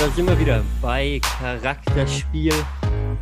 Da 0.00 0.08
sind 0.08 0.26
wir 0.26 0.38
wieder 0.38 0.64
bei 0.80 1.20
Charakterspiel. 1.38 2.54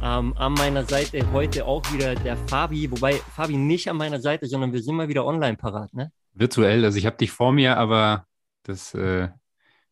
Ähm, 0.00 0.32
an 0.36 0.52
meiner 0.52 0.84
Seite 0.84 1.28
heute 1.32 1.66
auch 1.66 1.82
wieder 1.92 2.14
der 2.14 2.36
Fabi, 2.36 2.88
wobei 2.88 3.14
Fabi 3.14 3.56
nicht 3.56 3.90
an 3.90 3.96
meiner 3.96 4.20
Seite, 4.20 4.46
sondern 4.46 4.72
wir 4.72 4.80
sind 4.80 4.94
mal 4.94 5.08
wieder 5.08 5.24
online 5.24 5.56
parat, 5.56 5.92
ne? 5.92 6.12
Virtuell, 6.34 6.84
also 6.84 6.96
ich 6.96 7.04
habe 7.04 7.16
dich 7.16 7.32
vor 7.32 7.50
mir, 7.50 7.78
aber 7.78 8.26
das 8.62 8.94
äh, 8.94 9.26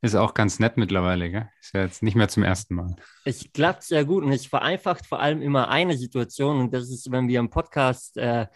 ist 0.00 0.14
auch 0.14 0.32
ganz 0.32 0.60
nett 0.60 0.76
mittlerweile, 0.76 1.28
gell? 1.28 1.48
Ist 1.60 1.74
ja 1.74 1.82
jetzt 1.82 2.04
nicht 2.04 2.14
mehr 2.14 2.28
zum 2.28 2.44
ersten 2.44 2.76
Mal. 2.76 2.94
Es 3.24 3.44
klappt 3.52 3.82
sehr 3.82 4.04
gut 4.04 4.22
und 4.22 4.30
es 4.30 4.46
vereinfacht 4.46 5.06
vor 5.06 5.18
allem 5.18 5.42
immer 5.42 5.68
eine 5.68 5.96
Situation 5.96 6.60
und 6.60 6.72
das 6.72 6.88
ist, 6.88 7.10
wenn 7.10 7.26
wir 7.26 7.40
im 7.40 7.50
Podcast 7.50 8.16
äh, 8.16 8.46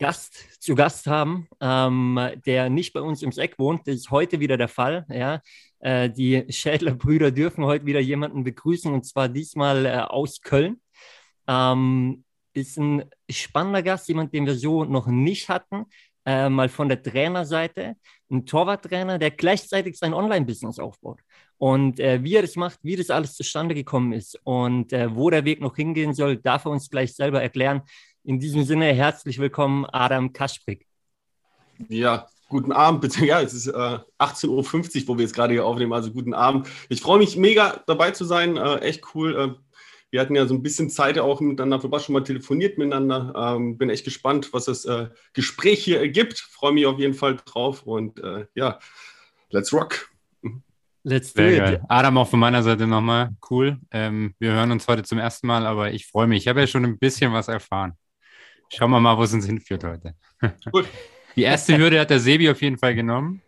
Gast 0.00 0.62
zu 0.62 0.74
Gast 0.74 1.06
haben, 1.06 1.46
ähm, 1.60 2.18
der 2.46 2.70
nicht 2.70 2.94
bei 2.94 3.02
uns 3.02 3.20
ums 3.20 3.36
Eck 3.36 3.58
wohnt. 3.58 3.86
Das 3.86 3.94
ist 3.94 4.10
heute 4.10 4.40
wieder 4.40 4.56
der 4.56 4.68
Fall. 4.68 5.04
Ja. 5.10 5.42
Äh, 5.78 6.08
die 6.08 6.46
Schädler-Brüder 6.48 7.30
dürfen 7.30 7.64
heute 7.64 7.84
wieder 7.84 8.00
jemanden 8.00 8.42
begrüßen 8.42 8.92
und 8.92 9.04
zwar 9.04 9.28
diesmal 9.28 9.84
äh, 9.84 9.98
aus 9.98 10.40
Köln. 10.40 10.80
Ähm, 11.46 12.24
ist 12.54 12.78
ein 12.78 13.04
spannender 13.30 13.82
Gast, 13.82 14.08
jemand, 14.08 14.32
den 14.32 14.46
wir 14.46 14.54
so 14.56 14.84
noch 14.84 15.06
nicht 15.06 15.50
hatten. 15.50 15.84
Äh, 16.26 16.48
mal 16.48 16.68
von 16.68 16.88
der 16.88 17.02
Trainerseite, 17.02 17.96
ein 18.30 18.44
Torwarttrainer, 18.44 19.18
der 19.18 19.30
gleichzeitig 19.30 19.98
sein 19.98 20.12
Online-Business 20.12 20.78
aufbaut. 20.78 21.20
Und 21.56 22.00
äh, 22.00 22.22
wie 22.22 22.36
er 22.36 22.42
das 22.42 22.56
macht, 22.56 22.78
wie 22.82 22.96
das 22.96 23.10
alles 23.10 23.34
zustande 23.34 23.74
gekommen 23.74 24.12
ist 24.12 24.38
und 24.44 24.92
äh, 24.92 25.14
wo 25.14 25.28
der 25.28 25.44
Weg 25.44 25.60
noch 25.60 25.76
hingehen 25.76 26.14
soll, 26.14 26.36
darf 26.36 26.64
er 26.64 26.70
uns 26.70 26.88
gleich 26.88 27.14
selber 27.14 27.42
erklären. 27.42 27.82
In 28.24 28.38
diesem 28.38 28.64
Sinne 28.64 28.86
herzlich 28.86 29.38
willkommen, 29.38 29.86
Adam 29.86 30.32
Kasprik. 30.32 30.86
Ja, 31.88 32.28
Guten 32.50 32.72
Abend, 32.72 33.16
Ja, 33.20 33.40
es 33.40 33.54
ist 33.54 33.68
äh, 33.68 33.98
18.50 34.18 34.48
Uhr, 34.48 35.08
wo 35.08 35.16
wir 35.16 35.22
jetzt 35.22 35.34
gerade 35.34 35.52
hier 35.52 35.64
aufnehmen. 35.64 35.92
Also 35.92 36.10
guten 36.10 36.34
Abend. 36.34 36.68
Ich 36.88 37.00
freue 37.00 37.20
mich 37.20 37.36
mega 37.36 37.80
dabei 37.86 38.10
zu 38.10 38.24
sein. 38.24 38.56
Äh, 38.56 38.78
echt 38.78 39.14
cool. 39.14 39.36
Äh, 39.36 39.54
wir 40.10 40.20
hatten 40.20 40.34
ja 40.34 40.46
so 40.46 40.54
ein 40.54 40.62
bisschen 40.62 40.90
Zeit 40.90 41.16
auch 41.20 41.40
miteinander 41.40 41.80
vorbei, 41.80 42.00
schon 42.00 42.12
mal 42.12 42.24
telefoniert 42.24 42.76
miteinander. 42.76 43.32
Ähm, 43.36 43.78
bin 43.78 43.88
echt 43.88 44.04
gespannt, 44.04 44.52
was 44.52 44.64
das 44.64 44.84
äh, 44.84 45.10
Gespräch 45.32 45.84
hier 45.84 46.00
ergibt. 46.00 46.40
Freue 46.40 46.72
mich 46.72 46.86
auf 46.86 46.98
jeden 46.98 47.14
Fall 47.14 47.36
drauf. 47.36 47.84
Und 47.84 48.18
äh, 48.18 48.46
ja, 48.54 48.80
let's 49.50 49.72
rock. 49.72 50.10
Let's 51.04 51.32
do 51.32 51.42
it. 51.42 51.58
Geil. 51.58 51.84
Adam, 51.88 52.18
auch 52.18 52.28
von 52.28 52.40
meiner 52.40 52.64
Seite 52.64 52.88
nochmal. 52.88 53.30
Cool. 53.48 53.78
Ähm, 53.92 54.34
wir 54.40 54.50
hören 54.50 54.72
uns 54.72 54.88
heute 54.88 55.04
zum 55.04 55.18
ersten 55.18 55.46
Mal, 55.46 55.66
aber 55.66 55.92
ich 55.92 56.08
freue 56.08 56.26
mich. 56.26 56.42
Ich 56.42 56.48
habe 56.48 56.58
ja 56.60 56.66
schon 56.66 56.84
ein 56.84 56.98
bisschen 56.98 57.32
was 57.32 57.46
erfahren. 57.46 57.92
Schauen 58.72 58.90
wir 58.90 59.00
mal, 59.00 59.18
wo 59.18 59.24
es 59.24 59.34
uns 59.34 59.46
hinführt 59.46 59.84
heute. 59.84 60.14
Cool. 60.72 60.86
Die 61.36 61.42
erste 61.42 61.76
Hürde 61.76 62.00
hat 62.00 62.10
der 62.10 62.20
Sebi 62.20 62.50
auf 62.50 62.60
jeden 62.62 62.78
Fall 62.78 62.94
genommen. 62.94 63.42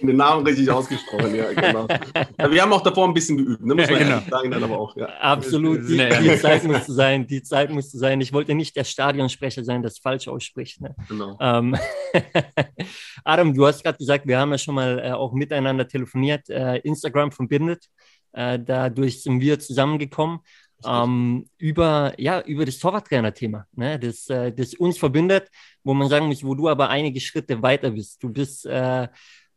Den 0.00 0.16
Namen 0.16 0.46
richtig 0.46 0.70
ausgesprochen, 0.70 1.34
ja, 1.34 1.52
genau. 1.52 1.86
Wir 2.50 2.62
haben 2.62 2.72
auch 2.72 2.82
davor 2.82 3.06
ein 3.06 3.12
bisschen 3.12 3.36
geübt, 3.36 3.64
ne? 3.64 3.74
muss 3.74 3.90
man 3.90 4.00
ja, 4.00 4.18
genau. 4.20 4.30
sagen, 4.30 4.50
dann 4.50 4.64
aber 4.64 4.78
auch. 4.78 4.96
Ja. 4.96 5.06
Absolut, 5.20 5.86
die, 5.88 5.98
die, 5.98 6.38
Zeit 6.38 6.64
musste 6.64 6.92
sein, 6.92 7.26
die 7.26 7.42
Zeit 7.42 7.70
musste 7.70 7.98
sein. 7.98 8.20
Ich 8.20 8.32
wollte 8.32 8.54
nicht 8.54 8.76
der 8.76 8.84
Stadionsprecher 8.84 9.62
sein, 9.62 9.82
das 9.82 9.98
falsch 9.98 10.26
ausspricht. 10.26 10.80
Ne? 10.80 10.94
Genau. 11.08 11.36
Ähm, 11.38 11.76
Adam, 13.24 13.52
du 13.52 13.66
hast 13.66 13.82
gerade 13.84 13.98
gesagt, 13.98 14.26
wir 14.26 14.38
haben 14.38 14.50
ja 14.50 14.58
schon 14.58 14.74
mal 14.74 14.98
äh, 15.00 15.12
auch 15.12 15.32
miteinander 15.32 15.86
telefoniert. 15.86 16.48
Äh, 16.48 16.78
Instagram 16.78 17.30
verbindet. 17.30 17.84
Äh, 18.32 18.58
dadurch 18.58 19.22
sind 19.22 19.40
wir 19.40 19.58
zusammengekommen 19.58 20.40
ähm, 20.84 21.46
über, 21.58 22.14
ja, 22.18 22.40
über 22.42 22.64
das 22.64 22.78
Torwarttrainer-Thema, 22.78 23.66
ne? 23.72 23.98
das, 23.98 24.28
äh, 24.28 24.52
das 24.52 24.74
uns 24.74 24.98
verbindet, 24.98 25.48
wo 25.84 25.94
man 25.94 26.08
sagen 26.08 26.26
muss, 26.26 26.44
wo 26.44 26.54
du 26.54 26.68
aber 26.68 26.88
einige 26.88 27.20
Schritte 27.20 27.62
weiter 27.62 27.90
bist. 27.90 28.22
Du 28.22 28.30
bist 28.30 28.66
äh, 28.66 29.08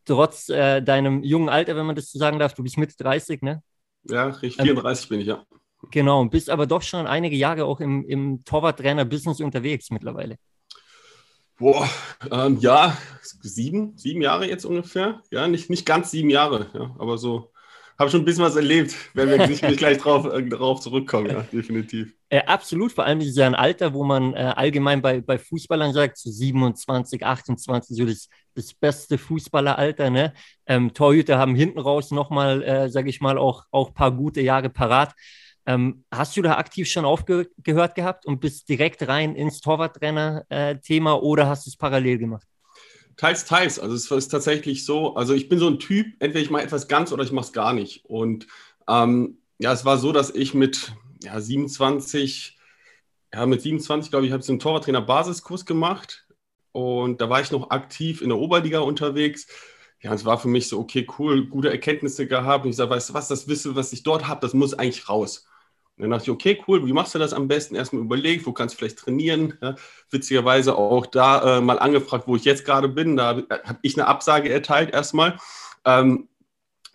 trotz 0.05 0.49
äh, 0.49 0.81
deinem 0.81 1.23
jungen 1.23 1.49
Alter, 1.49 1.75
wenn 1.75 1.85
man 1.85 1.95
das 1.95 2.11
so 2.11 2.19
sagen 2.19 2.39
darf, 2.39 2.53
du 2.53 2.63
bist 2.63 2.77
Mitte 2.77 2.95
30, 2.97 3.41
ne? 3.41 3.63
Ja, 4.09 4.27
richtig, 4.27 4.61
34 4.61 5.05
ähm, 5.05 5.09
bin 5.09 5.19
ich, 5.21 5.27
ja. 5.27 5.45
Genau, 5.91 6.21
und 6.21 6.29
bist 6.29 6.49
aber 6.49 6.65
doch 6.65 6.81
schon 6.81 7.07
einige 7.07 7.35
Jahre 7.35 7.65
auch 7.65 7.79
im, 7.79 8.05
im 8.05 8.43
Torwarttrainer-Business 8.45 9.41
unterwegs 9.41 9.91
mittlerweile. 9.91 10.37
Boah, 11.57 11.87
ähm, 12.31 12.57
ja, 12.59 12.97
sieben, 13.21 13.97
sieben 13.97 14.21
Jahre 14.21 14.47
jetzt 14.47 14.65
ungefähr. 14.65 15.21
Ja, 15.29 15.47
nicht, 15.47 15.69
nicht 15.69 15.85
ganz 15.85 16.11
sieben 16.11 16.29
Jahre, 16.29 16.69
ja, 16.73 16.95
aber 16.97 17.17
so 17.17 17.52
habe 17.97 18.09
schon 18.09 18.21
ein 18.21 18.25
bisschen 18.25 18.43
was 18.43 18.55
erlebt, 18.55 18.95
wenn 19.13 19.29
wir 19.29 19.47
sicherlich 19.47 19.77
gleich 19.77 19.97
drauf, 19.97 20.25
äh, 20.25 20.41
drauf 20.43 20.81
zurückkommen, 20.81 21.29
ja, 21.29 21.41
definitiv. 21.51 22.13
Äh, 22.29 22.41
absolut, 22.45 22.91
vor 22.91 23.05
allem 23.05 23.19
ist 23.21 23.29
es 23.29 23.35
ja 23.35 23.45
ein 23.45 23.55
Alter, 23.55 23.93
wo 23.93 24.03
man 24.03 24.33
äh, 24.33 24.53
allgemein 24.55 25.01
bei, 25.01 25.21
bei 25.21 25.37
Fußballern 25.37 25.93
sagt, 25.93 26.17
so 26.17 26.31
27, 26.31 27.25
28, 27.25 27.95
so 27.95 28.05
das, 28.05 28.27
das 28.55 28.73
beste 28.73 29.17
Fußballeralter. 29.17 30.09
Ne? 30.09 30.33
Ähm, 30.65 30.93
Torhüter 30.93 31.37
haben 31.37 31.55
hinten 31.55 31.79
raus 31.79 32.11
nochmal, 32.11 32.63
äh, 32.63 32.89
sage 32.89 33.09
ich 33.09 33.21
mal, 33.21 33.37
auch 33.37 33.65
ein 33.71 33.93
paar 33.93 34.11
gute 34.11 34.41
Jahre 34.41 34.69
parat. 34.69 35.13
Ähm, 35.65 36.03
hast 36.11 36.35
du 36.35 36.41
da 36.41 36.57
aktiv 36.57 36.89
schon 36.89 37.05
aufgehört 37.05 37.95
gehabt 37.95 38.25
und 38.25 38.41
bist 38.41 38.67
direkt 38.67 39.07
rein 39.07 39.35
ins 39.35 39.61
Torwarttrainer-Thema 39.61 41.21
oder 41.21 41.47
hast 41.47 41.65
du 41.65 41.69
es 41.69 41.77
parallel 41.77 42.17
gemacht? 42.17 42.47
Teils, 43.17 43.45
teils. 43.45 43.79
Also 43.79 43.95
es 43.95 44.09
ist 44.09 44.29
tatsächlich 44.29 44.85
so, 44.85 45.15
also 45.15 45.33
ich 45.33 45.49
bin 45.49 45.59
so 45.59 45.67
ein 45.67 45.79
Typ, 45.79 46.07
entweder 46.19 46.43
ich 46.43 46.49
mache 46.49 46.63
etwas 46.63 46.87
ganz 46.87 47.11
oder 47.11 47.23
ich 47.23 47.31
mache 47.31 47.45
es 47.45 47.53
gar 47.53 47.73
nicht. 47.73 48.05
Und 48.05 48.47
ähm, 48.87 49.37
ja, 49.59 49.71
es 49.71 49.85
war 49.85 49.97
so, 49.97 50.11
dass 50.11 50.31
ich 50.31 50.53
mit 50.53 50.93
ja, 51.23 51.39
27, 51.39 52.57
ja, 53.33 53.45
mit 53.45 53.61
27, 53.61 54.11
glaube 54.11 54.25
ich, 54.25 54.31
habe 54.31 54.41
ich 54.41 54.45
so 54.45 54.53
einen 54.53 54.59
Torwarttrainer-Basiskurs 54.59 55.65
gemacht. 55.65 56.27
Und 56.71 57.21
da 57.21 57.29
war 57.29 57.41
ich 57.41 57.51
noch 57.51 57.69
aktiv 57.69 58.21
in 58.21 58.29
der 58.29 58.37
Oberliga 58.39 58.79
unterwegs. 58.79 59.47
Ja, 60.01 60.13
es 60.13 60.25
war 60.25 60.37
für 60.37 60.47
mich 60.49 60.67
so, 60.67 60.79
okay, 60.79 61.07
cool, 61.17 61.47
gute 61.47 61.69
Erkenntnisse 61.69 62.27
gehabt. 62.27 62.65
Und 62.65 62.71
ich 62.71 62.75
sage, 62.77 62.89
weißt 62.89 63.11
du 63.11 63.13
was, 63.13 63.27
das 63.27 63.47
Wissen, 63.47 63.75
was 63.75 63.93
ich 63.93 64.03
dort 64.03 64.27
habe, 64.27 64.41
das 64.41 64.53
muss 64.53 64.73
eigentlich 64.73 65.07
raus. 65.07 65.45
Dann 65.97 66.09
dachte 66.09 66.23
ich, 66.23 66.29
okay, 66.31 66.61
cool, 66.67 66.85
wie 66.87 66.93
machst 66.93 67.13
du 67.13 67.19
das 67.19 67.33
am 67.33 67.47
besten? 67.47 67.75
Erstmal 67.75 68.01
überlegt, 68.01 68.45
wo 68.45 68.51
kannst 68.51 68.75
du 68.75 68.79
vielleicht 68.79 68.97
trainieren? 68.97 69.53
Ja, 69.61 69.75
witzigerweise 70.09 70.75
auch 70.75 71.05
da 71.05 71.57
äh, 71.57 71.61
mal 71.61 71.77
angefragt, 71.79 72.27
wo 72.27 72.35
ich 72.35 72.45
jetzt 72.45 72.65
gerade 72.65 72.89
bin. 72.89 73.15
Da 73.15 73.27
habe 73.27 73.45
hab 73.49 73.79
ich 73.83 73.95
eine 73.95 74.07
Absage 74.07 74.49
erteilt 74.49 74.91
erstmal. 74.91 75.37
Ähm, 75.85 76.29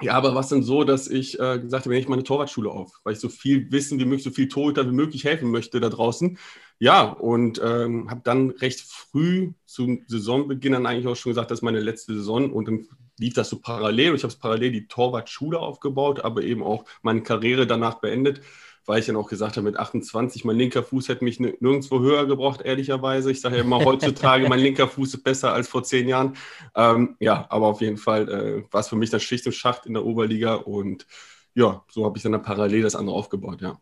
ja, 0.00 0.14
aber 0.14 0.34
was 0.34 0.48
denn 0.48 0.62
so, 0.62 0.84
dass 0.84 1.08
ich 1.08 1.38
äh, 1.40 1.58
gesagt 1.58 1.84
habe, 1.84 1.94
wenn 1.94 2.00
ich 2.00 2.08
meine 2.08 2.22
Torwartschule 2.22 2.70
auf, 2.70 3.00
weil 3.02 3.14
ich 3.14 3.20
so 3.20 3.28
viel 3.28 3.70
Wissen 3.72 3.98
wie 3.98 4.04
möglich, 4.04 4.22
so 4.22 4.30
viel 4.30 4.48
Torhüter 4.48 4.86
wie 4.86 4.94
möglich 4.94 5.24
helfen 5.24 5.50
möchte 5.50 5.80
da 5.80 5.88
draußen. 5.88 6.38
Ja, 6.78 7.02
und 7.02 7.60
ähm, 7.64 8.08
habe 8.08 8.20
dann 8.22 8.50
recht 8.50 8.80
früh 8.80 9.52
zum 9.64 10.04
Saisonbeginn 10.06 10.72
dann 10.72 10.86
eigentlich 10.86 11.08
auch 11.08 11.16
schon 11.16 11.30
gesagt, 11.30 11.50
das 11.50 11.58
ist 11.58 11.64
meine 11.64 11.80
letzte 11.80 12.14
Saison 12.14 12.52
und 12.52 12.68
dann 12.68 12.86
lief 13.18 13.34
das 13.34 13.50
so 13.50 13.58
parallel. 13.60 14.14
Ich 14.14 14.22
habe 14.22 14.32
es 14.32 14.38
parallel 14.38 14.70
die 14.70 14.86
Torwartschule 14.86 15.58
aufgebaut, 15.58 16.20
aber 16.20 16.42
eben 16.42 16.62
auch 16.62 16.84
meine 17.02 17.22
Karriere 17.22 17.66
danach 17.66 17.94
beendet 18.00 18.40
weil 18.88 19.00
ich 19.00 19.06
dann 19.06 19.16
auch 19.16 19.28
gesagt 19.28 19.56
habe, 19.56 19.64
mit 19.64 19.76
28, 19.76 20.44
mein 20.46 20.56
linker 20.56 20.82
Fuß 20.82 21.08
hätte 21.08 21.22
mich 21.22 21.38
nirgendwo 21.38 22.00
höher 22.00 22.26
gebraucht, 22.26 22.62
ehrlicherweise. 22.62 23.30
Ich 23.30 23.40
sage 23.42 23.56
ja 23.56 23.62
immer 23.62 23.84
heutzutage, 23.84 24.48
mein 24.48 24.60
linker 24.60 24.88
Fuß 24.88 25.14
ist 25.14 25.22
besser 25.22 25.52
als 25.52 25.68
vor 25.68 25.84
zehn 25.84 26.08
Jahren. 26.08 26.36
Ähm, 26.74 27.14
ja, 27.20 27.46
aber 27.50 27.66
auf 27.66 27.82
jeden 27.82 27.98
Fall 27.98 28.28
äh, 28.28 28.72
war 28.72 28.80
es 28.80 28.88
für 28.88 28.96
mich 28.96 29.10
dann 29.10 29.20
Schicht 29.20 29.44
und 29.46 29.52
Schacht 29.52 29.84
in 29.84 29.92
der 29.92 30.06
Oberliga 30.06 30.54
und 30.54 31.06
ja, 31.54 31.84
so 31.90 32.06
habe 32.06 32.16
ich 32.16 32.22
dann 32.22 32.40
parallel 32.42 32.82
das 32.82 32.96
andere 32.96 33.14
aufgebaut, 33.14 33.60
ja. 33.60 33.78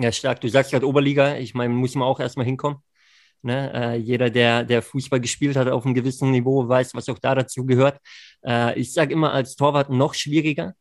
Ja, 0.00 0.10
stark. 0.10 0.40
Du 0.40 0.48
sagst 0.48 0.72
gerade 0.72 0.88
Oberliga, 0.88 1.36
ich 1.36 1.54
meine, 1.54 1.72
muss 1.72 1.94
man 1.94 2.08
auch 2.08 2.18
erstmal 2.18 2.46
hinkommen. 2.46 2.78
Ne? 3.42 3.72
Äh, 3.72 3.96
jeder, 3.98 4.30
der, 4.30 4.64
der 4.64 4.82
Fußball 4.82 5.20
gespielt 5.20 5.56
hat 5.56 5.68
auf 5.68 5.84
einem 5.84 5.94
gewissen 5.94 6.30
Niveau, 6.30 6.66
weiß, 6.66 6.94
was 6.94 7.08
auch 7.08 7.18
da 7.18 7.34
dazu 7.34 7.64
gehört. 7.64 8.00
Äh, 8.44 8.80
ich 8.80 8.92
sage 8.92 9.12
immer 9.12 9.32
als 9.32 9.54
Torwart 9.54 9.90
noch 9.90 10.14
schwieriger, 10.14 10.74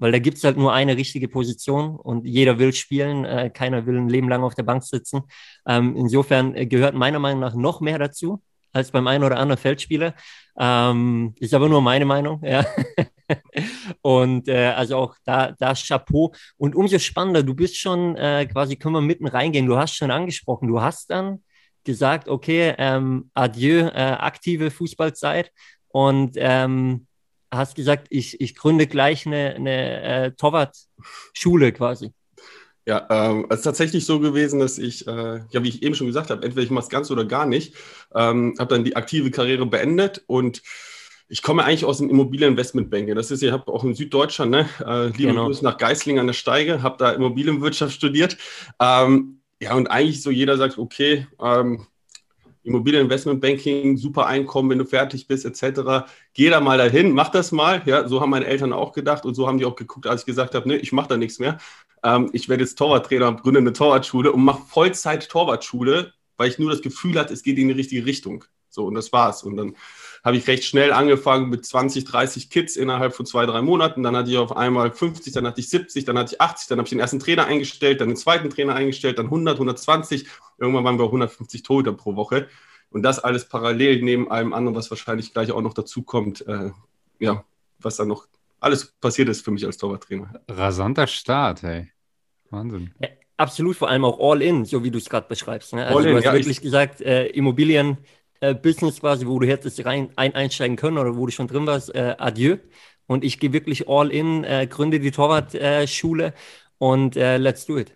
weil 0.00 0.12
da 0.12 0.18
gibt 0.18 0.38
es 0.38 0.44
halt 0.44 0.56
nur 0.56 0.72
eine 0.72 0.96
richtige 0.96 1.28
Position 1.28 1.96
und 1.96 2.26
jeder 2.26 2.58
will 2.58 2.72
spielen, 2.72 3.24
äh, 3.24 3.50
keiner 3.50 3.86
will 3.86 3.96
ein 3.98 4.08
Leben 4.08 4.28
lang 4.28 4.42
auf 4.42 4.54
der 4.54 4.62
Bank 4.62 4.82
sitzen. 4.82 5.22
Ähm, 5.66 5.94
insofern 5.96 6.54
gehört 6.68 6.94
meiner 6.94 7.18
Meinung 7.18 7.40
nach 7.40 7.54
noch 7.54 7.80
mehr 7.80 7.98
dazu 7.98 8.42
als 8.72 8.90
beim 8.90 9.06
einen 9.06 9.24
oder 9.24 9.38
anderen 9.38 9.60
Feldspieler. 9.60 10.14
Ähm, 10.58 11.34
ist 11.38 11.54
aber 11.54 11.68
nur 11.68 11.82
meine 11.82 12.04
Meinung, 12.04 12.42
ja. 12.44 12.64
und 14.02 14.48
äh, 14.48 14.68
also 14.68 14.96
auch 14.96 15.16
da, 15.24 15.52
da 15.52 15.74
Chapeau. 15.74 16.32
Und 16.56 16.74
umso 16.74 16.98
spannender, 16.98 17.42
du 17.42 17.54
bist 17.54 17.76
schon 17.76 18.16
äh, 18.16 18.46
quasi, 18.46 18.76
können 18.76 18.94
wir 18.94 19.00
mitten 19.00 19.26
reingehen, 19.26 19.66
du 19.66 19.76
hast 19.76 19.96
schon 19.96 20.10
angesprochen, 20.10 20.68
du 20.68 20.80
hast 20.80 21.10
dann 21.10 21.42
gesagt, 21.84 22.28
okay, 22.28 22.74
ähm, 22.78 23.30
adieu, 23.34 23.88
äh, 23.88 24.16
aktive 24.18 24.70
Fußballzeit 24.70 25.50
und 25.88 26.32
ähm, 26.36 27.06
hast 27.50 27.74
gesagt, 27.74 28.06
ich, 28.10 28.40
ich 28.40 28.54
gründe 28.54 28.86
gleich 28.86 29.26
eine, 29.26 29.54
eine 29.54 30.02
äh, 30.02 30.32
Torwart-Schule 30.32 31.72
quasi. 31.72 32.12
Ja, 32.86 33.06
ähm, 33.10 33.46
es 33.50 33.58
ist 33.58 33.64
tatsächlich 33.64 34.06
so 34.06 34.20
gewesen, 34.20 34.58
dass 34.58 34.78
ich, 34.78 35.06
äh, 35.06 35.40
ja, 35.50 35.62
wie 35.62 35.68
ich 35.68 35.82
eben 35.82 35.94
schon 35.94 36.06
gesagt 36.06 36.30
habe, 36.30 36.42
entweder 36.42 36.64
ich 36.64 36.70
mache 36.70 36.84
es 36.84 36.88
ganz 36.88 37.10
oder 37.10 37.24
gar 37.24 37.46
nicht, 37.46 37.74
ähm, 38.14 38.54
habe 38.58 38.74
dann 38.74 38.84
die 38.84 38.96
aktive 38.96 39.30
Karriere 39.30 39.66
beendet 39.66 40.24
und 40.26 40.62
ich 41.28 41.42
komme 41.42 41.64
eigentlich 41.64 41.84
aus 41.84 41.98
dem 41.98 42.10
Immobilieninvestmentbanking. 42.10 43.14
Das 43.14 43.30
ist, 43.30 43.42
ich 43.42 43.52
habe 43.52 43.72
auch 43.72 43.84
in 43.84 43.94
Süddeutschland, 43.94 44.50
ne, 44.50 44.68
äh, 44.84 45.06
liebe 45.16 45.30
genau. 45.30 45.46
Grüße 45.46 45.62
nach 45.62 45.76
Geisling 45.76 46.18
an 46.18 46.26
der 46.26 46.34
Steige, 46.34 46.82
habe 46.82 46.96
da 46.98 47.12
Immobilienwirtschaft 47.12 47.94
studiert. 47.94 48.36
Ähm, 48.80 49.40
ja, 49.60 49.74
und 49.74 49.86
eigentlich 49.86 50.22
so 50.22 50.30
jeder 50.30 50.56
sagt, 50.56 50.78
okay, 50.78 51.28
ähm, 51.40 51.86
Immobilieninvestmentbanking, 52.62 53.96
super 53.96 54.26
Einkommen, 54.26 54.70
wenn 54.70 54.78
du 54.78 54.84
fertig 54.84 55.26
bist, 55.26 55.44
etc. 55.44 56.06
Geh 56.34 56.50
da 56.50 56.60
mal 56.60 56.78
dahin, 56.78 57.12
mach 57.12 57.30
das 57.30 57.52
mal. 57.52 57.82
Ja, 57.86 58.06
so 58.06 58.20
haben 58.20 58.30
meine 58.30 58.46
Eltern 58.46 58.72
auch 58.72 58.92
gedacht 58.92 59.24
und 59.24 59.34
so 59.34 59.46
haben 59.46 59.58
die 59.58 59.64
auch 59.64 59.76
geguckt, 59.76 60.06
als 60.06 60.22
ich 60.22 60.26
gesagt 60.26 60.54
habe, 60.54 60.68
nee, 60.68 60.76
ich 60.76 60.92
mache 60.92 61.08
da 61.08 61.16
nichts 61.16 61.38
mehr. 61.38 61.58
Ähm, 62.02 62.30
ich 62.32 62.48
werde 62.48 62.62
jetzt 62.62 62.76
Torwarttrainer, 62.76 63.32
gründe 63.34 63.60
eine 63.60 63.72
Torwartschule 63.72 64.32
und 64.32 64.44
mache 64.44 64.62
Vollzeit 64.66 65.28
Torwartschule, 65.28 66.12
weil 66.36 66.50
ich 66.50 66.58
nur 66.58 66.70
das 66.70 66.82
Gefühl 66.82 67.18
hatte, 67.18 67.32
es 67.32 67.42
geht 67.42 67.58
in 67.58 67.68
die 67.68 67.74
richtige 67.74 68.04
Richtung. 68.04 68.44
So, 68.68 68.86
und 68.86 68.94
das 68.94 69.12
war's. 69.12 69.42
Und 69.42 69.56
dann 69.56 69.74
habe 70.22 70.36
ich 70.36 70.46
recht 70.46 70.64
schnell 70.64 70.92
angefangen 70.92 71.48
mit 71.48 71.64
20, 71.64 72.04
30 72.04 72.50
Kids 72.50 72.76
innerhalb 72.76 73.14
von 73.14 73.26
zwei, 73.26 73.46
drei 73.46 73.62
Monaten. 73.62 74.02
Dann 74.02 74.16
hatte 74.16 74.30
ich 74.30 74.36
auf 74.36 74.56
einmal 74.56 74.90
50, 74.90 75.32
dann 75.32 75.46
hatte 75.46 75.60
ich 75.60 75.68
70, 75.68 76.04
dann 76.04 76.18
hatte 76.18 76.34
ich 76.34 76.40
80, 76.40 76.68
dann 76.68 76.78
habe 76.78 76.86
ich 76.86 76.90
den 76.90 77.00
ersten 77.00 77.20
Trainer 77.20 77.46
eingestellt, 77.46 78.00
dann 78.00 78.08
den 78.08 78.16
zweiten 78.16 78.50
Trainer 78.50 78.74
eingestellt, 78.74 79.18
dann 79.18 79.26
100, 79.26 79.54
120. 79.54 80.26
Irgendwann 80.58 80.84
waren 80.84 80.98
wir 80.98 81.06
150 81.06 81.62
Tote 81.62 81.92
pro 81.92 82.16
Woche. 82.16 82.48
Und 82.90 83.02
das 83.02 83.18
alles 83.18 83.48
parallel 83.48 84.02
neben 84.02 84.30
allem 84.30 84.52
anderen, 84.52 84.76
was 84.76 84.90
wahrscheinlich 84.90 85.32
gleich 85.32 85.52
auch 85.52 85.62
noch 85.62 85.74
dazu 85.74 86.02
kommt. 86.02 86.46
Äh, 86.46 86.70
ja, 87.18 87.44
was 87.78 87.96
dann 87.96 88.08
noch 88.08 88.26
alles 88.58 88.92
passiert 89.00 89.28
ist 89.28 89.44
für 89.44 89.50
mich 89.50 89.64
als 89.64 89.78
Torwarttrainer. 89.78 90.42
Rasanter 90.48 91.06
Start, 91.06 91.62
hey. 91.62 91.90
Wahnsinn. 92.50 92.92
Ja, 93.00 93.08
absolut, 93.36 93.76
vor 93.76 93.88
allem 93.88 94.04
auch 94.04 94.18
all 94.20 94.42
in, 94.42 94.64
so 94.64 94.84
wie 94.84 94.90
du 94.90 94.98
es 94.98 95.08
gerade 95.08 95.28
beschreibst. 95.28 95.72
Ne? 95.72 95.86
Also 95.86 95.98
all 95.98 96.04
du 96.04 96.10
in, 96.10 96.16
hast 96.16 96.24
ja, 96.24 96.32
wirklich 96.34 96.60
gesagt, 96.60 97.00
äh, 97.00 97.26
Immobilien 97.28 97.98
äh, 98.40 98.54
Business 98.54 99.00
quasi, 99.00 99.26
wo 99.26 99.38
du 99.38 99.46
hättest 99.46 99.84
rein 99.84 100.10
ein, 100.16 100.34
einsteigen 100.34 100.76
können 100.76 100.98
oder 100.98 101.16
wo 101.16 101.26
du 101.26 101.32
schon 101.32 101.48
drin 101.48 101.66
warst, 101.66 101.94
äh, 101.94 102.16
adieu. 102.18 102.56
Und 103.06 103.24
ich 103.24 103.40
gehe 103.40 103.52
wirklich 103.52 103.88
all 103.88 104.10
in, 104.10 104.44
äh, 104.44 104.66
gründe 104.68 105.00
die 105.00 105.10
Torwartschule 105.10 106.26
äh, 106.26 106.32
und 106.78 107.16
äh, 107.16 107.38
let's 107.38 107.66
do 107.66 107.78
it. 107.78 107.92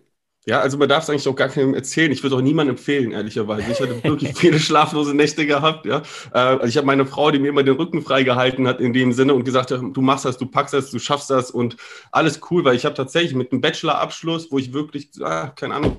Ja, 0.47 0.59
also 0.59 0.77
man 0.77 0.87
darf 0.87 1.03
es 1.03 1.09
eigentlich 1.09 1.27
auch 1.27 1.35
gar 1.35 1.49
keinem 1.49 1.73
erzählen. 1.73 2.11
Ich 2.11 2.21
würde 2.21 2.35
auch 2.35 2.41
niemandem 2.41 2.75
empfehlen, 2.75 3.11
ehrlicherweise. 3.13 3.71
Ich 3.71 3.79
hatte 3.79 4.03
wirklich 4.03 4.33
viele 4.37 4.59
schlaflose 4.59 5.15
Nächte 5.15 5.47
gehabt. 5.47 5.87
Ja, 5.87 6.03
äh, 6.33 6.37
also 6.37 6.67
ich 6.67 6.77
habe 6.77 6.85
meine 6.85 7.05
Frau, 7.07 7.31
die 7.31 7.39
mir 7.39 7.47
immer 7.49 7.63
den 7.63 7.75
Rücken 7.75 8.03
freigehalten 8.03 8.67
hat 8.67 8.79
in 8.79 8.93
dem 8.93 9.11
Sinne 9.11 9.33
und 9.33 9.43
gesagt 9.43 9.71
hat, 9.71 9.81
du 9.81 10.01
machst 10.01 10.25
das, 10.25 10.37
du 10.37 10.45
packst 10.45 10.75
das, 10.75 10.91
du 10.91 10.99
schaffst 10.99 11.31
das 11.31 11.49
und 11.49 11.77
alles 12.11 12.41
cool, 12.51 12.63
weil 12.63 12.75
ich 12.75 12.85
habe 12.85 12.93
tatsächlich 12.93 13.33
mit 13.33 13.51
einem 13.51 13.61
Bachelorabschluss, 13.61 14.51
wo 14.51 14.59
ich 14.59 14.71
wirklich, 14.71 15.09
ah, 15.21 15.47
keine 15.47 15.75
Ahnung, 15.75 15.97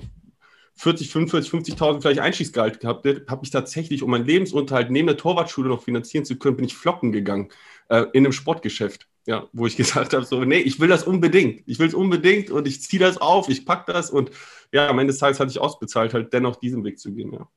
40, 0.76 1.10
45, 1.10 1.74
50.000 1.74 2.00
vielleicht 2.02 2.20
Einstiegsgehalt 2.20 2.80
gehabt 2.80 3.06
habe 3.28 3.44
ich 3.44 3.50
tatsächlich, 3.50 4.02
um 4.02 4.10
meinen 4.10 4.26
Lebensunterhalt 4.26 4.90
neben 4.90 5.06
der 5.06 5.16
Torwartschule 5.16 5.68
noch 5.68 5.82
finanzieren 5.82 6.24
zu 6.24 6.36
können, 6.36 6.56
bin 6.56 6.66
ich 6.66 6.74
flocken 6.74 7.12
gegangen 7.12 7.48
äh, 7.88 8.04
in 8.12 8.24
einem 8.24 8.32
Sportgeschäft. 8.32 9.08
Ja, 9.26 9.48
wo 9.52 9.66
ich 9.66 9.76
gesagt 9.76 10.12
habe, 10.12 10.24
so, 10.24 10.44
nee, 10.44 10.58
ich 10.58 10.78
will 10.78 10.88
das 10.88 11.04
unbedingt. 11.04 11.62
Ich 11.66 11.78
will 11.78 11.88
es 11.88 11.94
unbedingt 11.94 12.50
und 12.50 12.68
ich 12.68 12.82
ziehe 12.82 13.00
das 13.00 13.18
auf, 13.18 13.48
ich 13.48 13.64
packe 13.64 13.92
das 13.92 14.10
und 14.10 14.30
ja, 14.72 14.88
am 14.88 14.98
Ende 14.98 15.12
des 15.12 15.18
Tages 15.18 15.40
hatte 15.40 15.50
ich 15.50 15.58
ausbezahlt, 15.58 16.14
halt 16.14 16.32
dennoch 16.32 16.56
diesen 16.56 16.84
Weg 16.84 16.98
zu 16.98 17.12
gehen, 17.12 17.32
ja. 17.32 17.48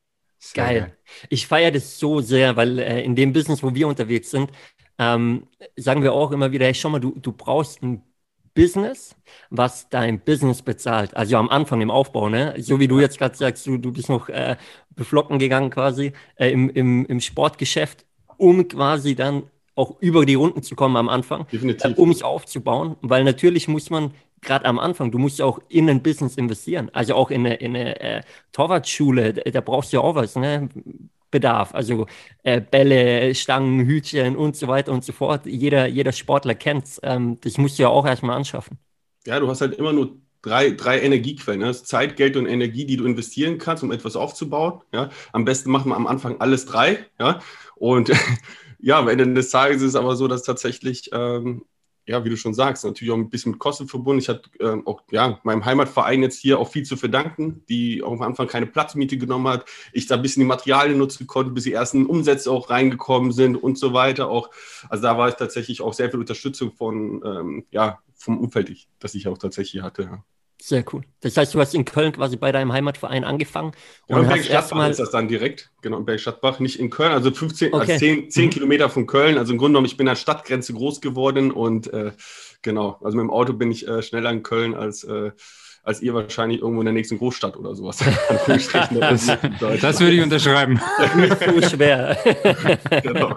Geil. 0.53 0.97
Ich 1.27 1.47
feiere 1.47 1.71
das 1.71 1.99
so 1.99 2.21
sehr, 2.21 2.55
weil 2.55 2.79
äh, 2.79 3.03
in 3.03 3.13
dem 3.15 3.33
Business, 3.33 3.61
wo 3.61 3.75
wir 3.75 3.89
unterwegs 3.89 4.31
sind, 4.31 4.51
ähm, 4.97 5.47
sagen 5.75 6.01
wir 6.01 6.13
auch 6.13 6.31
immer 6.31 6.51
wieder, 6.51 6.65
hey, 6.65 6.73
schau 6.73 6.89
mal, 6.89 6.99
du, 6.99 7.11
du 7.19 7.33
brauchst 7.33 7.83
ein 7.83 8.03
Business, 8.53 9.15
was 9.49 9.89
dein 9.89 10.19
Business 10.19 10.61
bezahlt. 10.61 11.15
Also 11.15 11.37
am 11.37 11.49
Anfang 11.49 11.81
im 11.81 11.91
Aufbau, 11.91 12.29
ne? 12.29 12.55
So 12.59 12.79
wie 12.79 12.87
du 12.87 12.99
jetzt 12.99 13.17
gerade 13.17 13.35
sagst, 13.35 13.65
du, 13.67 13.77
du 13.77 13.91
bist 13.91 14.09
noch 14.09 14.29
äh, 14.29 14.57
beflocken 14.95 15.39
gegangen 15.39 15.69
quasi 15.69 16.13
äh, 16.35 16.51
im, 16.51 16.69
im, 16.69 17.05
im 17.05 17.21
Sportgeschäft, 17.21 18.05
um 18.37 18.67
quasi 18.67 19.15
dann 19.15 19.43
auch 19.75 19.95
über 20.01 20.25
die 20.25 20.35
Runden 20.35 20.61
zu 20.63 20.75
kommen 20.75 20.97
am 20.97 21.09
Anfang, 21.09 21.47
äh, 21.81 21.93
um 21.95 22.11
es 22.11 22.21
aufzubauen. 22.21 22.97
Weil 23.01 23.23
natürlich 23.23 23.67
muss 23.67 23.89
man 23.89 24.13
gerade 24.41 24.65
am 24.65 24.79
Anfang, 24.79 25.11
du 25.11 25.17
musst 25.17 25.39
ja 25.39 25.45
auch 25.45 25.59
in 25.69 25.89
ein 25.89 26.01
Business 26.03 26.35
investieren. 26.35 26.89
Also 26.93 27.15
auch 27.15 27.31
in 27.31 27.45
eine, 27.45 27.55
in 27.55 27.75
eine 27.75 27.99
äh, 27.99 28.21
Torwartschule, 28.51 29.33
da, 29.33 29.51
da 29.51 29.61
brauchst 29.61 29.93
du 29.93 29.97
ja 29.97 30.03
auch 30.03 30.15
was, 30.15 30.35
ne? 30.35 30.69
Bedarf. 31.31 31.73
Also 31.73 32.07
äh, 32.43 32.61
Bälle, 32.61 33.33
Stangen, 33.35 33.85
Hütchen 33.85 34.35
und 34.35 34.55
so 34.55 34.67
weiter 34.67 34.91
und 34.91 35.03
so 35.03 35.13
fort. 35.13 35.45
Jeder, 35.45 35.87
jeder 35.87 36.11
Sportler 36.11 36.55
kennt 36.55 36.85
es. 36.85 36.99
Ähm, 37.03 37.39
das 37.41 37.57
musst 37.57 37.77
du 37.79 37.83
ja 37.83 37.89
auch 37.89 38.05
erstmal 38.05 38.35
anschaffen. 38.35 38.77
Ja, 39.25 39.39
du 39.39 39.47
hast 39.47 39.61
halt 39.61 39.75
immer 39.75 39.93
nur 39.93 40.17
drei, 40.41 40.71
drei 40.71 41.01
Energiequellen. 41.01 41.61
Ne? 41.61 41.73
Zeit, 41.73 42.15
Geld 42.15 42.37
und 42.37 42.45
Energie, 42.45 42.85
die 42.85 42.97
du 42.97 43.05
investieren 43.05 43.57
kannst, 43.57 43.83
um 43.83 43.91
etwas 43.91 44.15
aufzubauen. 44.15 44.81
Ja? 44.93 45.09
Am 45.31 45.45
besten 45.45 45.71
machen 45.71 45.89
wir 45.89 45.95
am 45.95 46.07
Anfang 46.07 46.39
alles 46.39 46.65
drei. 46.65 47.05
Ja? 47.19 47.41
Und 47.75 48.11
ja, 48.79 48.99
am 48.99 49.07
Ende 49.07 49.31
des 49.33 49.49
Tages 49.49 49.81
ist 49.81 49.89
es 49.89 49.95
aber 49.95 50.15
so, 50.15 50.27
dass 50.27 50.43
tatsächlich 50.43 51.09
ähm, 51.13 51.63
ja, 52.09 52.25
wie 52.25 52.29
du 52.29 52.37
schon 52.37 52.55
sagst, 52.55 52.83
natürlich 52.83 53.13
auch 53.13 53.17
ein 53.17 53.29
bisschen 53.29 53.51
mit 53.51 53.59
Kosten 53.59 53.87
verbunden. 53.87 54.19
Ich 54.19 54.29
hatte 54.29 54.49
äh, 54.59 54.81
auch 54.85 55.03
ja, 55.11 55.39
meinem 55.43 55.63
Heimatverein 55.63 56.23
jetzt 56.23 56.39
hier 56.39 56.57
auch 56.57 56.67
viel 56.67 56.81
zu 56.81 56.97
verdanken, 56.97 57.63
die 57.69 58.01
auch 58.01 58.13
am 58.13 58.23
Anfang 58.23 58.47
keine 58.47 58.65
Platzmiete 58.65 59.15
genommen 59.19 59.47
hat. 59.47 59.65
Ich 59.93 60.07
da 60.07 60.15
ein 60.15 60.23
bisschen 60.23 60.41
die 60.41 60.47
Materialien 60.47 60.97
nutzen 60.97 61.27
konnte, 61.27 61.51
bis 61.51 61.65
die 61.65 61.73
ersten 61.73 62.07
Umsätze 62.07 62.49
auch 62.49 62.71
reingekommen 62.71 63.31
sind 63.31 63.55
und 63.55 63.77
so 63.77 63.93
weiter. 63.93 64.27
Auch, 64.27 64.49
also 64.89 65.03
da 65.03 65.19
war 65.19 65.29
ich 65.29 65.35
tatsächlich 65.35 65.81
auch 65.81 65.93
sehr 65.93 66.09
viel 66.09 66.19
Unterstützung 66.19 66.71
von, 66.71 67.21
ähm, 67.23 67.65
ja, 67.69 67.99
vom 68.15 68.39
Umfeld, 68.39 68.87
das 68.97 69.13
ich 69.13 69.27
auch 69.27 69.37
tatsächlich 69.37 69.83
hatte. 69.83 70.01
Ja. 70.01 70.23
Sehr 70.61 70.83
cool. 70.91 71.03
Das 71.21 71.37
heißt, 71.37 71.53
du 71.53 71.59
hast 71.59 71.73
in 71.73 71.85
Köln 71.85 72.11
quasi 72.11 72.35
bei 72.35 72.51
deinem 72.51 72.73
Heimatverein 72.73 73.23
angefangen. 73.23 73.71
Genau, 74.07 74.19
und 74.19 74.25
in 74.25 74.31
Bergstadtbach 74.31 74.89
ist 74.89 74.99
das 74.99 75.11
dann 75.11 75.29
direkt. 75.29 75.71
Genau, 75.81 75.99
in 75.99 76.05
Bergstadtbach, 76.05 76.59
nicht 76.59 76.79
in 76.79 76.89
Köln, 76.89 77.13
also 77.13 77.31
15, 77.31 77.73
okay. 77.73 77.93
also 77.93 77.97
10, 77.97 78.29
10 78.29 78.45
mhm. 78.45 78.49
Kilometer 78.49 78.89
von 78.89 79.07
Köln. 79.07 79.37
Also 79.37 79.53
im 79.53 79.57
Grunde 79.57 79.71
genommen, 79.71 79.85
ich 79.85 79.95
bin 79.95 80.07
an 80.07 80.15
der 80.15 80.19
Stadtgrenze 80.19 80.73
groß 80.73 80.99
geworden 80.99 81.51
und 81.51 81.91
äh, 81.93 82.11
genau, 82.61 82.99
also 83.01 83.15
mit 83.15 83.23
dem 83.23 83.31
Auto 83.31 83.53
bin 83.53 83.71
ich 83.71 83.87
äh, 83.87 84.01
schneller 84.01 84.31
in 84.31 84.43
Köln 84.43 84.73
als, 84.73 85.05
äh, 85.05 85.31
als 85.83 86.01
ihr 86.01 86.13
wahrscheinlich 86.13 86.59
irgendwo 86.59 86.81
in 86.81 86.85
der 86.85 86.93
nächsten 86.93 87.19
Großstadt 87.19 87.55
oder 87.55 87.73
sowas. 87.73 87.99
das, 88.47 89.31
das 89.81 89.99
würde 90.01 90.15
ich 90.15 90.21
unterschreiben. 90.21 90.81
Nicht 91.15 91.37
so 91.39 91.69
schwer. 91.69 92.17
genau. 93.01 93.33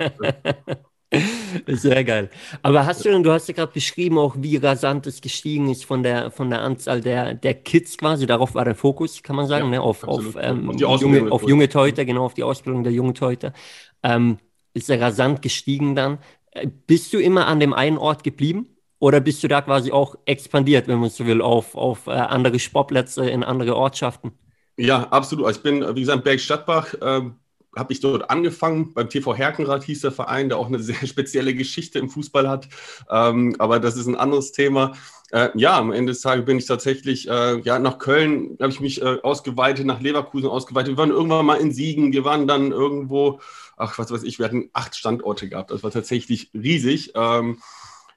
Sehr 1.67 2.05
geil. 2.05 2.31
Aber 2.63 2.87
hast 2.87 3.05
du 3.05 3.11
denn, 3.11 3.23
du 3.23 3.33
hast 3.33 3.49
ja 3.49 3.55
gerade 3.55 3.73
beschrieben, 3.73 4.19
auch 4.19 4.37
wie 4.39 4.57
rasant 4.57 5.07
es 5.07 5.21
gestiegen 5.21 5.71
ist 5.71 5.85
von 5.85 6.03
der, 6.03 6.31
von 6.31 6.51
der 6.51 6.61
Anzahl 6.63 7.01
der, 7.01 7.35
der 7.35 7.55
Kids 7.55 7.97
quasi. 7.99 8.27
Darauf 8.27 8.55
war 8.55 8.65
der 8.65 8.75
Fokus, 8.75 9.23
kann 9.23 9.37
man 9.37 9.47
sagen, 9.47 9.67
ja, 9.67 9.71
ne? 9.71 9.81
auf, 9.81 10.05
auf, 10.05 10.37
ähm, 10.41 10.71
auf, 10.71 11.01
junge, 11.01 11.31
auf 11.31 11.49
junge 11.49 11.69
Teuter, 11.69 12.05
genau, 12.05 12.25
auf 12.25 12.35
die 12.35 12.43
Ausbildung 12.43 12.85
der 12.85 12.93
jungen 12.93 13.15
Teuter. 13.15 13.53
Ähm, 14.03 14.39
ist 14.75 14.91
er 14.91 15.01
rasant 15.01 15.43
gestiegen 15.43 15.95
dann. 15.95 16.19
Äh, 16.53 16.69
bist 16.87 17.13
du 17.13 17.19
immer 17.19 17.47
an 17.47 17.61
dem 17.61 17.73
einen 17.73 17.99
Ort 17.99 18.25
geblieben? 18.25 18.69
Oder 18.99 19.21
bist 19.21 19.43
du 19.43 19.49
da 19.49 19.61
quasi 19.63 19.91
auch 19.91 20.15
expandiert, 20.27 20.87
wenn 20.87 21.01
man 21.01 21.11
so 21.11 21.27
will, 21.27 21.43
auf, 21.43 21.75
auf 21.75 22.07
äh, 22.07 22.13
andere 22.13 22.61
Sportplätze 22.61 23.29
in 23.29 23.43
andere 23.43 23.75
Ortschaften? 23.75 24.31
Ja, 24.77 25.09
absolut. 25.09 25.51
Ich 25.51 25.63
bin, 25.63 25.85
wie 25.97 26.01
gesagt, 26.01 26.23
Bergstadtbach, 26.23 26.95
äh, 26.95 27.23
habe 27.77 27.93
ich 27.93 28.01
dort 28.01 28.31
angefangen. 28.31 28.93
Beim 28.95 29.09
TV 29.09 29.35
Herkenrad 29.35 29.85
hieß 29.85 30.03
der 30.03 30.13
Verein, 30.13 30.49
der 30.49 30.59
auch 30.59 30.67
eine 30.67 30.79
sehr 30.79 30.95
spezielle 31.07 31.55
Geschichte 31.55 31.99
im 31.99 32.09
Fußball 32.09 32.49
hat. 32.49 32.69
Ähm, 33.11 33.57
aber 33.59 33.81
das 33.81 33.97
ist 33.97 34.07
ein 34.07 34.17
anderes 34.17 34.53
Thema. 34.53 34.93
Äh, 35.31 35.49
ja, 35.55 35.79
am 35.79 35.93
Ende 35.93 36.13
des 36.13 36.21
Tages 36.21 36.45
bin 36.45 36.59
ich 36.59 36.67
tatsächlich 36.67 37.29
äh, 37.29 37.61
ja, 37.61 37.79
nach 37.79 37.99
Köln, 37.99 38.57
habe 38.61 38.73
ich 38.73 38.81
mich 38.81 39.01
äh, 39.01 39.19
ausgeweitet, 39.23 39.87
nach 39.87 40.01
Leverkusen 40.01 40.49
ausgeweitet. 40.49 40.93
Wir 40.93 40.99
waren 40.99 41.11
irgendwann 41.11 41.47
mal 41.47 41.61
in 41.61 41.73
Siegen, 41.73 42.13
wir 42.13 42.25
waren 42.25 42.47
dann 42.47 42.71
irgendwo, 42.73 43.41
ach, 43.77 43.99
was 43.99 44.11
weiß 44.11 44.25
ich, 44.25 44.39
wir 44.39 44.45
hatten 44.47 44.69
acht 44.75 44.95
Standorte 44.95 45.49
gehabt. 45.49 45.71
Das 45.71 45.83
war 45.83 45.91
tatsächlich 45.91 46.51
riesig. 46.53 47.13
Ähm, 47.15 47.59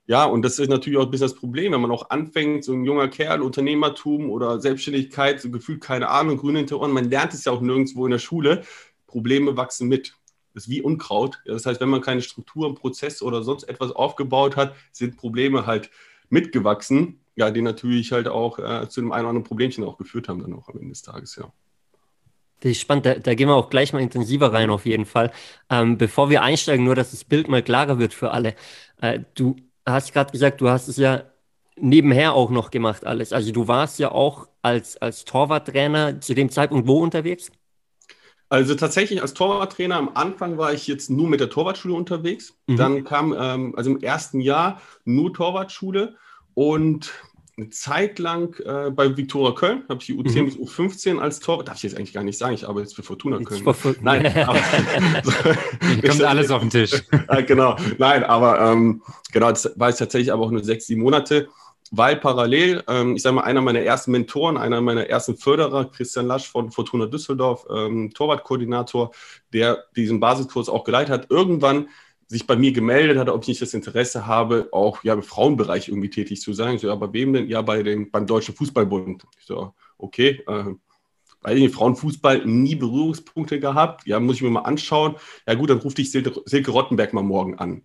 ja, 0.07 0.25
und 0.25 0.43
das 0.43 0.59
ist 0.59 0.69
natürlich 0.69 0.99
auch 0.99 1.05
ein 1.05 1.11
bisschen 1.11 1.27
das 1.27 1.35
Problem, 1.35 1.71
wenn 1.71 1.81
man 1.81 1.89
auch 1.89 2.11
anfängt, 2.11 2.63
so 2.63 2.73
ein 2.73 2.85
junger 2.85 3.07
Kerl, 3.07 3.41
Unternehmertum 3.41 4.29
oder 4.29 4.59
Selbstständigkeit, 4.59 5.41
so 5.41 5.49
gefühlt 5.49 5.81
keine 5.81 6.09
Ahnung, 6.09 6.37
grün 6.37 6.57
hinter 6.57 6.79
Ohren, 6.79 6.91
man 6.91 7.09
lernt 7.09 7.33
es 7.33 7.45
ja 7.45 7.51
auch 7.51 7.61
nirgendwo 7.61 8.05
in 8.05 8.11
der 8.11 8.19
Schule. 8.19 8.63
Probleme 9.15 9.55
wachsen 9.55 9.87
mit. 9.87 10.13
Das 10.53 10.63
ist 10.63 10.69
wie 10.69 10.81
Unkraut. 10.81 11.39
Das 11.45 11.65
heißt, 11.65 11.79
wenn 11.79 11.87
man 11.87 12.01
keine 12.01 12.21
Struktur, 12.21 12.75
Prozess 12.75 13.21
oder 13.21 13.43
sonst 13.43 13.63
etwas 13.63 13.91
aufgebaut 13.91 14.57
hat, 14.57 14.75
sind 14.91 15.15
Probleme 15.15 15.65
halt 15.65 15.89
mitgewachsen, 16.27 17.21
ja, 17.37 17.49
die 17.49 17.61
natürlich 17.61 18.11
halt 18.11 18.27
auch 18.27 18.59
äh, 18.59 18.89
zu 18.89 18.99
einem 18.99 19.13
einen 19.13 19.21
oder 19.21 19.29
anderen 19.29 19.43
Problemchen 19.45 19.85
auch 19.85 19.97
geführt 19.97 20.27
haben, 20.27 20.41
dann 20.41 20.51
auch 20.51 20.67
am 20.67 20.75
Ende 20.75 20.89
des 20.89 21.01
Tages, 21.01 21.37
ja. 21.37 21.49
Das 22.59 22.71
ist 22.71 22.81
spannend, 22.81 23.05
da, 23.05 23.15
da, 23.15 23.35
gehen 23.35 23.47
wir 23.47 23.55
auch 23.55 23.69
gleich 23.69 23.93
mal 23.93 24.01
intensiver 24.01 24.51
rein, 24.51 24.69
auf 24.69 24.85
jeden 24.85 25.05
Fall. 25.05 25.31
Ähm, 25.69 25.97
bevor 25.97 26.29
wir 26.29 26.41
einsteigen, 26.41 26.83
nur 26.83 26.95
dass 26.95 27.11
das 27.11 27.23
Bild 27.23 27.47
mal 27.47 27.63
klarer 27.63 27.99
wird 27.99 28.13
für 28.13 28.31
alle. 28.31 28.53
Äh, 28.99 29.21
du 29.33 29.55
hast 29.85 30.11
gerade 30.11 30.33
gesagt, 30.33 30.59
du 30.59 30.67
hast 30.67 30.89
es 30.89 30.97
ja 30.97 31.23
nebenher 31.77 32.33
auch 32.33 32.49
noch 32.49 32.69
gemacht, 32.69 33.05
alles. 33.05 33.31
Also 33.31 33.53
du 33.53 33.69
warst 33.69 33.97
ja 33.97 34.11
auch 34.11 34.49
als, 34.61 34.97
als 34.97 35.23
Torwarttrainer 35.23 36.19
zu 36.19 36.33
dem 36.33 36.49
Zeitpunkt 36.49 36.85
wo 36.85 37.01
unterwegs? 37.01 37.49
Also 38.49 38.75
tatsächlich 38.75 39.21
als 39.21 39.33
Torwarttrainer 39.33 39.95
am 39.95 40.11
Anfang 40.13 40.57
war 40.57 40.73
ich 40.73 40.87
jetzt 40.87 41.09
nur 41.09 41.27
mit 41.27 41.39
der 41.39 41.49
Torwartschule 41.49 41.93
unterwegs. 41.93 42.53
Mhm. 42.67 42.77
Dann 42.77 43.03
kam 43.03 43.35
ähm, 43.37 43.73
also 43.75 43.91
im 43.91 44.01
ersten 44.01 44.39
Jahr 44.39 44.81
nur 45.03 45.33
Torwartschule 45.33 46.15
und 46.53 47.11
eine 47.57 47.69
Zeit 47.69 48.19
lang 48.19 48.59
äh, 48.65 48.91
bei 48.91 49.15
Viktoria 49.15 49.53
Köln 49.53 49.83
habe 49.87 50.01
ich 50.01 50.07
die 50.07 50.13
U10 50.13 50.41
mhm. 50.41 50.45
bis 50.45 50.57
U15 50.57 51.19
als 51.19 51.39
Torwart. 51.39 51.69
Darf 51.69 51.77
ich 51.77 51.83
jetzt 51.83 51.95
eigentlich 51.95 52.13
gar 52.13 52.23
nicht 52.23 52.37
sagen, 52.37 52.53
ich 52.53 52.67
arbeite 52.67 52.83
jetzt 52.83 52.95
für 52.95 53.03
Fortuna 53.03 53.39
Köln. 53.39 53.63
Nein, 54.01 54.25
aber, 54.45 54.59
kommt 56.05 56.23
alles 56.23 56.51
auf 56.51 56.61
den 56.61 56.69
Tisch. 56.69 57.01
genau, 57.47 57.77
nein, 57.97 58.25
aber 58.25 58.59
ähm, 58.59 59.01
genau, 59.31 59.49
das 59.49 59.71
war 59.77 59.89
ich 59.89 59.95
tatsächlich 59.95 60.33
aber 60.33 60.43
auch 60.43 60.51
nur 60.51 60.63
sechs, 60.63 60.87
sieben 60.87 61.01
Monate 61.01 61.47
weil 61.91 62.15
parallel, 62.17 62.83
ähm, 62.87 63.15
ich 63.15 63.21
sage 63.21 63.35
mal, 63.35 63.43
einer 63.43 63.61
meiner 63.61 63.81
ersten 63.81 64.11
Mentoren, 64.11 64.57
einer 64.57 64.81
meiner 64.81 65.07
ersten 65.07 65.37
Förderer, 65.37 65.91
Christian 65.91 66.27
Lasch 66.27 66.49
von 66.49 66.71
Fortuna 66.71 67.05
Düsseldorf, 67.05 67.65
ähm, 67.69 68.11
Torwartkoordinator, 68.13 69.11
der 69.53 69.85
diesen 69.95 70.19
Basiskurs 70.19 70.69
auch 70.69 70.83
geleitet 70.83 71.13
hat, 71.13 71.31
irgendwann 71.31 71.87
sich 72.27 72.47
bei 72.47 72.55
mir 72.55 72.71
gemeldet 72.71 73.17
hat, 73.17 73.29
ob 73.29 73.43
ich 73.43 73.49
nicht 73.49 73.61
das 73.61 73.75
Interesse 73.75 74.25
habe, 74.25 74.69
auch 74.71 75.03
ja, 75.03 75.13
im 75.13 75.21
Frauenbereich 75.21 75.89
irgendwie 75.89 76.09
tätig 76.09 76.41
zu 76.41 76.53
sein. 76.53 76.75
Ich 76.75 76.81
so, 76.81 76.87
ja, 76.87 76.95
bei 76.95 77.13
wem 77.13 77.33
denn? 77.33 77.47
Ja, 77.47 77.61
bei 77.61 77.83
dem, 77.83 78.09
beim 78.09 78.25
Deutschen 78.25 78.55
Fußballbund. 78.55 79.23
Ich 79.39 79.45
so, 79.45 79.73
okay, 79.97 80.43
äh, 80.47 80.73
bei 81.45 81.53
den 81.53 81.69
Frauenfußball 81.69 82.43
nie 82.47 82.73
Berührungspunkte 82.73 83.59
gehabt. 83.59 84.07
Ja, 84.07 84.19
muss 84.19 84.37
ich 84.37 84.41
mir 84.41 84.49
mal 84.49 84.61
anschauen. 84.61 85.15
Ja, 85.47 85.53
gut, 85.53 85.69
dann 85.69 85.77
ruft 85.77 85.99
dich 85.99 86.09
Silke, 86.09 86.41
Silke 86.45 86.71
Rottenberg 86.71 87.13
mal 87.13 87.21
morgen 87.21 87.59
an. 87.59 87.83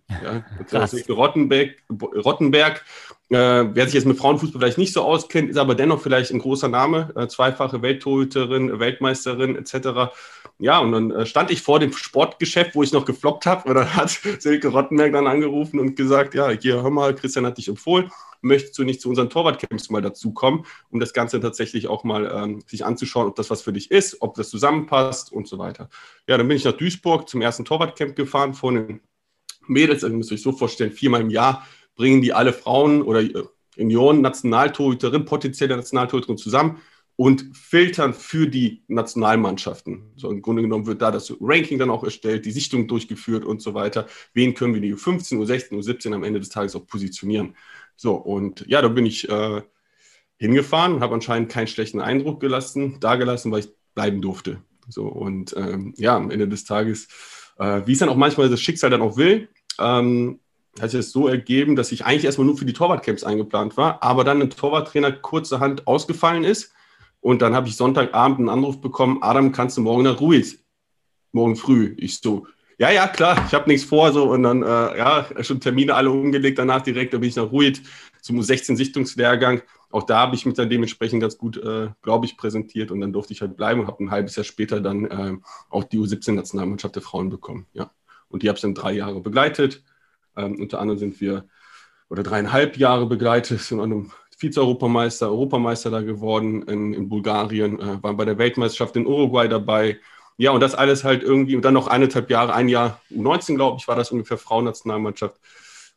Ja, 0.71 0.87
Silke 0.87 1.13
Rottenberg, 1.13 1.75
Rottenberg 1.91 2.83
äh, 3.31 3.73
wer 3.73 3.85
sich 3.85 3.93
jetzt 3.93 4.05
mit 4.05 4.17
Frauenfußball 4.17 4.59
vielleicht 4.59 4.77
nicht 4.77 4.91
so 4.91 5.03
auskennt, 5.03 5.49
ist 5.49 5.57
aber 5.57 5.73
dennoch 5.73 6.01
vielleicht 6.01 6.31
ein 6.31 6.39
großer 6.39 6.67
Name, 6.67 7.13
äh, 7.15 7.27
zweifache 7.27 7.81
Welttorhüterin, 7.81 8.77
Weltmeisterin 8.77 9.55
etc. 9.55 10.11
Ja, 10.59 10.79
und 10.79 10.91
dann 10.91 11.11
äh, 11.11 11.25
stand 11.25 11.49
ich 11.49 11.61
vor 11.61 11.79
dem 11.79 11.93
Sportgeschäft, 11.93 12.75
wo 12.75 12.83
ich 12.83 12.91
noch 12.91 13.05
gefloppt 13.05 13.45
habe, 13.45 13.69
und 13.69 13.75
dann 13.75 13.95
hat 13.95 14.09
Silke 14.09 14.67
Rottenberg 14.67 15.13
dann 15.13 15.27
angerufen 15.27 15.79
und 15.79 15.95
gesagt, 15.95 16.35
ja, 16.35 16.49
hier, 16.49 16.83
hör 16.83 16.89
mal, 16.89 17.15
Christian 17.15 17.45
hat 17.45 17.57
dich 17.57 17.69
empfohlen, 17.69 18.11
möchtest 18.41 18.77
du 18.77 18.83
nicht 18.83 18.99
zu 18.99 19.07
unseren 19.07 19.29
Torwartcamps 19.29 19.89
mal 19.89 20.01
dazukommen, 20.01 20.65
um 20.89 20.99
das 20.99 21.13
Ganze 21.13 21.39
tatsächlich 21.39 21.87
auch 21.87 22.03
mal 22.03 22.29
ähm, 22.35 22.61
sich 22.67 22.83
anzuschauen, 22.83 23.29
ob 23.29 23.37
das 23.37 23.49
was 23.49 23.61
für 23.61 23.71
dich 23.71 23.91
ist, 23.91 24.21
ob 24.21 24.35
das 24.35 24.49
zusammenpasst 24.49 25.31
und 25.31 25.47
so 25.47 25.57
weiter. 25.57 25.87
Ja, 26.27 26.37
dann 26.37 26.49
bin 26.49 26.57
ich 26.57 26.65
nach 26.65 26.73
Duisburg 26.73 27.29
zum 27.29 27.41
ersten 27.41 27.63
Torwartcamp 27.63 28.13
gefahren 28.13 28.53
von 28.53 28.75
den 28.75 28.99
Mädels, 29.67 30.03
also 30.03 30.13
ihr 30.13 30.17
müsst 30.17 30.33
euch 30.33 30.41
so 30.41 30.51
vorstellen, 30.51 30.91
viermal 30.91 31.21
im 31.21 31.29
Jahr 31.29 31.65
bringen 31.95 32.21
die 32.21 32.33
alle 32.33 32.53
Frauen 32.53 33.01
oder 33.01 33.21
äh, 33.21 33.43
Union 33.77 34.21
Nationaltorhüterin, 34.21 35.25
potenzielle 35.25 35.75
Nationaltorhüterin 35.75 36.37
zusammen 36.37 36.81
und 37.15 37.55
filtern 37.55 38.13
für 38.13 38.47
die 38.47 38.83
Nationalmannschaften. 38.87 40.11
So 40.15 40.31
im 40.31 40.41
Grunde 40.41 40.63
genommen 40.63 40.87
wird 40.87 41.01
da 41.01 41.11
das 41.11 41.33
Ranking 41.39 41.77
dann 41.77 41.89
auch 41.89 42.03
erstellt, 42.03 42.45
die 42.45 42.51
Sichtung 42.51 42.87
durchgeführt 42.87 43.45
und 43.45 43.61
so 43.61 43.73
weiter. 43.73 44.07
Wen 44.33 44.53
können 44.53 44.73
wir 44.73 44.81
die 44.81 44.95
U15, 44.95 45.37
U16, 45.37 45.73
U17 45.73 46.13
am 46.13 46.23
Ende 46.23 46.39
des 46.39 46.49
Tages 46.49 46.75
auch 46.75 46.87
positionieren? 46.87 47.55
So, 47.95 48.15
und 48.15 48.65
ja, 48.67 48.81
da 48.81 48.87
bin 48.87 49.05
ich 49.05 49.29
äh, 49.29 49.61
hingefahren, 50.37 51.01
habe 51.01 51.13
anscheinend 51.13 51.51
keinen 51.51 51.67
schlechten 51.67 52.01
Eindruck 52.01 52.39
gelassen, 52.39 52.97
da 52.99 53.15
gelassen, 53.15 53.51
weil 53.51 53.59
ich 53.59 53.69
bleiben 53.93 54.21
durfte. 54.21 54.63
So, 54.89 55.03
und 55.03 55.55
ähm, 55.55 55.93
ja, 55.97 56.15
am 56.15 56.31
Ende 56.31 56.47
des 56.47 56.63
Tages, 56.63 57.07
äh, 57.59 57.81
wie 57.85 57.93
es 57.93 57.99
dann 57.99 58.09
auch 58.09 58.15
manchmal 58.15 58.49
das 58.49 58.59
Schicksal 58.59 58.89
dann 58.89 59.03
auch 59.03 59.17
will, 59.17 59.49
ähm, 59.79 60.39
hat 60.79 60.91
sich 60.91 60.99
das 60.99 61.11
so 61.11 61.27
ergeben, 61.27 61.75
dass 61.75 61.91
ich 61.91 62.05
eigentlich 62.05 62.25
erstmal 62.25 62.47
nur 62.47 62.57
für 62.57 62.65
die 62.65 62.73
Torwartcamps 62.73 63.23
eingeplant 63.23 63.77
war, 63.77 64.01
aber 64.01 64.23
dann 64.23 64.41
ein 64.41 64.49
Torwarttrainer 64.49 65.11
kurzerhand 65.11 65.87
ausgefallen 65.87 66.43
ist. 66.43 66.73
Und 67.19 67.41
dann 67.41 67.53
habe 67.53 67.67
ich 67.67 67.75
Sonntagabend 67.75 68.39
einen 68.39 68.49
Anruf 68.49 68.81
bekommen, 68.81 69.19
Adam, 69.21 69.51
kannst 69.51 69.77
du 69.77 69.81
morgen 69.81 70.03
nach 70.03 70.21
Ruiz? 70.21 70.57
Morgen 71.33 71.55
früh. 71.55 71.93
Ich 71.97 72.19
so, 72.19 72.47
ja, 72.77 72.89
ja, 72.89 73.07
klar, 73.07 73.45
ich 73.45 73.53
habe 73.53 73.69
nichts 73.69 73.85
vor. 73.85 74.11
So, 74.11 74.31
und 74.31 74.43
dann, 74.43 74.63
äh, 74.63 74.97
ja, 74.97 75.27
schon 75.41 75.59
Termine 75.59 75.93
alle 75.93 76.09
umgelegt, 76.09 76.57
danach 76.57 76.81
direkt, 76.81 77.13
da 77.13 77.19
bin 77.19 77.29
ich 77.29 77.35
nach 77.35 77.51
Ruiz 77.51 77.81
zum 78.21 78.39
U16-Sichtungslehrgang. 78.39 79.61
Auch 79.91 80.03
da 80.03 80.19
habe 80.19 80.35
ich 80.35 80.45
mich 80.45 80.55
dann 80.55 80.69
dementsprechend 80.69 81.21
ganz 81.21 81.37
gut, 81.37 81.57
äh, 81.57 81.89
glaube 82.01 82.25
ich, 82.25 82.37
präsentiert 82.37 82.91
und 82.91 83.01
dann 83.01 83.13
durfte 83.13 83.33
ich 83.33 83.41
halt 83.41 83.55
bleiben 83.55 83.81
und 83.81 83.87
habe 83.87 84.03
ein 84.03 84.09
halbes 84.09 84.35
Jahr 84.35 84.45
später 84.45 84.79
dann 84.79 85.05
äh, 85.05 85.37
auch 85.69 85.83
die 85.83 85.99
U17-Nationalmannschaft 85.99 86.95
der 86.95 87.03
Frauen 87.03 87.29
bekommen. 87.29 87.67
Ja. 87.73 87.91
Und 88.29 88.41
die 88.41 88.47
habe 88.47 88.55
ich 88.55 88.61
dann 88.61 88.73
drei 88.73 88.93
Jahre 88.93 89.19
begleitet 89.19 89.83
ähm, 90.45 90.59
unter 90.59 90.79
anderem 90.79 90.99
sind 90.99 91.21
wir 91.21 91.45
oder 92.09 92.23
dreieinhalb 92.23 92.77
Jahre 92.77 93.05
begleitet, 93.05 93.61
sind 93.61 93.79
an 93.79 93.91
einem 93.91 94.11
Vize-Europameister, 94.37 95.29
Europameister 95.29 95.91
da 95.91 96.01
geworden 96.01 96.63
in, 96.63 96.93
in 96.93 97.09
Bulgarien, 97.09 97.79
äh, 97.79 98.03
waren 98.03 98.17
bei 98.17 98.25
der 98.25 98.37
Weltmeisterschaft 98.37 98.95
in 98.95 99.05
Uruguay 99.05 99.47
dabei. 99.47 99.99
Ja, 100.37 100.51
und 100.51 100.61
das 100.61 100.75
alles 100.75 101.03
halt 101.03 101.23
irgendwie, 101.23 101.55
und 101.55 101.63
dann 101.63 101.75
noch 101.75 101.87
eineinhalb 101.87 102.29
Jahre, 102.29 102.53
ein 102.53 102.67
Jahr, 102.67 102.99
U19, 103.11 103.55
glaube 103.55 103.77
ich, 103.79 103.87
war 103.87 103.95
das 103.95 104.11
ungefähr 104.11 104.37
Frauennationalmannschaft. 104.37 105.39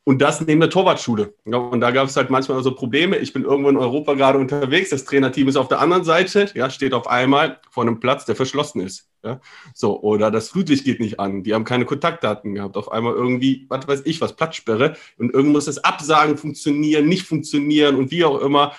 Und 0.06 0.20
das 0.20 0.42
neben 0.42 0.60
der 0.60 0.68
Torwartschule. 0.68 1.34
Und 1.44 1.80
da 1.80 1.90
gab 1.90 2.08
es 2.08 2.16
halt 2.16 2.28
manchmal 2.28 2.62
so 2.62 2.74
Probleme. 2.74 3.16
Ich 3.16 3.32
bin 3.32 3.42
irgendwo 3.42 3.70
in 3.70 3.78
Europa 3.78 4.12
gerade 4.12 4.38
unterwegs, 4.38 4.90
das 4.90 5.06
Trainerteam 5.06 5.48
ist 5.48 5.56
auf 5.56 5.68
der 5.68 5.80
anderen 5.80 6.04
Seite, 6.04 6.50
ja, 6.54 6.68
steht 6.68 6.92
auf 6.92 7.06
einmal 7.06 7.58
vor 7.70 7.84
einem 7.84 8.00
Platz, 8.00 8.26
der 8.26 8.36
verschlossen 8.36 8.82
ist. 8.82 9.08
Ja? 9.24 9.40
So, 9.72 10.02
oder 10.02 10.30
das 10.30 10.50
Flutlicht 10.50 10.84
geht 10.84 11.00
nicht 11.00 11.18
an, 11.18 11.42
die 11.42 11.54
haben 11.54 11.64
keine 11.64 11.86
Kontaktdaten 11.86 12.54
gehabt. 12.54 12.76
Auf 12.76 12.92
einmal 12.92 13.14
irgendwie, 13.14 13.64
was 13.70 13.88
weiß 13.88 14.02
ich, 14.04 14.20
was 14.20 14.36
Platzsperre 14.36 14.94
und 15.16 15.32
irgendwo 15.32 15.54
muss 15.54 15.64
das 15.64 15.82
Absagen 15.82 16.36
funktionieren, 16.36 17.06
nicht 17.08 17.26
funktionieren 17.26 17.96
und 17.96 18.10
wie 18.10 18.24
auch 18.24 18.40
immer. 18.42 18.74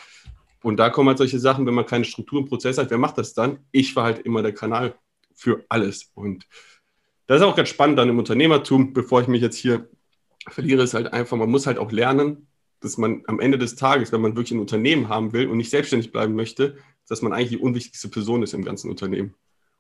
Und 0.62 0.78
da 0.78 0.92
kommen 0.92 1.10
halt 1.10 1.18
solche 1.18 1.40
Sachen, 1.40 1.66
wenn 1.66 1.74
man 1.74 1.88
keine 1.88 2.06
Struktur 2.06 2.40
und 2.40 2.50
Prozess 2.50 2.78
hat, 2.78 2.92
wer 2.92 3.00
macht 3.00 3.18
das 3.18 3.34
dann? 3.34 3.60
Ich 3.72 3.96
war 3.96 4.04
halt 4.04 4.20
immer 4.20 4.44
der 4.44 4.54
Kanal 4.54 4.94
für 5.34 5.66
alles. 5.70 6.12
Und 6.14 6.46
das 7.26 7.38
ist 7.38 7.44
auch 7.44 7.56
ganz 7.56 7.70
spannend 7.70 7.98
dann 7.98 8.10
im 8.10 8.20
Unternehmertum, 8.20 8.94
bevor 8.94 9.22
ich 9.22 9.28
mich 9.28 9.42
jetzt 9.42 9.58
hier 9.58 9.90
verliere, 10.48 10.84
ist 10.84 10.94
halt 10.94 11.14
einfach, 11.14 11.38
man 11.38 11.50
muss 11.50 11.68
halt 11.68 11.78
auch 11.78 11.92
lernen, 11.92 12.48
dass 12.82 12.98
man 12.98 13.24
am 13.28 13.40
Ende 13.40 13.58
des 13.58 13.76
Tages, 13.76 14.12
wenn 14.12 14.22
man 14.22 14.36
wirklich 14.36 14.52
ein 14.52 14.60
Unternehmen 14.60 15.10
haben 15.10 15.34
will 15.34 15.48
und 15.48 15.58
nicht 15.58 15.70
selbstständig 15.70 16.12
bleiben 16.12 16.36
möchte, 16.36 16.78
dass 17.08 17.22
man 17.22 17.34
eigentlich 17.34 17.50
die 17.50 17.58
unwichtigste 17.58 18.10
Person 18.10 18.44
ist 18.44 18.54
im 18.54 18.64
ganzen 18.64 18.90
Unternehmen. 18.90 19.34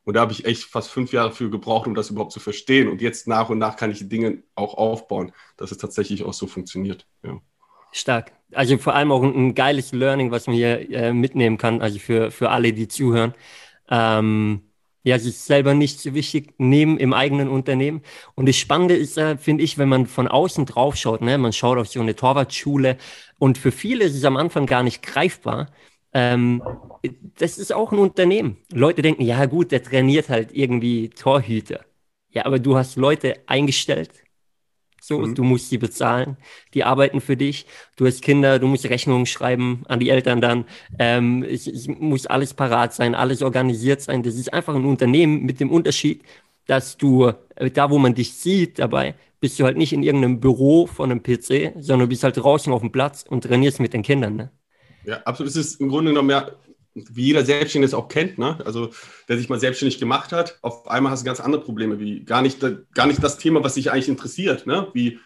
Und 0.03 0.13
da 0.15 0.21
habe 0.21 0.31
ich 0.31 0.45
echt 0.45 0.63
fast 0.63 0.89
fünf 0.89 1.11
Jahre 1.13 1.31
für 1.31 1.49
gebraucht, 1.49 1.87
um 1.87 1.95
das 1.95 2.11
überhaupt 2.11 2.31
zu 2.31 2.39
verstehen. 2.39 2.87
Und 2.87 3.01
jetzt 3.01 3.27
nach 3.27 3.49
und 3.49 3.57
nach 3.57 3.75
kann 3.75 3.89
ich 3.89 3.97
die 3.97 4.09
Dinge 4.09 4.43
auch 4.53 4.75
aufbauen, 4.75 5.31
dass 5.57 5.71
es 5.71 5.79
tatsächlich 5.79 6.23
auch 6.23 6.33
so 6.33 6.45
funktioniert. 6.45 7.07
Ja. 7.23 7.41
Stark. 7.91 8.31
Also 8.51 8.77
vor 8.77 8.93
allem 8.93 9.11
auch 9.11 9.23
ein, 9.23 9.33
ein 9.33 9.55
geiles 9.55 9.93
Learning, 9.93 10.29
was 10.29 10.45
man 10.45 10.55
hier 10.55 10.91
äh, 10.91 11.11
mitnehmen 11.11 11.57
kann, 11.57 11.81
also 11.81 11.97
für, 11.97 12.29
für 12.29 12.51
alle, 12.51 12.71
die 12.73 12.87
zuhören. 12.87 13.33
Ähm, 13.89 14.64
ja, 15.05 15.19
sich 15.19 15.37
selber 15.37 15.73
nicht 15.75 15.99
so 16.01 16.13
wichtig 16.15 16.55
nehmen 16.57 16.97
im 16.97 17.13
eigenen 17.13 17.47
Unternehmen. 17.47 18.01
Und 18.33 18.49
das 18.49 18.57
Spannende 18.57 18.95
ist, 18.95 19.17
äh, 19.17 19.37
finde 19.37 19.63
ich, 19.63 19.77
wenn 19.77 19.87
man 19.87 20.07
von 20.07 20.27
außen 20.27 20.65
drauf 20.65 20.95
schaut, 20.97 21.21
ne, 21.21 21.37
man 21.37 21.53
schaut 21.53 21.77
auf 21.77 21.87
so 21.87 22.01
eine 22.01 22.15
Torwartschule 22.15 22.97
und 23.37 23.57
für 23.59 23.71
viele 23.71 24.03
ist 24.05 24.15
es 24.15 24.25
am 24.25 24.35
Anfang 24.35 24.65
gar 24.65 24.83
nicht 24.83 25.03
greifbar, 25.03 25.67
ähm, 26.13 26.63
das 27.37 27.57
ist 27.59 27.71
auch 27.73 27.91
ein 27.91 27.99
Unternehmen. 27.99 28.57
Leute 28.73 29.01
denken, 29.03 29.23
ja 29.23 29.45
gut, 29.45 29.71
der 29.71 29.83
trainiert 29.83 30.29
halt 30.29 30.51
irgendwie 30.53 31.09
Torhüter. 31.09 31.85
Ja, 32.31 32.45
aber 32.45 32.59
du 32.59 32.75
hast 32.75 32.95
Leute 32.97 33.35
eingestellt. 33.47 34.24
So, 35.05 35.19
mhm. 35.19 35.35
du 35.35 35.43
musst 35.43 35.69
sie 35.69 35.77
bezahlen. 35.77 36.37
Die 36.73 36.83
arbeiten 36.83 37.21
für 37.21 37.37
dich. 37.37 37.67
Du 37.95 38.07
hast 38.07 38.23
Kinder, 38.23 38.57
du 38.57 38.67
musst 38.67 38.89
Rechnungen 38.89 39.27
schreiben 39.27 39.83
an 39.87 39.99
die 39.99 40.09
Eltern 40.09 40.41
dann. 40.41 40.65
Ähm, 40.97 41.43
es, 41.43 41.67
es 41.67 41.87
muss 41.87 42.25
alles 42.25 42.55
parat 42.55 42.93
sein, 42.93 43.13
alles 43.13 43.43
organisiert 43.43 44.01
sein. 44.01 44.23
Das 44.23 44.35
ist 44.35 44.51
einfach 44.51 44.73
ein 44.73 44.85
Unternehmen 44.85 45.43
mit 45.43 45.59
dem 45.59 45.69
Unterschied, 45.69 46.23
dass 46.65 46.97
du 46.97 47.31
äh, 47.55 47.69
da, 47.69 47.91
wo 47.91 47.99
man 47.99 48.15
dich 48.15 48.33
sieht, 48.33 48.79
dabei 48.79 49.13
bist 49.39 49.59
du 49.59 49.65
halt 49.65 49.77
nicht 49.77 49.93
in 49.93 50.01
irgendeinem 50.01 50.39
Büro 50.39 50.87
von 50.87 51.11
einem 51.11 51.21
PC, 51.21 51.73
sondern 51.79 52.09
bist 52.09 52.23
halt 52.23 52.37
draußen 52.37 52.73
auf 52.73 52.81
dem 52.81 52.91
Platz 52.91 53.25
und 53.29 53.43
trainierst 53.43 53.79
mit 53.79 53.93
den 53.93 54.01
Kindern. 54.01 54.35
Ne? 54.35 54.51
Ja, 55.03 55.21
absolut. 55.23 55.51
Es 55.51 55.55
ist 55.55 55.79
im 55.79 55.89
Grunde 55.89 56.11
genommen 56.11 56.31
ja, 56.31 56.49
wie 56.95 57.25
jeder 57.25 57.43
Selbstständige 57.43 57.87
es 57.87 57.93
auch 57.93 58.07
kennt, 58.07 58.37
ne? 58.37 58.57
also 58.65 58.89
der 59.27 59.37
sich 59.37 59.49
mal 59.49 59.59
selbstständig 59.59 59.99
gemacht 59.99 60.31
hat, 60.31 60.57
auf 60.61 60.87
einmal 60.87 61.11
hast 61.11 61.21
du 61.21 61.25
ganz 61.25 61.41
andere 61.41 61.61
Probleme, 61.61 61.99
wie 61.99 62.23
gar 62.23 62.41
nicht, 62.41 62.65
gar 62.93 63.05
nicht 63.05 63.21
das 63.21 63.37
Thema, 63.37 63.63
was 63.63 63.75
dich 63.75 63.91
eigentlich 63.91 64.07
interessiert, 64.07 64.65
ne? 64.65 64.87
wie 64.93 65.19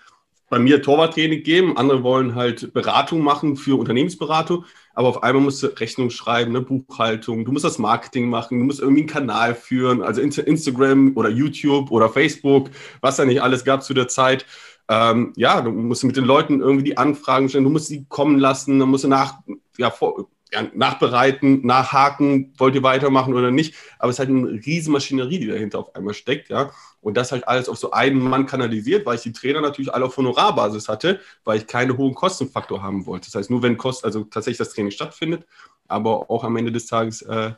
bei 0.49 0.57
mir 0.57 0.81
Torwarttraining 0.81 1.43
geben, 1.43 1.77
andere 1.77 2.01
wollen 2.01 2.33
halt 2.33 2.73
Beratung 2.73 3.21
machen 3.21 3.55
für 3.55 3.79
Unternehmensberatung, 3.79 4.65
aber 4.95 5.07
auf 5.09 5.21
einmal 5.21 5.43
musst 5.43 5.61
du 5.61 5.67
Rechnung 5.67 6.09
schreiben, 6.09 6.51
ne, 6.51 6.61
Buchhaltung, 6.61 7.45
du 7.45 7.51
musst 7.51 7.65
das 7.65 7.77
Marketing 7.77 8.29
machen, 8.29 8.57
du 8.57 8.65
musst 8.65 8.79
irgendwie 8.79 9.01
einen 9.01 9.09
Kanal 9.09 9.53
führen, 9.53 10.01
also 10.01 10.21
Instagram 10.21 11.15
oder 11.15 11.29
YouTube 11.29 11.91
oder 11.91 12.09
Facebook, 12.09 12.71
was 12.99 13.17
da 13.17 13.25
nicht 13.25 13.43
alles 13.43 13.63
gab 13.63 13.83
zu 13.83 13.93
der 13.93 14.07
Zeit. 14.07 14.47
Ähm, 14.89 15.33
ja, 15.35 15.61
du 15.61 15.69
musst 15.71 16.03
mit 16.03 16.17
den 16.17 16.25
Leuten 16.25 16.61
irgendwie 16.61 16.83
die 16.83 16.97
Anfragen 16.97 17.47
stellen, 17.47 17.63
du 17.63 17.69
musst 17.69 17.87
sie 17.87 18.05
kommen 18.09 18.39
lassen, 18.39 18.79
dann 18.79 18.89
musst 18.89 19.03
du 19.03 19.07
nach, 19.07 19.35
ja, 19.77 19.91
vor, 19.91 20.27
nachbereiten, 20.73 21.65
nachhaken, 21.65 22.53
wollt 22.57 22.75
ihr 22.75 22.83
weitermachen 22.83 23.33
oder 23.33 23.51
nicht. 23.51 23.75
Aber 23.99 24.09
es 24.09 24.15
ist 24.15 24.19
halt 24.19 24.29
eine 24.29 24.49
riesen 24.65 24.93
Maschinerie, 24.93 25.39
die 25.39 25.47
dahinter 25.47 25.79
auf 25.79 25.95
einmal 25.95 26.13
steckt, 26.13 26.49
ja. 26.49 26.71
Und 27.01 27.15
das 27.15 27.31
halt 27.31 27.47
alles 27.47 27.69
auf 27.69 27.77
so 27.77 27.91
einen 27.91 28.19
Mann 28.19 28.45
kanalisiert, 28.45 29.05
weil 29.05 29.15
ich 29.15 29.21
die 29.21 29.31
Trainer 29.31 29.61
natürlich 29.61 29.93
alle 29.93 30.05
auf 30.05 30.17
Honorarbasis 30.17 30.89
hatte, 30.89 31.19
weil 31.43 31.59
ich 31.59 31.67
keine 31.67 31.95
hohen 31.97 32.13
Kostenfaktor 32.13 32.81
haben 32.81 33.05
wollte. 33.05 33.27
Das 33.27 33.35
heißt, 33.35 33.49
nur 33.49 33.61
wenn 33.63 33.77
Kost, 33.77 34.03
also 34.03 34.23
tatsächlich 34.23 34.57
das 34.57 34.73
Training 34.73 34.91
stattfindet, 34.91 35.45
aber 35.87 36.29
auch 36.29 36.43
am 36.43 36.57
Ende 36.57 36.71
des 36.71 36.87
Tages, 36.87 37.21
äh, 37.21 37.53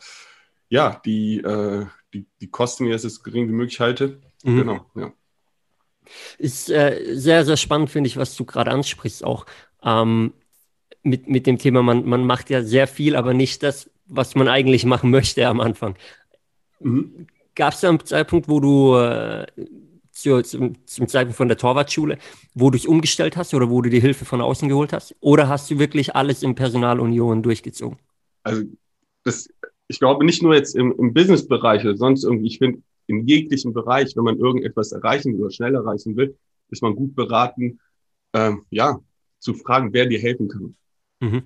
ja, 0.70 1.02
die, 1.06 1.40
äh, 1.40 1.86
die, 2.14 2.26
die 2.40 2.52
Kosten 2.52 2.86
mir 2.86 3.00
so 3.00 3.10
gering 3.24 3.48
wie 3.48 3.54
möglich 3.54 3.80
halte. 3.80 4.20
Mhm. 4.44 4.58
Genau, 4.58 4.86
ja. 4.96 5.12
Ist 6.38 6.70
äh, 6.70 7.14
sehr, 7.14 7.46
sehr 7.46 7.58
spannend, 7.58 7.90
finde 7.90 8.08
ich, 8.08 8.18
was 8.18 8.36
du 8.36 8.46
gerade 8.46 8.72
ansprichst, 8.72 9.24
auch. 9.24 9.46
Ähm, 9.84 10.34
mit, 11.04 11.28
mit 11.28 11.48
dem 11.48 11.58
Thema, 11.58 11.82
man, 11.82 12.06
man 12.06 12.26
macht 12.26 12.50
ja 12.50 12.64
sehr 12.64 12.88
viel, 12.88 13.16
aber 13.16 13.34
nicht 13.34 13.64
das, 13.64 13.90
was 14.06 14.36
man 14.36 14.48
eigentlich 14.48 14.86
machen 14.86 15.10
möchte 15.10 15.48
am 15.48 15.60
Anfang. 15.60 15.96
Mhm. 16.80 17.28
Gab 17.56 17.74
es 17.74 17.82
da 17.82 17.90
einen 17.90 18.06
Zeitpunkt, 18.06 18.48
wo 18.48 18.60
du 18.60 18.96
äh, 18.96 19.46
zu, 20.12 20.42
zum, 20.42 20.86
zum 20.86 21.08
Zeitpunkt 21.08 21.38
von 21.38 21.48
der 21.48 21.58
Torwartschule, 21.58 22.18
wo 22.54 22.70
du 22.70 22.78
dich 22.78 22.88
umgestellt 22.88 23.38
hast 23.38 23.54
oder 23.54 23.70
wo 23.70 23.82
du 23.82 23.90
die 23.90 24.00
Hilfe 24.00 24.26
von 24.26 24.42
außen 24.42 24.70
geholt 24.70 24.94
hast? 24.94 25.16
Oder 25.20 25.50
hast 25.50 25.70
du 25.72 25.80
wirklich 25.80 26.16
alles 26.16 26.44
in 26.44 26.56
Personalunion 26.56 27.44
durchgezogen? 27.44 27.98
Also, 28.44 28.64
das, 29.24 29.50
ich 29.88 30.00
glaube 30.00 30.26
nicht 30.26 30.42
nur 30.42 30.56
jetzt 30.56 30.76
im, 30.76 30.94
im 30.98 31.14
Business-Bereich 31.14 31.84
oder 31.84 31.98
sonst 31.98 32.24
irgendwie, 32.24 32.48
ich 32.48 32.58
finde, 32.58 32.82
in 33.08 33.28
jeglichem 33.28 33.74
Bereich, 33.74 34.16
wenn 34.16 34.24
man 34.24 34.38
irgendetwas 34.38 34.92
erreichen 34.92 35.34
will 35.34 35.42
oder 35.42 35.52
schnell 35.52 35.76
erreichen 35.76 36.16
will, 36.16 36.38
ist 36.70 36.82
man 36.82 36.96
gut 36.96 37.16
beraten, 37.16 37.80
ähm, 38.34 38.66
ja, 38.70 39.00
zu 39.40 39.54
fragen, 39.54 39.92
wer 39.92 40.06
dir 40.06 40.20
helfen 40.20 40.48
kann. 40.48 40.76
Mhm. 41.22 41.44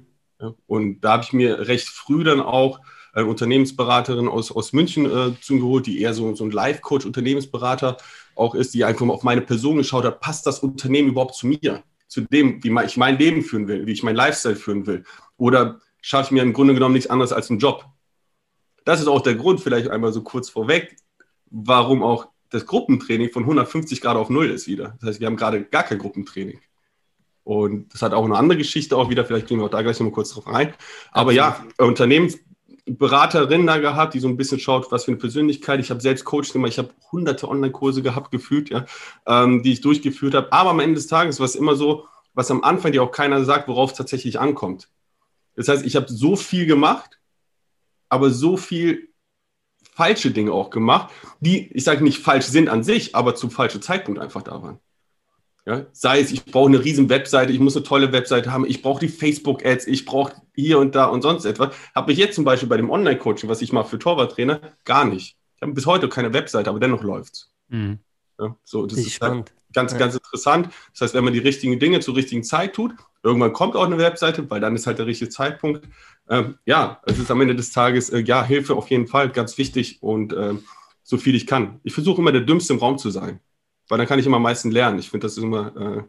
Und 0.65 1.01
da 1.01 1.13
habe 1.13 1.23
ich 1.23 1.33
mir 1.33 1.67
recht 1.67 1.87
früh 1.87 2.23
dann 2.23 2.41
auch 2.41 2.79
eine 3.13 3.27
Unternehmensberaterin 3.27 4.27
aus, 4.27 4.51
aus 4.51 4.73
München 4.73 5.05
äh, 5.05 5.39
zugeholt, 5.39 5.85
die 5.85 6.01
eher 6.01 6.13
so, 6.13 6.35
so 6.35 6.43
ein 6.43 6.51
Life-Coach, 6.51 7.05
Unternehmensberater 7.05 7.97
auch 8.35 8.55
ist, 8.55 8.73
die 8.73 8.83
einfach 8.83 9.05
mal 9.05 9.13
auf 9.13 9.23
meine 9.23 9.41
Person 9.41 9.77
geschaut 9.77 10.03
hat, 10.03 10.19
passt 10.19 10.45
das 10.45 10.59
Unternehmen 10.59 11.09
überhaupt 11.09 11.35
zu 11.35 11.47
mir, 11.47 11.83
zu 12.07 12.21
dem, 12.21 12.61
wie 12.63 12.75
ich 12.85 12.97
mein 12.97 13.17
Leben 13.17 13.41
führen 13.41 13.67
will, 13.67 13.85
wie 13.85 13.93
ich 13.93 14.03
mein 14.03 14.15
Lifestyle 14.15 14.57
führen 14.57 14.85
will. 14.85 15.05
Oder 15.37 15.79
schaffe 16.01 16.25
ich 16.25 16.31
mir 16.31 16.43
im 16.43 16.53
Grunde 16.53 16.73
genommen 16.73 16.93
nichts 16.93 17.09
anderes 17.09 17.31
als 17.31 17.49
einen 17.49 17.59
Job. 17.59 17.85
Das 18.83 18.99
ist 18.99 19.07
auch 19.07 19.21
der 19.21 19.35
Grund, 19.35 19.61
vielleicht 19.61 19.89
einmal 19.89 20.11
so 20.11 20.21
kurz 20.21 20.49
vorweg, 20.49 20.97
warum 21.49 22.03
auch 22.03 22.27
das 22.49 22.65
Gruppentraining 22.65 23.31
von 23.31 23.43
150 23.43 24.01
Grad 24.01 24.17
auf 24.17 24.29
Null 24.29 24.49
ist 24.49 24.67
wieder. 24.67 24.97
Das 24.99 25.09
heißt, 25.09 25.19
wir 25.21 25.27
haben 25.27 25.37
gerade 25.37 25.63
gar 25.63 25.83
kein 25.83 25.97
Gruppentraining. 25.97 26.59
Und 27.45 27.93
das 27.93 28.01
hat 28.01 28.13
auch 28.13 28.25
eine 28.25 28.37
andere 28.37 28.57
Geschichte 28.57 28.97
auch 28.97 29.11
wieder, 29.11 29.23
vielleicht 29.23 29.45
gehen 29.45 29.59
wir 29.59 29.65
auch 29.65 29.69
da 29.69 29.83
gleich 29.83 29.99
noch 29.99 30.07
mal 30.07 30.11
kurz 30.13 30.31
drauf 30.31 30.47
rein. 30.47 30.73
Aber 31.11 31.31
ja, 31.31 31.63
Unternehmensberaterin 31.77 33.67
da 33.67 33.77
gehabt, 33.77 34.15
die 34.15 34.19
so 34.19 34.27
ein 34.27 34.35
bisschen 34.35 34.59
schaut, 34.59 34.91
was 34.91 35.05
für 35.05 35.11
eine 35.11 35.19
Persönlichkeit. 35.19 35.79
Ich 35.79 35.91
habe 35.91 36.01
selbst 36.01 36.25
Coaching 36.25 36.53
gemacht, 36.53 36.71
ich 36.71 36.79
habe 36.79 36.89
hunderte 37.11 37.47
Online-Kurse 37.47 38.01
gehabt, 38.01 38.31
gefühlt, 38.31 38.71
ja, 38.71 38.85
ähm, 39.27 39.61
die 39.61 39.73
ich 39.73 39.81
durchgeführt 39.81 40.33
habe. 40.33 40.51
Aber 40.51 40.71
am 40.71 40.79
Ende 40.79 40.95
des 40.95 41.05
Tages 41.05 41.39
war 41.39 41.45
es 41.45 41.53
immer 41.53 41.75
so, 41.75 42.07
was 42.33 42.49
am 42.49 42.63
Anfang 42.63 42.91
dir 42.91 43.03
auch 43.03 43.11
keiner 43.11 43.45
sagt, 43.45 43.67
worauf 43.67 43.91
es 43.91 43.97
tatsächlich 43.97 44.39
ankommt. 44.39 44.89
Das 45.55 45.67
heißt, 45.67 45.85
ich 45.85 45.95
habe 45.95 46.11
so 46.11 46.35
viel 46.35 46.65
gemacht, 46.65 47.19
aber 48.09 48.31
so 48.31 48.57
viel 48.57 49.09
falsche 49.93 50.31
Dinge 50.31 50.51
auch 50.51 50.71
gemacht, 50.71 51.13
die, 51.41 51.71
ich 51.73 51.83
sage 51.83 52.03
nicht 52.03 52.17
falsch 52.17 52.45
sind 52.45 52.69
an 52.69 52.83
sich, 52.83 53.15
aber 53.15 53.35
zum 53.35 53.51
falschen 53.51 53.83
Zeitpunkt 53.83 54.19
einfach 54.19 54.41
da 54.41 54.63
waren. 54.63 54.79
Ja, 55.67 55.87
sei 55.93 56.19
es, 56.19 56.31
ich 56.31 56.45
brauche 56.45 56.69
eine 56.69 56.83
riesen 56.83 57.09
Webseite, 57.09 57.51
ich 57.51 57.59
muss 57.59 57.75
eine 57.75 57.83
tolle 57.83 58.11
Webseite 58.11 58.51
haben, 58.51 58.67
ich 58.67 58.83
brauche 58.83 58.99
die 58.99 59.07
Facebook-Ads, 59.07 59.87
ich 59.87 60.05
brauche 60.05 60.33
hier 60.53 60.77
und 60.77 60.93
da 60.93 61.05
und 61.05 61.23
sonst 61.23 61.43
etwas. 61.45 61.73
Habe 61.95 62.11
ich 62.11 62.19
jetzt 62.19 62.35
zum 62.35 62.43
Beispiel 62.43 62.69
bei 62.69 62.77
dem 62.77 62.91
Online-Coaching, 62.91 63.49
was 63.49 63.63
ich 63.63 63.73
mache 63.73 63.89
für 63.89 63.97
Torwarttrainer, 63.97 64.61
gar 64.83 65.05
nicht. 65.05 65.37
Ich 65.55 65.61
habe 65.63 65.73
bis 65.73 65.87
heute 65.87 66.07
keine 66.07 66.31
Webseite, 66.33 66.69
aber 66.69 66.79
dennoch 66.79 67.01
läuft's. 67.01 67.51
Mhm. 67.69 67.97
Ja, 68.39 68.55
so, 68.63 68.85
das, 68.85 68.99
ist, 68.99 69.07
ist 69.07 69.21
halt 69.21 69.53
ganz, 69.73 69.93
ja. 69.93 69.97
ganz 69.97 70.13
interessant. 70.13 70.69
Das 70.91 71.01
heißt, 71.01 71.13
wenn 71.15 71.23
man 71.23 71.33
die 71.33 71.39
richtigen 71.39 71.79
Dinge 71.79 71.99
zur 71.99 72.15
richtigen 72.15 72.43
Zeit 72.43 72.73
tut, 72.73 72.93
irgendwann 73.23 73.53
kommt 73.53 73.75
auch 73.75 73.85
eine 73.85 73.97
Webseite, 73.97 74.47
weil 74.51 74.61
dann 74.61 74.75
ist 74.75 74.85
halt 74.85 74.99
der 74.99 75.07
richtige 75.07 75.29
Zeitpunkt. 75.29 75.87
Ähm, 76.29 76.59
ja, 76.65 77.01
es 77.07 77.17
ist 77.17 77.31
am 77.31 77.41
Ende 77.41 77.55
des 77.55 77.71
Tages, 77.71 78.11
äh, 78.11 78.19
ja, 78.19 78.43
Hilfe 78.43 78.75
auf 78.75 78.91
jeden 78.91 79.07
Fall 79.07 79.29
ganz 79.29 79.57
wichtig 79.57 79.97
und 80.03 80.31
äh, 80.31 80.53
so 81.01 81.17
viel 81.17 81.33
ich 81.33 81.47
kann. 81.47 81.79
Ich 81.83 81.93
versuche 81.93 82.21
immer 82.21 82.31
der 82.31 82.41
Dümmste 82.41 82.73
im 82.73 82.79
Raum 82.79 82.99
zu 82.99 83.09
sein 83.09 83.39
weil 83.89 83.97
dann 83.97 84.07
kann 84.07 84.19
ich 84.19 84.25
immer 84.25 84.37
am 84.37 84.43
meisten 84.43 84.71
lernen. 84.71 84.99
Ich 84.99 85.09
finde, 85.09 85.25
das 85.25 85.37
ist 85.37 85.43
immer, 85.43 85.75
äh, 85.75 86.03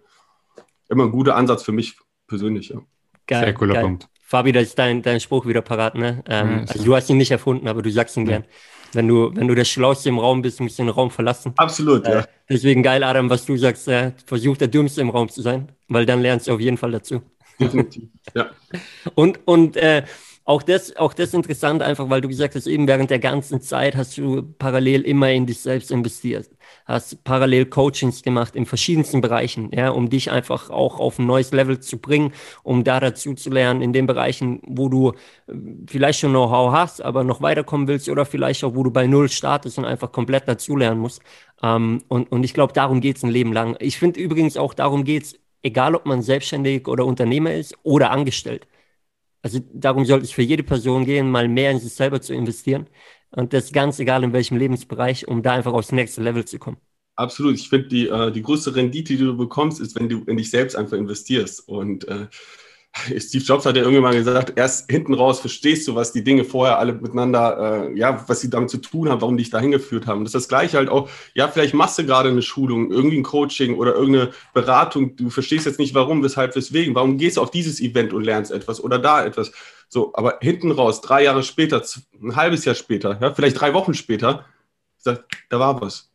immer 0.89 1.05
ein 1.05 1.13
guter 1.13 1.37
Ansatz 1.37 1.63
für 1.63 1.73
mich 1.73 1.97
persönlich. 2.27 2.69
Ja. 2.71 2.81
Geil, 3.27 3.45
Sehr 3.45 3.55
cooler 3.55 3.75
geil. 3.75 3.83
Punkt. 3.83 4.09
Fabi, 4.23 4.53
das 4.53 4.65
ist 4.65 4.79
dein, 4.79 5.03
dein 5.03 5.21
Spruch 5.21 5.47
wieder 5.47 5.63
parat, 5.63 5.95
ne? 5.95 6.23
Ähm, 6.29 6.65
also 6.69 6.85
du 6.85 6.97
hast 6.97 7.09
ihn 7.11 7.17
nicht 7.17 7.31
erfunden, 7.31 7.69
aber 7.69 7.83
du 7.83 7.91
sagst 7.91 8.17
ihn 8.17 8.27
ja. 8.27 8.39
gern. 8.39 8.45
Wenn 8.93 9.09
du, 9.09 9.31
wenn 9.35 9.47
du 9.47 9.55
der 9.55 9.65
Schlauste 9.65 10.09
im 10.09 10.19
Raum 10.19 10.43
bist, 10.43 10.61
musst 10.61 10.79
du 10.79 10.83
den 10.83 10.89
Raum 10.89 11.11
verlassen. 11.11 11.53
Absolut, 11.57 12.07
äh, 12.07 12.13
ja. 12.13 12.25
Deswegen 12.49 12.83
geil, 12.83 13.05
Adam, 13.05 13.31
was 13.31 13.45
du 13.45 13.57
sagst, 13.57 13.89
äh, 13.89 14.13
versuch 14.25 14.57
der 14.57 14.69
Dümmste 14.69 15.01
im 15.01 15.11
Raum 15.11 15.29
zu 15.29 15.43
sein, 15.43 15.71
weil 15.89 16.07
dann 16.07 16.23
lernst 16.23 16.49
du 16.49 16.55
auf 16.55 16.61
jeden 16.61 16.77
Fall 16.77 16.93
dazu. 16.93 17.23
Definitiv, 17.61 18.09
ja. 18.35 18.51
Und, 19.15 19.41
und 19.47 19.77
äh, 19.77 20.03
auch 20.45 20.63
das, 20.63 20.95
auch 20.97 21.13
das 21.13 21.35
interessant, 21.35 21.83
einfach 21.83 22.09
weil 22.09 22.21
du 22.21 22.29
gesagt 22.29 22.55
hast, 22.55 22.67
eben 22.67 22.87
während 22.87 23.11
der 23.11 23.19
ganzen 23.19 23.61
Zeit 23.61 23.97
hast 23.97 24.17
du 24.17 24.43
parallel 24.43 25.03
immer 25.03 25.31
in 25.33 25.47
dich 25.47 25.61
selbst 25.61 25.91
investiert, 25.91 26.49
hast 26.87 27.25
parallel 27.25 27.67
Coachings 27.67 28.23
gemacht 28.23 28.57
in 28.57 28.65
verschiedensten 28.65 29.21
Bereichen, 29.21 29.71
ja, 29.73 29.91
um 29.91 30.09
dich 30.09 30.31
einfach 30.31 30.71
auch 30.71 30.99
auf 31.01 31.19
ein 31.19 31.27
neues 31.27 31.53
Level 31.53 31.81
zu 31.81 31.99
bringen, 31.99 32.33
um 32.63 32.85
da 32.85 33.01
dazu 33.01 33.35
zu 33.35 33.51
lernen, 33.51 33.83
in 33.83 33.93
den 33.93 34.07
Bereichen, 34.07 34.61
wo 34.67 34.89
du 34.89 35.11
äh, 35.49 35.53
vielleicht 35.89 36.21
schon 36.21 36.31
Know-how 36.31 36.73
hast, 36.73 37.03
aber 37.03 37.25
noch 37.25 37.43
weiterkommen 37.43 37.89
willst 37.89 38.09
oder 38.09 38.25
vielleicht 38.25 38.65
auch, 38.65 38.75
wo 38.75 38.83
du 38.85 38.91
bei 38.91 39.07
Null 39.07 39.29
startest 39.29 39.79
und 39.79 39.85
einfach 39.85 40.13
komplett 40.13 40.49
dazulernen 40.49 41.01
musst. 41.01 41.21
Ähm, 41.63 42.03
und, 42.09 42.31
und 42.33 42.45
ich 42.45 42.55
glaube, 42.55 42.73
darum 42.73 43.01
geht 43.01 43.17
es 43.17 43.23
ein 43.25 43.31
Leben 43.31 43.53
lang. 43.53 43.77
Ich 43.81 43.99
finde 43.99 44.21
übrigens 44.21 44.57
auch, 44.57 44.75
darum 44.75 45.05
geht 45.05 45.25
es, 45.25 45.35
egal 45.63 45.95
ob 45.95 46.07
man 46.07 46.23
selbstständig 46.23 46.89
oder 46.89 47.05
Unternehmer 47.05 47.53
ist 47.55 47.77
oder 47.83 48.11
angestellt 48.11 48.67
also 49.47 49.61
darum 49.73 50.05
sollte 50.05 50.25
es 50.25 50.33
für 50.33 50.43
jede 50.43 50.65
Person 50.65 51.05
gehen, 51.05 51.31
mal 51.31 51.47
mehr 51.47 51.71
in 51.71 51.79
sich 51.79 51.95
selber 51.95 52.21
zu 52.21 52.35
investieren. 52.35 52.89
Und 53.31 53.53
das 53.53 53.73
ganz 53.73 53.99
egal 53.99 54.25
in 54.25 54.33
welchem 54.33 54.57
Lebensbereich, 54.57 55.29
um 55.29 55.43
da 55.43 55.53
einfach 55.53 55.73
aufs 55.73 55.93
nächste 55.93 56.23
Level 56.23 56.45
zu 56.45 56.59
kommen. 56.59 56.79
Absolut. 57.17 57.55
Ich 57.55 57.69
finde, 57.69 57.89
die, 57.89 58.09
äh, 58.09 58.31
die 58.31 58.43
größte 58.43 58.75
Rendite, 58.75 59.17
die 59.17 59.25
du 59.25 59.37
bekommst, 59.37 59.81
ist, 59.81 59.99
wenn 59.99 60.09
du 60.09 60.23
in 60.25 60.37
dich 60.37 60.51
selbst 60.51 60.77
einfach 60.77 60.97
investierst. 60.97 61.67
Und 61.67 62.07
äh, 62.09 62.27
Steve 63.19 63.45
Jobs 63.45 63.67
hat 63.67 63.77
ja 63.77 63.83
irgendwann 63.83 64.05
mal 64.05 64.15
gesagt, 64.15 64.53
erst 64.57 64.91
hinten 64.91 65.15
raus 65.15 65.41
verstehst 65.41 65.87
du, 65.87 65.95
was 65.95 66.13
die 66.13 66.25
Dinge 66.25 66.45
vorher 66.45 66.79
alle 66.79 66.95
miteinander, 66.95 67.89
äh, 67.89 67.99
ja, 67.99 68.25
was 68.27 68.41
sie 68.41 68.51
damit 68.51 68.71
zu 68.71 68.79
tun 68.79 69.09
haben, 69.09 69.21
warum 69.21 69.37
die 69.37 69.43
dich 69.43 69.51
dahin 69.51 69.71
geführt 69.71 70.07
haben. 70.07 70.25
Das 70.25 70.35
ist 70.35 70.45
das 70.45 70.49
Gleiche 70.49 70.77
halt 70.77 70.89
auch, 70.89 71.09
ja, 71.35 71.49
vielleicht 71.49 71.75
machst 71.75 71.99
du 71.99 72.07
gerade 72.07 72.29
eine 72.31 72.43
Schulung, 72.43 72.91
irgendwie 72.91 73.19
ein 73.19 73.23
Coaching 73.23 73.77
oder 73.77 73.95
irgendeine 73.95 74.33
Beratung, 74.55 75.17
du 75.17 75.31
verstehst 75.31 75.67
jetzt 75.67 75.79
nicht 75.79 75.95
warum, 75.95 76.23
weshalb, 76.23 76.57
weswegen, 76.57 76.95
warum 76.95 77.19
gehst 77.19 77.37
du 77.37 77.43
auf 77.43 77.51
dieses 77.51 77.81
Event 77.81 78.13
und 78.13 78.25
lernst 78.25 78.51
etwas 78.51 78.83
oder 78.83 78.99
da 78.99 79.25
etwas. 79.25 79.53
So, 79.89 80.13
aber 80.15 80.39
hinten 80.41 80.73
raus, 80.73 81.01
drei 81.01 81.25
Jahre 81.25 81.43
später, 81.43 81.83
ein 82.21 82.37
halbes 82.37 82.65
Jahr 82.65 82.75
später, 82.75 83.19
ja, 83.21 83.35
vielleicht 83.35 83.61
drei 83.61 83.75
Wochen 83.75 83.95
später, 83.95 84.45
da 85.05 85.61
war 85.61 85.81
was. 85.81 86.11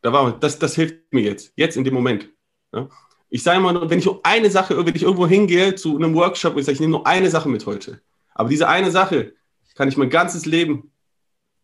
Da 0.00 0.12
war 0.12 0.26
was. 0.26 0.40
Das, 0.40 0.58
das 0.58 0.74
hilft 0.74 1.12
mir 1.12 1.22
jetzt, 1.22 1.52
jetzt 1.56 1.76
in 1.76 1.84
dem 1.84 1.94
Moment. 1.94 2.28
Ja. 2.72 2.88
Ich 3.34 3.42
sage 3.42 3.58
immer 3.58 3.72
nur, 3.72 3.90
wenn 3.90 3.98
ich 3.98 4.04
nur 4.04 4.20
eine 4.22 4.48
Sache, 4.48 4.86
wenn 4.86 4.94
ich 4.94 5.02
irgendwo 5.02 5.26
hingehe 5.26 5.74
zu 5.74 5.96
einem 5.96 6.14
Workshop 6.14 6.52
und 6.52 6.60
ich 6.60 6.66
sage, 6.66 6.74
ich 6.74 6.80
nehme 6.80 6.92
nur 6.92 7.04
eine 7.04 7.28
Sache 7.30 7.48
mit 7.48 7.66
heute. 7.66 8.00
Aber 8.32 8.48
diese 8.48 8.68
eine 8.68 8.92
Sache 8.92 9.32
kann 9.74 9.88
ich 9.88 9.96
mein 9.96 10.08
ganzes 10.08 10.46
Leben 10.46 10.92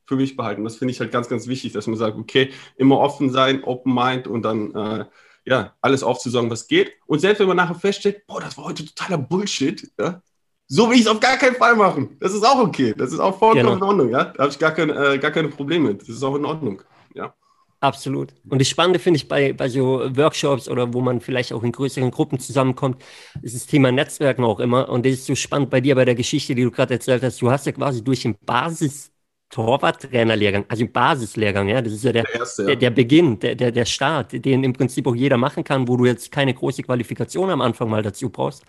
für 0.05 0.17
mich 0.17 0.37
behalten. 0.37 0.65
Das 0.65 0.79
finde 0.79 0.91
ich 0.91 0.99
halt 0.99 1.13
ganz, 1.13 1.29
ganz 1.29 1.47
wichtig, 1.47 1.73
dass 1.73 1.87
man 1.87 1.97
sagt, 1.97 2.19
okay, 2.19 2.51
immer 2.77 2.99
offen 2.99 3.31
sein, 3.31 3.63
open 3.63 3.95
mind 3.95 4.27
und 4.27 4.43
dann 4.43 4.75
äh, 4.75 5.05
ja, 5.45 5.77
alles 5.81 6.03
aufzusagen, 6.03 6.51
was 6.51 6.67
geht. 6.67 6.91
Und 7.07 7.21
selbst 7.21 7.39
wenn 7.39 7.47
man 7.47 7.59
nachher 7.59 7.77
feststellt, 7.77 8.27
boah, 8.27 8.41
das 8.41 8.59
war 8.59 8.65
heute 8.65 8.85
totaler 8.85 9.19
Bullshit, 9.19 9.93
ja, 9.97 10.21
so 10.67 10.91
will 10.91 10.97
ich 10.97 11.03
es 11.03 11.07
auf 11.07 11.21
gar 11.21 11.37
keinen 11.37 11.55
Fall 11.55 11.77
machen. 11.77 12.17
Das 12.19 12.35
ist 12.35 12.45
auch 12.45 12.59
okay. 12.59 12.95
Das 12.99 13.13
ist 13.13 13.21
auch 13.21 13.39
vollkommen 13.39 13.63
genau. 13.63 13.77
in 13.77 13.83
Ordnung, 13.85 14.09
ja. 14.09 14.25
Da 14.25 14.43
habe 14.43 14.51
ich 14.51 14.59
gar, 14.59 14.73
kein, 14.73 14.91
äh, 14.91 15.21
gar 15.21 15.31
keine 15.31 15.51
Probleme 15.51 15.91
mit. 15.91 16.03
Das 16.03 16.09
ist 16.09 16.25
auch 16.25 16.35
in 16.35 16.45
Ordnung, 16.45 16.83
ja. 17.15 17.33
Absolut. 17.81 18.35
Und 18.49 18.61
das 18.61 18.69
Spannende 18.69 18.99
finde 18.99 19.17
ich 19.17 19.27
bei, 19.27 19.55
bei 19.55 19.69
so 19.71 20.03
Workshops 20.15 20.69
oder 20.69 20.93
wo 20.93 21.01
man 21.01 21.21
vielleicht 21.21 21.53
auch 21.53 21.63
in 21.63 21.73
größeren 21.73 22.11
Gruppen 22.11 22.39
zusammenkommt, 22.39 23.03
ist 23.41 23.55
das 23.55 23.67
Thema 23.67 23.91
Netzwerken 23.91 24.45
auch 24.45 24.61
immer. 24.61 24.89
Und 24.91 25.07
das 25.07 25.15
ist 25.15 25.27
so 25.27 25.35
spannend 25.35 25.71
bei 25.71 25.81
dir 25.81 25.95
bei 25.95 26.05
der 26.05 26.15
Geschichte, 26.15 26.55
die 26.55 26.63
du 26.63 26.71
gerade 26.71 26.95
erzählt 26.95 27.23
hast. 27.23 27.41
Du 27.41 27.51
hast 27.51 27.65
ja 27.65 27.73
quasi 27.73 28.05
durch 28.05 28.23
den 28.23 28.37
Basis 28.45 29.11
Torwarttrainerlehrgang, 29.51 30.65
also 30.69 30.87
Basislehrgang, 30.87 31.69
ja, 31.69 31.83
das 31.83 31.93
ist 31.93 32.05
ja 32.05 32.13
der, 32.13 32.23
der, 32.23 32.35
erste, 32.37 32.63
ja. 32.63 32.67
der, 32.69 32.77
der 32.77 32.91
Beginn, 32.91 33.39
der, 33.41 33.57
der, 33.57 33.73
der 33.73 33.85
Start, 33.85 34.33
den 34.33 34.63
im 34.63 34.73
Prinzip 34.73 35.09
auch 35.09 35.15
jeder 35.15 35.37
machen 35.37 35.65
kann, 35.65 35.89
wo 35.89 35.97
du 35.97 36.07
jetzt 36.07 36.31
keine 36.31 36.55
große 36.55 36.85
Qualifikation 36.85 37.51
am 37.51 37.61
Anfang 37.61 37.91
mal 37.91 38.03
dazu 38.03 38.31
brauchst. 38.31 38.63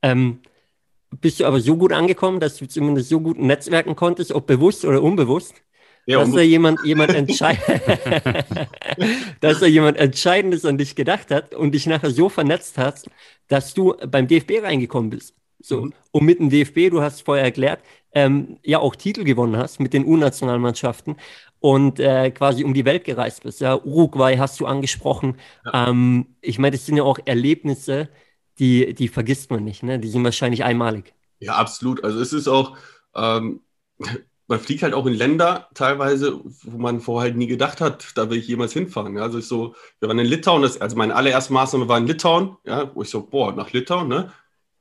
Ähm, 0.00 0.38
bist 1.20 1.40
du 1.40 1.44
aber 1.44 1.60
so 1.60 1.76
gut 1.76 1.92
angekommen, 1.92 2.38
dass 2.38 2.56
du 2.56 2.66
zumindest 2.66 3.08
so 3.08 3.20
gut 3.20 3.38
netzwerken 3.38 3.96
konntest, 3.96 4.32
ob 4.32 4.46
bewusst 4.46 4.84
oder 4.84 5.02
unbewusst, 5.02 5.54
ja, 6.06 6.18
dass 6.18 6.32
da 6.32 6.40
jemand, 6.40 6.84
jemand, 6.84 7.12
dass 9.40 9.60
da 9.60 9.66
jemand 9.66 9.96
Entscheidendes 9.98 10.64
an 10.64 10.78
dich 10.78 10.96
gedacht 10.96 11.30
hat 11.30 11.54
und 11.54 11.72
dich 11.72 11.86
nachher 11.86 12.10
so 12.10 12.28
vernetzt 12.28 12.78
hast, 12.78 13.08
dass 13.48 13.74
du 13.74 13.94
beim 14.08 14.26
DFB 14.26 14.62
reingekommen 14.62 15.10
bist. 15.10 15.34
So. 15.60 15.82
Mhm. 15.82 15.92
Und 16.10 16.24
mit 16.24 16.40
dem 16.40 16.50
DFB, 16.50 16.90
du 16.90 17.02
hast 17.02 17.22
vorher 17.22 17.44
erklärt, 17.44 17.80
ähm, 18.12 18.58
ja 18.62 18.78
auch 18.78 18.96
Titel 18.96 19.24
gewonnen 19.24 19.56
hast 19.56 19.80
mit 19.80 19.94
den 19.94 20.04
U-Nationalmannschaften 20.04 21.16
und 21.60 22.00
äh, 22.00 22.30
quasi 22.30 22.64
um 22.64 22.74
die 22.74 22.84
Welt 22.84 23.04
gereist 23.04 23.44
bist. 23.44 23.60
Ja, 23.60 23.76
Uruguay 23.76 24.36
hast 24.36 24.58
du 24.60 24.66
angesprochen. 24.66 25.38
Ja. 25.64 25.88
Ähm, 25.88 26.34
ich 26.40 26.58
meine, 26.58 26.76
das 26.76 26.84
sind 26.84 26.96
ja 26.96 27.04
auch 27.04 27.18
Erlebnisse, 27.24 28.08
die, 28.58 28.94
die 28.94 29.08
vergisst 29.08 29.50
man 29.50 29.64
nicht. 29.64 29.82
Ne? 29.82 29.98
Die 29.98 30.08
sind 30.08 30.24
wahrscheinlich 30.24 30.64
einmalig. 30.64 31.14
Ja, 31.38 31.54
absolut. 31.54 32.04
Also 32.04 32.20
es 32.20 32.32
ist 32.32 32.48
auch, 32.48 32.76
ähm, 33.14 33.60
man 34.52 34.60
fliegt 34.60 34.82
halt 34.82 34.92
auch 34.92 35.06
in 35.06 35.14
Länder 35.14 35.68
teilweise, 35.72 36.38
wo 36.64 36.76
man 36.78 37.00
vorher 37.00 37.30
halt 37.30 37.38
nie 37.38 37.46
gedacht 37.46 37.80
hat, 37.80 38.12
da 38.16 38.28
will 38.28 38.38
ich 38.38 38.46
jemals 38.46 38.74
hinfahren. 38.74 39.16
Ja, 39.16 39.22
also 39.22 39.38
ich 39.38 39.46
so, 39.46 39.74
wir 39.98 40.08
waren 40.08 40.18
in 40.18 40.26
Litauen, 40.26 40.60
das, 40.60 40.78
also 40.78 40.94
meine 40.94 41.16
allererste 41.16 41.54
Maßnahme 41.54 41.88
war 41.88 41.96
in 41.96 42.06
Litauen, 42.06 42.56
ja, 42.64 42.94
wo 42.94 43.00
ich 43.00 43.08
so, 43.08 43.22
boah, 43.22 43.52
nach 43.52 43.72
Litauen, 43.72 44.08
ne? 44.08 44.30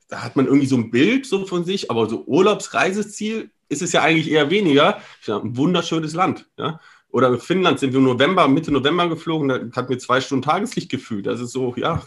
Da 0.09 0.23
hat 0.23 0.35
man 0.35 0.45
irgendwie 0.45 0.67
so 0.67 0.75
ein 0.75 0.91
Bild 0.91 1.25
so 1.25 1.45
von 1.45 1.63
sich, 1.63 1.89
aber 1.89 2.09
so 2.09 2.25
Urlaubsreiseziel 2.25 3.49
ist 3.69 3.81
es 3.81 3.93
ja 3.93 4.01
eigentlich 4.01 4.29
eher 4.29 4.49
weniger. 4.49 4.99
Ja, 5.25 5.39
ein 5.39 5.55
wunderschönes 5.55 6.13
Land, 6.13 6.49
ja. 6.57 6.81
Oder 7.09 7.29
in 7.29 7.39
Finnland 7.39 7.79
sind 7.79 7.93
wir 7.93 7.99
im 7.99 8.05
November, 8.05 8.49
Mitte 8.49 8.73
November 8.73 9.07
geflogen, 9.07 9.47
da 9.47 9.61
hat 9.73 9.89
mir 9.89 9.97
zwei 9.99 10.19
Stunden 10.19 10.43
Tageslicht 10.43 10.91
gefühlt. 10.91 11.27
Das 11.27 11.39
ist 11.39 11.53
so, 11.53 11.73
ja, 11.77 12.03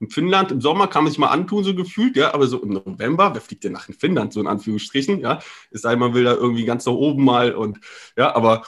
in 0.00 0.10
Finnland 0.10 0.52
im 0.52 0.60
Sommer 0.60 0.86
kann 0.86 1.04
man 1.04 1.10
sich 1.10 1.18
mal 1.18 1.28
antun, 1.28 1.64
so 1.64 1.74
gefühlt, 1.74 2.16
ja, 2.16 2.34
aber 2.34 2.46
so 2.46 2.62
im 2.62 2.70
November, 2.70 3.34
wer 3.34 3.40
fliegt 3.40 3.64
denn 3.64 3.72
nach 3.72 3.88
in 3.88 3.94
Finnland, 3.94 4.32
so 4.32 4.40
in 4.40 4.46
Anführungsstrichen, 4.46 5.20
ja, 5.20 5.40
es 5.70 5.82
sei 5.82 5.96
man 5.96 6.14
will 6.14 6.24
da 6.24 6.34
irgendwie 6.34 6.64
ganz 6.64 6.84
da 6.84 6.92
oben 6.92 7.24
mal 7.24 7.54
und 7.54 7.78
ja, 8.16 8.34
aber 8.34 8.62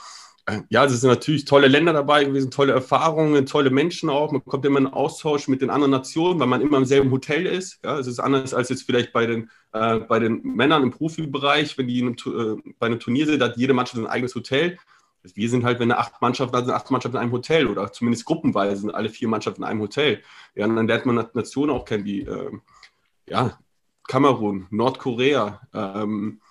äh, 0.45 0.61
ja, 0.69 0.85
es 0.85 0.99
sind 0.99 1.09
natürlich 1.09 1.45
tolle 1.45 1.67
Länder 1.67 1.93
dabei 1.93 2.23
gewesen, 2.25 2.51
tolle 2.51 2.73
Erfahrungen, 2.73 3.45
tolle 3.45 3.69
Menschen 3.69 4.09
auch. 4.09 4.31
Man 4.31 4.43
kommt 4.43 4.65
immer 4.65 4.79
in 4.79 4.87
Austausch 4.87 5.47
mit 5.47 5.61
den 5.61 5.69
anderen 5.69 5.91
Nationen, 5.91 6.39
weil 6.39 6.47
man 6.47 6.61
immer 6.61 6.77
im 6.77 6.85
selben 6.85 7.11
Hotel 7.11 7.45
ist. 7.45 7.79
Ja, 7.83 7.99
es 7.99 8.07
ist 8.07 8.19
anders 8.19 8.53
als 8.53 8.69
jetzt 8.69 8.83
vielleicht 8.83 9.13
bei 9.13 9.25
den, 9.25 9.49
äh, 9.73 9.99
bei 9.99 10.19
den 10.19 10.41
Männern 10.43 10.83
im 10.83 10.91
Profibereich, 10.91 11.77
wenn 11.77 11.87
die 11.87 12.01
einem, 12.01 12.15
äh, 12.15 12.71
bei 12.79 12.87
einem 12.87 12.99
Turnier 12.99 13.25
sind, 13.27 13.39
da 13.39 13.45
hat 13.45 13.57
jede 13.57 13.73
Mannschaft 13.73 13.99
ein 13.99 14.07
eigenes 14.07 14.35
Hotel. 14.35 14.77
Wir 15.23 15.49
sind 15.49 15.63
halt, 15.63 15.79
wenn 15.79 15.91
eine 15.91 15.99
acht 15.99 16.21
Mannschaften 16.21 16.53
da 16.53 16.63
sind, 16.63 16.73
acht 16.73 16.89
Mannschaften 16.89 17.17
in 17.17 17.23
einem 17.23 17.31
Hotel 17.31 17.67
oder 17.67 17.91
zumindest 17.91 18.25
gruppenweise 18.25 18.81
sind 18.81 18.95
alle 18.95 19.09
vier 19.09 19.27
Mannschaften 19.27 19.61
in 19.61 19.67
einem 19.67 19.81
Hotel. 19.81 20.21
Ja, 20.55 20.65
und 20.65 20.75
dann 20.75 20.87
lernt 20.87 21.05
man 21.05 21.27
Nationen 21.33 21.71
auch 21.71 21.85
kennen, 21.85 22.05
wie 22.05 22.21
äh, 22.21 22.51
ja, 23.27 23.59
Kamerun, 24.07 24.67
Nordkorea, 24.71 25.61
ähm, 25.73 26.41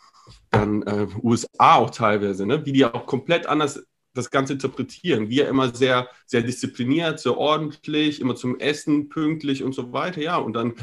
dann 0.50 0.82
äh, 0.82 1.06
USA 1.22 1.74
auch 1.76 1.90
teilweise, 1.90 2.46
ne? 2.46 2.64
wie 2.64 2.72
die 2.72 2.84
auch 2.84 3.06
komplett 3.06 3.46
anders 3.46 3.84
das 4.14 4.30
Ganze 4.30 4.54
interpretieren. 4.54 5.28
Wir 5.28 5.48
immer 5.48 5.74
sehr, 5.74 6.08
sehr 6.26 6.42
diszipliniert, 6.42 7.20
sehr 7.20 7.36
ordentlich, 7.36 8.20
immer 8.20 8.34
zum 8.34 8.58
Essen 8.58 9.08
pünktlich 9.08 9.62
und 9.62 9.72
so 9.72 9.92
weiter. 9.92 10.20
Ja, 10.20 10.36
und 10.36 10.54
dann 10.54 10.74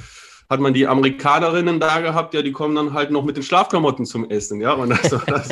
hat 0.49 0.60
man 0.60 0.73
die 0.73 0.88
Amerikanerinnen 0.88 1.79
da 1.79 1.99
gehabt, 1.99 2.33
ja, 2.33 2.41
die 2.41 2.51
kommen 2.51 2.75
dann 2.75 2.93
halt 2.93 3.12
noch 3.12 3.25
mit 3.25 3.36
den 3.36 3.43
Schlafklamotten 3.43 4.05
zum 4.05 4.29
Essen, 4.29 4.62
ja. 4.62 4.73
Und 4.73 4.89
das, 4.89 5.10
das, 5.27 5.49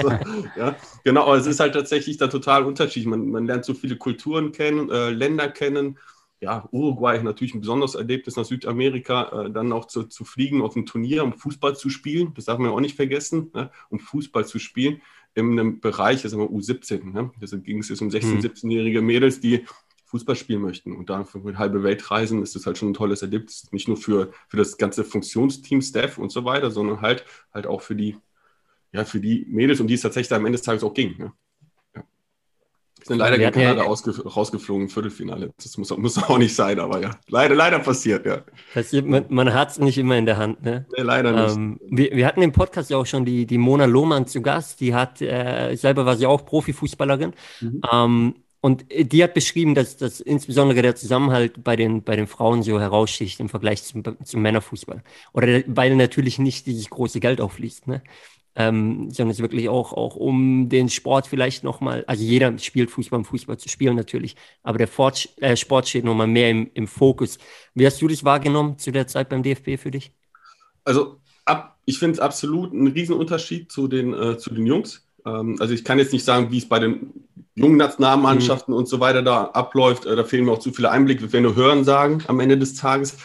ja 0.56 0.76
genau, 1.04 1.24
aber 1.24 1.36
es 1.36 1.48
ist 1.48 1.60
halt 1.60 1.74
tatsächlich 1.74 2.18
da 2.18 2.28
total 2.28 2.64
unterschiedlich. 2.64 3.08
Man, 3.08 3.30
man 3.30 3.46
lernt 3.46 3.66
so 3.66 3.74
viele 3.74 3.98
Kulturen 3.98 4.52
kennen, 4.52 4.90
äh, 4.90 5.10
Länder 5.10 5.50
kennen. 5.50 5.98
Ja, 6.42 6.68
Uruguay 6.72 7.22
natürlich 7.24 7.56
ein 7.56 7.62
besonderes 7.62 7.96
Erlebnis 7.96 8.36
nach 8.36 8.46
Südamerika, 8.46 9.46
äh, 9.46 9.52
dann 9.52 9.72
auch 9.72 9.86
zu, 9.86 10.04
zu 10.04 10.26
fliegen 10.26 10.62
auf 10.62 10.76
ein 10.76 10.86
Turnier, 10.86 11.24
um 11.24 11.34
Fußball 11.34 11.76
zu 11.76 11.90
spielen. 11.90 12.34
Das 12.36 12.46
darf 12.46 12.60
man 12.60 12.70
ja 12.70 12.76
auch 12.76 12.82
nicht 12.82 12.96
vergessen, 12.96 13.52
ne? 13.54 13.72
um 13.90 14.00
Fußball 14.00 14.46
zu 14.46 14.60
spielen 14.60 15.02
in 15.36 15.52
einem 15.52 15.82
Bereich, 15.82 16.22
das 16.22 16.32
ist 16.32 16.34
immer 16.34 16.46
U17. 16.46 17.12
Ne? 17.12 17.32
Da 17.40 17.58
ging 17.58 17.80
es 17.80 17.90
jetzt 17.90 18.02
um 18.02 18.08
16-, 18.08 18.42
17-jährige 18.42 19.00
hm. 19.00 19.06
Mädels, 19.06 19.42
die 19.42 19.66
Fußball 20.16 20.38
spielen 20.38 20.62
möchten. 20.62 20.96
Und 20.96 21.10
da 21.10 21.26
für 21.26 21.40
eine 21.40 21.58
halbe 21.58 21.84
Welt 21.84 22.10
reisen 22.10 22.42
ist 22.42 22.56
das 22.56 22.66
halt 22.66 22.78
schon 22.78 22.92
ein 22.92 22.94
tolles 22.94 23.22
Erlebnis. 23.22 23.68
Nicht 23.72 23.90
nur 23.90 23.98
für, 23.98 24.32
für 24.48 24.56
das 24.56 24.78
ganze 24.78 25.04
Funktionsteam, 25.04 25.82
Staff 25.82 26.18
und 26.18 26.32
so 26.32 26.46
weiter, 26.46 26.72
sondern 26.72 27.02
halt, 27.02 27.26
halt 27.54 27.68
auch 27.68 27.82
für 27.82 27.96
die, 27.96 28.16
ja, 28.94 29.04
für 29.04 29.20
die 29.20 29.46
Mädels, 29.50 29.82
um 29.82 29.88
die 29.88 29.96
es 29.96 30.02
tatsächlich 30.02 30.34
am 30.34 30.46
Ende 30.46 30.58
des 30.58 30.66
Tages 30.66 30.86
auch 30.86 30.94
ging. 30.94 31.18
Ne? 31.18 31.34
Ja. 31.98 32.04
Sind 33.04 33.18
leider 33.18 33.38
gegen 33.38 33.52
Kanada 33.52 33.84
ja, 33.84 33.90
rausgeflogen 33.90 34.84
im 34.84 34.90
Viertelfinale. 34.90 35.52
Das 35.62 35.78
muss, 35.78 35.96
muss 35.98 36.18
auch 36.18 36.38
nicht 36.38 36.56
sein, 36.56 36.80
aber 36.80 37.02
ja, 37.02 37.12
leider, 37.28 37.54
leider 37.54 37.80
passiert, 37.80 38.26
ja. 38.26 38.42
Passiert, 38.74 39.06
man, 39.06 39.26
man 39.28 39.54
hat 39.54 39.72
es 39.72 39.80
nicht 39.80 39.98
immer 39.98 40.18
in 40.18 40.26
der 40.26 40.38
Hand, 40.38 40.64
ne? 40.64 40.86
Nee, 40.96 41.04
leider 41.04 41.34
nicht. 41.34 41.58
Ähm, 41.58 41.82
wir, 41.90 42.12
wir 42.12 42.26
hatten 42.26 42.42
im 42.42 42.54
Podcast 42.54 42.90
ja 42.90 42.96
auch 42.96 43.06
schon 43.06 43.26
die, 43.26 43.46
die 43.46 43.58
Mona 43.58 43.84
Lohmann 43.84 44.28
zu 44.28 44.42
Gast. 44.42 44.80
Die 44.80 44.96
hat, 44.96 45.22
äh, 45.22 45.76
selber 45.76 46.06
war 46.06 46.16
sie 46.16 46.26
auch 46.26 46.46
Profifußballerin. 46.46 47.34
Mhm. 47.60 47.82
Ähm, 47.92 48.36
und 48.66 48.92
äh, 48.92 49.06
die 49.06 49.24
hat 49.24 49.36
beschrieben, 49.36 49.76
dass, 49.76 49.96
dass 49.96 50.20
insbesondere 50.20 50.82
der 50.82 50.96
Zusammenhalt 50.96 51.64
bei 51.64 51.76
den, 51.76 52.02
bei 52.02 52.16
den 52.16 52.26
Frauen 52.26 52.64
so 52.64 52.80
heraussticht 52.80 53.40
im 53.40 53.48
Vergleich 53.48 53.84
zum, 53.84 54.02
zum 54.24 54.42
Männerfußball. 54.42 55.04
Oder 55.34 55.62
weil 55.68 55.96
natürlich 55.96 56.40
nicht 56.40 56.66
dieses 56.66 56.90
große 56.90 57.20
Geld 57.20 57.42
aufließt, 57.42 57.86
ne? 57.86 58.02
Ähm, 58.56 59.12
sondern 59.12 59.34
es 59.34 59.40
wirklich 59.40 59.70
auch, 59.70 59.94
auch 59.94 60.16
um 60.16 60.68
den 60.68 60.90
Sport 60.90 61.28
vielleicht 61.28 61.64
nochmal, 61.64 62.06
also 62.08 62.24
jeder 62.24 62.58
spielt 62.58 62.90
Fußball, 62.90 63.20
um 63.20 63.26
Fußball 63.26 63.60
zu 63.60 63.70
spielen 63.70 63.96
natürlich, 63.96 64.36
aber 64.64 64.80
der 64.80 64.88
Fort, 64.88 65.30
äh, 65.42 65.56
Sport 65.56 65.88
steht 65.88 66.06
nochmal 66.06 66.26
mehr 66.26 66.50
im, 66.50 66.72
im 66.74 66.88
Fokus. 66.88 67.38
Wie 67.76 67.86
hast 67.86 68.02
du 68.02 68.08
das 68.08 68.24
wahrgenommen 68.24 68.80
zu 68.80 68.92
der 68.92 69.06
Zeit 69.06 69.30
beim 69.30 69.44
DFB 69.44 69.78
für 69.78 69.92
dich? 69.92 70.12
Also 70.84 71.20
ab, 71.46 71.78
ich 71.86 72.00
finde 72.00 72.14
es 72.14 72.20
absolut 72.20 72.74
ein 72.74 72.88
Riesenunterschied 72.88 73.72
zu 73.72 73.88
den, 73.88 74.12
äh, 74.16 74.40
zu 74.40 74.52
den 74.52 74.66
Jungs. 74.66 75.05
Ähm, 75.26 75.58
also 75.60 75.74
ich 75.74 75.84
kann 75.84 76.00
jetzt 76.00 76.14
nicht 76.14 76.26
sagen, 76.26 76.52
wie 76.52 76.60
es 76.60 76.70
bei 76.70 76.80
den 76.80 77.26
jungen 77.56 77.78
Nationalmannschaften 77.78 78.74
mhm. 78.74 78.80
und 78.80 78.88
so 78.88 79.00
weiter 79.00 79.22
da 79.22 79.46
abläuft. 79.46 80.06
Äh, 80.06 80.16
da 80.16 80.24
fehlen 80.24 80.46
mir 80.46 80.52
auch 80.52 80.60
zu 80.60 80.72
viele 80.72 80.92
Einblicke. 80.92 81.24
Wir 81.24 81.34
werden 81.34 81.44
nur 81.44 81.56
hören 81.56 81.84
sagen 81.84 82.24
am 82.28 82.40
Ende 82.40 82.58
des 82.58 82.76
Tages. 82.76 83.18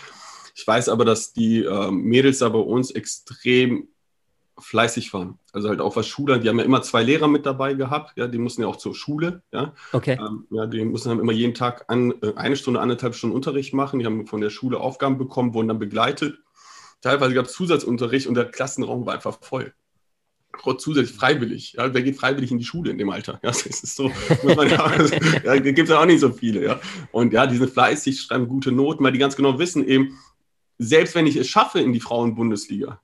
Ich 0.54 0.66
weiß 0.66 0.88
aber, 0.88 1.04
dass 1.04 1.32
die 1.32 1.64
äh, 1.64 1.90
Mädels 1.90 2.38
da 2.38 2.48
bei 2.48 2.58
uns 2.58 2.90
extrem 2.90 3.88
fleißig 4.58 5.14
waren. 5.14 5.38
Also 5.52 5.70
halt 5.70 5.80
auch 5.80 5.96
was 5.96 6.06
Schule, 6.06 6.38
die 6.38 6.48
haben 6.48 6.58
ja 6.58 6.64
immer 6.64 6.82
zwei 6.82 7.02
Lehrer 7.02 7.28
mit 7.28 7.46
dabei 7.46 7.72
gehabt, 7.72 8.12
ja, 8.18 8.26
die 8.26 8.36
mussten 8.36 8.60
ja 8.60 8.68
auch 8.68 8.76
zur 8.76 8.94
Schule, 8.94 9.42
ja. 9.52 9.72
Okay. 9.92 10.18
Ähm, 10.20 10.46
ja, 10.50 10.66
die 10.66 10.84
mussten 10.84 11.08
dann 11.08 11.18
immer 11.18 11.32
jeden 11.32 11.54
Tag 11.54 11.86
an, 11.88 12.12
äh, 12.22 12.34
eine 12.36 12.56
Stunde, 12.56 12.78
anderthalb 12.78 13.14
Stunden 13.14 13.34
Unterricht 13.34 13.72
machen. 13.72 14.00
Die 14.00 14.04
haben 14.04 14.26
von 14.26 14.42
der 14.42 14.50
Schule 14.50 14.78
Aufgaben 14.78 15.16
bekommen, 15.16 15.54
wurden 15.54 15.68
dann 15.68 15.78
begleitet. 15.78 16.38
Teilweise 17.00 17.32
gab 17.32 17.46
es 17.46 17.52
Zusatzunterricht 17.52 18.26
und 18.26 18.34
der 18.34 18.44
Klassenraum 18.44 19.06
war 19.06 19.14
einfach 19.14 19.38
voll 19.40 19.72
zusätzlich 20.78 21.16
freiwillig. 21.16 21.74
Ja, 21.74 21.92
wer 21.92 22.02
geht 22.02 22.16
freiwillig 22.16 22.50
in 22.50 22.58
die 22.58 22.64
Schule 22.64 22.90
in 22.90 22.98
dem 22.98 23.10
Alter? 23.10 23.34
Ja, 23.42 23.50
das 23.50 23.66
ist 23.66 23.96
so, 23.96 24.10
muss 24.42 24.56
man 24.56 24.68
ja, 24.68 24.92
ja 25.44 25.58
gibt 25.58 25.88
es 25.88 25.90
auch 25.90 26.06
nicht 26.06 26.20
so 26.20 26.32
viele. 26.32 26.64
Ja. 26.64 26.80
Und 27.12 27.32
ja, 27.32 27.46
die 27.46 27.56
sind 27.56 27.70
fleißig, 27.70 28.20
schreiben 28.20 28.48
gute 28.48 28.72
Noten, 28.72 29.04
weil 29.04 29.12
die 29.12 29.18
ganz 29.18 29.36
genau 29.36 29.58
wissen, 29.58 29.86
eben, 29.86 30.18
selbst 30.78 31.14
wenn 31.14 31.26
ich 31.26 31.36
es 31.36 31.48
schaffe 31.48 31.80
in 31.80 31.92
die 31.92 32.00
Frauenbundesliga, 32.00 33.00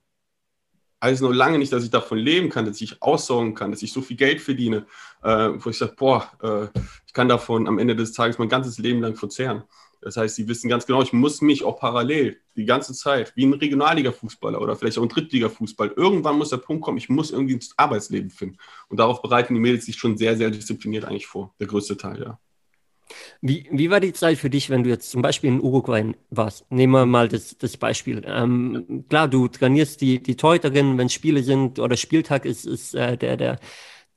heißt 1.03 1.21
noch 1.21 1.31
lange 1.31 1.59
nicht, 1.59 1.71
dass 1.71 1.83
ich 1.83 1.91
davon 1.91 2.17
leben 2.17 2.49
kann, 2.49 2.65
dass 2.65 2.81
ich 2.81 3.01
aussorgen 3.01 3.53
kann, 3.53 3.71
dass 3.71 3.83
ich 3.83 3.93
so 3.93 4.01
viel 4.01 4.17
Geld 4.17 4.41
verdiene, 4.41 4.85
äh, 5.21 5.49
wo 5.57 5.69
ich 5.69 5.77
sage, 5.77 5.93
boah, 5.95 6.31
äh, 6.41 6.79
ich 7.05 7.13
kann 7.13 7.29
davon 7.29 7.67
am 7.67 7.79
Ende 7.79 7.95
des 7.95 8.13
Tages 8.13 8.39
mein 8.39 8.49
ganzes 8.49 8.79
Leben 8.79 9.01
lang 9.01 9.15
verzehren. 9.15 9.63
Das 10.01 10.17
heißt, 10.17 10.35
sie 10.35 10.47
wissen 10.47 10.69
ganz 10.69 10.85
genau, 10.85 11.01
ich 11.01 11.13
muss 11.13 11.41
mich 11.41 11.63
auch 11.63 11.79
parallel 11.79 12.39
die 12.55 12.65
ganze 12.65 12.93
Zeit, 12.93 13.33
wie 13.35 13.45
ein 13.45 13.53
Regionalliga-Fußballer 13.53 14.61
oder 14.61 14.75
vielleicht 14.75 14.97
auch 14.97 15.03
ein 15.03 15.09
Drittliga-Fußball, 15.09 15.93
irgendwann 15.95 16.37
muss 16.37 16.49
der 16.49 16.57
Punkt 16.57 16.83
kommen, 16.83 16.97
ich 16.97 17.09
muss 17.09 17.31
irgendwie 17.31 17.53
ins 17.53 17.73
Arbeitsleben 17.77 18.29
finden. 18.29 18.57
Und 18.89 18.99
darauf 18.99 19.21
bereiten 19.21 19.53
die 19.53 19.59
Mädels 19.59 19.85
sich 19.85 19.97
schon 19.97 20.17
sehr, 20.17 20.37
sehr 20.37 20.49
diszipliniert 20.49 21.05
eigentlich 21.05 21.27
vor, 21.27 21.53
der 21.59 21.67
größte 21.67 21.97
Teil, 21.97 22.21
ja. 22.21 22.39
Wie, 23.41 23.67
wie 23.71 23.89
war 23.89 23.99
die 23.99 24.13
Zeit 24.13 24.37
für 24.37 24.49
dich, 24.49 24.69
wenn 24.69 24.83
du 24.83 24.89
jetzt 24.89 25.09
zum 25.11 25.21
Beispiel 25.21 25.49
in 25.49 25.61
Uruguay 25.61 26.13
warst? 26.29 26.69
Nehmen 26.71 26.93
wir 26.93 27.05
mal 27.05 27.27
das, 27.27 27.57
das 27.57 27.77
Beispiel. 27.77 28.21
Ähm, 28.25 29.05
klar, 29.09 29.27
du 29.27 29.47
trainierst 29.47 30.01
die, 30.01 30.21
die 30.21 30.35
Teuterin, 30.35 30.97
wenn 30.97 31.09
Spiele 31.09 31.43
sind 31.43 31.79
oder 31.79 31.95
Spieltag 31.95 32.45
ist, 32.45 32.65
ist 32.65 32.95
äh, 32.95 33.17
der, 33.17 33.37
der, 33.37 33.59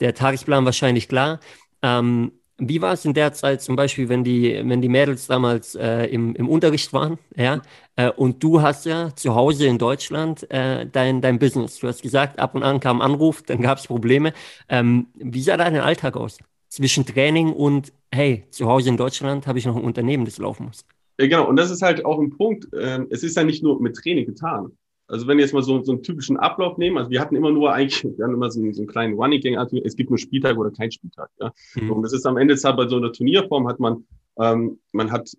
der 0.01 0.15
Tagesplan 0.15 0.65
wahrscheinlich 0.65 1.09
klar. 1.09 1.41
Ähm, 1.83 2.33
wie 2.61 2.81
war 2.81 2.93
es 2.93 3.05
in 3.05 3.15
der 3.15 3.33
Zeit 3.33 3.63
zum 3.63 3.75
Beispiel, 3.75 4.09
wenn 4.09 4.23
die, 4.23 4.61
wenn 4.65 4.81
die 4.81 4.89
Mädels 4.89 5.27
damals 5.27 5.75
äh, 5.75 6.05
im, 6.07 6.35
im 6.37 6.49
Unterricht 6.49 6.93
waren, 6.93 7.19
ja, 7.35 7.63
äh, 7.97 8.11
und 8.11 8.43
du 8.43 8.63
hast 8.63 8.87
ja 8.87 9.15
zu 9.15 9.35
Hause 9.35 9.67
in 9.67 9.79
Deutschland 9.79 10.49
äh, 10.51 10.87
dein, 10.87 11.21
dein 11.21 11.39
Business. 11.39 11.79
Du 11.79 11.89
hast 11.89 12.03
gesagt, 12.03 12.39
ab 12.39 12.55
und 12.55 12.63
an 12.63 12.81
kam 12.81 13.01
Anruf, 13.01 13.43
dann 13.47 13.63
gab 13.63 13.79
es 13.79 13.87
Probleme. 13.87 14.33
Ähm, 14.69 15.09
wie 15.15 15.43
sah 15.43 15.57
dein 15.57 15.77
Alltag 15.77 16.17
aus? 16.17 16.39
Zwischen 16.69 17.05
Training 17.05 17.53
und, 17.53 17.93
hey, 18.13 18.45
zu 18.51 18.67
Hause 18.67 18.91
in 18.91 18.97
Deutschland 18.97 19.47
habe 19.47 19.59
ich 19.59 19.67
noch 19.67 19.77
ein 19.77 19.83
Unternehmen, 19.83 20.25
das 20.25 20.39
laufen 20.39 20.67
muss. 20.67 20.85
Ja, 21.19 21.27
genau, 21.27 21.49
und 21.49 21.57
das 21.57 21.71
ist 21.71 21.83
halt 21.83 22.05
auch 22.05 22.21
ein 22.21 22.31
Punkt. 22.31 22.69
Ähm, 22.79 23.09
es 23.11 23.23
ist 23.23 23.37
ja 23.37 23.43
nicht 23.43 23.63
nur 23.63 23.81
mit 23.83 23.97
Training 23.97 24.27
getan. 24.27 24.73
Also 25.11 25.27
wenn 25.27 25.39
wir 25.39 25.45
jetzt 25.45 25.53
mal 25.53 25.63
so, 25.63 25.83
so 25.83 25.93
einen 25.93 26.03
typischen 26.03 26.37
Ablauf 26.37 26.79
nehmen, 26.79 26.97
also 26.97 27.11
wir 27.11 27.21
hatten 27.21 27.35
immer 27.35 27.51
nur 27.51 27.73
eigentlich, 27.73 28.05
wir 28.17 28.25
hatten 28.25 28.35
immer 28.35 28.51
so 28.51 28.61
einen, 28.61 28.73
so 28.73 28.83
einen 28.83 28.89
kleinen 28.89 29.15
Running 29.15 29.41
Gang, 29.41 29.57
also 29.57 29.77
es 29.79 29.97
gibt 29.97 30.11
nur 30.11 30.19
Spieltag 30.19 30.57
oder 30.57 30.71
kein 30.71 30.91
Spieltag. 30.93 31.31
Ja? 31.41 31.53
Mhm. 31.75 31.91
Und 31.91 32.03
das 32.03 32.13
ist 32.13 32.27
am 32.27 32.37
Ende 32.37 32.55
des 32.55 32.63
bei 32.63 32.87
so 32.87 32.97
einer 32.97 33.13
Turnierform 33.13 33.67
hat 33.69 33.81
man, 33.81 34.05
ähm, 34.39 34.79
man 34.93 35.11
hat 35.11 35.31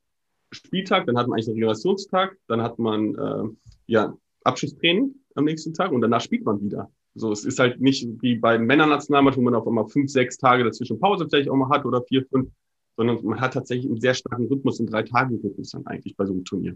Spieltag, 0.51 1.05
dann 1.05 1.17
hat 1.17 1.27
man 1.27 1.37
eigentlich 1.37 1.47
einen 1.47 1.55
Regulationstag, 1.55 2.35
dann 2.47 2.61
hat 2.61 2.77
man 2.79 3.15
äh, 3.15 3.43
ja 3.87 4.13
Abschlusstraining 4.43 5.15
am 5.35 5.45
nächsten 5.45 5.73
Tag 5.73 5.91
und 5.91 6.01
danach 6.01 6.21
spielt 6.21 6.43
man 6.43 6.61
wieder. 6.61 6.89
So, 7.13 7.31
es 7.31 7.45
ist 7.45 7.59
halt 7.59 7.79
nicht 7.79 8.07
wie 8.21 8.35
bei 8.35 8.57
Männernationalmannschaft, 8.57 9.39
wo 9.39 9.43
man 9.43 9.55
auf 9.55 9.67
einmal 9.67 9.87
fünf, 9.87 10.11
sechs 10.11 10.37
Tage 10.37 10.63
dazwischen 10.63 10.99
Pause 10.99 11.27
vielleicht 11.29 11.49
auch 11.49 11.55
mal 11.55 11.69
hat 11.69 11.85
oder 11.85 12.01
vier, 12.03 12.25
fünf, 12.25 12.49
sondern 12.97 13.23
man 13.23 13.39
hat 13.39 13.53
tatsächlich 13.53 13.87
einen 13.87 13.99
sehr 13.99 14.13
starken 14.13 14.47
Rhythmus, 14.47 14.79
in 14.79 14.87
drei 14.87 15.03
Tagen 15.03 15.39
Rhythmus 15.41 15.71
dann 15.71 15.85
eigentlich 15.87 16.15
bei 16.15 16.25
so 16.25 16.33
einem 16.33 16.45
Turnier. 16.45 16.75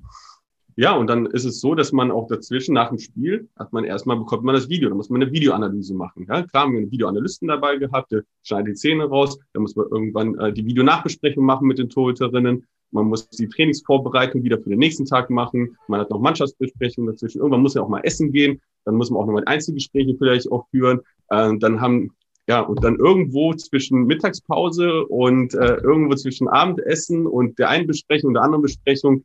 Ja, 0.77 0.93
und 0.93 1.07
dann 1.07 1.25
ist 1.27 1.45
es 1.45 1.61
so, 1.61 1.73
dass 1.73 1.93
man 1.93 2.11
auch 2.11 2.27
dazwischen 2.27 2.73
nach 2.73 2.89
dem 2.89 2.99
Spiel 2.99 3.47
hat 3.55 3.71
man 3.71 3.85
erstmal 3.85 4.17
bekommt 4.17 4.43
man 4.43 4.55
das 4.55 4.67
Video, 4.67 4.89
da 4.89 4.95
muss 4.95 5.09
man 5.09 5.21
eine 5.21 5.31
Videoanalyse 5.31 5.93
machen. 5.93 6.25
Ja, 6.27 6.43
klar 6.43 6.63
haben 6.63 6.73
wir 6.73 6.79
einen 6.79 6.91
Videoanalysten 6.91 7.47
dabei 7.47 7.77
gehabt, 7.77 8.11
der 8.11 8.23
schneidet 8.43 8.67
die 8.67 8.73
Zähne 8.73 9.05
raus, 9.05 9.39
da 9.53 9.61
muss 9.61 9.75
man 9.77 9.87
irgendwann 9.89 10.37
äh, 10.37 10.51
die 10.51 10.65
Videonachbesprechung 10.65 11.45
machen 11.45 11.67
mit 11.67 11.77
den 11.77 11.89
Torhüterinnen, 11.89 12.65
man 12.91 13.05
muss 13.05 13.29
die 13.29 13.47
Trainingsvorbereitung 13.47 14.43
wieder 14.43 14.59
für 14.59 14.69
den 14.69 14.79
nächsten 14.79 15.05
Tag 15.05 15.29
machen, 15.29 15.77
man 15.87 16.01
hat 16.01 16.09
noch 16.09 16.19
Mannschaftsbesprechungen 16.19 17.09
dazwischen, 17.09 17.39
irgendwann 17.39 17.61
muss 17.61 17.75
ja 17.75 17.81
auch 17.81 17.89
mal 17.89 18.01
essen 18.01 18.33
gehen, 18.33 18.59
dann 18.83 18.95
muss 18.95 19.09
man 19.09 19.21
auch 19.21 19.27
noch 19.27 19.33
mal 19.33 19.45
Einzelgespräche 19.45 20.15
vielleicht 20.17 20.51
auch 20.51 20.67
führen, 20.71 20.99
äh, 21.29 21.57
dann 21.57 21.79
haben 21.79 22.11
ja, 22.47 22.59
und 22.59 22.83
dann 22.83 22.97
irgendwo 22.97 23.53
zwischen 23.53 24.05
Mittagspause 24.05 25.05
und 25.07 25.55
äh, 25.55 25.77
irgendwo 25.77 26.13
zwischen 26.15 26.47
Abendessen 26.47 27.25
und 27.25 27.57
der 27.57 27.69
einen 27.69 27.87
Besprechung 27.87 28.27
und 28.27 28.33
der 28.35 28.43
anderen 28.43 28.61
Besprechung 28.61 29.23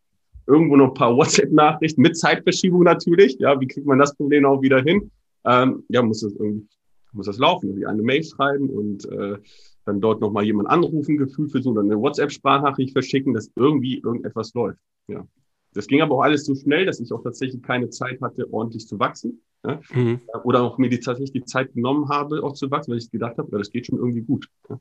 irgendwo 0.51 0.77
noch 0.77 0.89
ein 0.89 0.95
paar 0.95 1.17
WhatsApp-Nachrichten 1.17 2.03
mit 2.03 2.17
Zeitverschiebung 2.17 2.83
natürlich. 2.83 3.39
Ja, 3.39 3.61
wie 3.61 3.67
kriegt 3.67 3.87
man 3.87 3.99
das 3.99 4.15
Problem 4.15 4.45
auch 4.45 4.63
wieder 4.63 4.83
hin? 4.83 5.11
Ähm, 5.45 5.85
ja, 5.89 6.03
muss 6.03 6.21
das 6.21 6.33
irgendwie, 6.33 6.67
muss 7.13 7.27
das 7.27 7.39
laufen, 7.39 7.69
irgendwie 7.69 7.87
eine 7.87 8.03
Mail 8.03 8.23
schreiben 8.23 8.69
und 8.69 9.11
äh, 9.11 9.39
dann 9.87 10.01
dort 10.01 10.21
nochmal 10.21 10.45
jemand 10.45 10.69
anrufen, 10.69 11.17
Gefühl 11.17 11.49
versuchen, 11.49 11.77
dann 11.77 11.91
eine 11.91 12.01
WhatsApp-Sprachnachricht 12.01 12.93
verschicken, 12.93 13.33
dass 13.33 13.51
irgendwie 13.57 13.99
irgendetwas 13.99 14.53
läuft. 14.55 14.81
Ja. 15.09 15.27
Das 15.73 15.87
ging 15.87 16.03
aber 16.03 16.17
auch 16.17 16.23
alles 16.23 16.45
so 16.45 16.55
schnell, 16.55 16.85
dass 16.85 17.01
ich 17.01 17.13
auch 17.13 17.23
tatsächlich 17.23 17.63
keine 17.63 17.91
Zeit 17.91 18.21
hatte, 18.21 18.53
ordentlich 18.53 18.87
zu 18.87 18.99
wachsen. 18.99 19.41
Ja? 19.65 19.81
Mhm. 19.93 20.21
Oder 20.45 20.63
auch 20.63 20.79
mir 20.79 20.91
die, 20.91 20.99
tatsächlich 20.99 21.33
die 21.33 21.45
Zeit 21.45 21.73
genommen 21.75 22.09
habe, 22.09 22.43
auch 22.43 22.55
zu 22.55 22.71
wachsen, 22.71 22.91
weil 22.91 22.99
ich 22.99 23.11
gedacht 23.11 23.39
habe, 23.39 23.49
ja, 23.53 23.59
das 23.59 23.71
geht 23.71 23.87
schon 23.87 23.99
irgendwie 23.99 24.23
gut. 24.23 24.49
Ja? 24.69 24.79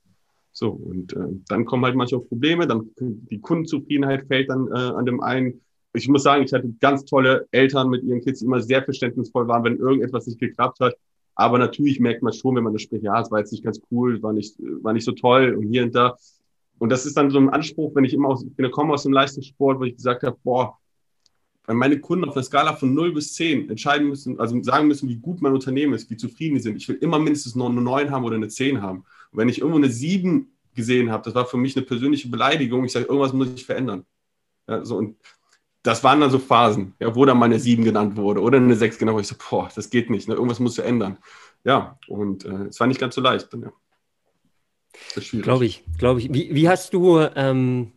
So, 0.51 0.71
und 0.71 1.13
äh, 1.13 1.27
dann 1.47 1.65
kommen 1.65 1.85
halt 1.85 1.95
manchmal 1.95 2.21
Probleme, 2.21 2.67
dann 2.67 2.89
die 2.99 3.39
Kundenzufriedenheit 3.39 4.27
fällt 4.27 4.49
dann 4.49 4.67
äh, 4.67 4.77
an 4.77 5.05
dem 5.05 5.21
einen. 5.21 5.61
Ich 5.93 6.07
muss 6.07 6.23
sagen, 6.23 6.43
ich 6.43 6.53
hatte 6.53 6.71
ganz 6.79 7.05
tolle 7.05 7.47
Eltern 7.51 7.89
mit 7.89 8.03
ihren 8.03 8.21
Kids, 8.21 8.39
die 8.39 8.45
immer 8.45 8.61
sehr 8.61 8.83
verständnisvoll 8.83 9.47
waren, 9.47 9.63
wenn 9.63 9.77
irgendetwas 9.77 10.27
nicht 10.27 10.39
geklappt 10.39 10.79
hat. 10.79 10.95
Aber 11.35 11.57
natürlich 11.57 11.99
merkt 11.99 12.21
man 12.21 12.33
schon, 12.33 12.55
wenn 12.55 12.65
man 12.65 12.73
das 12.73 12.81
spricht, 12.81 13.03
ja, 13.03 13.19
es 13.21 13.31
war 13.31 13.39
jetzt 13.39 13.51
nicht 13.51 13.63
ganz 13.63 13.79
cool, 13.91 14.21
war 14.21 14.33
nicht, 14.33 14.57
war 14.59 14.93
nicht 14.93 15.05
so 15.05 15.13
toll 15.13 15.55
und 15.57 15.67
hier 15.69 15.83
und 15.83 15.95
da. 15.95 16.17
Und 16.79 16.89
das 16.89 17.05
ist 17.05 17.15
dann 17.15 17.29
so 17.29 17.37
ein 17.37 17.49
Anspruch, 17.49 17.95
wenn 17.95 18.03
ich 18.03 18.13
immer 18.13 18.29
aus, 18.29 18.43
ich 18.43 18.55
bin, 18.55 18.69
komme 18.71 18.93
aus 18.93 19.03
dem 19.03 19.13
Leistungssport, 19.13 19.79
wo 19.79 19.83
ich 19.83 19.95
gesagt 19.95 20.23
habe, 20.23 20.37
boah, 20.43 20.77
wenn 21.67 21.77
meine 21.77 21.99
Kunden 21.99 22.25
auf 22.25 22.33
der 22.33 22.43
Skala 22.43 22.73
von 22.73 22.93
0 22.93 23.13
bis 23.13 23.35
10 23.35 23.69
entscheiden 23.69 24.09
müssen, 24.09 24.39
also 24.39 24.61
sagen 24.63 24.87
müssen, 24.87 25.07
wie 25.07 25.17
gut 25.17 25.41
mein 25.41 25.53
Unternehmen 25.53 25.93
ist, 25.93 26.09
wie 26.09 26.17
zufrieden 26.17 26.55
die 26.55 26.61
sind, 26.61 26.77
ich 26.77 26.89
will 26.89 26.95
immer 26.95 27.19
mindestens 27.19 27.55
eine 27.55 27.81
9 27.81 28.09
haben 28.09 28.25
oder 28.25 28.37
eine 28.37 28.47
10 28.47 28.81
haben. 28.81 29.05
Und 29.31 29.39
wenn 29.39 29.49
ich 29.49 29.59
irgendwo 29.59 29.77
eine 29.77 29.89
7 29.89 30.51
gesehen 30.75 31.11
habe, 31.11 31.23
das 31.23 31.35
war 31.35 31.45
für 31.45 31.57
mich 31.57 31.75
eine 31.75 31.85
persönliche 31.85 32.29
Beleidigung. 32.29 32.85
Ich 32.85 32.91
sage, 32.91 33.05
irgendwas 33.05 33.33
muss 33.33 33.49
ich 33.53 33.65
verändern. 33.65 34.05
Ja, 34.67 34.85
so, 34.85 34.97
und 34.97 35.17
das 35.83 36.03
waren 36.03 36.19
dann 36.19 36.31
so 36.31 36.39
Phasen, 36.39 36.93
ja, 36.99 37.15
wo 37.15 37.25
dann 37.25 37.37
mal 37.37 37.45
eine 37.45 37.59
7 37.59 37.83
genannt 37.83 38.15
wurde 38.17 38.41
oder 38.41 38.57
eine 38.57 38.75
6 38.75 38.97
genannt 38.97 39.15
wurde. 39.15 39.23
Ich 39.23 39.27
so, 39.29 39.35
boah, 39.49 39.69
das 39.73 39.89
geht 39.89 40.09
nicht, 40.09 40.27
ne? 40.27 40.35
irgendwas 40.35 40.59
muss 40.59 40.75
verändern. 40.75 41.17
Ja, 41.63 41.97
und 42.07 42.45
äh, 42.45 42.65
es 42.65 42.79
war 42.79 42.87
nicht 42.87 42.99
ganz 42.99 43.15
so 43.15 43.21
leicht. 43.21 43.51
Dann, 43.53 43.63
ja. 43.63 43.71
Glaube 45.41 45.65
ich, 45.65 45.83
glaube 45.97 46.19
ich. 46.19 46.33
Wie, 46.33 46.53
wie 46.53 46.69
hast 46.69 46.93
du 46.93 47.19
ähm, 47.35 47.91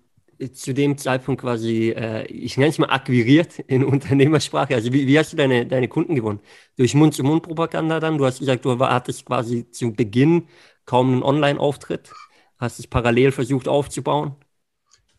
zu 0.53 0.75
dem 0.75 0.99
Zeitpunkt 0.99 1.41
quasi, 1.41 1.91
äh, 1.91 2.27
ich 2.27 2.57
nenne 2.57 2.71
es 2.71 2.79
mal 2.79 2.91
akquiriert 2.91 3.59
in 3.61 3.85
Unternehmersprache? 3.85 4.75
Also 4.75 4.93
wie, 4.93 5.07
wie 5.07 5.19
hast 5.19 5.33
du 5.33 5.37
deine, 5.37 5.67
deine 5.67 5.89
Kunden 5.89 6.15
gewonnen? 6.15 6.41
Durch 6.77 6.95
Mund-zu-Mund-Propaganda 6.95 8.01
dann? 8.01 8.19
Du 8.19 8.27
hast 8.27 8.41
gesagt, 8.41 8.65
du 8.65 8.79
hattest 8.79 9.25
quasi 9.27 9.71
zu 9.71 9.93
Beginn 9.93 10.49
kaum 10.93 11.11
einen 11.11 11.23
Online-Auftritt. 11.23 12.13
Hast 12.59 12.79
es 12.79 12.87
parallel 12.87 13.33
versucht 13.33 13.67
aufzubauen? 13.67 14.37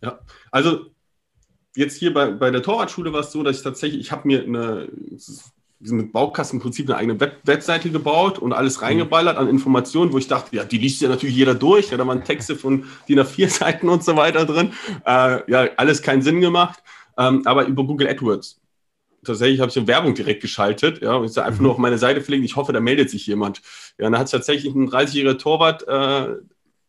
Ja, 0.03 0.19
also 0.51 0.91
jetzt 1.75 1.97
hier 1.97 2.13
bei, 2.13 2.29
bei 2.29 2.51
der 2.51 2.61
Torwartschule 2.61 3.11
war 3.11 3.21
es 3.21 3.31
so, 3.31 3.41
dass 3.41 3.57
ich 3.57 3.63
tatsächlich, 3.63 3.99
ich 3.99 4.11
habe 4.11 4.27
mir 4.27 4.43
eine, 4.43 4.87
mit 5.79 6.13
Baukasten 6.13 6.59
im 6.59 6.61
Prinzip 6.61 6.87
eine 6.87 6.99
eigene 6.99 7.19
Web 7.19 7.39
Webseite 7.45 7.89
gebaut 7.89 8.37
und 8.37 8.53
alles 8.53 8.77
mhm. 8.77 8.83
reingeballert 8.83 9.35
an 9.35 9.47
Informationen, 9.47 10.13
wo 10.13 10.19
ich 10.19 10.27
dachte, 10.27 10.55
ja, 10.55 10.63
die 10.63 10.77
liest 10.77 11.01
ja 11.01 11.09
natürlich 11.09 11.35
jeder 11.35 11.55
durch. 11.55 11.89
Ja, 11.89 11.97
da 11.97 12.05
waren 12.05 12.23
Texte 12.23 12.55
von 12.55 12.85
DIN 13.09 13.21
A4 13.21 13.49
Seiten 13.49 13.89
und 13.89 14.03
so 14.03 14.15
weiter 14.15 14.45
drin. 14.45 14.73
Äh, 15.07 15.51
ja, 15.51 15.69
alles 15.77 16.03
keinen 16.03 16.21
Sinn 16.21 16.39
gemacht. 16.39 16.83
Ähm, 17.17 17.41
aber 17.45 17.65
über 17.65 17.83
Google 17.83 18.09
AdWords. 18.09 18.61
Tatsächlich 19.23 19.59
habe 19.59 19.69
ich 19.69 19.77
eine 19.77 19.87
Werbung 19.87 20.13
direkt 20.13 20.41
geschaltet, 20.41 21.01
ja, 21.01 21.15
und 21.15 21.29
ich 21.29 21.37
einfach 21.37 21.59
mhm. 21.59 21.63
nur 21.63 21.71
auf 21.73 21.77
meine 21.77 21.97
Seite 21.97 22.21
verlegt. 22.21 22.45
Ich 22.45 22.55
hoffe, 22.55 22.73
da 22.73 22.79
meldet 22.79 23.09
sich 23.09 23.25
jemand. 23.27 23.61
Ja, 23.97 24.07
und 24.07 24.13
da 24.13 24.19
hat 24.19 24.25
es 24.25 24.31
tatsächlich 24.31 24.73
ein 24.73 24.89
30-jähriger 24.89 25.37
Torwart 25.37 25.87
äh, 25.87 26.35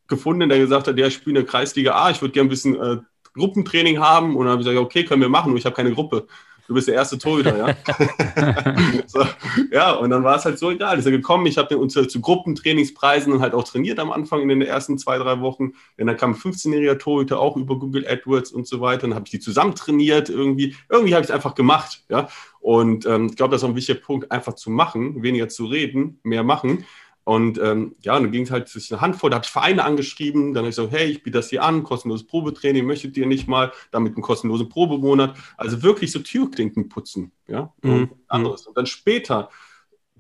gefunden, 0.07 0.49
der 0.49 0.59
gesagt 0.59 0.89
hat, 0.89 0.99
der 0.99 1.11
spielt 1.11 1.29
in 1.29 1.35
der 1.35 1.45
Kreisliga 1.45 1.95
A, 1.95 2.11
ich 2.11 2.21
würde 2.21 2.33
gerne 2.33 2.49
ein 2.49 2.51
bisschen 2.51 2.81
äh, 2.81 2.99
Gruppentraining 3.35 4.01
haben. 4.01 4.37
Und 4.37 4.45
dann 4.45 4.53
habe 4.53 4.63
ich 4.63 4.69
gesagt, 4.69 4.85
okay, 4.85 5.05
können 5.05 5.23
wir 5.23 5.29
machen, 5.29 5.51
nur 5.51 5.59
ich 5.59 5.67
habe 5.67 5.77
keine 5.77 5.93
Gruppe. 5.93 6.27
Du 6.67 6.75
bist 6.75 6.89
der 6.89 6.95
erste 6.95 7.19
Torhüter, 7.19 7.57
ja. 7.57 7.77
so, 9.07 9.23
ja, 9.71 9.93
und 9.93 10.11
dann 10.11 10.25
war 10.25 10.37
es 10.37 10.47
halt 10.47 10.59
so 10.59 10.71
egal. 10.71 10.99
Ist 10.99 11.05
er 11.05 11.11
gekommen, 11.13 11.45
ich 11.47 11.59
habe 11.59 11.77
uns 11.77 11.93
zu 11.93 12.21
Gruppentrainingspreisen 12.21 13.33
und 13.33 13.41
halt 13.41 13.53
auch 13.53 13.65
trainiert 13.65 13.99
am 13.99 14.11
Anfang 14.11 14.41
in 14.41 14.49
den 14.49 14.63
ersten 14.63 14.97
zwei, 14.97 15.19
drei 15.19 15.41
Wochen. 15.41 15.75
Und 15.99 16.07
dann 16.07 16.17
kam 16.17 16.33
ein 16.33 16.37
15-jähriger 16.37 16.99
Torhüter 16.99 17.39
auch 17.39 17.57
über 17.57 17.79
Google 17.79 18.07
AdWords 18.09 18.51
und 18.51 18.67
so 18.67 18.81
weiter. 18.81 19.03
Dann 19.03 19.15
habe 19.15 19.27
ich 19.27 19.31
die 19.33 19.41
zusammen 19.41 19.75
trainiert 19.75 20.31
irgendwie. 20.31 20.75
Irgendwie 20.89 21.15
habe 21.15 21.23
ich 21.23 21.29
es 21.29 21.35
einfach 21.35 21.55
gemacht, 21.55 22.03
ja. 22.09 22.29
Und 22.61 23.05
ähm, 23.05 23.27
ich 23.27 23.37
glaube, 23.37 23.53
das 23.53 23.61
ist 23.61 23.65
auch 23.65 23.71
ein 23.71 23.77
wichtiger 23.77 24.01
Punkt, 24.01 24.33
einfach 24.33 24.55
zu 24.55 24.71
machen, 24.71 25.23
weniger 25.23 25.51
zu 25.51 25.67
reden, 25.67 26.19
mehr 26.23 26.43
machen. 26.43 26.87
Und 27.25 27.59
ähm, 27.59 27.97
ja, 28.03 28.21
dann 28.21 28.31
ging 28.31 28.43
es 28.43 28.51
halt 28.51 28.73
durch 28.73 28.93
eine 28.93 29.01
Handvoll, 29.01 29.31
da 29.31 29.37
habe 29.37 29.47
ich 29.47 29.51
Vereine 29.51 29.85
angeschrieben, 29.85 30.53
dann 30.53 30.65
habe 30.65 30.69
ich 30.69 30.75
so, 30.75 30.91
hey, 30.91 31.07
ich 31.07 31.23
biete 31.23 31.39
das 31.39 31.49
hier 31.49 31.63
an, 31.63 31.83
kostenloses 31.83 32.27
Probetraining, 32.27 32.85
möchtet 32.85 33.17
ihr 33.17 33.27
nicht 33.27 33.49
mal, 33.49 33.73
damit 33.91 34.15
einen 34.15 34.23
kostenlosen 34.23 34.69
Probemonat. 34.69 35.35
Also 35.57 35.83
wirklich 35.83 36.13
so 36.13 36.19
Türklinken 36.19 36.91
putzen, 36.91 37.33
ja, 37.49 37.73
mhm. 37.83 37.93
und 37.93 38.11
anderes. 38.29 38.67
Und 38.67 38.77
dann 38.77 38.85
später, 38.85 39.49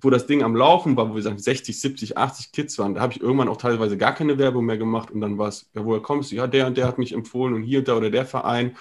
wo 0.00 0.08
das 0.08 0.26
Ding 0.26 0.42
am 0.42 0.56
Laufen 0.56 0.96
war, 0.96 1.10
wo 1.10 1.14
wir 1.14 1.22
sagen 1.22 1.38
60, 1.38 1.78
70, 1.78 2.16
80 2.16 2.52
Kids 2.52 2.78
waren, 2.78 2.94
da 2.94 3.02
habe 3.02 3.12
ich 3.12 3.20
irgendwann 3.20 3.48
auch 3.48 3.58
teilweise 3.58 3.98
gar 3.98 4.14
keine 4.14 4.38
Werbung 4.38 4.64
mehr 4.64 4.78
gemacht 4.78 5.10
und 5.10 5.20
dann 5.20 5.36
war 5.36 5.48
es, 5.48 5.70
ja, 5.74 5.84
woher 5.84 6.00
kommst 6.00 6.32
du? 6.32 6.36
Ja, 6.36 6.46
der 6.46 6.66
und 6.66 6.78
der 6.78 6.86
hat 6.86 6.96
mich 6.96 7.12
empfohlen 7.12 7.52
und 7.52 7.64
hier 7.64 7.80
und 7.80 7.88
da 7.88 7.96
oder 7.96 8.10
der 8.10 8.24
Verein. 8.24 8.78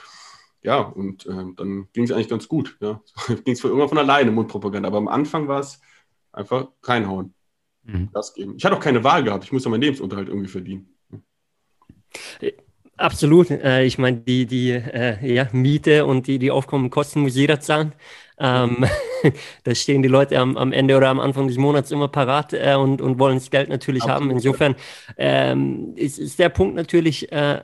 Ja, 0.61 0.79
und 0.79 1.25
äh, 1.25 1.43
dann 1.57 1.89
ging 1.91 2.05
es 2.05 2.11
eigentlich 2.13 2.29
ganz 2.29 2.47
gut, 2.47 2.77
ja. 2.79 3.01
ging 3.43 3.53
es 3.53 3.61
irgendwann 3.61 3.89
von 3.89 3.97
alleine, 3.97 4.31
Mundpropaganda. 4.31 4.87
Aber 4.87 4.99
am 4.99 5.09
Anfang 5.09 5.49
war 5.49 5.59
es 5.59 5.81
einfach 6.31 6.67
reinhauen 6.83 7.33
mhm. 7.83 8.09
Gas 8.13 8.33
geben. 8.33 8.55
Ich 8.57 8.65
hatte 8.65 8.75
auch 8.75 8.81
keine 8.81 9.03
Wahl 9.03 9.23
gehabt. 9.23 9.43
Ich 9.45 9.51
musste 9.51 9.69
meinen 9.69 9.81
Lebensunterhalt 9.81 10.27
irgendwie 10.27 10.49
verdienen. 10.49 10.89
Absolut. 12.97 13.49
Äh, 13.49 13.85
ich 13.85 13.97
meine, 13.97 14.17
die, 14.17 14.45
die 14.45 14.71
äh, 14.71 15.33
ja, 15.33 15.47
Miete 15.51 16.05
und 16.05 16.27
die, 16.27 16.37
die 16.37 16.51
aufkommenden 16.51 16.91
Kosten 16.91 17.21
muss 17.21 17.35
jeder 17.35 17.59
zahlen. 17.59 17.93
Ähm, 18.39 18.85
da 19.63 19.73
stehen 19.73 20.03
die 20.03 20.09
Leute 20.09 20.37
am, 20.37 20.57
am 20.57 20.71
Ende 20.71 20.95
oder 20.95 21.09
am 21.09 21.19
Anfang 21.19 21.47
des 21.47 21.57
Monats 21.57 21.91
immer 21.91 22.07
parat 22.07 22.53
äh, 22.53 22.75
und, 22.75 23.01
und 23.01 23.17
wollen 23.17 23.37
das 23.37 23.49
Geld 23.49 23.69
natürlich 23.69 24.03
Absolut. 24.03 24.21
haben. 24.21 24.31
Insofern 24.31 24.75
ähm, 25.17 25.93
ist, 25.95 26.19
ist 26.19 26.37
der 26.37 26.49
Punkt 26.49 26.75
natürlich 26.75 27.31
äh, 27.31 27.61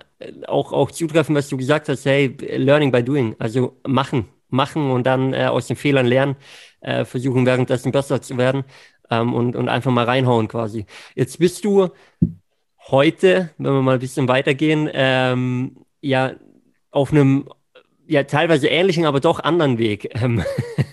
auch, 0.47 0.73
auch 0.73 0.89
zutreffend, 0.91 1.37
was 1.37 1.47
du 1.47 1.57
gesagt 1.57 1.89
hast, 1.89 2.05
hey, 2.05 2.35
learning 2.57 2.91
by 2.91 3.03
doing, 3.03 3.35
also 3.37 3.77
machen, 3.87 4.29
machen 4.49 4.89
und 4.89 5.05
dann 5.05 5.33
äh, 5.33 5.45
aus 5.45 5.67
den 5.67 5.75
Fehlern 5.75 6.07
lernen, 6.07 6.37
äh, 6.81 7.05
versuchen 7.05 7.45
währenddessen 7.45 7.91
besser 7.91 8.21
zu 8.21 8.37
werden 8.37 8.63
ähm, 9.09 9.33
und, 9.33 9.55
und 9.55 9.69
einfach 9.69 9.91
mal 9.91 10.05
reinhauen 10.05 10.47
quasi. 10.47 10.85
Jetzt 11.15 11.39
bist 11.39 11.65
du 11.65 11.89
heute, 12.87 13.51
wenn 13.57 13.73
wir 13.73 13.81
mal 13.81 13.93
ein 13.93 13.99
bisschen 13.99 14.27
weitergehen, 14.27 14.89
ähm, 14.93 15.77
ja 16.01 16.33
auf 16.91 17.11
einem 17.11 17.45
ja 18.09 18.23
teilweise 18.23 18.67
ähnlichen, 18.67 19.05
aber 19.05 19.19
doch 19.19 19.39
anderen 19.39 19.77
Weg. 19.77 20.09
Ähm, 20.19 20.43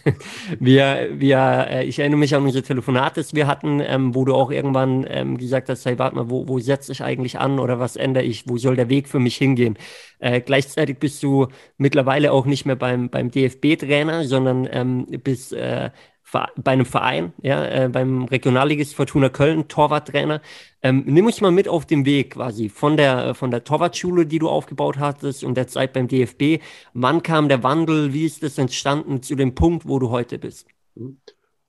wir, 0.61 1.09
wir, 1.14 1.66
äh, 1.70 1.85
ich 1.87 1.98
erinnere 1.98 2.18
mich 2.18 2.35
an 2.35 2.44
unsere 2.44 2.62
Telefonate, 2.62 3.24
die 3.24 3.37
wir 3.37 3.46
hatten, 3.46 3.81
ähm, 3.81 4.14
wo 4.14 4.26
du 4.26 4.35
auch 4.35 4.50
irgendwann 4.50 5.07
ähm, 5.09 5.38
gesagt 5.38 5.70
hast, 5.70 5.87
hey, 5.87 5.98
warte 5.98 6.14
mal, 6.14 6.29
wo, 6.29 6.46
wo 6.46 6.59
setze 6.59 6.92
ich 6.92 7.02
eigentlich 7.02 7.38
an 7.38 7.59
oder 7.59 7.81
was 7.81 7.96
ändere 7.96 8.24
ich, 8.24 8.46
wo 8.48 8.59
soll 8.59 8.76
der 8.76 8.90
Weg 8.90 9.09
für 9.09 9.18
mich 9.18 9.37
hingehen? 9.37 9.79
Äh, 10.18 10.42
gleichzeitig 10.42 10.98
bist 10.98 11.22
du 11.22 11.48
mittlerweile 11.79 12.33
auch 12.33 12.44
nicht 12.44 12.66
mehr 12.66 12.76
beim, 12.76 13.09
beim 13.09 13.31
DFB-Trainer, 13.31 14.24
sondern 14.24 14.68
ähm, 14.70 15.07
bist 15.24 15.55
äh, 15.55 15.90
bei 16.32 16.72
einem 16.72 16.86
Verein, 16.86 17.32
ja, 17.40 17.64
äh, 17.64 17.88
beim 17.88 18.24
Regionalligist 18.24 18.94
Fortuna 18.94 19.28
Köln, 19.28 19.68
Torwarttrainer. 19.68 20.42
Ähm, 20.82 21.04
nimm 21.06 21.26
uns 21.26 21.40
mal 21.40 21.52
mit 21.52 21.68
auf 21.68 21.86
den 21.86 22.04
Weg 22.04 22.34
quasi 22.34 22.68
von 22.68 22.96
der, 22.96 23.34
von 23.34 23.50
der 23.50 23.64
Torwartschule, 23.64 24.26
die 24.26 24.38
du 24.38 24.48
aufgebaut 24.48 24.98
hattest 24.98 25.44
und 25.44 25.56
der 25.56 25.68
Zeit 25.68 25.92
beim 25.92 26.08
DFB. 26.08 26.62
Wann 26.94 27.22
kam 27.22 27.48
der 27.48 27.62
Wandel? 27.62 28.12
Wie 28.12 28.24
ist 28.24 28.42
das 28.42 28.58
entstanden 28.58 29.22
zu 29.22 29.36
dem 29.36 29.54
Punkt, 29.54 29.86
wo 29.88 29.98
du 29.98 30.10
heute 30.10 30.38
bist? 30.38 30.66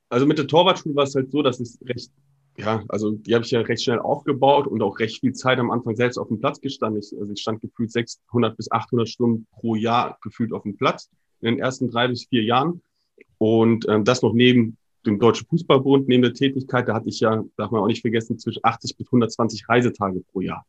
Also 0.10 0.26
mit 0.26 0.38
der 0.38 0.48
Torwartschule 0.48 0.96
war 0.96 1.04
es 1.04 1.14
halt 1.14 1.32
so, 1.32 1.42
dass 1.44 1.60
es 1.60 1.80
recht, 1.86 2.12
ja, 2.58 2.84
also 2.88 3.12
die 3.12 3.36
habe 3.36 3.46
ich 3.46 3.52
ja 3.52 3.62
recht 3.62 3.84
schnell 3.84 4.00
aufgebaut 4.00 4.66
und 4.66 4.82
auch 4.82 4.98
recht 5.00 5.20
viel 5.20 5.34
Zeit 5.34 5.60
am 5.60 5.70
Anfang 5.70 5.96
selbst 5.96 6.18
auf 6.18 6.30
dem 6.30 6.40
Platz 6.40 6.60
gestanden. 6.62 7.02
Ich, 7.02 7.16
also 7.20 7.32
ich 7.32 7.42
stand 7.42 7.62
gefühlt 7.62 7.92
600 7.92 8.58
bis 8.58 8.72
800 8.72 9.08
Stunden 9.08 9.46
pro 9.52 9.76
Jahr 9.76 10.18
gefühlt 10.22 10.52
auf 10.52 10.64
dem 10.64 10.78
Platz 10.78 11.10
in 11.42 11.54
den 11.54 11.60
ersten 11.60 11.92
drei 11.92 12.08
bis 12.08 12.26
vier 12.26 12.44
Jahren. 12.44 12.82
Und 13.38 13.86
ähm, 13.90 14.04
das 14.04 14.22
noch 14.22 14.34
neben 14.34 14.78
dem 15.06 15.20
Deutschen 15.20 15.48
Fußballbund, 15.48 16.08
neben 16.08 16.24
der 16.24 16.34
Tätigkeit, 16.34 16.88
da 16.88 16.96
hatte 16.96 17.10
ich 17.10 17.20
ja, 17.20 17.44
darf 17.56 17.72
man 17.72 17.82
auch 17.82 17.88
nicht 17.88 18.02
vergessen, 18.02 18.38
zwischen 18.38 18.60
80 18.64 18.98
bis 18.98 19.08
120 19.08 19.70
Reisetage 19.70 20.22
pro 20.32 20.42
Jahr. 20.42 20.66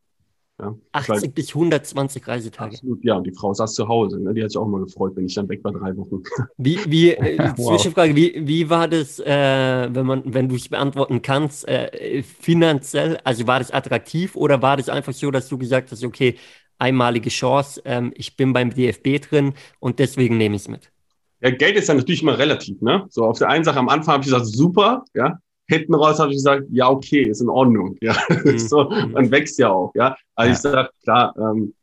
Ja, 0.60 0.74
80 0.90 1.08
weil, 1.08 1.28
bis 1.30 1.48
120 1.50 2.26
Reisetage. 2.26 2.74
Absolut, 2.74 3.04
ja. 3.04 3.14
Und 3.14 3.24
die 3.24 3.32
Frau 3.32 3.54
saß 3.54 3.74
zu 3.74 3.86
Hause. 3.86 4.18
Ne? 4.18 4.34
Die 4.34 4.42
hat 4.42 4.50
sich 4.50 4.58
auch 4.58 4.66
mal 4.66 4.82
gefreut, 4.82 5.12
wenn 5.14 5.26
ich 5.26 5.34
dann 5.34 5.48
weg 5.48 5.62
war, 5.62 5.72
drei 5.72 5.96
Wochen. 5.96 6.22
Wie, 6.56 6.78
wie 6.88 7.12
äh, 7.12 7.52
wow. 7.56 7.76
Zwischenfrage, 7.76 8.16
wie, 8.16 8.34
wie 8.44 8.68
war 8.68 8.88
das, 8.88 9.20
äh, 9.20 9.88
wenn 9.94 10.04
man, 10.04 10.22
wenn 10.26 10.48
du 10.48 10.56
es 10.56 10.68
beantworten 10.68 11.22
kannst, 11.22 11.68
äh, 11.68 12.22
finanziell? 12.22 13.18
Also 13.22 13.46
war 13.46 13.60
das 13.60 13.70
attraktiv 13.70 14.34
oder 14.34 14.60
war 14.60 14.76
das 14.76 14.88
einfach 14.88 15.12
so, 15.12 15.30
dass 15.30 15.48
du 15.48 15.58
gesagt 15.58 15.92
hast, 15.92 16.02
okay, 16.02 16.34
einmalige 16.78 17.30
Chance, 17.30 17.80
ähm, 17.84 18.12
ich 18.16 18.36
bin 18.36 18.52
beim 18.52 18.70
DFB 18.70 19.20
drin 19.20 19.54
und 19.78 20.00
deswegen 20.00 20.38
nehme 20.38 20.56
ich 20.56 20.62
es 20.62 20.68
mit? 20.68 20.90
Ja, 21.40 21.50
Geld 21.50 21.76
ist 21.76 21.88
ja 21.88 21.94
natürlich 21.94 22.22
immer 22.22 22.38
relativ, 22.38 22.80
ne? 22.80 23.06
So, 23.10 23.24
auf 23.24 23.38
der 23.38 23.48
einen 23.48 23.64
Sache 23.64 23.78
am 23.78 23.88
Anfang 23.88 24.14
habe 24.14 24.22
ich 24.22 24.30
gesagt, 24.30 24.46
super, 24.46 25.04
ja. 25.14 25.38
Hinten 25.66 25.94
raus 25.94 26.18
habe 26.18 26.30
ich 26.30 26.38
gesagt, 26.38 26.64
ja, 26.70 26.88
okay, 26.88 27.22
ist 27.22 27.40
in 27.40 27.48
Ordnung, 27.48 27.96
ja. 28.00 28.16
Mhm. 28.44 28.58
so, 28.58 28.90
man 29.12 29.30
wächst 29.30 29.58
ja 29.58 29.70
auch, 29.70 29.92
ja. 29.94 30.16
Also 30.34 30.48
ja. 30.48 30.52
ich 30.52 30.58
sage, 30.58 30.90
klar, 31.02 31.34
ähm, 31.38 31.74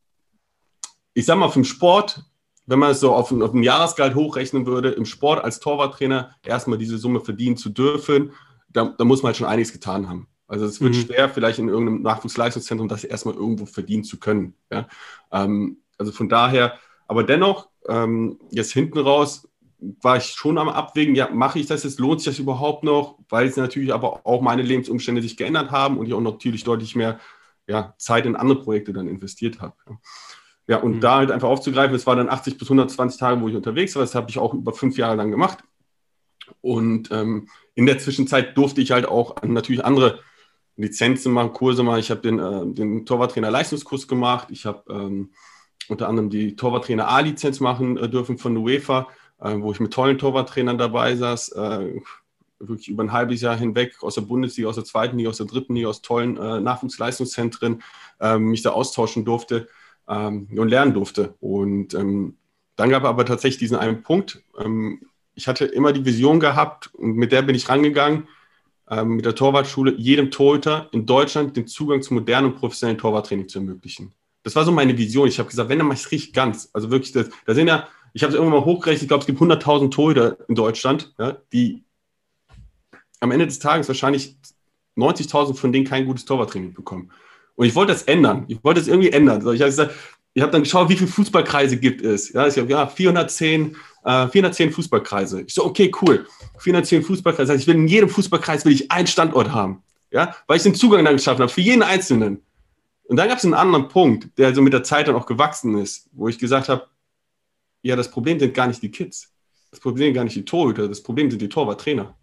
ich 1.13 1.25
sag 1.25 1.37
mal, 1.37 1.49
vom 1.49 1.63
Sport, 1.63 2.23
wenn 2.65 2.79
man 2.79 2.91
es 2.91 2.99
so 2.99 3.13
auf, 3.13 3.31
auf 3.31 3.53
ein 3.53 3.63
Jahresgehalt 3.63 4.15
hochrechnen 4.15 4.65
würde, 4.65 4.89
im 4.89 5.05
Sport 5.05 5.43
als 5.43 5.59
Torwarttrainer 5.59 6.35
erstmal 6.43 6.77
diese 6.77 6.97
Summe 6.97 7.21
verdienen 7.21 7.57
zu 7.57 7.69
dürfen, 7.69 8.31
da, 8.69 8.93
da 8.97 9.05
muss 9.05 9.23
man 9.23 9.29
halt 9.29 9.37
schon 9.37 9.47
einiges 9.47 9.71
getan 9.71 10.09
haben. 10.09 10.27
Also 10.47 10.65
es 10.65 10.81
wird 10.81 10.95
mhm. 10.95 10.99
schwer, 10.99 11.29
vielleicht 11.29 11.59
in 11.59 11.69
irgendeinem 11.69 12.01
Nachwuchsleistungszentrum 12.01 12.87
das 12.87 13.03
erstmal 13.03 13.35
irgendwo 13.35 13.65
verdienen 13.65 14.03
zu 14.03 14.19
können. 14.19 14.55
Ja? 14.71 14.87
Ähm, 15.31 15.77
also 15.97 16.11
von 16.11 16.29
daher, 16.29 16.77
aber 17.07 17.23
dennoch, 17.23 17.69
ähm, 17.87 18.39
jetzt 18.51 18.73
hinten 18.73 18.99
raus 18.99 19.47
war 19.79 20.17
ich 20.17 20.25
schon 20.25 20.57
am 20.57 20.69
Abwägen, 20.69 21.15
ja, 21.15 21.29
mache 21.29 21.59
ich 21.59 21.67
das 21.67 21.83
jetzt, 21.83 21.99
lohnt 21.99 22.21
sich 22.21 22.33
das 22.33 22.39
überhaupt 22.39 22.83
noch, 22.83 23.19
weil 23.29 23.47
es 23.47 23.57
natürlich 23.57 23.93
aber 23.93 24.25
auch 24.25 24.41
meine 24.41 24.61
Lebensumstände 24.61 25.21
sich 25.21 25.37
geändert 25.37 25.71
haben 25.71 25.97
und 25.97 26.07
ich 26.07 26.13
auch 26.13 26.21
natürlich 26.21 26.63
deutlich 26.63 26.95
mehr 26.95 27.19
ja, 27.67 27.93
Zeit 27.97 28.25
in 28.25 28.35
andere 28.35 28.61
Projekte 28.61 28.93
dann 28.93 29.07
investiert 29.07 29.61
habe. 29.61 29.75
Ja, 30.67 30.77
und 30.77 30.95
mhm. 30.95 30.99
da 31.01 31.17
halt 31.17 31.31
einfach 31.31 31.49
aufzugreifen, 31.49 31.95
es 31.95 32.07
waren 32.07 32.17
dann 32.17 32.29
80 32.29 32.57
bis 32.57 32.67
120 32.67 33.19
Tage, 33.19 33.41
wo 33.41 33.47
ich 33.47 33.55
unterwegs 33.55 33.95
war, 33.95 34.01
das 34.01 34.15
habe 34.15 34.29
ich 34.29 34.39
auch 34.39 34.53
über 34.53 34.73
fünf 34.73 34.97
Jahre 34.97 35.15
lang 35.15 35.29
gemacht. 35.29 35.59
Und 36.61 37.11
ähm, 37.11 37.49
in 37.75 37.85
der 37.85 37.99
Zwischenzeit 37.99 38.57
durfte 38.57 38.81
ich 38.81 38.91
halt 38.91 39.07
auch 39.07 39.41
natürlich 39.43 39.83
andere 39.83 40.19
Lizenzen 40.77 41.31
machen, 41.31 41.53
Kurse 41.53 41.83
machen. 41.83 41.99
Ich 41.99 42.11
habe 42.11 42.21
den, 42.21 42.39
äh, 42.39 42.73
den 42.73 43.05
Torwarttrainer 43.05 43.51
Leistungskurs 43.51 44.07
gemacht. 44.07 44.49
Ich 44.51 44.65
habe 44.65 44.83
ähm, 44.89 45.31
unter 45.89 46.07
anderem 46.07 46.29
die 46.29 46.55
Torwarttrainer 46.55 47.07
A-Lizenz 47.07 47.59
machen 47.59 47.97
äh, 47.97 48.09
dürfen 48.09 48.37
von 48.37 48.57
UEFA, 48.57 49.07
äh, 49.39 49.55
wo 49.59 49.71
ich 49.71 49.79
mit 49.79 49.93
tollen 49.93 50.17
Torwarttrainern 50.17 50.77
dabei 50.77 51.15
saß. 51.15 51.49
Äh, 51.49 52.01
wirklich 52.59 52.87
über 52.87 53.03
ein 53.03 53.11
halbes 53.11 53.41
Jahr 53.41 53.57
hinweg 53.57 54.01
aus 54.01 54.15
der 54.15 54.21
Bundesliga, 54.21 54.69
aus 54.69 54.75
der 54.75 54.85
zweiten 54.85 55.17
Liga, 55.17 55.29
aus 55.29 55.37
der 55.37 55.45
dritten 55.45 55.75
Liga, 55.75 55.89
aus 55.89 56.01
tollen 56.01 56.37
äh, 56.37 56.59
Nachwuchsleistungszentren 56.61 57.83
ähm, 58.19 58.45
mich 58.45 58.61
da 58.61 58.71
austauschen 58.71 59.25
durfte 59.25 59.67
ähm, 60.07 60.47
und 60.55 60.69
lernen 60.69 60.93
durfte. 60.93 61.35
Und 61.39 61.93
ähm, 61.93 62.37
dann 62.75 62.89
gab 62.89 63.03
es 63.03 63.09
aber 63.09 63.25
tatsächlich 63.25 63.59
diesen 63.59 63.77
einen 63.77 64.03
Punkt. 64.03 64.43
Ähm, 64.57 65.01
ich 65.33 65.47
hatte 65.47 65.65
immer 65.65 65.91
die 65.91 66.05
Vision 66.05 66.39
gehabt 66.39 66.93
und 66.93 67.15
mit 67.15 67.31
der 67.31 67.41
bin 67.41 67.55
ich 67.55 67.67
rangegangen, 67.67 68.27
ähm, 68.89 69.17
mit 69.17 69.25
der 69.25 69.35
Torwartschule 69.35 69.93
jedem 69.97 70.31
Torhüter 70.31 70.89
in 70.91 71.05
Deutschland 71.05 71.57
den 71.57 71.67
Zugang 71.67 72.01
zu 72.01 72.13
modernen 72.13 72.53
und 72.53 72.55
professionellen 72.55 72.97
Torwarttraining 72.97 73.49
zu 73.49 73.59
ermöglichen. 73.59 74.13
Das 74.45 74.55
war 74.55 74.63
so 74.63 74.71
meine 74.71 74.97
Vision. 74.97 75.27
Ich 75.27 75.39
habe 75.39 75.49
gesagt, 75.49 75.69
wenn, 75.69 75.79
dann 75.79 75.87
mache 75.87 75.97
ich 75.97 76.05
es 76.05 76.11
richtig 76.11 76.33
ganz. 76.33 76.69
Also 76.71 76.91
wirklich, 76.91 77.11
das, 77.11 77.29
da 77.45 77.53
sind 77.55 77.67
ja, 77.67 77.87
ich 78.13 78.23
habe 78.23 78.31
es 78.31 78.37
irgendwann 78.37 78.59
mal 78.59 78.65
hochgerechnet, 78.65 79.01
ich 79.01 79.07
glaube, 79.07 79.21
es 79.21 79.25
gibt 79.25 79.41
100.000 79.41 79.89
Torhüter 79.89 80.37
in 80.47 80.55
Deutschland, 80.55 81.13
ja, 81.17 81.37
die 81.51 81.83
am 83.19 83.31
Ende 83.31 83.47
des 83.47 83.57
Tages 83.57 83.87
wahrscheinlich 83.87 84.37
90.000 84.95 85.55
von 85.55 85.73
denen 85.73 85.85
kein 85.85 86.05
gutes 86.05 86.25
Torwarttraining 86.25 86.73
bekommen. 86.73 87.11
Und 87.55 87.65
ich 87.65 87.73
wollte 87.73 87.91
das 87.91 88.03
ändern. 88.03 88.45
Ich 88.47 88.63
wollte 88.63 88.79
es 88.79 88.87
irgendwie 88.87 89.11
ändern. 89.11 89.39
ich 89.41 89.61
habe 89.61 89.71
gesagt, 89.71 89.95
dann 90.35 90.63
geschaut, 90.63 90.89
wie 90.89 90.95
viele 90.95 91.09
Fußballkreise 91.09 91.77
gibt 91.77 92.03
es. 92.03 92.31
Ja, 92.33 92.47
ich 92.47 92.57
habe 92.57 92.69
ja 92.69 92.85
410, 92.85 93.75
äh, 94.03 94.27
410 94.27 94.71
Fußballkreise. 94.71 95.41
Ich 95.41 95.53
so, 95.53 95.65
okay, 95.65 95.91
cool. 96.01 96.27
410 96.59 97.03
Fußballkreise. 97.03 97.47
Das 97.47 97.53
heißt, 97.55 97.61
ich 97.63 97.67
will 97.67 97.81
in 97.81 97.87
jedem 97.87 98.09
Fußballkreis 98.09 98.63
will 98.65 98.73
ich 98.73 98.91
einen 98.91 99.07
Standort 99.07 99.51
haben. 99.51 99.81
Ja, 100.11 100.35
weil 100.47 100.57
ich 100.57 100.63
den 100.63 100.75
Zugang 100.75 101.03
dann 101.03 101.15
geschaffen 101.15 101.41
habe 101.41 101.51
für 101.51 101.61
jeden 101.61 101.83
Einzelnen. 101.83 102.44
Und 103.07 103.17
dann 103.17 103.27
gab 103.27 103.37
es 103.37 103.45
einen 103.45 103.53
anderen 103.53 103.87
Punkt, 103.87 104.37
der 104.37 104.53
so 104.53 104.61
mit 104.61 104.73
der 104.73 104.83
Zeit 104.83 105.07
dann 105.07 105.15
auch 105.15 105.25
gewachsen 105.25 105.77
ist, 105.77 106.09
wo 106.11 106.27
ich 106.27 106.39
gesagt 106.39 106.69
habe, 106.69 106.87
ja, 107.81 107.95
das 107.95 108.09
Problem 108.09 108.39
sind 108.39 108.53
gar 108.53 108.67
nicht 108.67 108.81
die 108.81 108.89
Kids. 108.89 109.31
Das 109.69 109.79
Problem 109.79 110.07
sind 110.07 110.13
gar 110.15 110.23
nicht 110.23 110.35
die 110.35 110.45
Torhüter. 110.45 110.87
Das 110.87 111.03
Problem 111.03 111.29
sind 111.29 111.41
die 111.41 111.49
Torwarttrainer. 111.49 112.17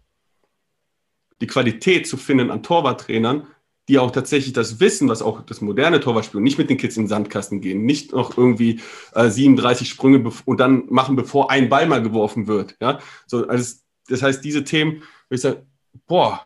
Die 1.39 1.47
Qualität 1.47 2.07
zu 2.07 2.17
finden 2.17 2.51
an 2.51 2.63
Torwarttrainern, 2.63 3.47
die 3.87 3.99
auch 3.99 4.11
tatsächlich 4.11 4.53
das 4.53 4.79
Wissen, 4.79 5.09
was 5.09 5.21
auch 5.21 5.41
das 5.41 5.61
moderne 5.61 5.99
Torwartspiel, 5.99 6.41
nicht 6.41 6.57
mit 6.57 6.69
den 6.69 6.77
Kids 6.77 6.97
in 6.97 7.03
den 7.03 7.09
Sandkasten 7.09 7.61
gehen, 7.61 7.85
nicht 7.85 8.11
noch 8.11 8.37
irgendwie 8.37 8.81
äh, 9.13 9.29
37 9.29 9.87
Sprünge 9.89 10.31
und 10.45 10.59
dann 10.59 10.85
machen, 10.89 11.15
bevor 11.15 11.51
ein 11.51 11.69
Ball 11.69 11.87
mal 11.87 12.01
geworfen 12.01 12.47
wird. 12.47 12.75
Ja? 12.81 12.99
So, 13.27 13.47
also 13.47 13.75
das 14.07 14.21
heißt, 14.21 14.43
diese 14.43 14.63
Themen, 14.63 15.03
wo 15.29 15.35
ich 15.35 15.41
sage, 15.41 15.65
boah, 16.07 16.45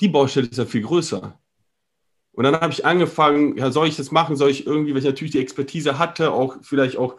die 0.00 0.08
Baustelle 0.08 0.48
ist 0.48 0.58
ja 0.58 0.66
viel 0.66 0.82
größer. 0.82 1.38
Und 2.36 2.44
dann 2.44 2.54
habe 2.54 2.72
ich 2.72 2.84
angefangen, 2.84 3.56
ja, 3.56 3.70
soll 3.70 3.88
ich 3.88 3.96
das 3.96 4.12
machen? 4.12 4.36
Soll 4.36 4.50
ich 4.50 4.66
irgendwie, 4.66 4.92
weil 4.92 4.98
ich 4.98 5.06
natürlich 5.06 5.32
die 5.32 5.40
Expertise 5.40 5.98
hatte, 5.98 6.32
auch 6.32 6.56
vielleicht 6.62 6.98
auch 6.98 7.16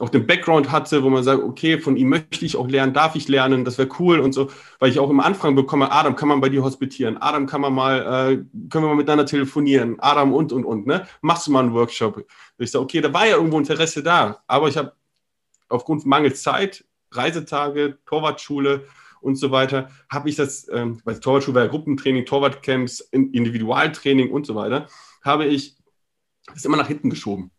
auch 0.00 0.08
den 0.08 0.26
Background 0.26 0.72
hatte, 0.72 1.04
wo 1.04 1.10
man 1.10 1.22
sagt, 1.22 1.40
okay, 1.42 1.78
von 1.78 1.96
ihm 1.96 2.08
möchte 2.08 2.44
ich 2.44 2.56
auch 2.56 2.66
lernen, 2.66 2.92
darf 2.92 3.14
ich 3.14 3.28
lernen, 3.28 3.64
das 3.64 3.78
wäre 3.78 3.88
cool 4.00 4.18
und 4.18 4.32
so, 4.32 4.50
weil 4.80 4.90
ich 4.90 4.98
auch 4.98 5.08
im 5.08 5.20
Anfang 5.20 5.54
bekomme, 5.54 5.92
Adam, 5.92 6.16
kann 6.16 6.28
man 6.28 6.40
bei 6.40 6.48
dir 6.48 6.64
hospitieren? 6.64 7.16
Adam, 7.18 7.46
kann 7.46 7.60
man 7.60 7.72
mal, 7.72 8.00
äh, 8.00 8.36
können 8.70 8.84
wir 8.84 8.88
mal 8.88 8.96
miteinander 8.96 9.26
telefonieren? 9.26 9.96
Adam 10.00 10.34
und, 10.34 10.52
und, 10.52 10.64
und, 10.64 10.86
ne? 10.86 11.06
Machst 11.20 11.46
du 11.46 11.52
mal 11.52 11.60
einen 11.60 11.74
Workshop? 11.74 12.24
ich 12.58 12.70
sage, 12.72 12.82
okay, 12.82 13.00
da 13.00 13.12
war 13.12 13.26
ja 13.26 13.36
irgendwo 13.36 13.58
Interesse 13.58 14.02
da, 14.02 14.42
aber 14.48 14.66
ich 14.66 14.76
habe 14.76 14.92
aufgrund 15.68 16.04
mangels 16.06 16.42
Zeit, 16.42 16.84
Reisetage, 17.12 17.98
Torwartschule 18.04 18.86
und 19.24 19.36
so 19.36 19.50
weiter, 19.50 19.90
habe 20.10 20.28
ich 20.28 20.36
das, 20.36 20.68
ähm, 20.70 21.00
weil 21.04 21.18
Torwartschule 21.18 21.54
war 21.54 21.64
ja 21.64 21.70
Gruppentraining, 21.70 22.26
Torwartcamps, 22.26 23.00
Individualtraining 23.10 24.30
und 24.30 24.46
so 24.46 24.54
weiter, 24.54 24.86
habe 25.22 25.46
ich 25.46 25.76
das 26.52 26.64
immer 26.64 26.76
nach 26.76 26.88
hinten 26.88 27.10
geschoben 27.10 27.50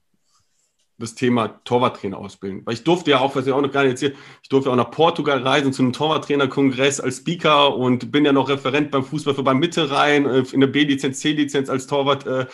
das 0.98 1.16
Thema 1.16 1.60
Torwarttrainer 1.66 2.18
ausbilden. 2.18 2.62
Weil 2.66 2.76
ich 2.76 2.84
durfte 2.84 3.12
ja 3.12 3.20
auch, 3.20 3.36
was 3.36 3.46
ich 3.46 3.54
auch 3.54 3.62
noch 3.62 3.72
gar 3.72 3.84
nicht 3.84 3.92
erzählt, 3.92 4.16
ich 4.42 4.50
durfte 4.50 4.72
auch 4.72 4.76
nach 4.76 4.92
Portugal 4.92 5.42
reisen 5.42 5.74
zu 5.74 5.82
einem 5.82 5.94
Torwarttrainerkongress 5.94 7.00
als 7.02 7.18
Speaker 7.18 7.76
und 7.76 8.12
bin 8.12 8.26
ja 8.26 8.32
noch 8.32 8.50
Referent 8.50 8.92
beim 8.92 9.04
Fußballverband 9.04 9.60
Mitte 9.60 9.92
rein, 9.92 10.26
äh, 10.26 10.44
in 10.52 10.62
der 10.62 10.68
B-Lizenz, 10.68 11.20
C-Lizenz 11.20 11.70
als 11.70 11.88
Torwart 11.88 12.26
äh, 12.26 12.46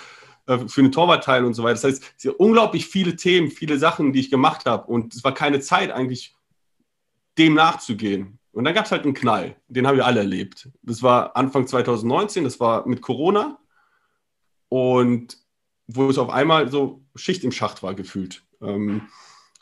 äh, 0.47 0.57
für 0.67 0.81
den 0.81 0.91
Torwartteil 0.91 1.45
und 1.45 1.53
so 1.53 1.63
weiter. 1.63 1.75
Das 1.75 1.83
heißt, 1.83 2.03
es 2.17 2.23
sind 2.23 2.39
unglaublich 2.39 2.87
viele 2.87 3.15
Themen, 3.15 3.51
viele 3.51 3.77
Sachen, 3.77 4.11
die 4.11 4.19
ich 4.19 4.31
gemacht 4.31 4.65
habe 4.65 4.87
und 4.87 5.13
es 5.13 5.23
war 5.23 5.33
keine 5.33 5.59
Zeit 5.59 5.91
eigentlich, 5.91 6.35
dem 7.37 7.53
nachzugehen. 7.53 8.39
Und 8.51 8.65
dann 8.65 8.73
gab 8.73 8.85
es 8.85 8.91
halt 8.91 9.03
einen 9.03 9.13
Knall, 9.13 9.55
den 9.67 9.87
haben 9.87 9.95
wir 9.97 10.05
alle 10.05 10.19
erlebt. 10.19 10.69
Das 10.81 11.01
war 11.01 11.35
Anfang 11.37 11.67
2019, 11.67 12.43
das 12.43 12.59
war 12.59 12.85
mit 12.87 13.01
Corona 13.01 13.59
und 14.67 15.37
wo 15.87 16.09
es 16.09 16.17
auf 16.17 16.29
einmal 16.29 16.69
so 16.69 17.03
Schicht 17.15 17.43
im 17.43 17.51
Schacht 17.51 17.83
war 17.83 17.93
gefühlt. 17.93 18.43
Ähm, 18.61 19.07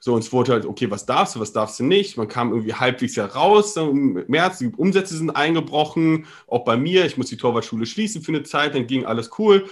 so, 0.01 0.13
und 0.13 0.23
es 0.23 0.31
wurde 0.31 0.53
halt, 0.53 0.65
okay, 0.65 0.89
was 0.89 1.05
darfst 1.05 1.35
du, 1.35 1.39
was 1.39 1.51
darfst 1.51 1.79
du 1.79 1.83
nicht? 1.83 2.17
Man 2.17 2.27
kam 2.27 2.51
irgendwie 2.51 2.73
halbwegs 2.73 3.15
ja 3.15 3.25
raus 3.25 3.75
im 3.75 4.23
März, 4.27 4.59
die 4.59 4.67
Umsätze 4.67 5.17
sind 5.17 5.31
eingebrochen, 5.31 6.25
auch 6.47 6.63
bei 6.63 6.77
mir, 6.77 7.05
ich 7.05 7.17
muss 7.17 7.27
die 7.27 7.37
Torwartschule 7.37 7.85
schließen 7.85 8.21
für 8.21 8.31
eine 8.31 8.43
Zeit, 8.43 8.75
dann 8.75 8.87
ging 8.87 9.05
alles 9.05 9.29
cool. 9.37 9.69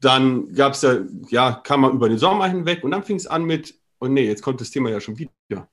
Dann 0.00 0.52
gab 0.52 0.72
es 0.72 0.82
ja, 0.82 0.98
ja, 1.28 1.52
kam 1.52 1.82
man 1.82 1.92
über 1.92 2.08
den 2.08 2.18
Sommer 2.18 2.48
hinweg 2.48 2.82
und 2.82 2.90
dann 2.90 3.04
fing 3.04 3.16
es 3.16 3.28
an 3.28 3.44
mit, 3.44 3.74
oh 4.00 4.08
nee, 4.08 4.26
jetzt 4.26 4.42
kommt 4.42 4.60
das 4.60 4.70
Thema 4.70 4.90
ja 4.90 5.00
schon 5.00 5.18
wieder. 5.18 5.68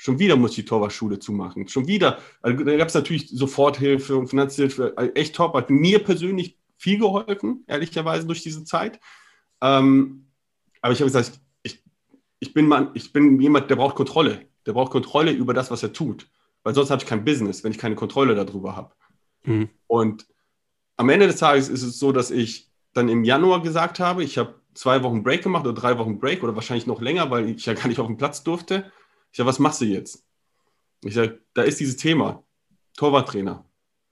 Schon 0.00 0.20
wieder 0.20 0.36
muss 0.36 0.52
ich 0.52 0.56
die 0.58 0.64
Torwartschule 0.64 1.18
zumachen. 1.18 1.66
Schon 1.68 1.88
wieder. 1.88 2.18
Also, 2.40 2.64
da 2.64 2.76
gab 2.76 2.86
es 2.86 2.94
natürlich 2.94 3.28
Soforthilfe 3.28 4.16
und 4.16 4.28
Finanzhilfe. 4.28 4.96
Echt 5.14 5.34
top. 5.34 5.54
Hat 5.54 5.70
mir 5.70 5.98
persönlich 5.98 6.56
viel 6.76 7.00
geholfen, 7.00 7.64
ehrlicherweise, 7.66 8.24
durch 8.24 8.40
diese 8.42 8.62
Zeit. 8.62 9.00
Ähm, 9.60 10.28
aber 10.80 10.92
ich 10.92 11.00
habe 11.00 11.10
gesagt, 11.10 11.40
ich, 11.64 11.82
ich, 12.38 12.54
bin 12.54 12.68
man, 12.68 12.90
ich 12.94 13.12
bin 13.12 13.40
jemand, 13.40 13.70
der 13.70 13.76
braucht 13.76 13.96
Kontrolle. 13.96 14.46
Der 14.66 14.72
braucht 14.72 14.92
Kontrolle 14.92 15.32
über 15.32 15.52
das, 15.52 15.72
was 15.72 15.82
er 15.82 15.92
tut. 15.92 16.30
Weil 16.62 16.74
sonst 16.74 16.90
habe 16.90 17.02
ich 17.02 17.08
kein 17.08 17.24
Business, 17.24 17.64
wenn 17.64 17.72
ich 17.72 17.78
keine 17.78 17.96
Kontrolle 17.96 18.36
darüber 18.36 18.76
habe. 18.76 18.94
Mhm. 19.42 19.68
Und 19.88 20.26
am 20.96 21.08
Ende 21.08 21.26
des 21.26 21.38
Tages 21.38 21.68
ist 21.68 21.82
es 21.82 21.98
so, 21.98 22.12
dass 22.12 22.30
ich 22.30 22.70
dann 22.92 23.08
im 23.08 23.24
Januar 23.24 23.62
gesagt 23.62 23.98
habe, 23.98 24.22
ich 24.22 24.38
habe 24.38 24.54
zwei 24.74 25.02
Wochen 25.02 25.24
Break 25.24 25.42
gemacht 25.42 25.66
oder 25.66 25.78
drei 25.78 25.98
Wochen 25.98 26.20
Break 26.20 26.44
oder 26.44 26.54
wahrscheinlich 26.54 26.86
noch 26.86 27.00
länger, 27.00 27.30
weil 27.32 27.48
ich 27.48 27.66
ja 27.66 27.74
gar 27.74 27.88
nicht 27.88 27.98
auf 27.98 28.06
den 28.06 28.16
Platz 28.16 28.44
durfte. 28.44 28.92
Ich 29.30 29.36
sage, 29.36 29.48
was 29.48 29.58
machst 29.58 29.80
du 29.80 29.84
jetzt? 29.84 30.24
Ich 31.04 31.14
sage, 31.14 31.40
da 31.54 31.62
ist 31.62 31.80
dieses 31.80 31.96
Thema, 31.96 32.42
Torwarttrainer. 32.96 33.64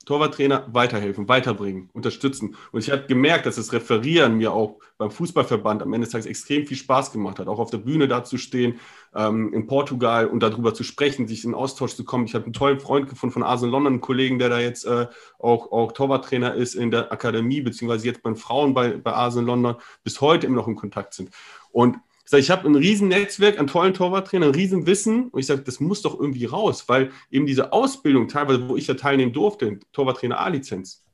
Torwarttrainer 0.06 0.68
weiterhelfen, 0.72 1.28
weiterbringen, 1.28 1.90
unterstützen. 1.92 2.54
Und 2.70 2.78
ich 2.78 2.90
habe 2.92 3.06
gemerkt, 3.08 3.44
dass 3.44 3.56
das 3.56 3.72
Referieren 3.72 4.36
mir 4.36 4.52
auch 4.52 4.78
beim 4.98 5.10
Fußballverband 5.10 5.82
am 5.82 5.92
Ende 5.92 6.04
des 6.04 6.12
Tages 6.12 6.26
extrem 6.26 6.64
viel 6.64 6.76
Spaß 6.76 7.10
gemacht 7.10 7.40
hat, 7.40 7.48
auch 7.48 7.58
auf 7.58 7.72
der 7.72 7.78
Bühne 7.78 8.06
da 8.06 8.22
zu 8.22 8.38
stehen, 8.38 8.78
ähm, 9.16 9.52
in 9.52 9.66
Portugal 9.66 10.28
und 10.28 10.44
darüber 10.44 10.74
zu 10.74 10.84
sprechen, 10.84 11.26
sich 11.26 11.44
in 11.44 11.54
Austausch 11.54 11.96
zu 11.96 12.04
kommen. 12.04 12.24
Ich 12.26 12.36
habe 12.36 12.44
einen 12.44 12.52
tollen 12.52 12.78
Freund 12.78 13.08
gefunden 13.08 13.32
von 13.32 13.42
Arsenal 13.42 13.72
London, 13.72 13.94
einen 13.94 14.00
Kollegen, 14.00 14.38
der 14.38 14.48
da 14.48 14.60
jetzt 14.60 14.84
äh, 14.84 15.08
auch, 15.40 15.72
auch 15.72 15.90
Torwarttrainer 15.90 16.54
ist 16.54 16.76
in 16.76 16.92
der 16.92 17.10
Akademie, 17.10 17.60
beziehungsweise 17.60 18.06
jetzt 18.06 18.22
bei 18.22 18.30
den 18.30 18.36
Frauen 18.36 18.74
bei, 18.74 18.96
bei 18.96 19.12
Arsenal 19.12 19.46
London, 19.46 19.74
bis 20.04 20.20
heute 20.20 20.46
immer 20.46 20.56
noch 20.56 20.68
in 20.68 20.76
Kontakt 20.76 21.14
sind. 21.14 21.30
Und 21.72 21.96
ich 22.26 22.30
sage, 22.30 22.40
ich 22.40 22.50
habe 22.50 22.68
ein 22.68 22.74
riesen 22.74 23.06
Netzwerk 23.06 23.60
an 23.60 23.68
tollen 23.68 23.94
Torwarttrainern, 23.94 24.48
ein 24.48 24.54
riesen 24.54 24.84
Wissen 24.84 25.28
und 25.28 25.38
ich 25.38 25.46
sage, 25.46 25.62
das 25.62 25.78
muss 25.78 26.02
doch 26.02 26.18
irgendwie 26.18 26.44
raus, 26.44 26.88
weil 26.88 27.12
eben 27.30 27.46
diese 27.46 27.72
Ausbildung, 27.72 28.26
teilweise, 28.26 28.68
wo 28.68 28.76
ich 28.76 28.88
ja 28.88 28.94
teilnehmen 28.94 29.32
durfte, 29.32 29.78
Torwarttrainer 29.92 30.40
A-Lizenz, 30.40 31.04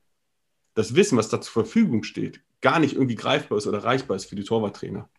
das 0.72 0.94
Wissen, 0.94 1.18
was 1.18 1.28
da 1.28 1.38
zur 1.42 1.52
Verfügung 1.52 2.02
steht, 2.02 2.40
gar 2.62 2.78
nicht 2.78 2.94
irgendwie 2.94 3.14
greifbar 3.14 3.58
ist 3.58 3.66
oder 3.66 3.78
erreichbar 3.78 4.16
ist 4.16 4.24
für 4.24 4.36
die 4.36 4.44
Torwarttrainer. 4.44 5.10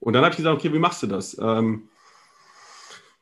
Und 0.00 0.14
dann 0.14 0.24
habe 0.24 0.32
ich 0.32 0.38
gesagt, 0.38 0.56
okay, 0.56 0.72
wie 0.72 0.78
machst 0.78 1.02
du 1.02 1.08
das? 1.08 1.36
Ähm, 1.38 1.90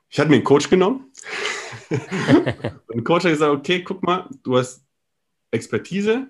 ich 0.09 0.21
hatte 0.21 0.31
mir 0.31 0.37
einen 0.37 0.45
Coach 0.45 0.71
genommen. 0.71 1.11
und 1.91 2.01
der 2.01 3.03
Coach 3.03 3.25
hat 3.25 3.33
gesagt, 3.33 3.53
okay, 3.53 3.83
guck 3.83 4.01
mal, 4.05 4.29
du 4.45 4.59
hast 4.59 4.85
Expertise, 5.51 6.29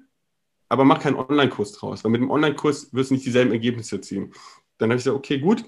aber 0.70 0.86
mach 0.86 1.00
keinen 1.00 1.16
Online-Kurs 1.16 1.72
draus, 1.72 2.02
weil 2.02 2.12
mit 2.12 2.22
dem 2.22 2.30
Online-Kurs 2.30 2.94
wirst 2.94 3.10
du 3.10 3.14
nicht 3.14 3.26
dieselben 3.26 3.52
Ergebnisse 3.52 3.96
erzielen. 3.96 4.32
Dann 4.78 4.90
habe 4.90 4.98
ich 4.98 5.04
gesagt, 5.04 5.16
okay, 5.16 5.38
gut, 5.38 5.64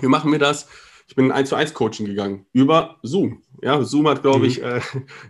wie 0.00 0.08
machen 0.08 0.32
wir 0.32 0.38
das? 0.38 0.68
ich 1.12 1.16
bin 1.16 1.26
in 1.26 1.32
1 1.32 1.50
zu 1.50 1.56
1 1.56 1.74
Coaching 1.74 2.06
gegangen 2.06 2.46
über 2.54 2.96
Zoom. 3.02 3.42
Ja, 3.60 3.82
Zoom 3.82 4.08
hat, 4.08 4.22
glaube 4.22 4.46
ich, 4.46 4.62
mhm. 4.62 4.64
äh, 4.64 4.80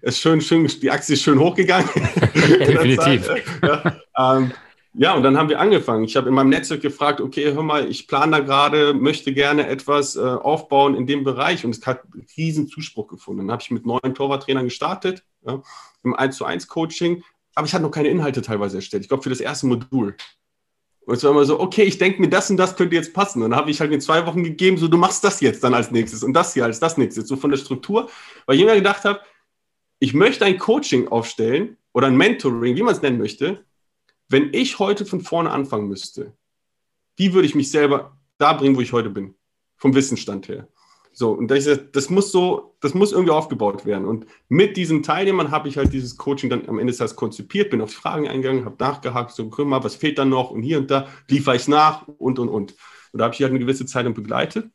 ist 0.02 0.20
schön, 0.20 0.40
schön, 0.40 0.66
die 0.80 0.90
Aktie 0.92 1.14
ist 1.14 1.22
schön 1.22 1.40
hochgegangen. 1.40 1.88
Definitiv. 2.34 3.28
ja, 3.62 3.96
ähm, 4.16 4.52
ja, 4.94 5.14
und 5.14 5.24
dann 5.24 5.36
haben 5.36 5.48
wir 5.48 5.58
angefangen. 5.58 6.04
Ich 6.04 6.16
habe 6.16 6.28
in 6.28 6.34
meinem 6.36 6.50
Netzwerk 6.50 6.82
gefragt, 6.82 7.20
okay, 7.20 7.52
hör 7.52 7.64
mal, 7.64 7.88
ich 7.90 8.06
plane 8.06 8.30
da 8.30 8.38
gerade, 8.38 8.94
möchte 8.94 9.32
gerne 9.32 9.66
etwas 9.66 10.14
äh, 10.14 10.20
aufbauen 10.20 10.94
in 10.94 11.06
dem 11.08 11.24
Bereich 11.24 11.64
und 11.64 11.74
es 11.74 11.84
hat 11.84 12.02
riesen 12.36 12.68
Zuspruch 12.68 13.08
gefunden. 13.08 13.48
Dann 13.48 13.52
habe 13.52 13.62
ich 13.62 13.70
mit 13.72 13.84
neuen 13.84 14.14
Torwarttrainern 14.14 14.66
gestartet, 14.66 15.24
ja, 15.44 15.62
im 16.04 16.14
1 16.14 16.36
zu 16.36 16.44
1 16.44 16.68
Coaching, 16.68 17.24
aber 17.56 17.66
ich 17.66 17.74
hatte 17.74 17.82
noch 17.82 17.90
keine 17.90 18.08
Inhalte 18.08 18.42
teilweise 18.42 18.76
erstellt. 18.76 19.02
Ich 19.02 19.08
glaube, 19.08 19.24
für 19.24 19.30
das 19.30 19.40
erste 19.40 19.66
Modul. 19.66 20.14
Und 21.04 21.16
es 21.16 21.24
war 21.24 21.32
immer 21.32 21.44
so, 21.44 21.58
okay, 21.58 21.82
ich 21.82 21.98
denke 21.98 22.20
mir, 22.20 22.28
das 22.28 22.48
und 22.50 22.56
das 22.56 22.76
könnte 22.76 22.94
jetzt 22.94 23.12
passen. 23.12 23.42
Und 23.42 23.50
dann 23.50 23.58
habe 23.58 23.70
ich 23.70 23.80
halt 23.80 23.92
in 23.92 24.00
zwei 24.00 24.24
Wochen 24.26 24.44
gegeben, 24.44 24.76
so, 24.78 24.86
du 24.86 24.96
machst 24.96 25.24
das 25.24 25.40
jetzt 25.40 25.64
dann 25.64 25.74
als 25.74 25.90
nächstes 25.90 26.22
und 26.22 26.32
das 26.32 26.54
hier 26.54 26.64
als 26.64 26.78
das 26.78 26.96
nächste, 26.96 27.22
so 27.22 27.36
von 27.36 27.50
der 27.50 27.58
Struktur. 27.58 28.08
Weil 28.46 28.56
ich 28.56 28.62
immer 28.62 28.74
gedacht 28.74 29.04
habe, 29.04 29.20
ich 29.98 30.14
möchte 30.14 30.44
ein 30.44 30.58
Coaching 30.58 31.08
aufstellen 31.08 31.76
oder 31.92 32.06
ein 32.06 32.16
Mentoring, 32.16 32.76
wie 32.76 32.82
man 32.82 32.94
es 32.94 33.02
nennen 33.02 33.18
möchte. 33.18 33.64
Wenn 34.28 34.52
ich 34.52 34.78
heute 34.78 35.04
von 35.04 35.20
vorne 35.20 35.50
anfangen 35.50 35.88
müsste, 35.88 36.32
wie 37.16 37.34
würde 37.34 37.46
ich 37.46 37.54
mich 37.54 37.70
selber 37.70 38.16
da 38.38 38.52
bringen, 38.52 38.76
wo 38.76 38.80
ich 38.80 38.92
heute 38.92 39.10
bin? 39.10 39.34
Vom 39.76 39.94
Wissensstand 39.94 40.48
her. 40.48 40.68
So, 41.14 41.32
und 41.32 41.48
das, 41.48 41.68
das 41.92 42.10
muss 42.10 42.32
so, 42.32 42.74
das 42.80 42.94
muss 42.94 43.12
irgendwie 43.12 43.32
aufgebaut 43.32 43.84
werden. 43.84 44.06
Und 44.06 44.26
mit 44.48 44.76
diesen 44.76 45.02
Teilnehmern 45.02 45.50
habe 45.50 45.68
ich 45.68 45.76
halt 45.76 45.92
dieses 45.92 46.16
Coaching 46.16 46.48
dann 46.48 46.68
am 46.68 46.78
Ende 46.78 46.90
des 46.90 46.98
Tages 46.98 47.16
konzipiert, 47.16 47.70
bin 47.70 47.82
auf 47.82 47.90
die 47.90 47.96
Fragen 47.96 48.28
eingegangen, 48.28 48.64
habe 48.64 48.76
nachgehakt, 48.78 49.32
so, 49.32 49.48
guck 49.48 49.66
mal, 49.66 49.84
was 49.84 49.94
fehlt 49.94 50.18
dann 50.18 50.30
noch 50.30 50.50
und 50.50 50.62
hier 50.62 50.78
und 50.78 50.90
da, 50.90 51.08
liefere 51.28 51.56
ich 51.56 51.68
nach 51.68 52.08
und, 52.08 52.38
und, 52.38 52.48
und. 52.48 52.74
Und 53.12 53.18
da 53.18 53.24
habe 53.24 53.34
ich 53.34 53.42
halt 53.42 53.50
eine 53.50 53.58
gewisse 53.58 53.84
Zeit 53.84 54.06
dann 54.06 54.14
begleitet. 54.14 54.70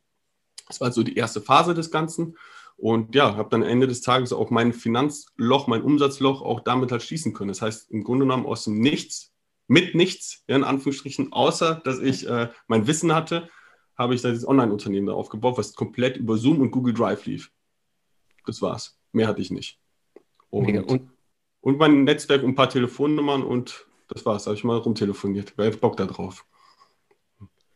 Das 0.67 0.79
war 0.79 0.91
so 0.91 1.01
die 1.01 1.15
erste 1.15 1.41
Phase 1.41 1.73
des 1.73 1.89
Ganzen. 1.91 2.38
Und 2.75 3.15
ja, 3.15 3.35
habe 3.35 3.49
dann 3.49 3.63
am 3.63 3.69
Ende 3.69 3.88
des 3.88 4.01
Tages 4.01 4.31
auch 4.31 4.51
mein 4.51 4.71
Finanzloch, 4.71 5.65
mein 5.65 5.81
Umsatzloch 5.81 6.43
auch 6.43 6.59
damit 6.59 6.91
halt 6.91 7.01
schließen 7.01 7.33
können. 7.33 7.47
Das 7.47 7.63
heißt, 7.63 7.89
im 7.89 8.03
Grunde 8.03 8.25
genommen 8.25 8.45
aus 8.45 8.65
dem 8.65 8.79
Nichts, 8.79 9.33
mit 9.67 9.95
nichts, 9.95 10.43
in 10.47 10.63
Anführungsstrichen, 10.63 11.33
außer 11.33 11.81
dass 11.83 11.99
ich 11.99 12.27
äh, 12.27 12.49
mein 12.67 12.88
Wissen 12.88 13.13
hatte, 13.13 13.49
habe 13.97 14.13
ich 14.13 14.21
dieses 14.21 14.47
Online-Unternehmen 14.47 15.07
da 15.07 15.13
aufgebaut, 15.13 15.57
was 15.57 15.73
komplett 15.73 16.17
über 16.17 16.37
Zoom 16.37 16.61
und 16.61 16.71
Google 16.71 16.93
Drive 16.93 17.25
lief. 17.25 17.51
Das 18.45 18.61
war's. 18.61 18.97
Mehr 19.11 19.27
hatte 19.27 19.41
ich 19.41 19.51
nicht. 19.51 19.79
Und, 20.49 20.77
und, 20.85 21.09
und 21.61 21.77
mein 21.77 22.03
Netzwerk 22.03 22.43
und 22.43 22.51
ein 22.51 22.55
paar 22.55 22.69
Telefonnummern 22.69 23.43
und 23.43 23.85
das 24.07 24.25
war's. 24.25 24.43
Da 24.43 24.49
habe 24.49 24.57
ich 24.57 24.63
mal 24.63 24.77
rumtelefoniert. 24.77 25.53
Wer 25.57 25.67
hat 25.67 25.81
Bock 25.81 25.97
da 25.97 26.05
drauf? 26.05 26.45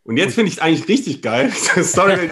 Und 0.03 0.17
jetzt 0.17 0.34
finde 0.34 0.49
ich 0.49 0.55
es 0.55 0.61
eigentlich 0.61 0.88
richtig 0.88 1.22
geil. 1.22 1.51
Sorry, 1.82 2.30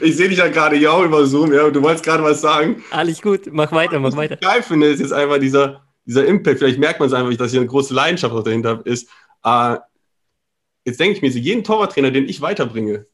ich, 0.00 0.16
sehe 0.16 0.28
dich 0.28 0.38
ja 0.38 0.48
gerade 0.48 0.76
ja 0.76 1.02
über 1.04 1.26
Zoom, 1.26 1.52
ja, 1.52 1.68
du 1.70 1.82
wolltest 1.82 2.04
gerade 2.04 2.22
was 2.22 2.40
sagen. 2.40 2.82
Alles 2.90 3.20
gut, 3.20 3.52
mach 3.52 3.70
weiter, 3.72 4.00
mach 4.00 4.16
weiter. 4.16 4.38
Was 4.40 4.40
ich 4.40 4.48
geil 4.48 4.62
finde, 4.62 4.86
ist 4.88 5.00
jetzt 5.00 5.12
einfach 5.12 5.38
dieser, 5.38 5.84
dieser 6.06 6.24
Impact. 6.24 6.58
Vielleicht 6.58 6.78
merkt 6.78 6.98
man 7.00 7.08
es 7.08 7.12
einfach, 7.12 7.34
dass 7.36 7.50
hier 7.50 7.60
eine 7.60 7.68
große 7.68 7.92
Leidenschaft 7.92 8.34
auch 8.34 8.42
dahinter 8.42 8.80
ist. 8.84 9.10
Äh, 9.44 9.76
jetzt 10.84 11.00
denke 11.00 11.16
ich 11.16 11.22
mir 11.22 11.32
so, 11.32 11.38
jeden 11.38 11.64
Torwarttrainer, 11.64 12.10
den 12.10 12.28
ich 12.28 12.40
weiterbringe, 12.40 13.06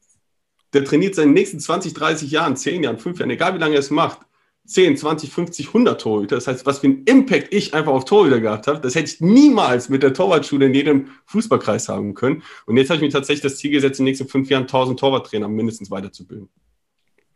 der 0.73 0.83
trainiert 0.83 1.15
seine 1.15 1.31
nächsten 1.31 1.59
20, 1.59 1.93
30 1.93 2.31
Jahren, 2.31 2.55
10 2.55 2.83
Jahren, 2.83 2.97
5 2.97 3.19
Jahren, 3.19 3.29
egal 3.29 3.55
wie 3.55 3.59
lange 3.59 3.75
er 3.75 3.79
es 3.79 3.89
macht, 3.89 4.19
10, 4.65 4.97
20, 4.97 5.31
50, 5.31 5.67
100 5.67 6.01
Torhüter. 6.01 6.35
Das 6.35 6.47
heißt, 6.47 6.65
was 6.65 6.79
für 6.79 6.87
einen 6.87 7.03
Impact 7.05 7.53
ich 7.53 7.73
einfach 7.73 7.93
auf 7.93 8.03
Torhüter 8.03 8.41
gehabt 8.41 8.67
habe, 8.67 8.81
das 8.81 8.95
hätte 8.95 9.11
ich 9.11 9.21
niemals 9.21 9.87
mit 9.87 10.03
der 10.03 10.13
Torwartschule 10.13 10.65
in 10.65 10.73
jedem 10.73 11.07
Fußballkreis 11.25 11.87
haben 11.87 12.13
können. 12.13 12.43
Und 12.65 12.75
jetzt 12.75 12.89
habe 12.89 12.97
ich 12.97 13.01
mir 13.01 13.09
tatsächlich 13.09 13.43
das 13.43 13.57
Ziel 13.57 13.71
gesetzt, 13.71 13.99
in 13.99 14.05
den 14.05 14.11
nächsten 14.11 14.27
fünf 14.27 14.49
Jahren 14.49 14.63
1000 14.63 14.99
Torwarttrainer 14.99 15.47
mindestens 15.47 15.89
weiterzubilden. 15.89 16.49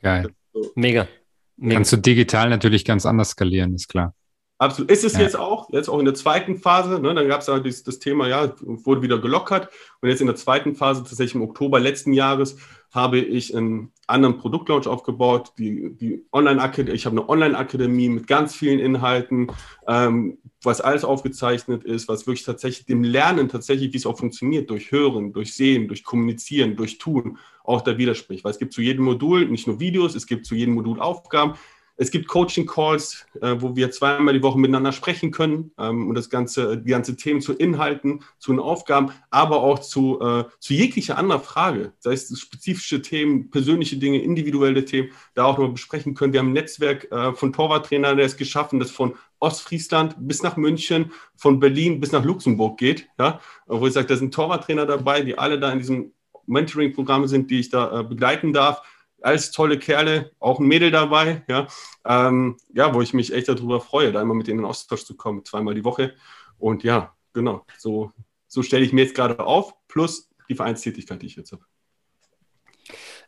Geil. 0.01 0.27
So. 0.53 0.71
Mega. 0.75 1.07
Mega. 1.55 1.75
Kannst 1.75 1.93
du 1.93 1.97
digital 1.97 2.49
natürlich 2.49 2.83
ganz 2.83 3.05
anders 3.05 3.29
skalieren, 3.29 3.75
ist 3.75 3.87
klar. 3.87 4.13
Absolut. 4.61 4.91
Ist 4.91 5.03
es 5.03 5.13
ja. 5.13 5.21
jetzt 5.21 5.35
auch, 5.35 5.71
jetzt 5.71 5.89
auch 5.89 5.97
in 5.97 6.05
der 6.05 6.13
zweiten 6.13 6.55
Phase, 6.55 6.99
ne, 6.99 7.15
dann 7.15 7.27
gab 7.27 7.41
es 7.41 7.47
ja 7.47 7.57
das, 7.57 7.81
das, 7.81 7.97
Thema, 7.97 8.27
ja, 8.27 8.53
wurde 8.61 9.01
wieder 9.01 9.17
gelockert. 9.17 9.69
Und 10.01 10.09
jetzt 10.09 10.21
in 10.21 10.27
der 10.27 10.35
zweiten 10.35 10.75
Phase, 10.75 11.01
tatsächlich 11.01 11.33
im 11.33 11.41
Oktober 11.41 11.79
letzten 11.79 12.13
Jahres, 12.13 12.57
habe 12.91 13.17
ich 13.17 13.57
einen 13.57 13.91
anderen 14.05 14.37
Produktlaunch 14.37 14.85
aufgebaut, 14.85 15.53
die, 15.57 15.97
die 15.97 16.27
Online-Akademie, 16.31 16.95
ich 16.95 17.07
habe 17.07 17.17
eine 17.17 17.27
Online-Akademie 17.27 18.09
mit 18.09 18.27
ganz 18.27 18.53
vielen 18.53 18.77
Inhalten, 18.77 19.47
ähm, 19.87 20.37
was 20.61 20.79
alles 20.79 21.03
aufgezeichnet 21.05 21.83
ist, 21.83 22.07
was 22.07 22.27
wirklich 22.27 22.45
tatsächlich 22.45 22.85
dem 22.85 23.03
Lernen 23.03 23.49
tatsächlich, 23.49 23.93
wie 23.93 23.97
es 23.97 24.05
auch 24.05 24.19
funktioniert, 24.19 24.69
durch 24.69 24.91
Hören, 24.91 25.33
durch 25.33 25.55
Sehen, 25.55 25.87
durch 25.87 26.03
Kommunizieren, 26.03 26.75
durch 26.75 26.99
Tun, 26.99 27.39
auch 27.63 27.81
da 27.81 27.97
widerspricht. 27.97 28.43
Weil 28.43 28.51
es 28.51 28.59
gibt 28.59 28.73
zu 28.73 28.83
jedem 28.83 29.05
Modul 29.05 29.47
nicht 29.47 29.65
nur 29.65 29.79
Videos, 29.79 30.13
es 30.13 30.27
gibt 30.27 30.45
zu 30.45 30.53
jedem 30.53 30.75
Modul 30.75 30.99
Aufgaben, 30.99 31.55
es 32.01 32.09
gibt 32.09 32.27
Coaching-Calls, 32.27 33.27
äh, 33.41 33.57
wo 33.59 33.75
wir 33.75 33.91
zweimal 33.91 34.33
die 34.33 34.41
Woche 34.41 34.57
miteinander 34.57 34.91
sprechen 34.91 35.29
können 35.29 35.71
ähm, 35.77 36.09
und 36.09 36.15
das 36.15 36.31
ganze, 36.31 36.79
die 36.79 36.89
ganze 36.89 37.15
Themen 37.15 37.41
zu 37.41 37.53
Inhalten, 37.53 38.23
zu 38.39 38.51
den 38.51 38.59
Aufgaben, 38.59 39.11
aber 39.29 39.61
auch 39.61 39.77
zu, 39.77 40.19
äh, 40.19 40.45
zu 40.57 40.73
jeglicher 40.73 41.19
anderer 41.19 41.41
Frage, 41.41 41.93
sei 41.99 42.13
es 42.13 42.39
spezifische 42.39 43.03
Themen, 43.03 43.51
persönliche 43.51 43.97
Dinge, 43.97 44.19
individuelle 44.19 44.83
Themen, 44.83 45.09
da 45.35 45.45
auch 45.45 45.59
nochmal 45.59 45.73
besprechen 45.73 46.15
können. 46.15 46.33
Wir 46.33 46.39
haben 46.39 46.49
ein 46.49 46.53
Netzwerk 46.53 47.11
äh, 47.11 47.33
von 47.33 47.53
Torwarttrainern, 47.53 48.17
der 48.17 48.25
es 48.25 48.35
geschaffen, 48.35 48.79
das 48.79 48.89
von 48.89 49.13
Ostfriesland 49.39 50.15
bis 50.17 50.41
nach 50.41 50.57
München, 50.57 51.11
von 51.35 51.59
Berlin 51.59 51.99
bis 51.99 52.11
nach 52.11 52.25
Luxemburg 52.25 52.79
geht. 52.79 53.09
Ja? 53.19 53.41
Wo 53.67 53.85
ich 53.85 53.93
sage, 53.93 54.07
da 54.07 54.15
sind 54.15 54.33
Torwarttrainer 54.33 54.87
dabei, 54.87 55.21
die 55.21 55.37
alle 55.37 55.59
da 55.59 55.71
in 55.71 55.77
diesem 55.77 56.13
Mentoring-Programm 56.47 57.27
sind, 57.27 57.51
die 57.51 57.59
ich 57.59 57.69
da 57.69 58.01
begleiten 58.01 58.53
darf 58.53 58.81
alles 59.21 59.51
tolle 59.51 59.77
Kerle, 59.79 60.31
auch 60.39 60.59
ein 60.59 60.67
Mädel 60.67 60.91
dabei, 60.91 61.43
ja, 61.47 61.67
ähm, 62.05 62.57
ja, 62.73 62.93
wo 62.93 63.01
ich 63.01 63.13
mich 63.13 63.33
echt 63.33 63.47
darüber 63.49 63.81
freue, 63.81 64.11
da 64.11 64.21
immer 64.21 64.33
mit 64.33 64.47
denen 64.47 64.59
in 64.59 64.65
Austausch 64.65 65.05
zu 65.05 65.15
kommen, 65.15 65.45
zweimal 65.45 65.75
die 65.75 65.83
Woche. 65.83 66.15
Und 66.57 66.83
ja, 66.83 67.15
genau, 67.33 67.65
so, 67.77 68.11
so 68.47 68.63
stelle 68.63 68.85
ich 68.85 68.93
mir 68.93 69.03
jetzt 69.03 69.15
gerade 69.15 69.39
auf, 69.39 69.73
plus 69.87 70.29
die 70.49 70.55
Vereinstätigkeit, 70.55 71.21
die 71.21 71.27
ich 71.27 71.35
jetzt 71.35 71.51
habe. 71.51 71.63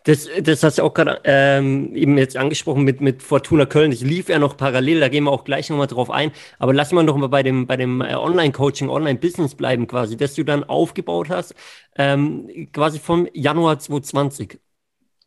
Das, 0.06 0.28
das 0.42 0.64
hast 0.64 0.80
du 0.80 0.84
auch 0.84 0.94
gerade 0.94 1.22
ähm, 1.24 1.96
eben 1.96 2.18
jetzt 2.18 2.36
angesprochen 2.36 2.84
mit, 2.84 3.00
mit 3.00 3.24
Fortuna 3.24 3.66
Köln. 3.66 3.92
Das 3.92 4.02
lief 4.02 4.28
ja 4.28 4.38
noch 4.38 4.58
parallel, 4.58 5.00
da 5.00 5.08
gehen 5.08 5.24
wir 5.24 5.32
auch 5.32 5.46
gleich 5.46 5.70
nochmal 5.70 5.88
drauf 5.88 6.10
ein. 6.12 6.34
Aber 6.60 6.74
lass 6.74 6.92
mal 6.92 7.04
noch 7.04 7.16
mal 7.16 7.30
bei 7.30 7.42
dem, 7.42 7.68
bei 7.68 7.78
dem 7.78 8.02
äh, 8.02 8.14
Online-Coaching, 8.14 8.90
Online-Business 8.90 9.56
bleiben 9.56 9.88
quasi, 9.88 10.18
das 10.18 10.36
du 10.36 10.44
dann 10.44 10.66
aufgebaut 10.66 11.30
hast, 11.30 11.56
ähm, 11.96 12.70
quasi 12.74 13.00
vom 13.00 13.30
Januar 13.34 13.80
2020 13.80 14.60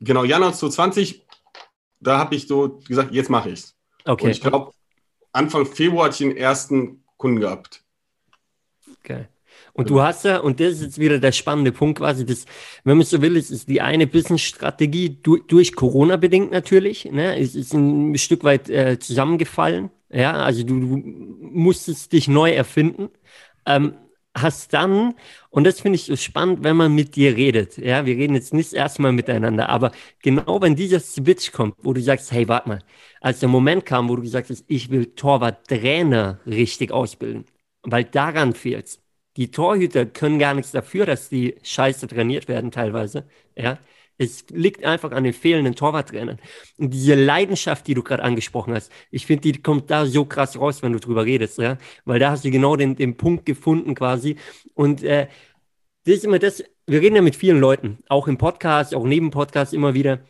genau, 0.00 0.24
Januar 0.24 0.52
2020, 0.52 1.26
da 2.00 2.18
habe 2.18 2.34
ich 2.34 2.46
so 2.46 2.80
gesagt, 2.86 3.12
jetzt 3.12 3.30
mache 3.30 3.50
ich 3.50 3.60
es. 3.60 3.76
Okay. 4.04 4.24
Und 4.24 4.30
ich 4.30 4.40
glaube, 4.40 4.72
Anfang 5.32 5.66
Februar 5.66 6.06
hatte 6.06 6.24
ich 6.24 6.30
den 6.30 6.36
ersten 6.36 7.04
Kunden 7.16 7.40
gehabt. 7.40 7.82
Okay. 9.00 9.26
Und 9.72 9.90
du 9.90 10.00
hast 10.00 10.24
ja, 10.24 10.38
und 10.38 10.58
das 10.58 10.74
ist 10.74 10.82
jetzt 10.82 10.98
wieder 10.98 11.18
der 11.18 11.32
spannende 11.32 11.70
Punkt 11.70 11.98
quasi, 11.98 12.24
das, 12.24 12.46
wenn 12.84 12.96
man 12.96 13.04
so 13.04 13.20
will, 13.20 13.36
ist, 13.36 13.50
ist 13.50 13.68
die 13.68 13.82
eine 13.82 14.06
Business-Strategie 14.06 15.18
du, 15.22 15.36
durch 15.36 15.74
Corona 15.74 16.16
bedingt 16.16 16.50
natürlich, 16.50 17.04
ne, 17.04 17.38
es 17.38 17.54
ist 17.54 17.74
ein 17.74 18.16
Stück 18.16 18.42
weit 18.42 18.70
äh, 18.70 18.98
zusammengefallen, 18.98 19.90
ja, 20.08 20.32
also 20.32 20.62
du, 20.62 20.80
du 20.80 20.96
musstest 20.96 22.12
dich 22.12 22.26
neu 22.26 22.52
erfinden. 22.52 23.10
Ähm, 23.66 23.96
hast 24.36 24.72
dann, 24.74 25.14
und 25.50 25.64
das 25.64 25.80
finde 25.80 25.96
ich 25.96 26.04
so 26.04 26.16
spannend, 26.16 26.62
wenn 26.64 26.76
man 26.76 26.94
mit 26.94 27.16
dir 27.16 27.36
redet. 27.36 27.78
Ja, 27.78 28.04
wir 28.06 28.16
reden 28.16 28.34
jetzt 28.34 28.52
nicht 28.54 28.72
erstmal 28.74 29.12
miteinander, 29.12 29.68
aber 29.68 29.92
genau 30.22 30.60
wenn 30.60 30.76
dieser 30.76 31.00
Switch 31.00 31.52
kommt, 31.52 31.74
wo 31.82 31.92
du 31.92 32.00
sagst, 32.02 32.32
hey, 32.32 32.46
warte 32.48 32.68
mal, 32.68 32.78
als 33.20 33.40
der 33.40 33.48
Moment 33.48 33.86
kam, 33.86 34.08
wo 34.08 34.16
du 34.16 34.22
gesagt 34.22 34.50
hast, 34.50 34.64
ich 34.68 34.90
will 34.90 35.06
Torwart-Trainer 35.14 36.40
richtig 36.46 36.92
ausbilden, 36.92 37.44
weil 37.82 38.04
daran 38.04 38.52
fehlt's. 38.54 39.00
Die 39.36 39.50
Torhüter 39.50 40.06
können 40.06 40.38
gar 40.38 40.54
nichts 40.54 40.72
dafür, 40.72 41.04
dass 41.06 41.28
die 41.28 41.56
scheiße 41.62 42.06
trainiert 42.08 42.48
werden 42.48 42.70
teilweise. 42.70 43.26
Ja, 43.56 43.78
es 44.18 44.46
liegt 44.50 44.84
einfach 44.84 45.12
an 45.12 45.24
den 45.24 45.32
fehlenden 45.32 45.74
Torwarttrainern. 45.74 46.38
Und 46.78 46.94
diese 46.94 47.14
Leidenschaft, 47.14 47.86
die 47.86 47.94
du 47.94 48.02
gerade 48.02 48.22
angesprochen 48.22 48.74
hast, 48.74 48.90
ich 49.10 49.26
finde, 49.26 49.42
die 49.42 49.62
kommt 49.62 49.90
da 49.90 50.06
so 50.06 50.24
krass 50.24 50.58
raus, 50.58 50.82
wenn 50.82 50.92
du 50.92 51.00
drüber 51.00 51.24
redest, 51.24 51.58
ja. 51.58 51.76
Weil 52.04 52.18
da 52.18 52.30
hast 52.30 52.44
du 52.44 52.50
genau 52.50 52.76
den, 52.76 52.96
den 52.96 53.16
Punkt 53.16 53.46
gefunden 53.46 53.94
quasi. 53.94 54.36
Und 54.74 55.02
äh, 55.02 55.28
das 56.04 56.16
ist 56.16 56.24
immer 56.24 56.38
das, 56.38 56.64
wir 56.86 57.00
reden 57.00 57.16
ja 57.16 57.22
mit 57.22 57.36
vielen 57.36 57.60
Leuten, 57.60 57.98
auch 58.08 58.28
im 58.28 58.38
Podcast, 58.38 58.94
auch 58.94 59.04
neben 59.04 59.30
Podcast 59.30 59.74
immer 59.74 59.94
wieder. 59.94 60.20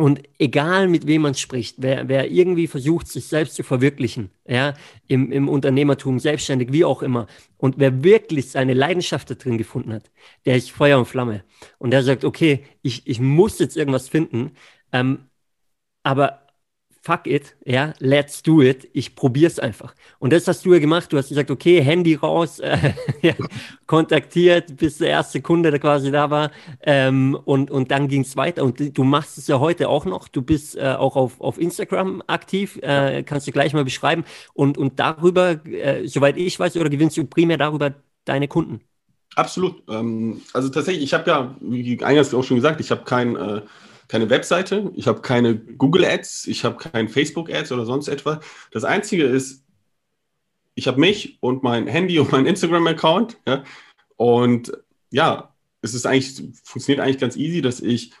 Und 0.00 0.22
egal 0.38 0.88
mit 0.88 1.06
wem 1.06 1.20
man 1.20 1.34
spricht, 1.34 1.76
wer, 1.78 2.08
wer 2.08 2.30
irgendwie 2.30 2.66
versucht, 2.66 3.06
sich 3.08 3.26
selbst 3.26 3.54
zu 3.54 3.62
verwirklichen, 3.62 4.30
ja, 4.48 4.72
im, 5.08 5.30
im 5.30 5.46
Unternehmertum, 5.46 6.18
selbstständig, 6.18 6.72
wie 6.72 6.86
auch 6.86 7.02
immer, 7.02 7.26
und 7.58 7.74
wer 7.78 8.02
wirklich 8.02 8.50
seine 8.50 8.72
Leidenschaft 8.72 9.28
da 9.28 9.34
drin 9.34 9.58
gefunden 9.58 9.92
hat, 9.92 10.10
der 10.46 10.56
ist 10.56 10.70
Feuer 10.70 10.98
und 10.98 11.04
Flamme. 11.04 11.44
Und 11.76 11.90
der 11.90 12.02
sagt, 12.02 12.24
okay, 12.24 12.64
ich, 12.80 13.06
ich 13.06 13.20
muss 13.20 13.58
jetzt 13.58 13.76
irgendwas 13.76 14.08
finden, 14.08 14.52
ähm, 14.90 15.28
aber 16.02 16.46
fuck 17.02 17.26
it, 17.26 17.56
ja, 17.64 17.94
let's 17.98 18.42
do 18.42 18.62
it, 18.62 18.88
ich 18.92 19.14
probier's 19.14 19.58
einfach. 19.58 19.94
Und 20.18 20.32
das 20.32 20.46
hast 20.46 20.64
du 20.66 20.74
ja 20.74 20.78
gemacht, 20.78 21.12
du 21.12 21.16
hast 21.16 21.30
gesagt, 21.30 21.50
okay, 21.50 21.82
Handy 21.82 22.14
raus, 22.14 22.58
äh, 22.58 22.92
ja, 23.22 23.34
kontaktiert, 23.86 24.76
bis 24.76 24.98
der 24.98 25.08
erste 25.08 25.40
Kunde, 25.40 25.70
der 25.70 25.80
quasi 25.80 26.10
da 26.10 26.30
war 26.30 26.50
ähm, 26.82 27.38
und, 27.44 27.70
und 27.70 27.90
dann 27.90 28.08
ging's 28.08 28.36
weiter 28.36 28.64
und 28.64 28.96
du 28.96 29.04
machst 29.04 29.38
es 29.38 29.46
ja 29.46 29.58
heute 29.60 29.88
auch 29.88 30.04
noch, 30.04 30.28
du 30.28 30.42
bist 30.42 30.76
äh, 30.76 30.94
auch 30.98 31.16
auf, 31.16 31.40
auf 31.40 31.58
Instagram 31.58 32.22
aktiv, 32.26 32.78
äh, 32.82 33.22
kannst 33.22 33.46
du 33.46 33.52
gleich 33.52 33.72
mal 33.72 33.84
beschreiben 33.84 34.24
und, 34.52 34.76
und 34.76 35.00
darüber, 35.00 35.64
äh, 35.66 36.06
soweit 36.06 36.36
ich 36.36 36.58
weiß, 36.58 36.76
oder 36.76 36.90
gewinnst 36.90 37.16
du 37.16 37.24
primär 37.24 37.56
darüber 37.56 37.94
deine 38.26 38.46
Kunden? 38.46 38.80
Absolut. 39.36 39.82
Ähm, 39.88 40.42
also 40.52 40.68
tatsächlich, 40.68 41.04
ich 41.04 41.14
habe 41.14 41.30
ja, 41.30 41.56
wie 41.60 42.02
eingangs 42.02 42.34
auch 42.34 42.44
schon 42.44 42.56
gesagt, 42.56 42.80
ich 42.80 42.90
habe 42.90 43.04
kein 43.04 43.36
äh, 43.36 43.62
keine 44.10 44.28
Webseite, 44.28 44.90
ich 44.96 45.06
habe 45.06 45.20
keine 45.20 45.56
Google 45.56 46.04
Ads, 46.04 46.48
ich 46.48 46.64
habe 46.64 46.76
kein 46.78 47.08
Facebook 47.08 47.48
Ads 47.48 47.70
oder 47.70 47.86
sonst 47.86 48.08
etwas. 48.08 48.40
Das 48.72 48.82
Einzige 48.82 49.22
ist, 49.22 49.64
ich 50.74 50.88
habe 50.88 50.98
mich 50.98 51.38
und 51.40 51.62
mein 51.62 51.86
Handy 51.86 52.18
und 52.18 52.32
mein 52.32 52.44
Instagram-Account. 52.44 53.38
Ja, 53.46 53.62
und 54.16 54.72
ja, 55.10 55.54
es 55.80 55.94
ist 55.94 56.06
eigentlich, 56.06 56.42
funktioniert 56.64 57.00
eigentlich 57.00 57.18
ganz 57.18 57.36
easy, 57.36 57.62
dass 57.62 57.78
ich 57.78 58.12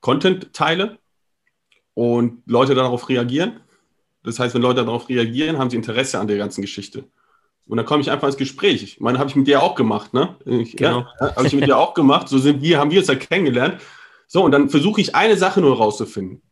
Content 0.00 0.54
teile 0.54 0.98
und 1.92 2.42
Leute 2.46 2.74
darauf 2.74 3.10
reagieren. 3.10 3.60
Das 4.22 4.38
heißt, 4.38 4.54
wenn 4.54 4.62
Leute 4.62 4.86
darauf 4.86 5.10
reagieren, 5.10 5.58
haben 5.58 5.68
sie 5.68 5.76
Interesse 5.76 6.18
an 6.18 6.28
der 6.28 6.38
ganzen 6.38 6.62
Geschichte. 6.62 7.04
Und 7.66 7.76
dann 7.76 7.84
komme 7.84 8.00
ich 8.00 8.10
einfach 8.10 8.28
ins 8.28 8.38
Gespräch. 8.38 8.82
Ich 8.82 9.00
meine, 9.00 9.18
habe 9.18 9.28
ich 9.28 9.36
mit 9.36 9.48
dir 9.48 9.62
auch 9.62 9.74
gemacht, 9.74 10.14
ne? 10.14 10.34
Ich, 10.46 10.76
genau. 10.76 11.00
Ja, 11.20 11.36
habe 11.36 11.46
ich 11.46 11.52
mit 11.52 11.66
dir 11.66 11.76
auch 11.76 11.92
gemacht. 11.92 12.30
So 12.30 12.38
sind 12.38 12.62
wir, 12.62 12.78
haben 12.78 12.90
wir 12.90 13.00
uns 13.00 13.08
ja 13.08 13.16
kennengelernt. 13.16 13.82
So, 14.34 14.42
und 14.42 14.50
dann 14.50 14.68
versuche 14.68 15.00
ich 15.00 15.14
eine 15.14 15.36
Sache 15.36 15.60
nur 15.60 15.76
rauszufinden. 15.76 16.42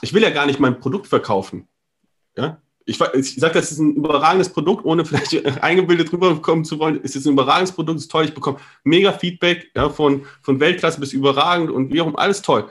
Ich 0.00 0.14
will 0.14 0.22
ja 0.22 0.30
gar 0.30 0.46
nicht 0.46 0.58
mein 0.58 0.80
Produkt 0.80 1.06
verkaufen. 1.06 1.68
Ja? 2.34 2.62
Ich, 2.86 2.98
ich 2.98 3.34
sage, 3.34 3.52
das 3.52 3.70
ist 3.70 3.78
ein 3.78 3.96
überragendes 3.96 4.48
Produkt, 4.48 4.86
ohne 4.86 5.04
vielleicht 5.04 5.44
eingebildet 5.62 6.10
rüberkommen 6.10 6.64
zu 6.64 6.78
wollen. 6.78 6.98
Es 7.04 7.14
ist 7.14 7.26
ein 7.26 7.34
überragendes 7.34 7.72
Produkt, 7.72 7.98
es 7.98 8.04
ist 8.04 8.10
toll. 8.10 8.24
Ich 8.24 8.32
bekomme 8.32 8.56
mega 8.84 9.12
Feedback 9.12 9.70
ja, 9.76 9.90
von, 9.90 10.24
von 10.40 10.60
Weltklasse 10.60 10.98
bis 10.98 11.12
überragend 11.12 11.70
und 11.70 11.92
wie 11.92 12.00
auch 12.00 12.14
alles 12.14 12.40
toll. 12.40 12.70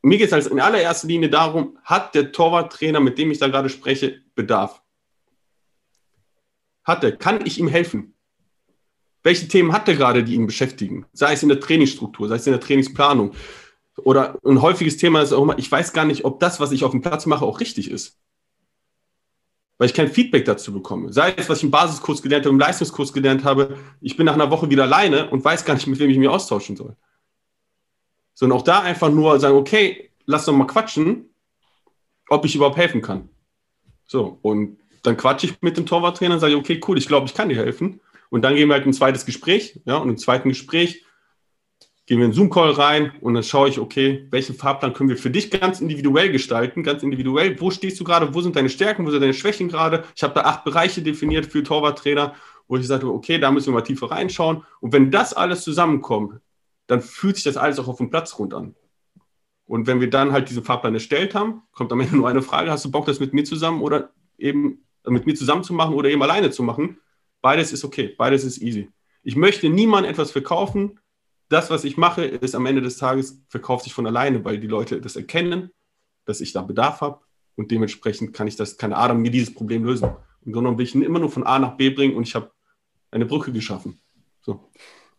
Mir 0.00 0.18
geht 0.18 0.28
es 0.28 0.32
also 0.32 0.50
in 0.50 0.60
allererster 0.60 1.08
Linie 1.08 1.28
darum, 1.28 1.76
hat 1.82 2.14
der 2.14 2.30
Torwarttrainer, 2.30 3.00
mit 3.00 3.18
dem 3.18 3.32
ich 3.32 3.38
da 3.40 3.48
gerade 3.48 3.68
spreche, 3.68 4.20
Bedarf? 4.36 4.80
Hat 6.84 7.02
er? 7.02 7.16
Kann 7.16 7.44
ich 7.44 7.58
ihm 7.58 7.66
helfen? 7.66 8.14
Welche 9.22 9.48
Themen 9.48 9.72
hat 9.72 9.88
er 9.88 9.96
gerade, 9.96 10.24
die 10.24 10.34
ihn 10.34 10.46
beschäftigen? 10.46 11.06
Sei 11.12 11.32
es 11.32 11.42
in 11.42 11.48
der 11.48 11.60
Trainingsstruktur, 11.60 12.28
sei 12.28 12.36
es 12.36 12.46
in 12.46 12.52
der 12.52 12.60
Trainingsplanung. 12.60 13.32
Oder 13.96 14.38
ein 14.44 14.62
häufiges 14.62 14.96
Thema 14.96 15.20
ist 15.20 15.32
auch 15.32 15.42
immer, 15.42 15.58
ich 15.58 15.70
weiß 15.70 15.92
gar 15.92 16.04
nicht, 16.04 16.24
ob 16.24 16.40
das, 16.40 16.60
was 16.60 16.72
ich 16.72 16.84
auf 16.84 16.92
dem 16.92 17.02
Platz 17.02 17.26
mache, 17.26 17.44
auch 17.44 17.60
richtig 17.60 17.90
ist. 17.90 18.18
Weil 19.76 19.86
ich 19.86 19.94
kein 19.94 20.08
Feedback 20.08 20.44
dazu 20.44 20.72
bekomme. 20.72 21.12
Sei 21.12 21.34
es, 21.36 21.48
was 21.48 21.58
ich 21.58 21.64
im 21.64 21.70
Basiskurs 21.70 22.22
gelernt 22.22 22.44
habe, 22.44 22.54
im 22.54 22.60
Leistungskurs 22.60 23.12
gelernt 23.12 23.44
habe, 23.44 23.76
ich 24.00 24.16
bin 24.16 24.26
nach 24.26 24.34
einer 24.34 24.50
Woche 24.50 24.70
wieder 24.70 24.84
alleine 24.84 25.30
und 25.30 25.44
weiß 25.44 25.64
gar 25.64 25.74
nicht, 25.74 25.86
mit 25.86 25.98
wem 25.98 26.10
ich 26.10 26.18
mich 26.18 26.28
austauschen 26.28 26.76
soll. 26.76 26.96
Sondern 28.34 28.58
auch 28.58 28.62
da 28.62 28.80
einfach 28.80 29.10
nur 29.10 29.38
sagen, 29.40 29.56
okay, 29.56 30.10
lass 30.26 30.44
doch 30.44 30.54
mal 30.54 30.66
quatschen, 30.66 31.30
ob 32.28 32.44
ich 32.44 32.54
überhaupt 32.54 32.76
helfen 32.76 33.02
kann. 33.02 33.28
So, 34.06 34.38
und 34.42 34.78
dann 35.02 35.16
quatsche 35.16 35.46
ich 35.46 35.62
mit 35.62 35.76
dem 35.76 35.86
Torwarttrainer 35.86 36.34
und 36.34 36.40
sage, 36.40 36.56
okay, 36.56 36.80
cool, 36.86 36.98
ich 36.98 37.06
glaube, 37.06 37.26
ich 37.26 37.34
kann 37.34 37.48
dir 37.48 37.56
helfen. 37.56 38.00
Und 38.30 38.42
dann 38.42 38.54
gehen 38.54 38.68
wir 38.68 38.74
halt 38.74 38.86
ein 38.86 38.92
zweites 38.92 39.26
Gespräch. 39.26 39.80
Ja, 39.84 39.96
und 39.96 40.08
im 40.08 40.16
zweiten 40.16 40.48
Gespräch 40.48 41.04
gehen 42.06 42.18
wir 42.18 42.26
in 42.26 42.32
Zoom-Call 42.32 42.72
rein 42.72 43.12
und 43.20 43.34
dann 43.34 43.42
schaue 43.42 43.68
ich, 43.68 43.78
okay, 43.78 44.26
welchen 44.30 44.54
Fahrplan 44.56 44.94
können 44.94 45.10
wir 45.10 45.16
für 45.16 45.30
dich 45.30 45.50
ganz 45.50 45.80
individuell 45.80 46.32
gestalten, 46.32 46.82
ganz 46.82 47.02
individuell. 47.02 47.60
Wo 47.60 47.70
stehst 47.70 48.00
du 48.00 48.04
gerade? 48.04 48.34
Wo 48.34 48.40
sind 48.40 48.56
deine 48.56 48.68
Stärken? 48.68 49.06
Wo 49.06 49.10
sind 49.10 49.20
deine 49.20 49.34
Schwächen 49.34 49.68
gerade? 49.68 50.04
Ich 50.16 50.22
habe 50.22 50.34
da 50.34 50.40
acht 50.40 50.64
Bereiche 50.64 51.02
definiert 51.02 51.46
für 51.46 51.62
Torwarttrainer, 51.62 52.34
wo 52.66 52.76
ich 52.76 52.86
sage, 52.86 53.06
okay, 53.06 53.38
da 53.38 53.50
müssen 53.50 53.68
wir 53.68 53.74
mal 53.74 53.82
tiefer 53.82 54.10
reinschauen. 54.10 54.64
Und 54.80 54.92
wenn 54.92 55.10
das 55.10 55.34
alles 55.34 55.62
zusammenkommt, 55.62 56.40
dann 56.86 57.00
fühlt 57.00 57.36
sich 57.36 57.44
das 57.44 57.56
alles 57.56 57.78
auch 57.78 57.86
auf 57.86 57.98
dem 57.98 58.10
Platz 58.10 58.36
rund 58.38 58.54
an. 58.54 58.74
Und 59.66 59.86
wenn 59.86 60.00
wir 60.00 60.10
dann 60.10 60.32
halt 60.32 60.48
diesen 60.50 60.64
Fahrplan 60.64 60.94
erstellt 60.94 61.36
haben, 61.36 61.62
kommt 61.70 61.92
am 61.92 62.00
Ende 62.00 62.16
nur 62.16 62.28
eine 62.28 62.42
Frage, 62.42 62.72
hast 62.72 62.84
du 62.84 62.90
Bock, 62.90 63.06
das 63.06 63.20
mit 63.20 63.34
mir 63.34 63.44
zusammen 63.44 63.82
oder 63.82 64.10
eben 64.36 64.84
mit 65.06 65.26
mir 65.26 65.36
zusammen 65.36 65.62
zu 65.62 65.72
machen 65.74 65.94
oder 65.94 66.08
eben 66.08 66.22
alleine 66.22 66.50
zu 66.50 66.64
machen? 66.64 66.98
Beides 67.42 67.72
ist 67.72 67.84
okay, 67.84 68.14
beides 68.16 68.44
ist 68.44 68.60
easy. 68.60 68.90
Ich 69.22 69.36
möchte 69.36 69.68
niemandem 69.68 70.10
etwas 70.10 70.30
verkaufen. 70.30 70.98
Das, 71.48 71.70
was 71.70 71.84
ich 71.84 71.96
mache, 71.96 72.24
ist 72.24 72.54
am 72.54 72.66
Ende 72.66 72.80
des 72.80 72.96
Tages, 72.96 73.42
verkauft 73.48 73.84
sich 73.84 73.92
von 73.92 74.06
alleine, 74.06 74.44
weil 74.44 74.58
die 74.58 74.66
Leute 74.66 75.00
das 75.00 75.16
erkennen, 75.16 75.70
dass 76.24 76.40
ich 76.40 76.52
da 76.52 76.62
Bedarf 76.62 77.00
habe 77.00 77.20
und 77.56 77.70
dementsprechend 77.70 78.32
kann 78.32 78.46
ich 78.46 78.56
das, 78.56 78.78
keine 78.78 78.96
Ahnung, 78.96 79.20
mir 79.20 79.30
dieses 79.30 79.52
Problem 79.52 79.84
lösen. 79.84 80.10
Und 80.44 80.54
sondern 80.54 80.78
will 80.78 80.86
ich 80.86 80.94
ihn 80.94 81.02
immer 81.02 81.18
nur 81.18 81.30
von 81.30 81.44
A 81.44 81.58
nach 81.58 81.76
B 81.76 81.90
bringen 81.90 82.16
und 82.16 82.26
ich 82.26 82.34
habe 82.34 82.50
eine 83.10 83.26
Brücke 83.26 83.52
geschaffen. 83.52 83.98
So. 84.40 84.70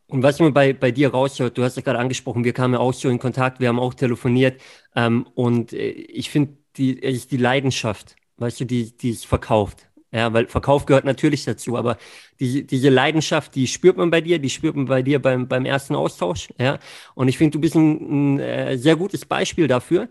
Und 0.08 0.24
was 0.24 0.40
mir 0.40 0.52
bei, 0.52 0.74
bei 0.74 0.92
dir 0.92 1.12
raushört, 1.12 1.58
du 1.58 1.64
hast 1.64 1.76
ja 1.76 1.84
gerade 1.84 2.00
angesprochen, 2.00 2.44
wir 2.44 2.54
kamen 2.54 2.74
ja 2.74 2.80
auch 2.80 2.94
so 2.94 3.10
in 3.10 3.20
Kontakt, 3.20 3.60
wir 3.60 3.68
haben 3.68 3.80
auch 3.80 3.94
telefoniert 3.94 4.62
ähm, 4.96 5.28
und 5.36 5.74
äh, 5.74 5.90
ich 5.92 6.30
finde, 6.30 6.58
die, 6.78 7.00
die 7.00 7.38
Leidenschaft, 7.38 8.16
weißt 8.38 8.62
du, 8.62 8.66
die, 8.66 8.98
die 8.98 9.12
es 9.12 9.24
verkauft. 9.24 9.91
Ja, 10.14 10.34
weil 10.34 10.48
Verkauf 10.48 10.86
gehört 10.86 11.06
natürlich 11.06 11.46
dazu, 11.46 11.78
aber 11.78 11.98
die, 12.40 12.68
diese 12.68 12.90
Leidenschaft, 12.90 13.56
die 13.56 13.66
spürt 13.68 13.96
man 13.96 14.12
bei 14.12 14.20
dir, 14.20 14.40
die 14.40 14.50
spürt 14.50 14.76
man 14.76 14.86
bei 14.86 15.02
dir 15.02 15.22
beim, 15.22 15.48
beim 15.48 15.64
ersten 15.66 15.96
Austausch. 15.96 16.50
Ja, 16.60 16.80
und 17.16 17.30
ich 17.30 17.38
finde, 17.38 17.52
du 17.52 17.62
bist 17.62 17.76
ein, 17.76 18.36
ein 18.36 18.40
äh, 18.40 18.78
sehr 18.78 18.98
gutes 18.98 19.26
Beispiel 19.26 19.68
dafür, 19.68 20.10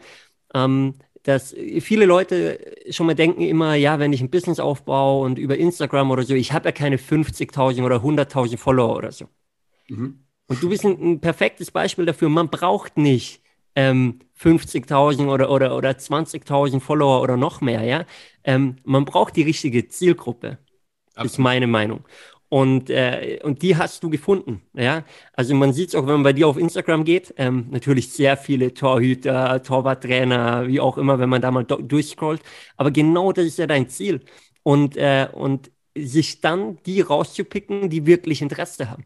ähm, 0.55 0.95
dass 1.23 1.55
viele 1.81 2.07
Leute 2.07 2.59
schon 2.89 3.07
mal 3.07 3.15
denken 3.15 3.43
immer, 3.43 3.75
ja, 3.75 3.99
wenn 3.99 4.15
ich 4.15 4.23
ein 4.23 4.31
Business 4.31 4.59
aufbaue 4.59 5.23
und 5.23 5.39
über 5.39 5.59
Instagram 5.59 6.11
oder 6.11 6.23
so, 6.23 6.35
ich 6.35 6.53
habe 6.53 6.69
ja 6.69 6.73
keine 6.73 6.97
50.000 6.97 7.85
oder 7.85 7.97
100.000 7.97 8.57
Follower 8.57 8.97
oder 8.97 9.13
so. 9.13 9.27
Mhm. 9.89 10.25
Und 10.47 10.63
du 10.63 10.71
bist 10.71 10.85
ein, 10.85 10.99
ein 10.99 11.21
perfektes 11.21 11.71
Beispiel 11.71 12.07
dafür. 12.07 12.31
Man 12.31 12.49
braucht 12.49 12.97
nicht 12.97 13.43
ähm, 13.75 14.21
50.000 14.39 15.29
oder, 15.29 15.51
oder, 15.51 15.77
oder 15.77 15.91
20.000 15.91 16.81
Follower 16.81 17.21
oder 17.23 17.37
noch 17.37 17.61
mehr, 17.61 17.83
ja. 17.83 18.05
Ähm, 18.45 18.77
man 18.85 19.05
braucht 19.05 19.37
die 19.37 19.43
richtige 19.43 19.89
Zielgruppe, 19.89 20.59
Absolut. 21.15 21.33
ist 21.33 21.39
meine 21.39 21.67
Meinung. 21.67 22.05
Und, 22.51 22.91
äh, 22.91 23.39
und 23.45 23.63
die 23.63 23.77
hast 23.77 24.03
du 24.03 24.11
gefunden. 24.11 24.63
Ja? 24.75 25.05
Also 25.35 25.55
man 25.55 25.73
sieht 25.73 25.91
es 25.91 25.95
auch, 25.95 26.03
wenn 26.07 26.15
man 26.15 26.23
bei 26.25 26.33
dir 26.33 26.49
auf 26.49 26.57
Instagram 26.57 27.05
geht, 27.05 27.33
ähm, 27.37 27.69
natürlich 27.71 28.13
sehr 28.13 28.37
viele 28.37 28.75
Torhüter, 28.75 29.63
Torwarttrainer, 29.63 30.67
wie 30.67 30.81
auch 30.81 30.99
immer, 30.99 31.21
wenn 31.21 31.29
man 31.29 31.41
da 31.43 31.53
mal 31.53 31.65
durchscrollt. 31.65 32.43
Aber 32.77 32.91
genau 32.91 33.31
das 33.33 33.45
ist 33.47 33.59
ja 33.59 33.69
dein 33.69 33.89
Ziel. 33.89 34.25
Und, 34.65 34.97
äh, 34.97 35.29
und 35.33 35.71
sich 35.97 36.41
dann 36.41 36.79
die 36.87 37.01
rauszupicken, 37.01 37.89
die 37.89 38.07
wirklich 38.07 38.43
Interesse 38.43 38.91
haben. 38.91 39.05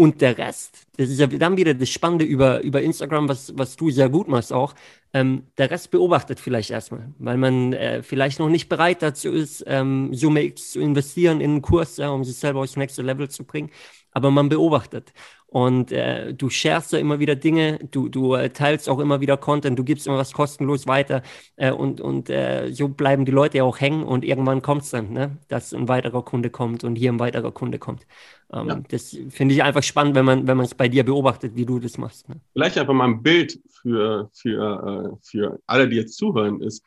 Und 0.00 0.22
der 0.22 0.38
Rest, 0.38 0.86
das 0.96 1.10
ist 1.10 1.20
ja 1.20 1.26
dann 1.26 1.58
wieder 1.58 1.74
das 1.74 1.90
Spannende 1.90 2.24
über, 2.24 2.62
über 2.62 2.80
Instagram, 2.80 3.28
was, 3.28 3.52
was 3.58 3.76
du 3.76 3.90
sehr 3.90 4.08
gut 4.08 4.28
machst 4.28 4.50
auch, 4.50 4.74
ähm, 5.12 5.48
der 5.58 5.70
Rest 5.70 5.90
beobachtet 5.90 6.40
vielleicht 6.40 6.70
erstmal, 6.70 7.12
weil 7.18 7.36
man 7.36 7.74
äh, 7.74 8.02
vielleicht 8.02 8.38
noch 8.38 8.48
nicht 8.48 8.70
bereit 8.70 9.02
dazu 9.02 9.28
ist, 9.28 9.62
ähm, 9.66 10.14
Summe 10.14 10.42
X 10.44 10.70
zu 10.72 10.80
investieren 10.80 11.42
in 11.42 11.50
einen 11.50 11.60
Kurs, 11.60 11.98
ja, 11.98 12.08
um 12.08 12.24
sich 12.24 12.36
selber 12.36 12.60
aufs 12.60 12.76
nächste 12.76 13.02
Level 13.02 13.28
zu 13.28 13.44
bringen. 13.44 13.68
Aber 14.12 14.30
man 14.30 14.48
beobachtet. 14.48 15.12
Und 15.50 15.90
äh, 15.90 16.32
du 16.32 16.48
sharest 16.48 16.92
ja 16.92 17.00
immer 17.00 17.18
wieder 17.18 17.34
Dinge, 17.34 17.80
du, 17.90 18.08
du 18.08 18.34
äh, 18.34 18.50
teilst 18.50 18.88
auch 18.88 19.00
immer 19.00 19.20
wieder 19.20 19.36
Content, 19.36 19.76
du 19.76 19.82
gibst 19.82 20.06
immer 20.06 20.16
was 20.16 20.32
kostenlos 20.32 20.86
weiter 20.86 21.22
äh, 21.56 21.72
und, 21.72 22.00
und 22.00 22.30
äh, 22.30 22.70
so 22.72 22.86
bleiben 22.86 23.24
die 23.24 23.32
Leute 23.32 23.58
ja 23.58 23.64
auch 23.64 23.80
hängen 23.80 24.04
und 24.04 24.24
irgendwann 24.24 24.62
kommt 24.62 24.82
es 24.82 24.90
dann, 24.90 25.12
ne, 25.12 25.38
dass 25.48 25.74
ein 25.74 25.88
weiterer 25.88 26.22
Kunde 26.22 26.50
kommt 26.50 26.84
und 26.84 26.94
hier 26.94 27.12
ein 27.12 27.18
weiterer 27.18 27.50
Kunde 27.50 27.80
kommt. 27.80 28.06
Ähm, 28.52 28.68
ja. 28.68 28.80
Das 28.90 29.16
finde 29.30 29.56
ich 29.56 29.64
einfach 29.64 29.82
spannend, 29.82 30.14
wenn 30.14 30.24
man 30.24 30.46
wenn 30.46 30.60
es 30.60 30.74
bei 30.74 30.88
dir 30.88 31.04
beobachtet, 31.04 31.56
wie 31.56 31.66
du 31.66 31.80
das 31.80 31.98
machst. 31.98 32.28
Ne? 32.28 32.36
Vielleicht 32.52 32.78
einfach 32.78 32.94
mal 32.94 33.08
ein 33.08 33.20
Bild 33.20 33.58
für, 33.70 34.30
für, 34.32 35.10
äh, 35.12 35.16
für 35.20 35.58
alle, 35.66 35.88
die 35.88 35.96
jetzt 35.96 36.16
zuhören, 36.16 36.60
ist, 36.60 36.84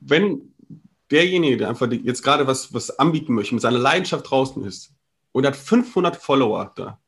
wenn 0.00 0.54
derjenige, 1.10 1.56
der 1.56 1.70
einfach 1.70 1.90
jetzt 1.90 2.22
gerade 2.22 2.46
was, 2.46 2.72
was 2.72 3.00
anbieten 3.00 3.34
möchte, 3.34 3.52
mit 3.52 3.62
seiner 3.62 3.78
Leidenschaft 3.78 4.30
draußen 4.30 4.62
ist 4.62 4.92
und 5.32 5.46
hat 5.46 5.56
500 5.56 6.16
Follower 6.16 6.72
da, 6.74 7.00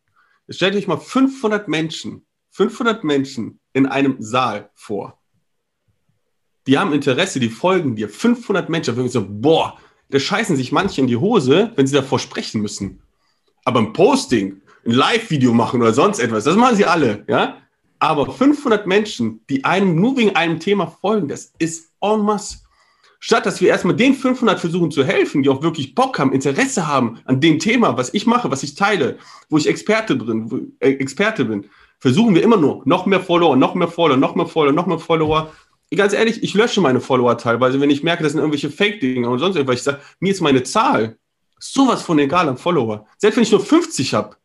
Stellt 0.48 0.74
euch 0.74 0.86
mal 0.86 0.98
500 0.98 1.68
Menschen, 1.68 2.26
500 2.50 3.04
Menschen 3.04 3.60
in 3.72 3.86
einem 3.86 4.16
Saal 4.18 4.70
vor. 4.74 5.18
Die 6.66 6.78
haben 6.78 6.92
Interesse, 6.92 7.40
die 7.40 7.48
folgen 7.48 7.96
dir. 7.96 8.08
500 8.08 8.68
Menschen. 8.68 8.96
Da 8.96 9.08
so, 9.08 9.26
boah, 9.26 9.78
da 10.10 10.18
scheißen 10.18 10.56
sich 10.56 10.72
manche 10.72 11.00
in 11.00 11.06
die 11.06 11.16
Hose, 11.16 11.72
wenn 11.76 11.86
sie 11.86 11.94
davor 11.94 12.18
sprechen 12.18 12.60
müssen. 12.60 13.02
Aber 13.64 13.80
ein 13.80 13.92
Posting, 13.92 14.60
ein 14.84 14.92
Live-Video 14.92 15.52
machen 15.52 15.80
oder 15.80 15.94
sonst 15.94 16.18
etwas, 16.18 16.44
das 16.44 16.56
machen 16.56 16.76
sie 16.76 16.84
alle, 16.84 17.24
ja? 17.28 17.58
Aber 17.98 18.32
500 18.32 18.86
Menschen, 18.86 19.44
die 19.48 19.64
einem 19.64 19.94
nur 19.94 20.16
wegen 20.16 20.34
einem 20.34 20.58
Thema 20.58 20.88
folgen, 20.88 21.28
das 21.28 21.52
ist 21.58 21.92
en 22.00 22.20
masse 22.22 22.58
statt 23.22 23.46
dass 23.46 23.60
wir 23.60 23.68
erstmal 23.68 23.94
den 23.94 24.14
500 24.14 24.58
versuchen 24.58 24.90
zu 24.90 25.04
helfen, 25.04 25.44
die 25.44 25.48
auch 25.48 25.62
wirklich 25.62 25.94
Bock 25.94 26.18
haben, 26.18 26.32
Interesse 26.32 26.88
haben 26.88 27.20
an 27.24 27.40
dem 27.40 27.60
Thema, 27.60 27.96
was 27.96 28.12
ich 28.12 28.26
mache, 28.26 28.50
was 28.50 28.64
ich 28.64 28.74
teile, 28.74 29.16
wo 29.48 29.56
ich 29.56 29.68
Experte 29.68 30.18
drin, 30.18 30.50
wo, 30.50 30.58
äh, 30.80 30.90
Experte 30.94 31.44
bin, 31.44 31.66
versuchen 32.00 32.34
wir 32.34 32.42
immer 32.42 32.56
nur 32.56 32.82
noch 32.84 33.06
mehr 33.06 33.20
Follower, 33.20 33.54
noch 33.54 33.76
mehr 33.76 33.86
Follower, 33.86 34.16
noch 34.16 34.34
mehr 34.34 34.46
Follower, 34.46 34.72
noch 34.72 34.86
mehr 34.86 34.98
Follower. 34.98 35.52
ganz 35.94 36.14
ehrlich, 36.14 36.42
ich 36.42 36.54
lösche 36.54 36.80
meine 36.80 37.00
Follower 37.00 37.38
teilweise, 37.38 37.80
wenn 37.80 37.90
ich 37.90 38.02
merke, 38.02 38.24
das 38.24 38.32
sind 38.32 38.40
irgendwelche 38.40 38.70
Fake-Dinge 38.70 39.28
und 39.30 39.38
sonst 39.38 39.54
irgendwas. 39.54 39.76
Ich 39.76 39.84
sage, 39.84 40.00
mir 40.18 40.32
ist 40.32 40.40
meine 40.40 40.64
Zahl 40.64 41.16
sowas 41.60 42.02
von 42.02 42.18
egal 42.18 42.48
am 42.48 42.56
Follower. 42.56 43.06
Selbst 43.18 43.36
wenn 43.36 43.44
ich 43.44 43.52
nur 43.52 43.64
50 43.64 44.14
habe. 44.14 44.36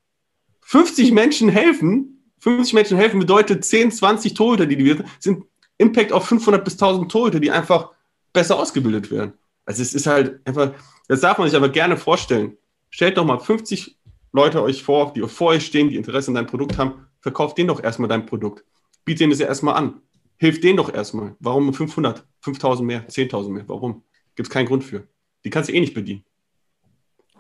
50 0.62 1.12
Menschen 1.14 1.50
helfen, 1.50 2.32
50 2.42 2.74
Menschen 2.74 2.98
helfen 2.98 3.20
bedeutet 3.20 3.66
10, 3.66 3.92
20 3.92 4.36
Torhüter, 4.36 4.68
die 4.68 4.78
wir 4.78 5.04
sind 5.18 5.46
Impact 5.80 6.12
auf 6.12 6.28
500 6.28 6.64
bis 6.64 6.74
1000 6.74 7.12
Torhüter, 7.12 7.40
die 7.40 7.50
einfach 7.50 7.97
besser 8.38 8.60
ausgebildet 8.60 9.10
werden. 9.10 9.34
Also 9.66 9.82
es 9.82 9.96
ist 9.96 10.06
halt 10.06 10.40
einfach, 10.46 10.72
das 11.08 11.22
darf 11.22 11.40
man 11.40 11.50
sich 11.50 11.58
aber 11.58 11.70
gerne 11.70 11.98
vorstellen. 11.98 12.56
Stellt 12.92 13.18
doch 13.18 13.26
mal 13.26 13.40
50 13.40 13.98
Leute 14.32 14.62
euch 14.62 14.84
vor, 14.84 15.12
die 15.14 15.22
vor 15.22 15.48
euch 15.48 15.66
stehen, 15.66 15.90
die 15.90 15.96
Interesse 15.96 16.30
an 16.30 16.36
deinem 16.36 16.46
Produkt 16.46 16.78
haben, 16.78 17.08
verkauft 17.20 17.58
denen 17.58 17.70
doch 17.70 17.84
erstmal 17.84 18.08
dein 18.08 18.28
Produkt. 18.28 18.64
Biet 19.06 19.20
denen 19.20 19.32
das 19.32 19.40
ja 19.40 19.48
erstmal 19.48 19.74
an. 19.74 20.02
Hilf 20.38 20.62
denen 20.62 20.78
doch 20.78 20.94
erstmal. 20.94 21.36
Warum 21.40 21.74
500, 21.74 22.28
5000 22.42 22.86
mehr, 22.86 23.08
10.000 23.08 23.50
mehr? 23.50 23.64
Warum? 23.66 24.04
Gibt 24.36 24.50
es 24.50 24.54
keinen 24.54 24.68
Grund 24.68 24.84
für. 24.84 25.08
Die 25.44 25.50
kannst 25.50 25.70
du 25.70 25.74
eh 25.74 25.80
nicht 25.80 25.96
bedienen. 25.96 26.24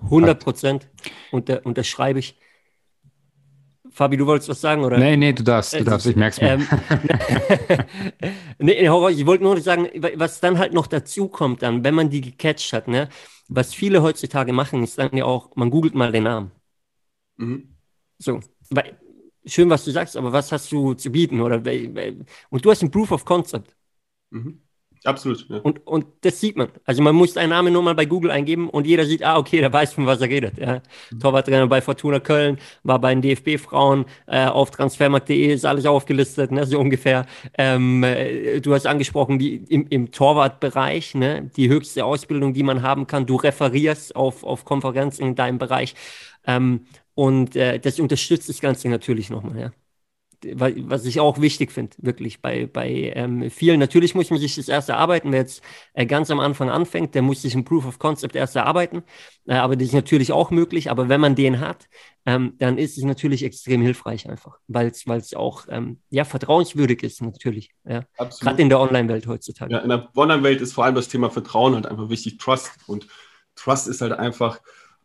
100 0.02 0.43
Prozent 0.43 0.89
unter, 1.32 1.64
unterschreibe 1.64 2.18
ich. 2.18 2.39
Fabi, 3.92 4.18
du 4.18 4.26
wolltest 4.26 4.50
was 4.50 4.62
sagen, 4.62 4.84
oder? 4.84 4.98
Nee, 4.98 5.18
nee, 5.18 5.34
du 5.34 5.44
darfst, 5.44 5.74
du 5.74 5.84
darfst, 5.84 6.06
ich 6.08 6.16
merk's 6.16 6.40
mir. 6.40 6.54
Ähm, 6.54 6.68
nee, 8.60 8.74
ich 8.74 9.26
wollte 9.26 9.44
nur 9.44 9.60
sagen, 9.62 9.88
was 10.16 10.40
dann 10.40 10.58
halt 10.58 10.74
noch 10.74 10.88
dazu 10.88 11.28
kommt, 11.28 11.62
dann, 11.62 11.84
wenn 11.84 11.96
man 11.96 12.10
die 12.10 12.22
gecatcht 12.22 12.74
hat, 12.74 12.88
ne, 12.88 13.10
was 13.48 13.74
viele 13.74 14.02
heutzutage 14.02 14.54
machen, 14.54 14.84
ist 14.84 14.98
dann 14.98 15.16
ja 15.16 15.26
auch, 15.26 15.56
man 15.56 15.70
googelt 15.70 15.96
mal 15.96 16.12
den 16.12 16.24
Namen. 16.24 16.52
Mhm. 17.38 17.76
So, 18.18 18.40
weil, 18.70 18.98
schön, 19.46 19.70
was 19.70 19.86
du 19.86 19.92
sagst, 19.92 20.18
aber 20.18 20.32
was 20.32 20.52
hast 20.52 20.72
du 20.72 20.94
zu 20.94 21.12
bieten? 21.12 21.40
Oder, 21.42 21.62
und 22.50 22.66
du 22.66 22.72
hast 22.72 22.82
ein 22.82 22.92
Proof 22.92 23.12
of 23.12 23.26
Concept. 23.26 23.76
Mhm. 24.30 24.62
Absolut. 25.04 25.45
Ja. 25.50 25.58
Und, 25.60 25.86
und 25.88 26.06
das 26.22 26.39
sieht 26.39 26.58
man. 26.58 26.70
Also 26.86 27.02
man 27.02 27.16
muss 27.16 27.38
einen 27.38 27.52
Namen 27.52 27.72
nur 27.72 27.82
mal 27.82 27.95
bei 27.95 28.06
Google 28.06 28.32
eingeben 28.32 28.70
und 28.70 28.86
jeder 28.86 29.06
sieht, 29.06 29.24
ah, 29.24 29.38
okay, 29.38 29.60
der 29.60 29.72
weiß, 29.72 29.93
von 29.93 30.06
was 30.06 30.22
er 30.22 30.30
redet. 30.30 30.58
Ja. 30.58 30.82
Mhm. 31.12 31.20
Torwarttrainer 31.20 31.68
bei 31.68 31.82
Fortuna 31.82 32.20
Köln, 32.20 32.58
war 32.84 33.00
bei 33.00 33.14
den 33.14 33.22
DFB-Frauen, 33.22 34.06
äh, 34.28 34.45
auf 34.45 34.72
transfermarkt.de 34.72 35.54
ist 35.54 35.66
alles 35.66 35.86
aufgelistet, 35.86 36.52
ne, 36.52 36.66
so 36.66 36.80
ungefähr. 36.80 37.26
Ähm, 37.58 38.04
äh, 38.04 38.60
du 38.60 38.74
hast 38.74 38.86
angesprochen, 38.86 39.39
die, 39.39 39.56
im, 39.56 39.88
im 39.89 40.12
Torwartbereich, 40.12 41.16
ne, 41.16 41.50
die 41.56 41.70
höchste 41.70 42.04
Ausbildung, 42.06 42.54
die 42.54 42.64
man 42.64 42.82
haben 42.82 43.08
kann. 43.08 43.26
Du 43.26 43.36
referierst 43.36 44.16
auf, 44.16 44.43
auf 44.43 44.66
Konferenzen 44.66 45.24
in 45.24 45.36
deinem 45.36 45.58
Bereich. 45.58 45.95
Ähm, 46.45 46.86
und 47.14 47.56
äh, 47.56 47.80
das 47.80 48.00
unterstützt 48.00 48.50
das 48.50 48.62
Ganze 48.62 48.89
natürlich 48.89 49.30
nochmal, 49.30 49.60
ja 49.60 49.72
was 50.44 51.06
ich 51.06 51.20
auch 51.20 51.42
wichtig 51.42 51.72
finde, 51.72 51.96
wirklich 52.00 52.42
bei, 52.42 52.68
bei 52.68 53.12
ähm, 53.16 53.50
vielen. 53.50 53.80
Natürlich 53.80 54.14
muss 54.14 54.30
man 54.30 54.40
sich 54.40 54.56
das 54.56 54.68
erst 54.68 54.90
erarbeiten. 54.90 55.32
Wer 55.32 55.40
jetzt 55.40 55.64
äh, 55.94 56.06
ganz 56.06 56.30
am 56.30 56.40
Anfang 56.40 56.70
anfängt, 56.70 57.16
der 57.16 57.22
muss 57.22 57.42
sich 57.42 57.56
ein 57.56 57.64
Proof 57.64 57.86
of 57.86 58.00
Concept 58.00 58.36
erst 58.36 58.56
erarbeiten. 58.56 59.04
Äh, 59.48 59.56
aber 59.56 59.76
das 59.76 59.88
ist 59.88 59.94
natürlich 59.94 60.32
auch 60.32 60.52
möglich. 60.52 60.92
Aber 60.92 61.10
wenn 61.10 61.20
man 61.20 61.36
den 61.36 61.60
hat, 61.60 61.88
ähm, 62.26 62.54
dann 62.60 62.78
ist 62.78 62.98
es 62.98 63.04
natürlich 63.04 63.44
extrem 63.44 63.82
hilfreich 63.82 64.30
einfach, 64.30 64.60
weil 64.68 64.88
es 64.88 65.34
auch 65.34 65.66
ähm, 65.70 66.02
ja, 66.10 66.24
vertrauenswürdig 66.24 67.02
ist 67.04 67.22
natürlich. 67.22 67.72
Ja. 67.86 68.04
Gerade 68.18 68.62
in 68.62 68.70
der 68.70 68.80
Online-Welt 68.80 69.28
heutzutage. 69.28 69.74
Ja, 69.74 69.80
in 69.80 69.90
der 69.90 70.10
Online-Welt 70.16 70.62
ist 70.62 70.74
vor 70.74 70.86
allem 70.86 70.96
das 70.96 71.08
Thema 71.08 71.30
Vertrauen 71.30 71.74
halt 71.74 71.88
einfach 71.88 72.10
wichtig. 72.10 72.38
Trust. 72.38 72.72
Und 72.86 73.08
Trust 73.56 73.88
ist 73.88 74.02
halt 74.02 74.14
einfach 74.14 74.60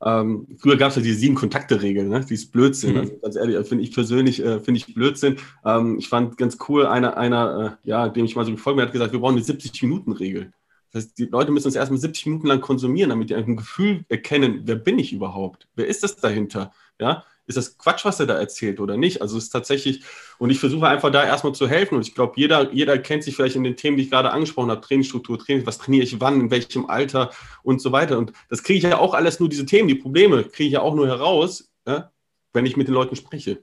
ähm, 0.05 0.49
früher 0.59 0.77
gab 0.77 0.91
es 0.91 0.97
ja 0.97 1.03
die 1.03 1.13
sieben 1.13 1.35
Kontakte-Regel, 1.35 2.09
ne? 2.09 2.25
die 2.29 2.35
ist 2.35 2.51
Blödsinn. 2.51 2.95
Mhm. 2.95 2.99
Also 2.99 3.19
ganz 3.21 3.37
ehrlich, 3.37 3.67
finde 3.69 3.85
ich 3.85 3.93
persönlich 3.93 4.45
äh, 4.45 4.59
finde 4.61 4.79
ich 4.79 4.95
Blödsinn. 4.95 5.37
Ähm, 5.65 5.99
ich 5.99 6.09
fand 6.09 6.37
ganz 6.37 6.59
cool, 6.69 6.87
einer, 6.87 7.17
einer 7.17 7.79
äh, 7.85 7.89
ja, 7.89 8.09
dem 8.09 8.25
ich 8.25 8.35
mal 8.35 8.45
so 8.45 8.51
gefolgt 8.51 8.77
bin, 8.77 8.87
hat 8.87 8.93
gesagt, 8.93 9.13
wir 9.13 9.21
brauchen 9.21 9.37
eine 9.37 9.45
70-Minuten-Regel. 9.45 10.53
Das 10.91 11.05
heißt, 11.05 11.19
die 11.19 11.25
Leute 11.27 11.53
müssen 11.53 11.69
uns 11.69 11.77
erstmal 11.77 12.01
70 12.01 12.27
Minuten 12.27 12.47
lang 12.49 12.61
konsumieren, 12.61 13.11
damit 13.11 13.31
die 13.31 13.35
ein 13.35 13.57
Gefühl 13.57 14.05
erkennen, 14.09 14.63
wer 14.65 14.77
bin 14.77 14.99
ich 14.99 15.13
überhaupt? 15.13 15.69
Wer 15.75 15.87
ist 15.87 16.03
das 16.03 16.17
dahinter? 16.17 16.73
Ja, 16.99 17.25
ist 17.57 17.69
das 17.69 17.79
Quatsch, 17.79 18.05
was 18.05 18.21
er 18.21 18.27
da 18.27 18.39
erzählt 18.39 18.81
oder 18.81 18.97
nicht? 18.97 19.23
Also 19.23 19.39
es 19.39 19.45
ist 19.45 19.51
tatsächlich, 19.51 20.03
und 20.39 20.51
ich 20.51 20.59
versuche 20.59 20.89
einfach 20.89 21.11
da 21.11 21.25
erstmal 21.25 21.55
zu 21.55 21.69
helfen. 21.69 21.97
Und 21.97 22.07
ich 22.07 22.15
glaube, 22.15 22.35
jeder, 22.37 22.73
jeder 22.73 22.99
kennt 22.99 23.25
sich 23.25 23.37
vielleicht 23.37 23.57
in 23.57 23.65
den 23.65 23.77
Themen, 23.77 23.97
die 23.97 24.05
ich 24.05 24.11
gerade 24.11 24.31
angesprochen 24.31 24.71
habe, 24.71 24.81
Trainingsstruktur, 24.81 25.39
Training, 25.39 25.67
was 25.67 25.79
trainiere 25.79 26.05
ich 26.05 26.21
wann, 26.21 26.41
in 26.41 26.51
welchem 26.51 26.87
Alter 26.87 27.31
und 27.63 27.81
so 27.81 27.93
weiter. 27.93 28.19
Und 28.19 28.33
das 28.49 28.63
kriege 28.63 28.79
ich 28.79 28.85
ja 28.85 28.99
auch 28.99 29.15
alles 29.15 29.41
nur, 29.41 29.49
diese 29.49 29.67
Themen, 29.67 29.89
die 29.89 29.95
Probleme 29.95 30.45
kriege 30.45 30.67
ich 30.67 30.73
ja 30.73 30.81
auch 30.83 30.95
nur 30.95 31.07
heraus, 31.07 31.71
ja, 31.87 32.11
wenn 32.53 32.67
ich 32.67 32.77
mit 32.77 32.89
den 32.89 32.95
Leuten 32.95 33.17
spreche. 33.17 33.63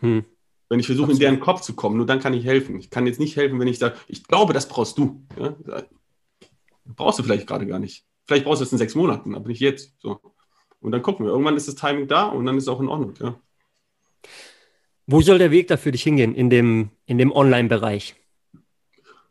Hm. 0.00 0.24
Wenn 0.68 0.80
ich 0.80 0.86
versuche, 0.86 1.12
in 1.12 1.18
deren 1.18 1.40
Kopf 1.40 1.62
zu 1.62 1.74
kommen, 1.74 1.96
nur 1.96 2.06
dann 2.06 2.20
kann 2.20 2.34
ich 2.34 2.44
helfen. 2.44 2.78
Ich 2.78 2.90
kann 2.90 3.06
jetzt 3.06 3.20
nicht 3.20 3.36
helfen, 3.36 3.58
wenn 3.58 3.68
ich 3.68 3.78
sage, 3.78 3.96
ich 4.06 4.24
glaube, 4.24 4.52
das 4.52 4.68
brauchst 4.68 4.98
du. 4.98 5.24
Ja? 5.38 5.56
Brauchst 6.84 7.18
du 7.18 7.22
vielleicht 7.22 7.46
gerade 7.46 7.66
gar 7.66 7.78
nicht. 7.78 8.04
Vielleicht 8.26 8.44
brauchst 8.44 8.60
du 8.60 8.64
es 8.64 8.72
in 8.72 8.78
sechs 8.78 8.94
Monaten, 8.94 9.34
aber 9.34 9.48
nicht 9.48 9.60
jetzt. 9.60 9.94
So. 10.00 10.20
Und 10.80 10.92
dann 10.92 11.02
gucken 11.02 11.26
wir. 11.26 11.32
Irgendwann 11.32 11.56
ist 11.56 11.68
das 11.68 11.74
Timing 11.74 12.08
da 12.08 12.26
und 12.26 12.46
dann 12.46 12.56
ist 12.56 12.64
es 12.64 12.68
auch 12.68 12.80
in 12.80 12.88
Ordnung. 12.88 13.14
Ja. 13.20 13.34
Wo 15.06 15.20
soll 15.22 15.38
der 15.38 15.50
Weg 15.50 15.68
da 15.68 15.76
für 15.76 15.92
dich 15.92 16.02
hingehen 16.02 16.34
in 16.34 16.50
dem, 16.50 16.90
in 17.06 17.18
dem 17.18 17.32
Online-Bereich? 17.32 18.14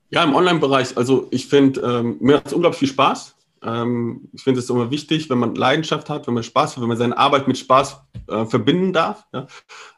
Ja, 0.10 0.24
im 0.24 0.36
Online-Bereich. 0.36 0.98
Also 0.98 1.28
ich 1.32 1.48
finde, 1.48 1.82
ähm, 1.82 2.18
mir 2.20 2.36
macht 2.36 2.48
es 2.48 2.54
unglaublich 2.54 2.80
viel 2.80 2.88
Spaß. 2.89 3.36
Ähm, 3.64 4.30
ich 4.34 4.43
finde 4.43 4.60
es 4.60 4.70
immer 4.70 4.89
wichtig, 4.91 5.30
wenn 5.30 5.38
man 5.38 5.56
Leidenschaft 5.56 6.10
hat, 6.10 6.28
wenn 6.28 6.34
man 6.34 6.43
Spaß 6.43 6.76
hat, 6.76 6.82
wenn 6.82 6.88
man 6.88 6.98
seine 6.98 7.18
Arbeit 7.18 7.48
mit 7.48 7.58
Spaß 7.58 8.02
äh, 8.28 8.45
verbinden 8.45 8.93
darf. 8.93 9.26
Ja. 9.34 9.48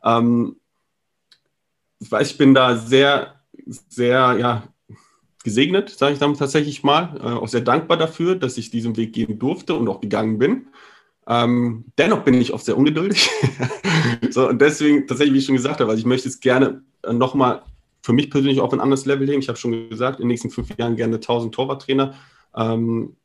Ähm, 0.04 0.58
ich 2.00 2.12
weiß, 2.12 2.32
ich 2.32 2.38
bin 2.38 2.54
da 2.54 2.78
sehr, 2.78 3.42
sehr, 3.90 4.38
ja, 4.40 4.64
gesegnet, 5.44 5.90
sage 5.90 6.14
ich 6.14 6.20
dann 6.20 6.34
tatsächlich 6.36 6.84
mal. 6.84 7.18
Äh, 7.22 7.40
auch 7.40 7.48
sehr 7.48 7.62
dankbar 7.62 7.98
dafür, 7.98 8.36
dass 8.36 8.58
ich 8.58 8.70
diesen 8.70 8.98
Weg 8.98 9.14
gehen 9.14 9.40
durfte 9.40 9.76
und 9.76 9.88
auch 9.88 10.02
gegangen 10.02 10.38
bin. 10.38 10.68
Ähm, 11.30 11.86
dennoch 11.98 12.24
bin 12.24 12.34
ich 12.42 12.54
oft 12.54 12.66
sehr 12.66 12.76
ungeduldig. 12.76 13.30
so, 14.32 14.50
und 14.50 14.60
deswegen, 14.60 15.06
tatsächlich, 15.06 15.36
wie 15.36 15.38
ich 15.38 15.46
schon 15.46 15.56
gesagt 15.56 15.80
habe, 15.80 15.92
also 15.92 16.00
ich 16.00 16.08
möchte 16.08 16.28
es 16.28 16.40
gerne 16.40 16.82
äh, 17.04 17.14
nochmal 17.14 17.62
für 18.02 18.14
mich 18.14 18.32
persönlich 18.32 18.60
auf 18.60 18.74
ein 18.74 18.80
anderes 18.80 19.06
Level 19.06 19.28
heben. 19.28 19.40
Ich 19.40 19.48
habe 19.48 19.58
schon 19.58 19.90
gesagt, 19.90 20.20
in 20.20 20.24
den 20.24 20.30
nächsten 20.30 20.50
fünf 20.50 20.76
Jahren 20.78 20.96
gerne 20.96 21.16
1000 21.16 21.54
Torwarttrainer 21.54 22.16
ähm, 22.56 23.16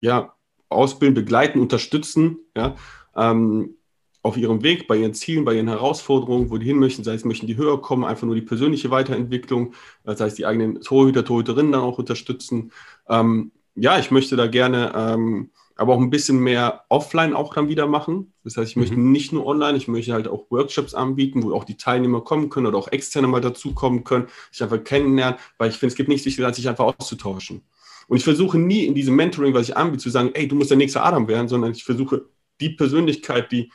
ja, 0.00 0.34
ausbilden, 0.70 1.14
begleiten, 1.14 1.60
unterstützen, 1.60 2.38
ja, 2.56 2.74
ähm, 3.14 3.76
auf 4.22 4.36
ihrem 4.36 4.62
Weg, 4.62 4.88
bei 4.88 4.96
ihren 4.96 5.14
Zielen, 5.14 5.44
bei 5.44 5.54
ihren 5.54 5.68
Herausforderungen, 5.68 6.50
wo 6.50 6.58
die 6.58 6.66
hin 6.66 6.78
möchten, 6.78 7.04
sei 7.04 7.14
es 7.14 7.24
möchten 7.24 7.46
die 7.46 7.56
höher 7.56 7.80
kommen, 7.80 8.04
einfach 8.04 8.26
nur 8.26 8.34
die 8.34 8.42
persönliche 8.42 8.90
Weiterentwicklung, 8.90 9.74
das 10.04 10.20
heißt 10.20 10.38
die 10.38 10.46
eigenen 10.46 10.80
Torhüter, 10.80 11.24
Torhüterinnen 11.24 11.70
dann 11.70 11.82
auch 11.82 11.98
unterstützen. 11.98 12.72
Ähm, 13.08 13.52
ja, 13.76 13.98
ich 13.98 14.10
möchte 14.10 14.36
da 14.36 14.46
gerne 14.46 14.92
ähm, 14.96 15.50
aber 15.76 15.94
auch 15.94 16.00
ein 16.00 16.10
bisschen 16.10 16.38
mehr 16.38 16.84
offline 16.88 17.34
auch 17.34 17.54
dann 17.54 17.68
wieder 17.68 17.86
machen. 17.86 18.32
Das 18.44 18.56
heißt, 18.56 18.70
ich 18.70 18.76
möchte 18.76 18.96
mhm. 18.96 19.12
nicht 19.12 19.32
nur 19.32 19.46
online, 19.46 19.76
ich 19.76 19.88
möchte 19.88 20.12
halt 20.12 20.26
auch 20.26 20.50
Workshops 20.50 20.94
anbieten, 20.94 21.42
wo 21.42 21.52
auch 21.52 21.64
die 21.64 21.76
Teilnehmer 21.76 22.22
kommen 22.22 22.48
können 22.48 22.66
oder 22.66 22.78
auch 22.78 22.88
externe 22.88 23.28
mal 23.28 23.40
dazukommen 23.40 24.02
können, 24.02 24.26
sich 24.50 24.62
einfach 24.62 24.82
kennenlernen, 24.82 25.38
weil 25.58 25.70
ich 25.70 25.76
finde, 25.76 25.92
es 25.92 25.96
gibt 25.96 26.08
nichts 26.08 26.26
wichtiger, 26.26 26.46
als 26.46 26.56
sich 26.56 26.68
einfach 26.68 26.96
auszutauschen. 26.98 27.62
Und 28.08 28.16
ich 28.16 28.24
versuche 28.24 28.58
nie 28.58 28.84
in 28.84 28.94
diesem 28.94 29.16
Mentoring, 29.16 29.52
was 29.52 29.68
ich 29.68 29.76
anbiete, 29.76 30.02
zu 30.02 30.10
sagen, 30.10 30.30
ey, 30.32 30.48
du 30.48 30.56
musst 30.56 30.70
der 30.70 30.78
nächste 30.78 31.02
Adam 31.02 31.28
werden, 31.28 31.48
sondern 31.48 31.72
ich 31.72 31.84
versuche 31.84 32.26
die 32.60 32.70
Persönlichkeit, 32.70 33.52
die 33.52 33.70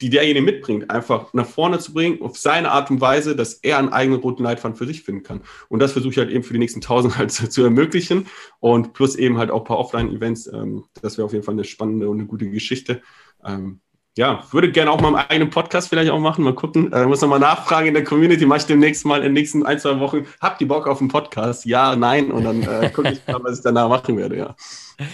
die 0.00 0.10
derjenige 0.10 0.44
mitbringt, 0.44 0.90
einfach 0.90 1.32
nach 1.32 1.46
vorne 1.46 1.78
zu 1.78 1.94
bringen, 1.94 2.20
auf 2.20 2.36
seine 2.36 2.70
Art 2.70 2.90
und 2.90 3.00
Weise, 3.00 3.34
dass 3.34 3.54
er 3.54 3.78
einen 3.78 3.88
eigenen 3.88 4.20
roten 4.20 4.42
Leitfaden 4.42 4.76
für 4.76 4.86
sich 4.86 5.02
finden 5.02 5.22
kann. 5.22 5.40
Und 5.68 5.80
das 5.80 5.92
versuche 5.92 6.12
ich 6.12 6.18
halt 6.18 6.30
eben 6.30 6.44
für 6.44 6.52
die 6.52 6.58
nächsten 6.58 6.80
tausend 6.80 7.16
halt 7.16 7.32
zu, 7.32 7.48
zu 7.48 7.62
ermöglichen. 7.62 8.26
Und 8.60 8.92
plus 8.92 9.16
eben 9.16 9.38
halt 9.38 9.50
auch 9.50 9.60
ein 9.60 9.66
paar 9.66 9.78
Offline-Events. 9.78 10.48
Ähm, 10.48 10.84
das 11.00 11.16
wäre 11.16 11.24
auf 11.24 11.32
jeden 11.32 11.44
Fall 11.44 11.54
eine 11.54 11.64
spannende 11.64 12.08
und 12.08 12.18
eine 12.18 12.26
gute 12.26 12.50
Geschichte. 12.50 13.00
Ähm, 13.44 13.80
ja, 14.16 14.42
würde 14.50 14.72
gerne 14.72 14.90
auch 14.90 15.00
mal 15.00 15.08
einen 15.08 15.28
eigenen 15.28 15.50
Podcast 15.50 15.90
vielleicht 15.90 16.10
auch 16.10 16.18
machen. 16.18 16.42
Mal 16.42 16.54
gucken. 16.54 16.90
Äh, 16.92 17.04
muss 17.04 17.20
nochmal 17.20 17.38
nachfragen 17.38 17.88
in 17.88 17.94
der 17.94 18.02
Community. 18.02 18.46
Mache 18.46 18.60
ich 18.60 18.66
demnächst 18.66 19.04
mal 19.04 19.18
in 19.18 19.24
den 19.24 19.32
nächsten 19.34 19.64
ein, 19.66 19.78
zwei 19.78 20.00
Wochen. 20.00 20.26
Habt 20.40 20.60
ihr 20.62 20.68
Bock 20.68 20.86
auf 20.86 21.00
einen 21.00 21.08
Podcast? 21.08 21.66
Ja, 21.66 21.94
nein. 21.94 22.30
Und 22.30 22.44
dann 22.44 22.62
äh, 22.62 22.88
gucke 22.94 23.12
ich 23.12 23.20
mal, 23.26 23.42
was 23.42 23.58
ich 23.58 23.64
danach 23.64 23.90
machen 23.90 24.16
werde. 24.16 24.38
Ja. 24.38 24.56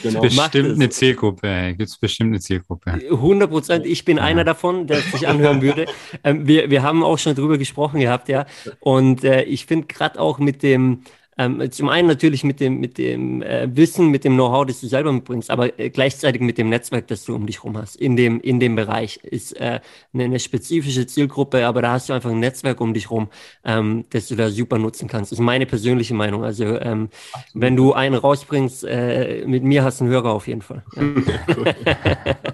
Genau. 0.04 0.20
Bestimmt 0.20 0.74
eine 0.74 0.88
Zielgruppe. 0.90 1.74
Gibt 1.76 1.88
es 1.88 1.98
bestimmt 1.98 2.30
eine 2.30 2.40
Zielgruppe. 2.40 2.92
100 2.92 3.50
Prozent. 3.50 3.86
Ich 3.86 4.04
bin 4.04 4.18
ja. 4.18 4.22
einer 4.22 4.44
davon, 4.44 4.86
der 4.86 5.00
sich 5.00 5.26
anhören 5.26 5.62
würde. 5.62 5.86
Ähm, 6.22 6.46
wir, 6.46 6.70
wir 6.70 6.84
haben 6.84 7.02
auch 7.02 7.18
schon 7.18 7.34
drüber 7.34 7.58
gesprochen 7.58 7.98
gehabt, 7.98 8.28
ja. 8.28 8.46
Und 8.78 9.24
äh, 9.24 9.42
ich 9.42 9.66
finde 9.66 9.88
gerade 9.88 10.20
auch 10.20 10.38
mit 10.38 10.62
dem 10.62 11.02
ähm, 11.38 11.70
zum 11.70 11.88
einen 11.88 12.08
natürlich 12.08 12.44
mit 12.44 12.60
dem, 12.60 12.78
mit 12.78 12.98
dem 12.98 13.40
äh, 13.40 13.66
Wissen, 13.74 14.08
mit 14.08 14.24
dem 14.24 14.34
Know-how, 14.34 14.66
das 14.66 14.82
du 14.82 14.86
selber 14.86 15.12
mitbringst, 15.12 15.50
aber 15.50 15.78
äh, 15.78 15.88
gleichzeitig 15.88 16.42
mit 16.42 16.58
dem 16.58 16.68
Netzwerk, 16.68 17.06
das 17.06 17.24
du 17.24 17.34
um 17.34 17.46
dich 17.46 17.64
rum 17.64 17.78
hast. 17.78 17.96
In 17.96 18.16
dem, 18.16 18.38
in 18.40 18.60
dem 18.60 18.76
Bereich 18.76 19.16
ist 19.22 19.58
äh, 19.58 19.80
eine, 20.12 20.24
eine, 20.24 20.38
spezifische 20.38 21.06
Zielgruppe, 21.06 21.66
aber 21.66 21.80
da 21.80 21.92
hast 21.92 22.10
du 22.10 22.12
einfach 22.12 22.30
ein 22.30 22.40
Netzwerk 22.40 22.82
um 22.82 22.92
dich 22.92 23.10
rum, 23.10 23.28
ähm, 23.64 24.04
das 24.10 24.28
du 24.28 24.36
da 24.36 24.50
super 24.50 24.76
nutzen 24.76 25.08
kannst. 25.08 25.32
Das 25.32 25.38
ist 25.38 25.44
meine 25.44 25.64
persönliche 25.64 26.12
Meinung. 26.12 26.44
Also 26.44 26.64
ähm, 26.64 27.08
wenn 27.54 27.76
du 27.76 27.94
einen 27.94 28.16
rausbringst, 28.16 28.84
äh, 28.84 29.44
mit 29.46 29.64
mir 29.64 29.84
hast 29.84 30.00
du 30.00 30.04
einen 30.04 30.12
Hörer 30.12 30.32
auf 30.32 30.46
jeden 30.46 30.62
Fall. 30.62 30.82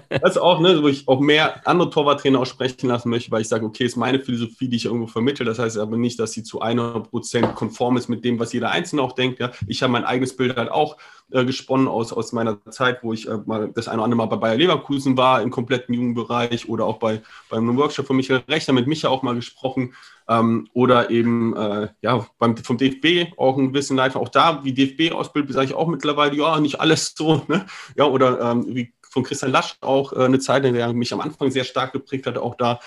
Ja. 0.09 0.19
das 0.19 0.31
ist 0.31 0.37
auch, 0.37 0.59
ne, 0.59 0.81
wo 0.81 0.87
ich 0.87 1.07
auch 1.07 1.19
mehr 1.19 1.65
andere 1.67 1.89
Torwarttrainer 1.89 2.39
auch 2.39 2.45
sprechen 2.45 2.87
lassen 2.87 3.09
möchte, 3.09 3.31
weil 3.31 3.41
ich 3.41 3.47
sage, 3.47 3.65
okay, 3.65 3.85
ist 3.85 3.95
meine 3.95 4.19
Philosophie, 4.19 4.67
die 4.67 4.77
ich 4.77 4.85
irgendwo 4.85 5.07
vermittle. 5.07 5.45
Das 5.45 5.59
heißt 5.59 5.77
aber 5.77 5.97
nicht, 5.97 6.19
dass 6.19 6.33
sie 6.33 6.43
zu 6.43 6.61
100% 6.61 7.53
konform 7.53 7.97
ist 7.97 8.09
mit 8.09 8.25
dem, 8.25 8.39
was 8.39 8.53
jeder 8.53 8.68
Einzelne 8.69 9.01
auch 9.01 9.13
denkt. 9.13 9.39
Ja. 9.39 9.51
Ich 9.67 9.81
habe 9.83 9.91
mein 9.91 10.05
eigenes 10.05 10.35
Bild 10.35 10.57
halt 10.57 10.71
auch 10.71 10.97
äh, 11.31 11.45
gesponnen 11.45 11.87
aus, 11.87 12.11
aus 12.11 12.31
meiner 12.31 12.59
Zeit, 12.71 13.03
wo 13.03 13.13
ich 13.13 13.27
äh, 13.27 13.37
mal 13.45 13.71
das 13.73 13.87
eine 13.87 13.97
oder 13.97 14.05
andere 14.05 14.17
Mal 14.17 14.25
bei 14.25 14.35
Bayer 14.37 14.57
Leverkusen 14.57 15.17
war, 15.17 15.41
im 15.41 15.51
kompletten 15.51 15.93
Jugendbereich 15.93 16.67
oder 16.67 16.85
auch 16.85 16.97
bei, 16.97 17.21
bei 17.49 17.57
einem 17.57 17.77
Workshop 17.77 18.07
von 18.07 18.15
Michael 18.15 18.43
Rechter 18.47 18.73
mit 18.73 18.87
Micha 18.87 19.09
auch 19.09 19.21
mal 19.21 19.35
gesprochen. 19.35 19.93
Ähm, 20.27 20.67
oder 20.73 21.09
eben 21.09 21.55
äh, 21.55 21.89
ja, 22.01 22.25
beim, 22.37 22.57
vom 22.57 22.77
DFB 22.77 23.33
auch 23.37 23.57
ein 23.57 23.71
bisschen 23.71 23.97
Leiter. 23.97 24.19
Auch 24.19 24.29
da, 24.29 24.63
wie 24.63 24.73
DFB 24.73 25.13
ausbildet, 25.13 25.53
sage 25.53 25.67
ich 25.67 25.73
auch 25.73 25.87
mittlerweile, 25.87 26.35
ja, 26.35 26.59
nicht 26.59 26.79
alles 26.79 27.13
so. 27.15 27.41
Ne? 27.47 27.65
Ja, 27.95 28.05
oder 28.05 28.39
ähm, 28.41 28.65
wie 28.67 28.93
von 29.09 29.23
Christian 29.23 29.51
Lasch 29.51 29.75
auch 29.81 30.13
äh, 30.13 30.23
eine 30.23 30.39
Zeit, 30.39 30.65
in 30.65 30.73
der 30.73 30.93
mich 30.93 31.13
am 31.13 31.21
Anfang 31.21 31.51
sehr 31.51 31.63
stark 31.63 31.93
geprägt 31.93 32.27
hat, 32.27 32.37
auch 32.37 32.55
da. 32.55 32.79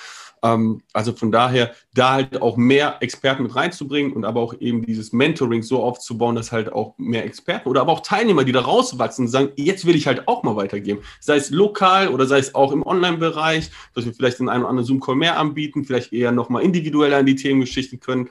Ähm, 0.43 0.83
also 0.93 1.13
von 1.13 1.31
daher, 1.31 1.73
da 1.95 2.13
halt 2.15 2.43
auch 2.43 2.57
mehr 2.57 2.97
Experten 3.01 3.45
mit 3.45 3.55
reinzubringen 3.55 4.13
und 4.13 4.25
aber 4.25 4.41
auch 4.41 4.55
eben 4.61 4.85
dieses 4.85 5.13
Mentoring 5.13 5.63
so 5.63 5.83
aufzubauen, 5.83 6.35
dass 6.35 6.53
halt 6.53 6.73
auch 6.73 6.95
mehr 6.99 7.25
Experten 7.25 7.69
oder 7.69 7.81
aber 7.81 7.93
auch 7.93 8.01
Teilnehmer, 8.01 8.45
die 8.45 8.53
da 8.53 8.61
rauswachsen 8.61 9.29
sagen, 9.29 9.51
jetzt 9.57 9.87
will 9.87 9.95
ich 9.95 10.07
halt 10.07 10.27
auch 10.29 10.43
mal 10.43 10.57
weitergeben. 10.57 11.03
Sei 11.21 11.37
es 11.37 11.51
lokal 11.51 12.09
oder 12.09 12.27
sei 12.27 12.39
es 12.39 12.55
auch 12.55 12.73
im 12.73 12.85
Online-Bereich, 12.85 13.71
dass 13.95 14.05
wir 14.05 14.15
vielleicht 14.15 14.41
den 14.41 14.49
einen 14.49 14.63
oder 14.63 14.71
anderen 14.71 14.87
Zoom-Call 14.87 15.17
mehr 15.17 15.39
anbieten, 15.39 15.85
vielleicht 15.85 16.13
eher 16.13 16.33
nochmal 16.33 16.63
individueller 16.63 17.21
in 17.21 17.27
die 17.27 17.37
Themengeschichten 17.37 18.01
können. 18.01 18.29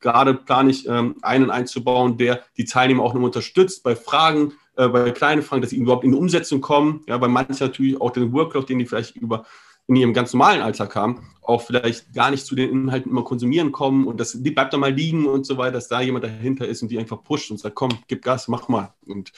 Gerade 0.00 0.34
plane 0.34 0.70
ich, 0.70 0.88
ähm, 0.88 1.16
einen 1.22 1.50
einzubauen, 1.50 2.16
der 2.16 2.42
die 2.56 2.64
Teilnehmer 2.64 3.02
auch 3.02 3.12
noch 3.12 3.22
unterstützt 3.22 3.82
bei 3.82 3.94
Fragen, 3.94 4.54
äh, 4.76 4.88
bei 4.88 5.10
kleinen 5.10 5.42
Fragen, 5.42 5.60
dass 5.60 5.70
sie 5.70 5.76
überhaupt 5.76 6.04
in 6.04 6.12
die 6.12 6.16
Umsetzung 6.16 6.62
kommen. 6.62 7.02
Ja, 7.06 7.18
bei 7.18 7.28
manchen 7.28 7.56
natürlich 7.60 8.00
auch 8.00 8.10
den 8.10 8.32
Workload, 8.32 8.66
den 8.66 8.78
die 8.78 8.86
vielleicht 8.86 9.16
über 9.16 9.44
in 9.92 9.96
ihrem 9.96 10.14
ganz 10.14 10.32
normalen 10.32 10.62
Alltag 10.62 10.96
haben, 10.96 11.28
auch 11.42 11.60
vielleicht 11.60 12.14
gar 12.14 12.30
nicht 12.30 12.46
zu 12.46 12.54
den 12.54 12.70
Inhalten 12.70 13.10
immer 13.10 13.24
konsumieren 13.24 13.72
kommen 13.72 14.06
und 14.06 14.18
das, 14.18 14.42
die 14.42 14.50
bleibt 14.50 14.72
da 14.72 14.78
mal 14.78 14.92
liegen 14.92 15.26
und 15.26 15.44
so 15.44 15.58
weiter, 15.58 15.72
dass 15.72 15.88
da 15.88 16.00
jemand 16.00 16.24
dahinter 16.24 16.66
ist 16.66 16.80
und 16.80 16.88
die 16.88 16.98
einfach 16.98 17.22
pusht 17.22 17.50
und 17.50 17.58
sagt, 17.58 17.74
komm, 17.74 17.90
gib 18.08 18.22
Gas, 18.22 18.48
mach 18.48 18.68
mal. 18.68 18.94
Und 19.06 19.32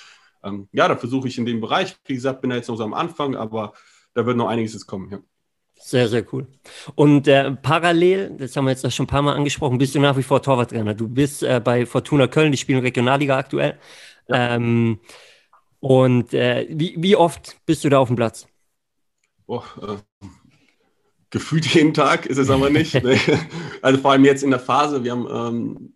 ähm, 0.44 0.68
ja, 0.72 0.86
da 0.86 0.96
versuche 0.96 1.26
ich 1.26 1.38
in 1.38 1.44
dem 1.44 1.60
Bereich, 1.60 1.96
wie 2.06 2.14
gesagt, 2.14 2.40
bin 2.40 2.50
da 2.50 2.56
jetzt 2.56 2.68
noch 2.68 2.76
so 2.76 2.84
am 2.84 2.94
Anfang, 2.94 3.34
aber 3.34 3.72
da 4.14 4.24
wird 4.26 4.36
noch 4.36 4.46
einiges 4.46 4.74
jetzt 4.74 4.86
kommen. 4.86 5.10
Ja. 5.10 5.18
Sehr, 5.76 6.08
sehr 6.08 6.24
cool. 6.32 6.46
Und 6.94 7.26
äh, 7.26 7.50
parallel, 7.50 8.36
das 8.38 8.54
haben 8.56 8.66
wir 8.66 8.70
jetzt 8.70 8.90
schon 8.92 9.04
ein 9.04 9.08
paar 9.08 9.22
Mal 9.22 9.34
angesprochen, 9.34 9.78
bist 9.78 9.96
du 9.96 10.00
nach 10.00 10.16
wie 10.16 10.22
vor 10.22 10.40
Torwarttrainer. 10.40 10.94
Du 10.94 11.08
bist 11.08 11.42
äh, 11.42 11.60
bei 11.62 11.84
Fortuna 11.84 12.28
Köln, 12.28 12.52
die 12.52 12.58
spielen 12.58 12.80
Regionalliga 12.80 13.36
aktuell. 13.36 13.78
Ja. 14.28 14.54
Ähm, 14.54 15.00
und 15.80 16.32
äh, 16.32 16.68
wie, 16.70 16.94
wie 16.96 17.16
oft 17.16 17.56
bist 17.66 17.82
du 17.82 17.88
da 17.88 17.98
auf 17.98 18.08
dem 18.08 18.16
Platz? 18.16 18.46
Oh, 19.46 19.62
äh, 19.82 19.96
gefühlt 21.34 21.66
jeden 21.66 21.92
Tag 21.92 22.26
ist 22.26 22.38
es 22.38 22.48
aber 22.48 22.70
nicht. 22.70 22.94
ne? 23.04 23.18
Also 23.82 24.00
vor 24.00 24.12
allem 24.12 24.24
jetzt 24.24 24.44
in 24.44 24.50
der 24.50 24.60
Phase, 24.60 25.02
wir 25.02 25.10
haben, 25.10 25.26
ähm, 25.28 25.94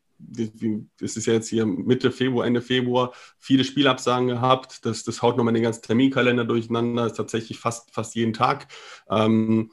das 0.99 1.17
ist 1.17 1.27
ja 1.27 1.35
jetzt 1.35 1.49
hier 1.49 1.65
Mitte 1.65 2.11
Februar, 2.11 2.45
Ende 2.45 2.61
Februar, 2.61 3.13
viele 3.39 3.63
Spielabsagen 3.63 4.27
gehabt. 4.27 4.85
Das, 4.85 5.05
das 5.05 5.23
haut 5.23 5.37
nochmal 5.37 5.55
den 5.55 5.63
ganzen 5.63 5.83
Terminkalender 5.83 6.45
durcheinander, 6.45 7.07
ist 7.07 7.17
tatsächlich 7.17 7.61
fast, 7.61 7.95
fast 7.95 8.17
jeden 8.17 8.33
Tag. 8.33 8.67
Ähm, 9.09 9.71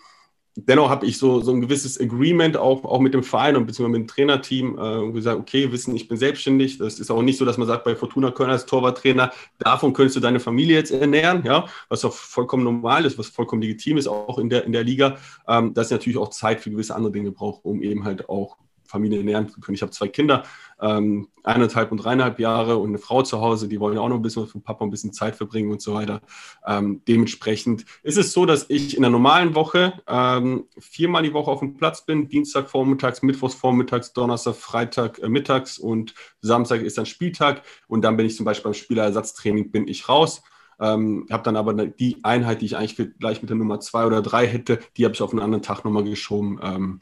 dennoch 0.56 0.90
habe 0.90 1.06
ich 1.06 1.18
so, 1.18 1.42
so 1.42 1.52
ein 1.52 1.62
gewisses 1.62 2.00
Agreement 2.00 2.56
auch, 2.58 2.86
auch 2.86 3.00
mit 3.00 3.14
dem 3.14 3.24
Verein 3.24 3.56
und 3.56 3.66
beziehungsweise 3.66 4.00
mit 4.00 4.10
dem 4.10 4.14
Trainerteam 4.14 4.78
äh, 4.80 5.12
gesagt, 5.12 5.40
okay, 5.40 5.72
wissen, 5.72 5.96
ich 5.96 6.08
bin 6.08 6.18
selbstständig. 6.18 6.78
Das 6.78 7.00
ist 7.00 7.12
auch 7.12 7.22
nicht 7.22 7.38
so, 7.38 7.46
dass 7.46 7.58
man 7.58 7.68
sagt, 7.68 7.84
bei 7.84 7.96
Fortuna 7.96 8.32
Köln 8.32 8.50
als 8.50 8.66
Torwarttrainer, 8.66 9.32
davon 9.60 9.94
könntest 9.94 10.16
du 10.16 10.22
deine 10.22 10.40
Familie 10.40 10.78
jetzt 10.78 10.92
ernähren, 10.92 11.44
ja, 11.46 11.66
was 11.90 12.06
auch 12.06 12.14
vollkommen 12.14 12.64
normal 12.64 13.06
ist, 13.06 13.18
was 13.18 13.28
vollkommen 13.28 13.62
legitim 13.62 13.98
ist, 13.98 14.08
auch 14.08 14.40
in 14.40 14.50
der, 14.50 14.64
in 14.64 14.72
der 14.72 14.84
Liga, 14.84 15.18
ähm, 15.48 15.74
dass 15.74 15.88
ich 15.88 15.92
natürlich 15.92 16.18
auch 16.18 16.30
Zeit 16.30 16.62
für 16.62 16.72
gewisse 16.72 16.96
andere 16.96 17.12
Dinge 17.12 17.32
brauche, 17.32 17.68
um 17.68 17.82
eben 17.82 18.06
halt 18.06 18.30
auch 18.30 18.58
Familie 18.88 19.20
ernähren 19.20 19.50
zu 19.50 19.60
können. 19.60 19.76
Ich 19.76 19.82
habe 19.82 19.92
zwei 19.92 20.08
Kinder, 20.08 20.44
ähm, 20.82 21.28
eineinhalb 21.44 21.92
und 21.92 21.98
dreieinhalb 21.98 22.40
Jahre 22.40 22.78
und 22.78 22.90
eine 22.90 22.98
Frau 22.98 23.22
zu 23.22 23.40
Hause, 23.42 23.68
die 23.68 23.80
wollen 23.80 23.98
auch 23.98 24.10
noch 24.10 24.18
ein 24.18 24.22
bisschen 24.22 24.48
mit 24.54 24.64
Papa 24.64 24.84
ein 24.84 24.90
bisschen 24.90 25.14
Zeit 25.14 25.36
verbringen 25.36 25.72
und 25.72 25.82
so 25.82 25.94
weiter. 25.94 26.22
Ähm, 26.66 27.02
dementsprechend 27.08 27.86
ist 28.04 28.18
es 28.18 28.34
so, 28.34 28.46
dass 28.46 28.66
ich 28.70 28.96
in 28.96 29.02
der 29.02 29.12
normalen 29.12 29.56
Woche 29.56 29.94
ähm, 30.08 30.66
viermal 30.78 31.24
die 31.24 31.34
Woche 31.34 31.52
auf 31.52 31.60
dem 31.60 31.78
Platz 31.78 32.06
bin, 32.06 32.28
Dienstag 32.28 32.70
vormittags, 32.70 33.22
Mittwochs 33.22 33.56
vormittags, 33.56 34.14
Donnerstag, 34.14 34.56
Freitag 34.56 35.20
äh, 35.20 35.30
mittags 35.30 35.78
und 35.78 36.14
Samstag 36.42 36.82
ist 36.82 36.98
dann 36.98 37.06
Spieltag 37.06 37.64
und 37.88 38.02
dann 38.02 38.18
bin 38.18 38.26
ich 38.26 38.36
zum 38.36 38.46
Beispiel 38.46 38.66
beim 38.66 38.74
Spielerersatztraining, 38.74 39.72
bin 39.72 39.88
ich 39.88 40.10
raus. 40.10 40.42
Ähm, 40.80 41.26
habe 41.32 41.44
dann 41.44 41.56
aber 41.56 41.74
die 41.74 42.18
Einheit, 42.24 42.62
die 42.62 42.66
ich 42.66 42.76
eigentlich 42.76 43.18
gleich 43.18 43.42
mit 43.42 43.50
der 43.50 43.58
Nummer 43.58 43.80
zwei 43.80 44.06
oder 44.06 44.22
drei 44.22 44.46
hätte, 44.46 44.80
die 44.98 45.06
habe 45.06 45.14
ich 45.14 45.22
auf 45.22 45.32
einen 45.32 45.42
anderen 45.42 45.62
Tag 45.62 45.86
nochmal 45.86 46.04
geschoben. 46.04 46.60
Ähm, 46.62 47.00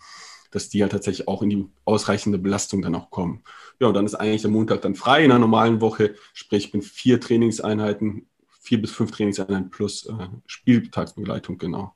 dass 0.53 0.69
die 0.69 0.83
halt 0.83 0.91
tatsächlich 0.91 1.27
auch 1.27 1.41
in 1.41 1.49
die 1.49 1.65
ausreichende 1.83 2.37
Belastung 2.37 2.81
dann 2.81 2.95
auch 2.95 3.09
kommen. 3.09 3.43
Ja, 3.79 3.87
und 3.87 3.95
dann 3.95 4.05
ist 4.05 4.15
eigentlich 4.15 4.43
der 4.43 4.51
Montag 4.51 4.81
dann 4.81 4.95
frei 4.95 5.25
in 5.25 5.31
einer 5.31 5.39
normalen 5.39 5.81
Woche, 5.81 6.13
sprich, 6.33 6.65
ich 6.65 6.71
bin 6.71 6.81
vier 6.81 7.19
Trainingseinheiten, 7.19 8.27
vier 8.61 8.79
bis 8.79 8.91
fünf 8.91 9.11
Trainingseinheiten 9.11 9.71
plus 9.71 10.05
äh, 10.05 10.27
Spieltagsbegleitung, 10.45 11.57
genau. 11.57 11.95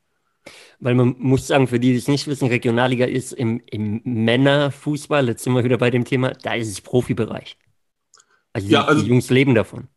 Weil 0.79 0.95
man 0.95 1.15
muss 1.19 1.47
sagen, 1.47 1.67
für 1.67 1.79
die, 1.79 1.91
die 1.91 1.97
es 1.97 2.07
nicht 2.07 2.27
wissen, 2.27 2.47
Regionalliga 2.47 3.05
ist 3.05 3.33
im, 3.33 3.61
im 3.69 4.01
Männerfußball, 4.03 5.27
jetzt 5.27 5.43
sind 5.43 5.53
wir 5.53 5.63
wieder 5.63 5.77
bei 5.77 5.91
dem 5.91 6.05
Thema, 6.05 6.31
da 6.31 6.55
ist 6.55 6.69
es 6.69 6.81
Profibereich. 6.81 7.57
Also 8.53 8.67
die, 8.67 8.73
ja, 8.73 8.85
also, 8.85 9.03
die 9.03 9.09
Jungs 9.09 9.29
leben 9.29 9.53
davon. 9.53 9.87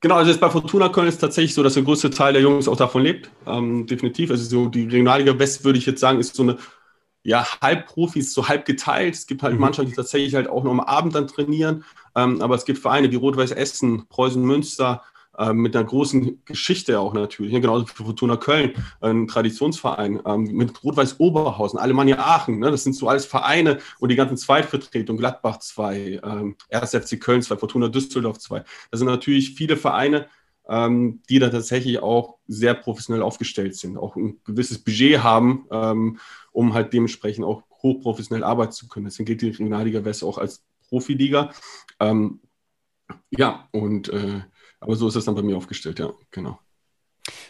Genau, 0.00 0.16
also 0.16 0.30
jetzt 0.30 0.40
bei 0.40 0.50
Fortuna 0.50 0.88
Köln 0.88 1.06
ist 1.06 1.14
es 1.14 1.20
tatsächlich 1.20 1.54
so, 1.54 1.62
dass 1.62 1.74
der 1.74 1.82
größte 1.82 2.10
Teil 2.10 2.34
der 2.34 2.42
Jungs 2.42 2.68
auch 2.68 2.76
davon 2.76 3.02
lebt. 3.02 3.30
Ähm, 3.46 3.86
definitiv. 3.86 4.30
Also 4.30 4.44
so 4.44 4.68
die 4.68 4.82
Regionalliga 4.82 5.38
West 5.38 5.64
würde 5.64 5.78
ich 5.78 5.86
jetzt 5.86 6.00
sagen, 6.00 6.18
ist 6.18 6.34
so 6.34 6.42
eine 6.42 6.58
ja, 7.24 7.46
halb 7.60 7.86
Profis, 7.86 8.32
so 8.34 8.48
halb 8.48 8.66
geteilt. 8.66 9.14
Es 9.14 9.26
gibt 9.26 9.42
halt 9.42 9.54
mhm. 9.54 9.60
Mannschaften, 9.60 9.90
die 9.90 9.96
tatsächlich 9.96 10.34
halt 10.34 10.48
auch 10.48 10.62
noch 10.62 10.70
am 10.70 10.80
Abend 10.80 11.14
dann 11.14 11.26
trainieren. 11.26 11.84
Ähm, 12.14 12.40
aber 12.40 12.54
es 12.54 12.64
gibt 12.64 12.78
Vereine 12.78 13.10
wie 13.10 13.16
Rot-Weiß 13.16 13.50
Essen, 13.50 14.06
Preußen 14.08 14.42
Münster, 14.42 15.02
äh, 15.38 15.52
mit 15.52 15.74
einer 15.74 15.84
großen 15.84 16.44
Geschichte 16.44 17.00
auch 17.00 17.14
natürlich. 17.14 17.52
Ja, 17.52 17.58
genauso 17.58 17.88
wie 17.88 18.04
Fortuna 18.04 18.36
Köln, 18.36 18.74
ein 19.00 19.26
Traditionsverein, 19.26 20.20
ähm, 20.26 20.44
mit 20.52 20.84
Rot-Weiß 20.84 21.18
Oberhausen, 21.18 21.78
Alemannia 21.78 22.18
Aachen. 22.18 22.58
Ne, 22.58 22.70
das 22.70 22.84
sind 22.84 22.94
so 22.94 23.08
alles 23.08 23.24
Vereine 23.24 23.78
und 23.98 24.10
die 24.10 24.16
ganzen 24.16 24.36
Zweitvertretungen, 24.36 25.18
Gladbach 25.18 25.58
2, 25.58 26.20
ähm, 26.22 26.56
1. 26.70 26.94
FC 26.94 27.18
Köln 27.18 27.42
2, 27.42 27.56
Fortuna 27.56 27.88
Düsseldorf 27.88 28.38
2. 28.38 28.64
Das 28.90 29.00
sind 29.00 29.08
natürlich 29.08 29.54
viele 29.54 29.76
Vereine, 29.76 30.28
ähm, 30.68 31.22
die 31.28 31.38
da 31.38 31.50
tatsächlich 31.50 32.00
auch 32.00 32.38
sehr 32.46 32.74
professionell 32.74 33.22
aufgestellt 33.22 33.76
sind, 33.76 33.98
auch 33.98 34.16
ein 34.16 34.40
gewisses 34.44 34.78
Budget 34.78 35.22
haben, 35.22 35.66
ähm, 35.70 36.18
um 36.52 36.74
halt 36.74 36.92
dementsprechend 36.92 37.44
auch 37.44 37.62
hochprofessionell 37.82 38.44
arbeiten 38.44 38.72
zu 38.72 38.88
können. 38.88 39.06
Deswegen 39.06 39.26
geht 39.26 39.42
die 39.42 39.48
Regionalliga 39.48 40.04
West 40.04 40.24
auch 40.24 40.38
als 40.38 40.64
Profiliga. 40.88 41.52
Ähm, 42.00 42.40
ja, 43.30 43.68
und 43.72 44.08
äh, 44.08 44.40
aber 44.80 44.96
so 44.96 45.08
ist 45.08 45.16
es 45.16 45.24
dann 45.24 45.34
bei 45.34 45.42
mir 45.42 45.56
aufgestellt, 45.56 45.98
ja, 45.98 46.12
genau. 46.30 46.58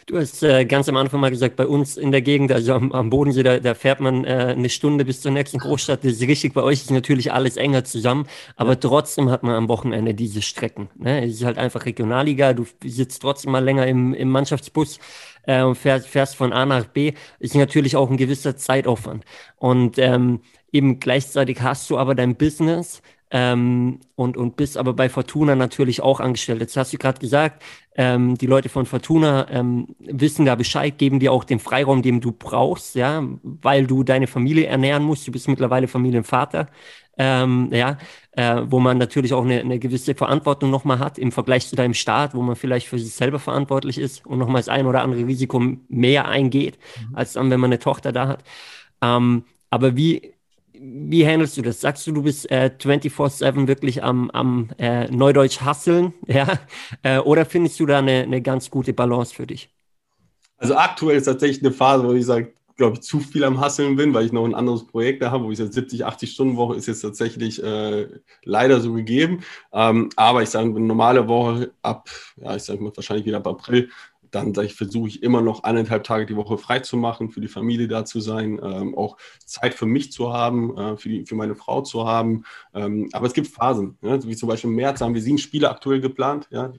Du 0.07 0.19
hast 0.19 0.43
äh, 0.43 0.65
ganz 0.65 0.87
am 0.87 0.97
Anfang 0.97 1.19
mal 1.19 1.31
gesagt, 1.31 1.55
bei 1.55 1.65
uns 1.65 1.97
in 1.97 2.11
der 2.11 2.21
Gegend, 2.21 2.51
also 2.51 2.73
am, 2.75 2.91
am 2.91 3.09
Bodensee, 3.09 3.41
da, 3.41 3.59
da, 3.59 3.73
fährt 3.73 3.99
man 4.01 4.23
äh, 4.23 4.53
eine 4.55 4.69
Stunde 4.69 5.03
bis 5.03 5.21
zur 5.21 5.31
nächsten 5.31 5.57
Großstadt. 5.57 6.03
Das 6.03 6.13
ist 6.13 6.21
richtig, 6.21 6.53
bei 6.53 6.61
euch 6.61 6.81
ist 6.81 6.91
natürlich 6.91 7.33
alles 7.33 7.57
enger 7.57 7.83
zusammen, 7.85 8.27
aber 8.55 8.73
ja. 8.73 8.75
trotzdem 8.75 9.31
hat 9.31 9.41
man 9.41 9.55
am 9.55 9.67
Wochenende 9.67 10.13
diese 10.13 10.43
Strecken. 10.43 10.89
Ne? 10.95 11.25
Es 11.25 11.33
ist 11.33 11.43
halt 11.43 11.57
einfach 11.57 11.87
Regionalliga, 11.87 12.53
du 12.53 12.67
sitzt 12.83 13.23
trotzdem 13.23 13.51
mal 13.51 13.63
länger 13.63 13.87
im, 13.87 14.13
im 14.13 14.29
Mannschaftsbus 14.29 14.99
äh, 15.47 15.63
und 15.63 15.73
fährst, 15.73 16.07
fährst 16.07 16.35
von 16.35 16.53
A 16.53 16.67
nach 16.67 16.85
B. 16.85 17.13
Ist 17.39 17.55
natürlich 17.55 17.95
auch 17.95 18.11
ein 18.11 18.17
gewisser 18.17 18.55
Zeitaufwand. 18.55 19.25
Und 19.57 19.97
ähm, 19.97 20.41
eben 20.71 20.99
gleichzeitig 20.99 21.61
hast 21.61 21.89
du 21.89 21.97
aber 21.97 22.13
dein 22.13 22.35
Business, 22.35 23.01
ähm, 23.35 23.99
und, 24.15 24.37
und 24.37 24.55
bist 24.55 24.77
aber 24.77 24.93
bei 24.93 25.09
Fortuna 25.09 25.55
natürlich 25.55 26.01
auch 26.01 26.21
angestellt. 26.21 26.61
Jetzt 26.61 26.77
hast 26.77 26.93
du 26.93 26.97
gerade 26.97 27.19
gesagt, 27.19 27.63
ähm, 27.97 28.37
die 28.37 28.45
Leute 28.45 28.69
von 28.69 28.85
Fortuna 28.85 29.45
ähm, 29.49 29.87
wissen 29.99 30.45
da 30.45 30.55
Bescheid, 30.55 30.97
geben 30.97 31.19
dir 31.19 31.33
auch 31.33 31.43
den 31.43 31.59
Freiraum, 31.59 32.01
den 32.01 32.21
du 32.21 32.31
brauchst, 32.31 32.95
ja, 32.95 33.27
weil 33.43 33.87
du 33.87 34.03
deine 34.03 34.27
Familie 34.27 34.67
ernähren 34.67 35.03
musst. 35.03 35.27
Du 35.27 35.33
bist 35.33 35.49
mittlerweile 35.49 35.89
Familienvater, 35.89 36.69
ähm, 37.17 37.67
ja, 37.73 37.97
äh, 38.31 38.61
wo 38.67 38.79
man 38.79 38.97
natürlich 38.99 39.33
auch 39.33 39.43
eine, 39.43 39.59
eine 39.59 39.79
gewisse 39.79 40.15
Verantwortung 40.15 40.69
nochmal 40.71 40.99
hat 40.99 41.17
im 41.17 41.33
Vergleich 41.33 41.67
zu 41.67 41.75
deinem 41.75 41.93
Staat, 41.93 42.35
wo 42.35 42.41
man 42.41 42.55
vielleicht 42.55 42.87
für 42.87 42.99
sich 42.99 43.13
selber 43.15 43.39
verantwortlich 43.39 43.97
ist 43.97 44.25
und 44.25 44.39
nochmal 44.39 44.61
das 44.61 44.69
ein 44.69 44.87
oder 44.87 45.01
andere 45.01 45.27
Risiko 45.27 45.61
mehr 45.89 46.29
eingeht, 46.29 46.79
mhm. 47.09 47.17
als 47.17 47.33
dann, 47.33 47.51
wenn 47.51 47.59
man 47.59 47.67
eine 47.67 47.79
Tochter 47.79 48.13
da 48.13 48.29
hat. 48.29 48.45
Ähm, 49.01 49.43
aber 49.69 49.97
wie, 49.97 50.34
wie 50.81 51.25
handelst 51.25 51.57
du 51.57 51.61
das? 51.61 51.81
Sagst 51.81 52.05
du, 52.07 52.11
du 52.11 52.23
bist 52.23 52.49
äh, 52.51 52.71
24-7 52.77 53.67
wirklich 53.67 54.03
am, 54.03 54.29
am 54.31 54.69
äh, 54.77 55.09
Neudeutsch 55.09 55.61
hasseln? 55.61 56.13
Ja? 56.27 56.59
Äh, 57.03 57.19
oder 57.19 57.45
findest 57.45 57.79
du 57.79 57.85
da 57.85 57.99
eine, 57.99 58.23
eine 58.23 58.41
ganz 58.41 58.69
gute 58.69 58.93
Balance 58.93 59.33
für 59.33 59.47
dich? 59.47 59.69
Also 60.57 60.75
aktuell 60.75 61.17
ist 61.17 61.25
tatsächlich 61.25 61.63
eine 61.63 61.73
Phase, 61.73 62.07
wo 62.07 62.13
ich 62.13 62.25
sage, 62.25 62.53
glaube 62.75 62.95
ich, 62.95 63.01
zu 63.01 63.19
viel 63.19 63.43
am 63.43 63.59
Hasseln 63.59 63.95
bin, 63.95 64.13
weil 64.13 64.25
ich 64.25 64.31
noch 64.31 64.45
ein 64.45 64.55
anderes 64.55 64.85
Projekt 64.85 65.21
da 65.21 65.31
habe, 65.31 65.45
wo 65.45 65.51
ich 65.51 65.59
jetzt 65.59 65.73
70, 65.73 66.05
80 66.05 66.31
Stunden 66.31 66.57
Woche 66.57 66.75
ist 66.75 66.87
jetzt 66.87 67.01
tatsächlich 67.01 67.63
äh, 67.63 68.07
leider 68.43 68.81
so 68.81 68.93
gegeben. 68.93 69.41
Ähm, 69.71 70.09
aber 70.15 70.43
ich 70.43 70.49
sage, 70.49 70.69
eine 70.69 70.79
normale 70.81 71.27
Woche 71.27 71.71
ab, 71.81 72.09
ja, 72.37 72.55
ich 72.55 72.63
sage 72.63 72.83
mal 72.83 72.91
wahrscheinlich 72.95 73.25
wieder 73.25 73.37
ab 73.37 73.47
April, 73.47 73.89
dann 74.35 74.53
versuche 74.69 75.07
ich 75.07 75.23
immer 75.23 75.41
noch 75.41 75.63
eineinhalb 75.63 76.03
Tage 76.03 76.25
die 76.25 76.35
Woche 76.35 76.57
frei 76.57 76.79
zu 76.79 76.97
machen, 76.97 77.29
für 77.29 77.41
die 77.41 77.47
Familie 77.47 77.87
da 77.87 78.05
zu 78.05 78.19
sein, 78.19 78.59
ähm, 78.61 78.95
auch 78.97 79.17
Zeit 79.45 79.73
für 79.73 79.85
mich 79.85 80.11
zu 80.11 80.33
haben, 80.33 80.77
äh, 80.77 80.97
für, 80.97 81.09
die, 81.09 81.25
für 81.25 81.35
meine 81.35 81.55
Frau 81.55 81.81
zu 81.81 82.05
haben. 82.05 82.43
Ähm, 82.73 83.09
aber 83.13 83.27
es 83.27 83.33
gibt 83.33 83.47
Phasen, 83.47 83.97
ja, 84.01 84.21
wie 84.23 84.35
zum 84.35 84.49
Beispiel 84.49 84.69
im 84.69 84.75
März 84.75 85.01
haben 85.01 85.13
wir 85.13 85.21
sieben 85.21 85.37
Spiele 85.37 85.69
aktuell 85.69 86.01
geplant. 86.01 86.47
Ja, 86.51 86.71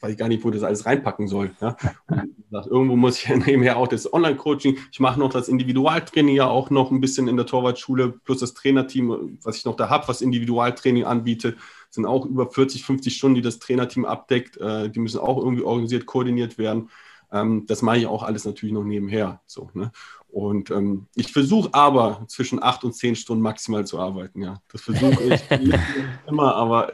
weiß 0.00 0.16
gar 0.16 0.28
nicht, 0.28 0.44
wo 0.44 0.50
das 0.50 0.62
alles 0.62 0.86
reinpacken 0.86 1.28
soll. 1.28 1.50
Ja? 1.60 1.76
Gesagt, 2.08 2.66
irgendwo 2.66 2.96
muss 2.96 3.22
ich 3.22 3.28
nebenher 3.46 3.76
auch 3.76 3.88
das 3.88 4.12
Online-Coaching. 4.12 4.78
Ich 4.92 5.00
mache 5.00 5.18
noch 5.18 5.30
das 5.30 5.48
Individualtraining 5.48 6.34
ja 6.34 6.46
auch 6.46 6.70
noch 6.70 6.90
ein 6.90 7.00
bisschen 7.00 7.28
in 7.28 7.36
der 7.36 7.46
Torwartschule, 7.46 8.14
plus 8.24 8.40
das 8.40 8.54
Trainerteam, 8.54 9.38
was 9.42 9.56
ich 9.56 9.64
noch 9.64 9.76
da 9.76 9.88
habe, 9.88 10.08
was 10.08 10.22
Individualtraining 10.22 11.04
anbietet, 11.04 11.56
sind 11.96 12.06
auch 12.06 12.24
über 12.24 12.50
40, 12.50 12.84
50 12.84 13.16
Stunden, 13.16 13.34
die 13.34 13.42
das 13.42 13.58
Trainerteam 13.58 14.04
abdeckt. 14.04 14.56
Äh, 14.58 14.88
die 14.88 15.00
müssen 15.00 15.18
auch 15.18 15.38
irgendwie 15.38 15.64
organisiert, 15.64 16.06
koordiniert 16.06 16.58
werden. 16.58 16.90
Ähm, 17.32 17.64
das 17.66 17.82
mache 17.82 17.98
ich 17.98 18.06
auch 18.06 18.22
alles 18.22 18.44
natürlich 18.44 18.72
noch 18.72 18.84
nebenher. 18.84 19.40
So, 19.46 19.70
ne? 19.74 19.90
Und 20.28 20.70
ähm, 20.70 21.06
ich 21.14 21.32
versuche 21.32 21.72
aber 21.72 22.24
zwischen 22.28 22.62
acht 22.62 22.84
und 22.84 22.92
zehn 22.92 23.16
Stunden 23.16 23.42
maximal 23.42 23.86
zu 23.86 23.98
arbeiten. 23.98 24.42
Ja, 24.42 24.60
das 24.70 24.82
versuche 24.82 25.22
ich 25.22 25.40
immer, 26.28 26.54
aber 26.54 26.92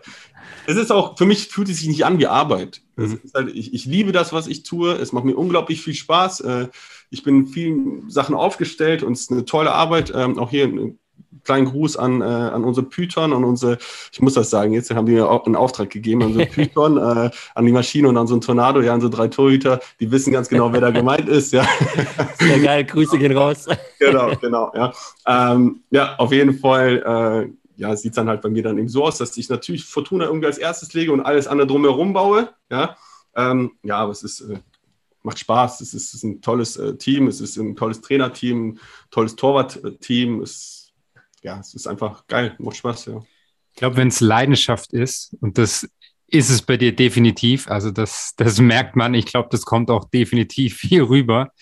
es 0.67 0.77
ist 0.77 0.93
auch, 0.93 1.19
für 1.19 1.27
mich 1.27 1.49
fühlt 1.49 1.69
es 1.69 1.79
sich 1.79 1.89
nicht 1.89 2.05
an 2.05 2.19
wie 2.19 2.29
Arbeit. 2.29 2.83
Mhm. 2.95 3.21
Halt, 3.35 3.55
ich, 3.55 3.75
ich, 3.75 3.85
liebe 3.85 4.13
das, 4.13 4.33
was 4.33 4.47
ich 4.47 4.63
tue. 4.63 4.93
Es 4.93 5.13
macht 5.13 5.25
mir 5.25 5.35
unglaublich 5.35 5.83
viel 5.83 5.95
Spaß. 5.95 6.41
Äh, 6.41 6.69
ich 7.11 7.25
bin 7.25 7.41
in 7.41 7.47
vielen 7.49 8.11
Sachen 8.11 8.37
aufgestellt 8.37 9.03
und 9.03 9.15
es 9.15 9.23
ist 9.23 9.33
eine 9.33 9.45
tolle 9.45 9.73
Arbeit. 9.73 10.13
Ähm, 10.15 10.39
auch 10.39 10.51
hier 10.51 10.67
ein 10.67 11.01
kleinen 11.45 11.67
Gruß 11.67 11.97
an, 11.97 12.21
äh, 12.21 12.25
an 12.25 12.65
unsere 12.65 12.87
Python 12.87 13.33
und 13.33 13.45
unsere, 13.45 13.79
ich 14.13 14.21
muss 14.21 14.35
das 14.35 14.51
sagen, 14.51 14.73
jetzt 14.73 14.91
haben 14.95 15.07
die 15.07 15.13
mir 15.13 15.29
auch 15.29 15.47
einen 15.47 15.57
Auftrag 15.57 15.91
gegeben, 15.91 16.23
an 16.23 16.29
unsere 16.29 16.47
Python, 16.51 16.99
äh, 16.99 17.31
an 17.55 17.67
die 17.67 17.73
Maschine 17.73 18.09
und 18.09 18.17
an 18.17 18.27
so 18.27 18.35
einen 18.35 18.41
Tornado, 18.41 18.81
ja, 18.81 18.95
an 18.95 19.01
so 19.01 19.09
drei 19.09 19.29
Torhüter, 19.29 19.81
die 20.01 20.11
wissen 20.11 20.33
ganz 20.33 20.49
genau, 20.49 20.73
wer 20.73 20.81
da 20.81 20.91
gemeint 21.03 21.29
ist, 21.29 21.53
ja. 21.53 21.67
Sehr 22.39 22.61
geil, 22.61 22.85
Grüße 22.85 23.19
gehen 23.19 23.37
raus. 23.37 23.67
genau, 23.99 24.33
genau, 24.41 24.73
ja. 24.75 24.93
Ähm, 25.27 25.83
ja, 25.91 26.17
auf 26.17 26.33
jeden 26.33 26.59
Fall, 26.59 27.03
äh, 27.47 27.81
ja, 27.81 27.97
sieht 27.97 28.17
dann 28.17 28.29
halt 28.29 28.43
bei 28.43 28.49
mir 28.49 28.63
dann 28.63 28.79
eben 28.79 28.89
so 28.89 29.05
aus, 29.05 29.19
dass 29.19 29.37
ich 29.37 29.49
natürlich 29.49 29.85
Fortuna 29.85 30.27
irgendwie 30.27 30.47
als 30.47 30.59
erstes 30.59 30.93
lege 30.95 31.13
und 31.13 31.21
alles 31.21 31.47
andere 31.47 31.67
drumherum 31.67 32.13
baue, 32.13 32.51
ja. 32.71 32.97
Ähm, 33.35 33.73
ja, 33.83 33.97
aber 33.97 34.13
es 34.13 34.23
ist, 34.23 34.43
äh, 34.43 34.59
macht 35.23 35.39
Spaß, 35.39 35.81
es 35.81 35.95
ist, 35.95 36.09
es 36.09 36.15
ist 36.15 36.23
ein 36.25 36.41
tolles 36.43 36.77
äh, 36.77 36.97
Team, 36.97 37.29
es 37.29 37.41
ist 37.41 37.57
ein 37.57 37.77
tolles 37.77 38.01
Trainerteam, 38.01 38.69
ein 38.69 38.81
tolles 39.11 39.37
Torwartteam, 39.37 40.43
es 40.43 40.82
ja, 41.43 41.59
es 41.61 41.75
ist 41.75 41.87
einfach 41.87 42.27
geil, 42.27 42.55
macht 42.59 42.77
Spaß, 42.77 43.07
ja. 43.07 43.23
Ich 43.75 43.79
glaube, 43.79 43.97
wenn 43.97 44.09
es 44.09 44.21
Leidenschaft 44.21 44.93
ist, 44.93 45.35
und 45.41 45.57
das 45.59 45.89
ist 46.29 46.51
es 46.51 46.63
bei 46.63 46.77
dir 46.77 46.95
definitiv, 46.95 47.69
also 47.69 47.91
das, 47.91 48.35
das 48.37 48.59
merkt 48.59 48.97
man, 48.97 49.15
ich 49.15 49.27
glaube, 49.27 49.49
das 49.51 49.65
kommt 49.65 49.91
auch 49.91 50.05
definitiv 50.11 50.81
hier 50.83 51.09
rüber, 51.09 51.53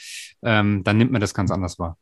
ähm, 0.42 0.82
dann 0.84 0.98
nimmt 0.98 1.12
man 1.12 1.20
das 1.20 1.34
ganz 1.34 1.50
anders 1.50 1.78
wahr. 1.78 1.96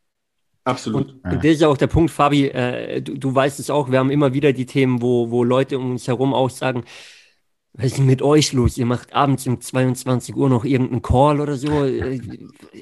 Absolut. 0.65 1.13
Und, 1.13 1.21
ja. 1.25 1.31
und 1.31 1.45
das 1.45 1.53
ist 1.53 1.61
ja 1.63 1.69
auch 1.69 1.79
der 1.79 1.87
Punkt, 1.87 2.11
Fabi, 2.11 2.47
äh, 2.49 3.01
du, 3.01 3.17
du 3.17 3.35
weißt 3.35 3.59
es 3.59 3.71
auch, 3.71 3.91
wir 3.91 3.99
haben 3.99 4.11
immer 4.11 4.35
wieder 4.35 4.53
die 4.53 4.67
Themen, 4.67 5.01
wo, 5.01 5.31
wo 5.31 5.45
Leute 5.45 5.79
um 5.79 5.93
uns 5.93 6.07
herum 6.07 6.35
auch 6.35 6.51
sagen, 6.51 6.85
was 7.75 7.87
ist 7.87 7.99
denn 7.99 8.07
mit 8.07 8.23
euch 8.23 8.53
los? 8.53 8.77
Ihr 8.77 8.87
macht 8.87 9.13
abends 9.13 9.47
um 9.47 9.61
22 9.61 10.35
Uhr 10.35 10.49
noch 10.49 10.65
irgendeinen 10.65 11.03
Call 11.03 11.41
oder 11.41 11.57
so. 11.57 11.85
Äh, 11.85 12.21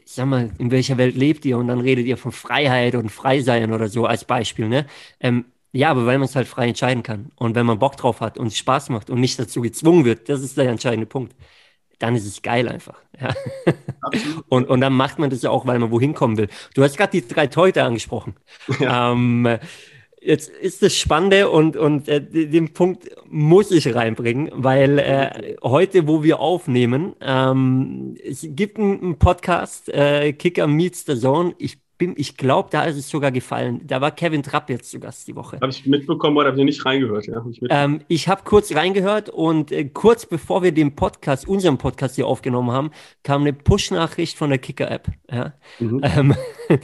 sag 0.04 0.26
mal, 0.26 0.50
in 0.58 0.70
welcher 0.70 0.96
Welt 0.96 1.16
lebt 1.16 1.44
ihr? 1.44 1.58
Und 1.58 1.68
dann 1.68 1.80
redet 1.80 2.06
ihr 2.06 2.16
von 2.16 2.32
Freiheit 2.32 2.94
und 2.94 3.10
Freisein 3.10 3.72
oder 3.72 3.88
so 3.88 4.06
als 4.06 4.24
Beispiel, 4.24 4.68
ne? 4.68 4.86
Ähm, 5.20 5.46
ja, 5.72 5.90
aber 5.90 6.06
weil 6.06 6.18
man 6.18 6.26
es 6.26 6.36
halt 6.36 6.48
frei 6.48 6.68
entscheiden 6.68 7.02
kann. 7.02 7.30
Und 7.36 7.54
wenn 7.54 7.66
man 7.66 7.78
Bock 7.78 7.96
drauf 7.98 8.20
hat 8.20 8.38
und 8.38 8.46
es 8.46 8.56
Spaß 8.56 8.88
macht 8.88 9.10
und 9.10 9.20
nicht 9.20 9.38
dazu 9.38 9.60
gezwungen 9.60 10.06
wird, 10.06 10.28
das 10.30 10.40
ist 10.40 10.56
der 10.56 10.70
entscheidende 10.70 11.06
Punkt. 11.06 11.34
Dann 11.98 12.14
ist 12.14 12.26
es 12.26 12.40
geil 12.40 12.68
einfach. 12.68 12.98
Ja. 13.20 13.34
und, 14.48 14.68
und 14.68 14.80
dann 14.80 14.94
macht 14.94 15.18
man 15.18 15.28
das 15.28 15.42
ja 15.42 15.50
auch, 15.50 15.66
weil 15.66 15.78
man 15.78 15.90
wohin 15.90 16.14
kommen 16.14 16.38
will. 16.38 16.48
Du 16.74 16.82
hast 16.82 16.96
gerade 16.96 17.20
die 17.20 17.26
drei 17.26 17.46
Teute 17.46 17.84
angesprochen. 17.84 18.36
Ja. 18.80 19.12
Ähm, 19.12 19.58
Jetzt 20.20 20.48
ist 20.48 20.82
das 20.82 20.96
Spannende 20.96 21.50
und, 21.50 21.76
und 21.76 22.08
äh, 22.08 22.20
den 22.20 22.72
Punkt 22.72 23.08
muss 23.28 23.70
ich 23.70 23.94
reinbringen, 23.94 24.50
weil 24.52 24.98
äh, 24.98 25.56
heute, 25.62 26.08
wo 26.08 26.22
wir 26.22 26.40
aufnehmen, 26.40 27.14
ähm, 27.20 28.16
es 28.24 28.46
gibt 28.50 28.78
einen 28.78 29.18
Podcast, 29.18 29.88
äh, 29.88 30.32
Kicker 30.32 30.66
Meets 30.66 31.04
the 31.06 31.18
Zone. 31.18 31.54
Ich 31.58 31.78
bin, 31.98 32.14
ich 32.16 32.36
glaube, 32.36 32.68
da 32.70 32.84
ist 32.84 32.96
es 32.96 33.08
sogar 33.08 33.30
gefallen. 33.30 33.80
Da 33.86 34.00
war 34.00 34.10
Kevin 34.10 34.42
Trapp 34.42 34.68
jetzt 34.70 34.90
zu 34.90 35.00
Gast 35.00 35.26
die 35.28 35.34
Woche. 35.34 35.56
Habe 35.60 35.70
ich 35.70 35.86
mitbekommen 35.86 36.36
oder 36.36 36.48
habe 36.48 36.58
ich 36.58 36.64
nicht 36.64 36.84
reingehört? 36.84 37.26
Ja, 37.26 37.44
ich 37.48 37.60
ähm, 37.68 38.00
ich 38.08 38.28
habe 38.28 38.42
kurz 38.44 38.74
reingehört 38.74 39.28
und 39.30 39.72
äh, 39.72 39.84
kurz 39.84 40.26
bevor 40.26 40.62
wir 40.62 40.72
den 40.72 40.94
Podcast, 40.94 41.48
unseren 41.48 41.78
Podcast 41.78 42.16
hier 42.16 42.26
aufgenommen 42.26 42.70
haben, 42.70 42.90
kam 43.22 43.42
eine 43.42 43.52
Push-Nachricht 43.52 44.36
von 44.36 44.50
der 44.50 44.58
Kicker-App. 44.58 45.08
Ja? 45.30 45.54
Mhm. 45.78 46.00
Ähm, 46.02 46.34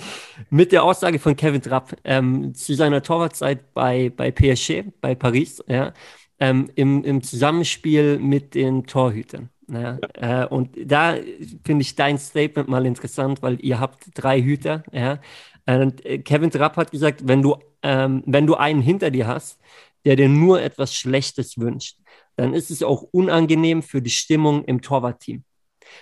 mit 0.50 0.72
der 0.72 0.84
Aussage 0.84 1.18
von 1.18 1.36
Kevin 1.36 1.62
Trapp 1.62 1.96
ähm, 2.04 2.54
zu 2.54 2.74
seiner 2.74 3.02
Torwartzeit 3.02 3.74
bei, 3.74 4.10
bei 4.10 4.30
PSG, 4.30 4.84
bei 5.00 5.14
Paris, 5.14 5.62
ja? 5.68 5.92
Ähm, 6.40 6.70
im, 6.74 7.04
im 7.04 7.22
Zusammenspiel 7.22 8.18
mit 8.18 8.56
den 8.56 8.84
Torhütern. 8.86 9.51
Ja, 9.68 9.98
äh, 10.14 10.46
und 10.46 10.76
da 10.84 11.16
finde 11.64 11.82
ich 11.82 11.94
dein 11.94 12.18
Statement 12.18 12.68
mal 12.68 12.84
interessant, 12.84 13.42
weil 13.42 13.58
ihr 13.64 13.80
habt 13.80 14.04
drei 14.14 14.42
Hüter. 14.42 14.82
Ja. 14.92 15.20
Und 15.66 16.04
äh, 16.04 16.18
Kevin 16.18 16.50
Trapp 16.50 16.76
hat 16.76 16.90
gesagt, 16.90 17.26
wenn 17.26 17.42
du, 17.42 17.56
ähm, 17.82 18.22
wenn 18.26 18.46
du 18.46 18.54
einen 18.54 18.82
hinter 18.82 19.10
dir 19.10 19.26
hast, 19.26 19.60
der 20.04 20.16
dir 20.16 20.28
nur 20.28 20.60
etwas 20.60 20.94
Schlechtes 20.94 21.58
wünscht, 21.58 21.98
dann 22.36 22.54
ist 22.54 22.70
es 22.70 22.82
auch 22.82 23.02
unangenehm 23.02 23.82
für 23.82 24.02
die 24.02 24.10
Stimmung 24.10 24.64
im 24.64 24.80
Torwartteam. 24.82 25.44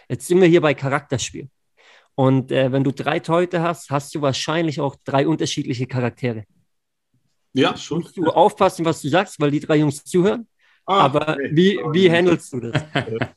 Jetzt 0.08 0.26
sind 0.26 0.40
wir 0.40 0.48
hier 0.48 0.61
bei 0.61 0.74
Charakterspiel. 0.74 1.48
Und 2.14 2.52
äh, 2.52 2.72
wenn 2.72 2.84
du 2.84 2.92
drei 2.92 3.18
Torhüter 3.18 3.62
hast, 3.62 3.90
hast 3.90 4.14
du 4.14 4.20
wahrscheinlich 4.20 4.80
auch 4.80 4.96
drei 5.04 5.26
unterschiedliche 5.26 5.86
Charaktere. 5.86 6.44
Ja, 7.52 7.76
schon. 7.76 8.02
Musst 8.02 8.16
du 8.16 8.26
aufpassen, 8.26 8.84
was 8.84 9.02
du 9.02 9.08
sagst, 9.08 9.40
weil 9.40 9.50
die 9.50 9.61
drei 9.61 9.76
Jungs 9.76 10.04
zuhören. 10.04 10.46
Ah, 10.86 11.00
Aber 11.00 11.34
okay. 11.34 11.50
wie, 11.52 11.80
wie 11.92 12.11
handelst 12.11 12.52
du 12.52 12.61
das? 12.61 12.84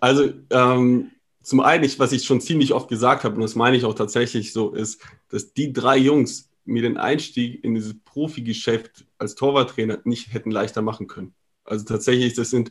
Also 0.00 0.32
ähm, 0.50 1.10
zum 1.42 1.60
einen, 1.60 1.90
was 1.98 2.12
ich 2.12 2.24
schon 2.24 2.40
ziemlich 2.40 2.72
oft 2.72 2.88
gesagt 2.88 3.24
habe, 3.24 3.36
und 3.36 3.40
das 3.40 3.54
meine 3.54 3.76
ich 3.76 3.84
auch 3.84 3.94
tatsächlich 3.94 4.52
so, 4.52 4.72
ist, 4.72 5.02
dass 5.30 5.54
die 5.54 5.72
drei 5.72 5.96
Jungs 5.96 6.50
mir 6.64 6.82
den 6.82 6.98
Einstieg 6.98 7.64
in 7.64 7.74
dieses 7.74 7.94
Profigeschäft 8.04 9.06
als 9.16 9.34
Torwarttrainer 9.34 10.00
nicht 10.04 10.32
hätten 10.32 10.50
leichter 10.50 10.82
machen 10.82 11.06
können. 11.06 11.34
Also 11.64 11.84
tatsächlich, 11.84 12.34
das 12.34 12.50
sind 12.50 12.70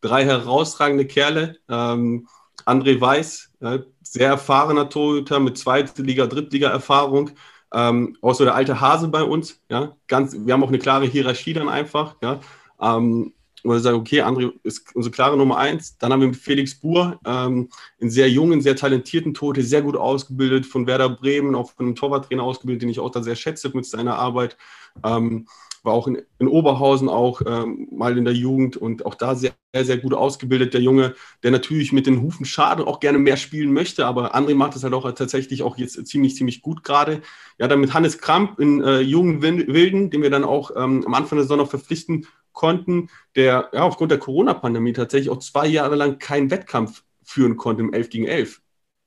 drei 0.00 0.24
herausragende 0.24 1.06
Kerle. 1.06 1.56
Ähm, 1.68 2.26
André 2.64 3.00
Weiß, 3.00 3.52
ja, 3.60 3.78
sehr 4.02 4.28
erfahrener 4.28 4.88
Torhüter 4.88 5.38
mit 5.38 5.58
Zweitliga, 5.58 6.26
Drittliga-Erfahrung. 6.26 7.30
Ähm, 7.72 8.16
auch 8.22 8.34
so 8.34 8.44
der 8.44 8.54
alte 8.54 8.80
Hase 8.80 9.08
bei 9.08 9.22
uns. 9.22 9.60
Ja, 9.70 9.96
ganz, 10.08 10.36
wir 10.36 10.52
haben 10.52 10.64
auch 10.64 10.68
eine 10.68 10.78
klare 10.78 11.06
Hierarchie 11.06 11.52
dann 11.52 11.68
einfach. 11.68 12.16
Ja. 12.22 12.40
Ähm, 12.80 13.34
wo 13.66 13.72
wir 13.72 13.80
sagen, 13.80 13.98
okay, 13.98 14.22
André 14.22 14.52
ist 14.62 14.94
unsere 14.94 15.12
klare 15.12 15.36
Nummer 15.36 15.58
eins. 15.58 15.98
Dann 15.98 16.12
haben 16.12 16.20
wir 16.20 16.28
mit 16.28 16.36
Felix 16.36 16.74
Buhr 16.74 17.18
ähm, 17.24 17.68
einen 18.00 18.10
sehr 18.10 18.30
jungen, 18.30 18.60
sehr 18.60 18.76
talentierten 18.76 19.34
Tote, 19.34 19.62
sehr 19.62 19.82
gut 19.82 19.96
ausgebildet, 19.96 20.66
von 20.66 20.86
Werder 20.86 21.08
Bremen, 21.08 21.54
auch 21.54 21.72
von 21.72 21.86
einem 21.86 21.94
Torwarttrainer 21.94 22.42
ausgebildet, 22.42 22.82
den 22.82 22.88
ich 22.88 23.00
auch 23.00 23.10
da 23.10 23.22
sehr 23.22 23.36
schätze 23.36 23.70
mit 23.74 23.86
seiner 23.86 24.16
Arbeit. 24.16 24.56
Ähm, 25.04 25.46
war 25.86 25.94
auch 25.94 26.06
in, 26.08 26.20
in 26.38 26.48
Oberhausen 26.48 27.08
auch 27.08 27.40
ähm, 27.46 27.88
mal 27.90 28.18
in 28.18 28.24
der 28.24 28.34
Jugend 28.34 28.76
und 28.76 29.06
auch 29.06 29.14
da 29.14 29.34
sehr, 29.34 29.54
sehr 29.72 29.96
gut 29.96 30.12
ausgebildet, 30.12 30.74
der 30.74 30.82
Junge, 30.82 31.14
der 31.42 31.52
natürlich 31.52 31.92
mit 31.92 32.06
den 32.06 32.20
Hufen 32.20 32.44
schade 32.44 32.86
auch 32.86 33.00
gerne 33.00 33.18
mehr 33.18 33.36
spielen 33.36 33.72
möchte, 33.72 34.04
aber 34.04 34.34
André 34.34 34.54
macht 34.54 34.76
es 34.76 34.84
halt 34.84 34.92
auch 34.92 35.10
tatsächlich 35.12 35.62
auch 35.62 35.78
jetzt 35.78 36.06
ziemlich, 36.06 36.36
ziemlich 36.36 36.60
gut 36.60 36.84
gerade. 36.84 37.22
Ja, 37.58 37.68
dann 37.68 37.80
mit 37.80 37.94
Hannes 37.94 38.18
Kramp 38.18 38.58
in 38.58 38.82
äh, 38.82 39.00
Jungen 39.00 39.40
Wilden, 39.40 40.10
den 40.10 40.22
wir 40.22 40.30
dann 40.30 40.44
auch 40.44 40.72
ähm, 40.76 41.04
am 41.06 41.14
Anfang 41.14 41.38
der 41.38 41.44
Saison 41.44 41.58
noch 41.58 41.70
verpflichten 41.70 42.26
konnten, 42.52 43.08
der 43.36 43.70
ja, 43.72 43.82
aufgrund 43.82 44.10
der 44.10 44.18
Corona-Pandemie 44.18 44.92
tatsächlich 44.92 45.30
auch 45.30 45.38
zwei 45.38 45.66
Jahre 45.66 45.94
lang 45.94 46.18
keinen 46.18 46.50
Wettkampf 46.50 47.04
führen 47.22 47.56
konnte 47.56 47.82
im 47.82 47.92
11 47.92 48.10
gegen 48.10 48.26
11. 48.26 48.60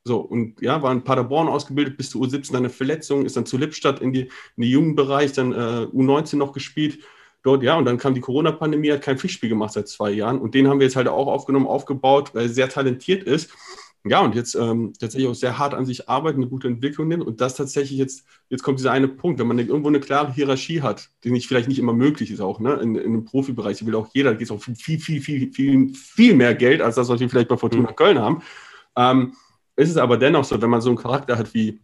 So, 0.04 0.20
und 0.20 0.62
ja, 0.62 0.82
war 0.82 0.92
in 0.92 1.04
Paderborn 1.04 1.48
ausgebildet 1.48 1.98
bis 1.98 2.10
zur 2.10 2.22
U17 2.22 2.56
eine 2.56 2.70
Verletzung, 2.70 3.26
ist 3.26 3.38
dann 3.38 3.46
zu 3.46 3.58
Lippstadt 3.58 4.02
in, 4.02 4.14
die, 4.14 4.22
in 4.22 4.64
den 4.64 4.72
Jugendbereich, 4.72 5.34
dann 5.34 5.52
äh, 5.52 5.88
U19 5.94 6.38
noch 6.38 6.54
gespielt. 6.54 7.00
Dort, 7.44 7.64
ja, 7.64 7.78
und 7.78 7.86
dann 7.86 7.98
kam 7.98 8.14
die 8.14 8.22
Corona-Pandemie, 8.22 8.92
hat 8.92 9.02
kein 9.02 9.18
Pflichtspiel 9.18 9.50
gemacht 9.50 9.74
seit 9.74 9.88
zwei 9.88 10.12
Jahren. 10.12 10.40
Und 10.40 10.56
den 10.56 10.68
haben 10.68 10.80
wir 10.80 10.88
jetzt 10.88 10.96
halt 10.96 11.08
auch 11.08 11.28
aufgenommen, 11.28 11.68
aufgebaut, 11.68 12.32
weil 12.34 12.44
er 12.44 12.50
sehr 12.50 12.70
talentiert 12.70 13.24
ist 13.24 13.50
ja, 14.06 14.22
und 14.22 14.34
jetzt 14.34 14.56
ähm, 14.56 14.94
tatsächlich 14.98 15.30
auch 15.30 15.36
sehr 15.36 15.58
hart 15.60 15.74
an 15.74 15.86
sich 15.86 16.08
arbeiten, 16.08 16.38
eine 16.38 16.50
gute 16.50 16.70
Entwicklung 16.70 17.10
nimmt. 17.10 17.26
Und 17.26 17.42
das 17.42 17.56
tatsächlich 17.56 17.98
jetzt, 18.00 18.26
jetzt 18.50 18.64
kommt 18.64 18.80
dieser 18.80 18.94
eine 18.94 19.10
Punkt, 19.10 19.40
wenn 19.40 19.48
man 19.48 19.60
irgendwo 19.60 19.90
eine 19.90 20.00
klare 20.00 20.34
Hierarchie 20.34 20.82
hat, 20.82 21.10
die 21.24 21.32
nicht, 21.32 21.48
vielleicht 21.48 21.68
nicht 21.68 21.80
immer 21.80 21.92
möglich 21.92 22.32
ist 22.32 22.40
auch, 22.40 22.62
ne, 22.62 22.76
in, 22.76 22.96
in 22.96 23.06
einem 23.08 23.26
Profibereich, 23.26 23.86
will 23.86 23.96
auch 23.96 24.08
jeder, 24.14 24.32
da 24.32 24.38
geht 24.38 24.48
es 24.48 24.52
auch 24.52 24.62
viel, 24.62 25.00
viel, 25.00 25.20
viel, 25.22 25.52
viel, 25.52 25.94
viel 25.94 26.34
mehr 26.34 26.56
Geld, 26.56 26.82
als 26.82 26.96
das, 26.96 27.10
was 27.10 27.20
wir 27.20 27.30
vielleicht 27.30 27.50
bei 27.50 27.58
Fortuna 27.58 27.92
mhm. 27.92 27.96
Köln 27.96 28.20
haben. 28.20 28.42
Ähm, 28.96 29.34
ist 29.80 29.90
es 29.90 29.98
aber 29.98 30.18
dennoch 30.18 30.44
so, 30.44 30.62
wenn 30.62 30.70
man 30.70 30.82
so 30.82 30.90
einen 30.90 30.98
Charakter 30.98 31.38
hat 31.38 31.54
wie 31.54 31.80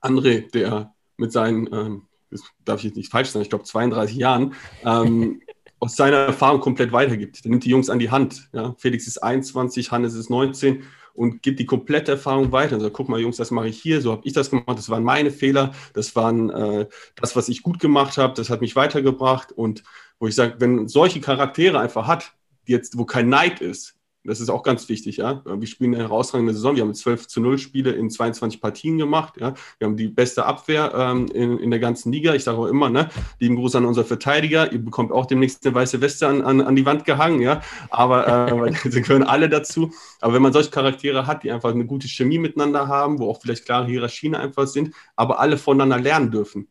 André, 0.00 0.50
der 0.52 0.94
mit 1.16 1.32
seinen, 1.32 1.72
ähm, 1.72 2.02
das 2.30 2.42
darf 2.64 2.78
ich 2.80 2.84
jetzt 2.84 2.96
nicht 2.96 3.10
falsch 3.10 3.28
sein, 3.28 3.42
ich 3.42 3.50
glaube 3.50 3.64
32 3.64 4.16
Jahren, 4.16 4.54
ähm, 4.84 5.42
aus 5.80 5.96
seiner 5.96 6.16
Erfahrung 6.16 6.60
komplett 6.60 6.92
weitergibt. 6.92 7.44
Der 7.44 7.50
nimmt 7.50 7.64
die 7.64 7.68
Jungs 7.70 7.90
an 7.90 7.98
die 7.98 8.10
Hand. 8.10 8.48
Ja. 8.52 8.74
Felix 8.78 9.06
ist 9.06 9.18
21, 9.18 9.90
Hannes 9.90 10.14
ist 10.14 10.30
19 10.30 10.84
und 11.12 11.42
gibt 11.42 11.60
die 11.60 11.66
komplette 11.66 12.12
Erfahrung 12.12 12.52
weiter. 12.52 12.76
Also 12.76 12.90
guck 12.90 13.10
mal, 13.10 13.20
Jungs, 13.20 13.36
das 13.36 13.50
mache 13.50 13.68
ich 13.68 13.80
hier, 13.80 14.00
so 14.00 14.12
habe 14.12 14.22
ich 14.24 14.32
das 14.32 14.48
gemacht, 14.48 14.78
das 14.78 14.88
waren 14.88 15.04
meine 15.04 15.30
Fehler, 15.30 15.74
das 15.92 16.16
waren 16.16 16.48
äh, 16.48 16.86
das, 17.16 17.36
was 17.36 17.50
ich 17.50 17.62
gut 17.62 17.80
gemacht 17.80 18.16
habe, 18.16 18.32
das 18.34 18.48
hat 18.48 18.62
mich 18.62 18.76
weitergebracht. 18.76 19.52
Und 19.52 19.84
wo 20.18 20.26
ich 20.26 20.34
sage, 20.34 20.54
wenn 20.58 20.88
solche 20.88 21.20
Charaktere 21.20 21.78
einfach 21.80 22.06
hat, 22.06 22.32
jetzt, 22.66 22.96
wo 22.96 23.04
kein 23.04 23.28
Neid 23.28 23.60
ist, 23.60 23.93
das 24.24 24.40
ist 24.40 24.48
auch 24.48 24.62
ganz 24.62 24.88
wichtig, 24.88 25.18
ja. 25.18 25.42
Wir 25.44 25.66
spielen 25.66 25.94
eine 25.94 26.04
herausragende 26.04 26.54
Saison. 26.54 26.76
Wir 26.76 26.82
haben 26.82 26.94
12 26.94 27.28
zu 27.28 27.40
0 27.42 27.58
Spiele 27.58 27.92
in 27.92 28.08
22 28.08 28.60
Partien 28.60 28.96
gemacht, 28.96 29.34
ja. 29.38 29.54
Wir 29.78 29.86
haben 29.86 29.96
die 29.96 30.08
beste 30.08 30.46
Abwehr 30.46 30.92
ähm, 30.94 31.26
in, 31.26 31.58
in 31.58 31.70
der 31.70 31.78
ganzen 31.78 32.10
Liga. 32.10 32.34
Ich 32.34 32.44
sage 32.44 32.56
auch 32.56 32.66
immer, 32.66 32.88
ne, 32.88 33.10
lieben 33.38 33.56
Gruß 33.56 33.76
an 33.76 33.84
unsere 33.84 34.06
Verteidiger. 34.06 34.72
Ihr 34.72 34.82
bekommt 34.82 35.12
auch 35.12 35.26
demnächst 35.26 35.66
eine 35.66 35.74
weiße 35.74 36.00
Weste 36.00 36.26
an, 36.26 36.40
an, 36.40 36.62
an 36.62 36.74
die 36.74 36.86
Wand 36.86 37.04
gehangen, 37.04 37.42
ja. 37.42 37.60
Aber 37.90 38.48
äh, 38.48 38.72
sie 38.90 39.02
gehören 39.02 39.24
alle 39.24 39.50
dazu. 39.50 39.92
Aber 40.22 40.32
wenn 40.32 40.42
man 40.42 40.54
solche 40.54 40.70
Charaktere 40.70 41.26
hat, 41.26 41.42
die 41.42 41.50
einfach 41.50 41.70
eine 41.70 41.84
gute 41.84 42.08
Chemie 42.08 42.38
miteinander 42.38 42.88
haben, 42.88 43.18
wo 43.18 43.28
auch 43.28 43.42
vielleicht 43.42 43.66
klare 43.66 43.86
Hierarchien 43.86 44.34
einfach 44.34 44.66
sind, 44.66 44.94
aber 45.16 45.38
alle 45.38 45.58
voneinander 45.58 46.02
lernen 46.02 46.30
dürfen 46.30 46.68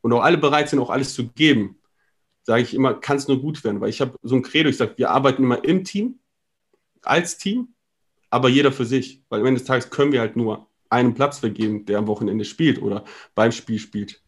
und 0.00 0.12
auch 0.12 0.22
alle 0.22 0.38
bereit 0.38 0.68
sind, 0.68 0.78
auch 0.78 0.90
alles 0.90 1.12
zu 1.14 1.28
geben, 1.28 1.76
sage 2.44 2.62
ich 2.62 2.72
immer, 2.72 2.94
kann 2.94 3.16
es 3.16 3.26
nur 3.26 3.40
gut 3.40 3.64
werden. 3.64 3.80
Weil 3.80 3.88
ich 3.88 4.00
habe 4.00 4.16
so 4.22 4.36
ein 4.36 4.42
Credo, 4.42 4.68
ich 4.68 4.76
sage, 4.76 4.92
wir 4.96 5.10
arbeiten 5.10 5.42
immer 5.42 5.64
im 5.64 5.82
Team 5.82 6.20
als 7.06 7.38
Team, 7.38 7.68
aber 8.30 8.48
jeder 8.48 8.72
für 8.72 8.84
sich. 8.84 9.22
Weil 9.28 9.40
am 9.40 9.46
Ende 9.46 9.60
des 9.60 9.66
Tages 9.66 9.90
können 9.90 10.12
wir 10.12 10.20
halt 10.20 10.36
nur 10.36 10.68
einen 10.90 11.14
Platz 11.14 11.38
vergeben, 11.38 11.86
der 11.86 11.98
am 11.98 12.06
Wochenende 12.06 12.44
spielt 12.44 12.80
oder 12.80 13.04
beim 13.34 13.52
Spiel 13.52 13.78
spielt. 13.78 14.22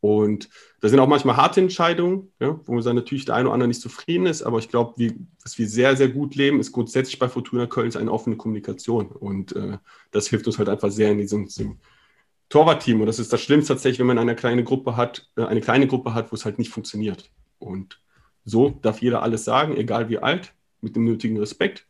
Und 0.00 0.48
da 0.80 0.88
sind 0.88 1.00
auch 1.00 1.08
manchmal 1.08 1.36
harte 1.36 1.60
Entscheidungen, 1.60 2.32
ja, 2.38 2.60
wo 2.64 2.74
man 2.74 2.84
dann 2.84 2.96
natürlich 2.96 3.24
der 3.24 3.34
eine 3.34 3.48
oder 3.48 3.54
andere 3.54 3.68
nicht 3.68 3.80
zufrieden 3.80 4.26
ist. 4.26 4.42
Aber 4.42 4.58
ich 4.58 4.68
glaube, 4.68 4.94
was 5.42 5.58
wir 5.58 5.68
sehr, 5.68 5.96
sehr 5.96 6.08
gut 6.08 6.34
leben, 6.34 6.60
ist 6.60 6.72
grundsätzlich 6.72 7.18
bei 7.18 7.28
Fortuna 7.28 7.66
Köln 7.66 7.94
eine 7.96 8.12
offene 8.12 8.36
Kommunikation. 8.36 9.06
Und 9.06 9.56
äh, 9.56 9.78
das 10.10 10.28
hilft 10.28 10.46
uns 10.46 10.58
halt 10.58 10.68
einfach 10.68 10.90
sehr 10.90 11.10
in 11.10 11.18
diesem, 11.18 11.46
diesem 11.46 11.78
Torwartteam. 12.48 13.00
Und 13.00 13.06
das 13.06 13.18
ist 13.18 13.32
das 13.32 13.40
Schlimmste 13.40 13.74
tatsächlich, 13.74 13.98
wenn 13.98 14.06
man 14.06 14.18
eine 14.18 14.36
kleine 14.36 14.64
Gruppe 14.64 14.96
hat, 14.96 15.28
äh, 15.36 15.44
eine 15.44 15.60
kleine 15.60 15.86
Gruppe 15.86 16.14
hat, 16.14 16.30
wo 16.30 16.36
es 16.36 16.44
halt 16.44 16.58
nicht 16.58 16.70
funktioniert. 16.70 17.30
Und 17.58 18.00
so 18.44 18.78
darf 18.82 19.00
jeder 19.02 19.22
alles 19.22 19.44
sagen, 19.44 19.76
egal 19.76 20.08
wie 20.08 20.18
alt, 20.18 20.52
mit 20.80 20.94
dem 20.94 21.04
nötigen 21.04 21.38
Respekt 21.38 21.85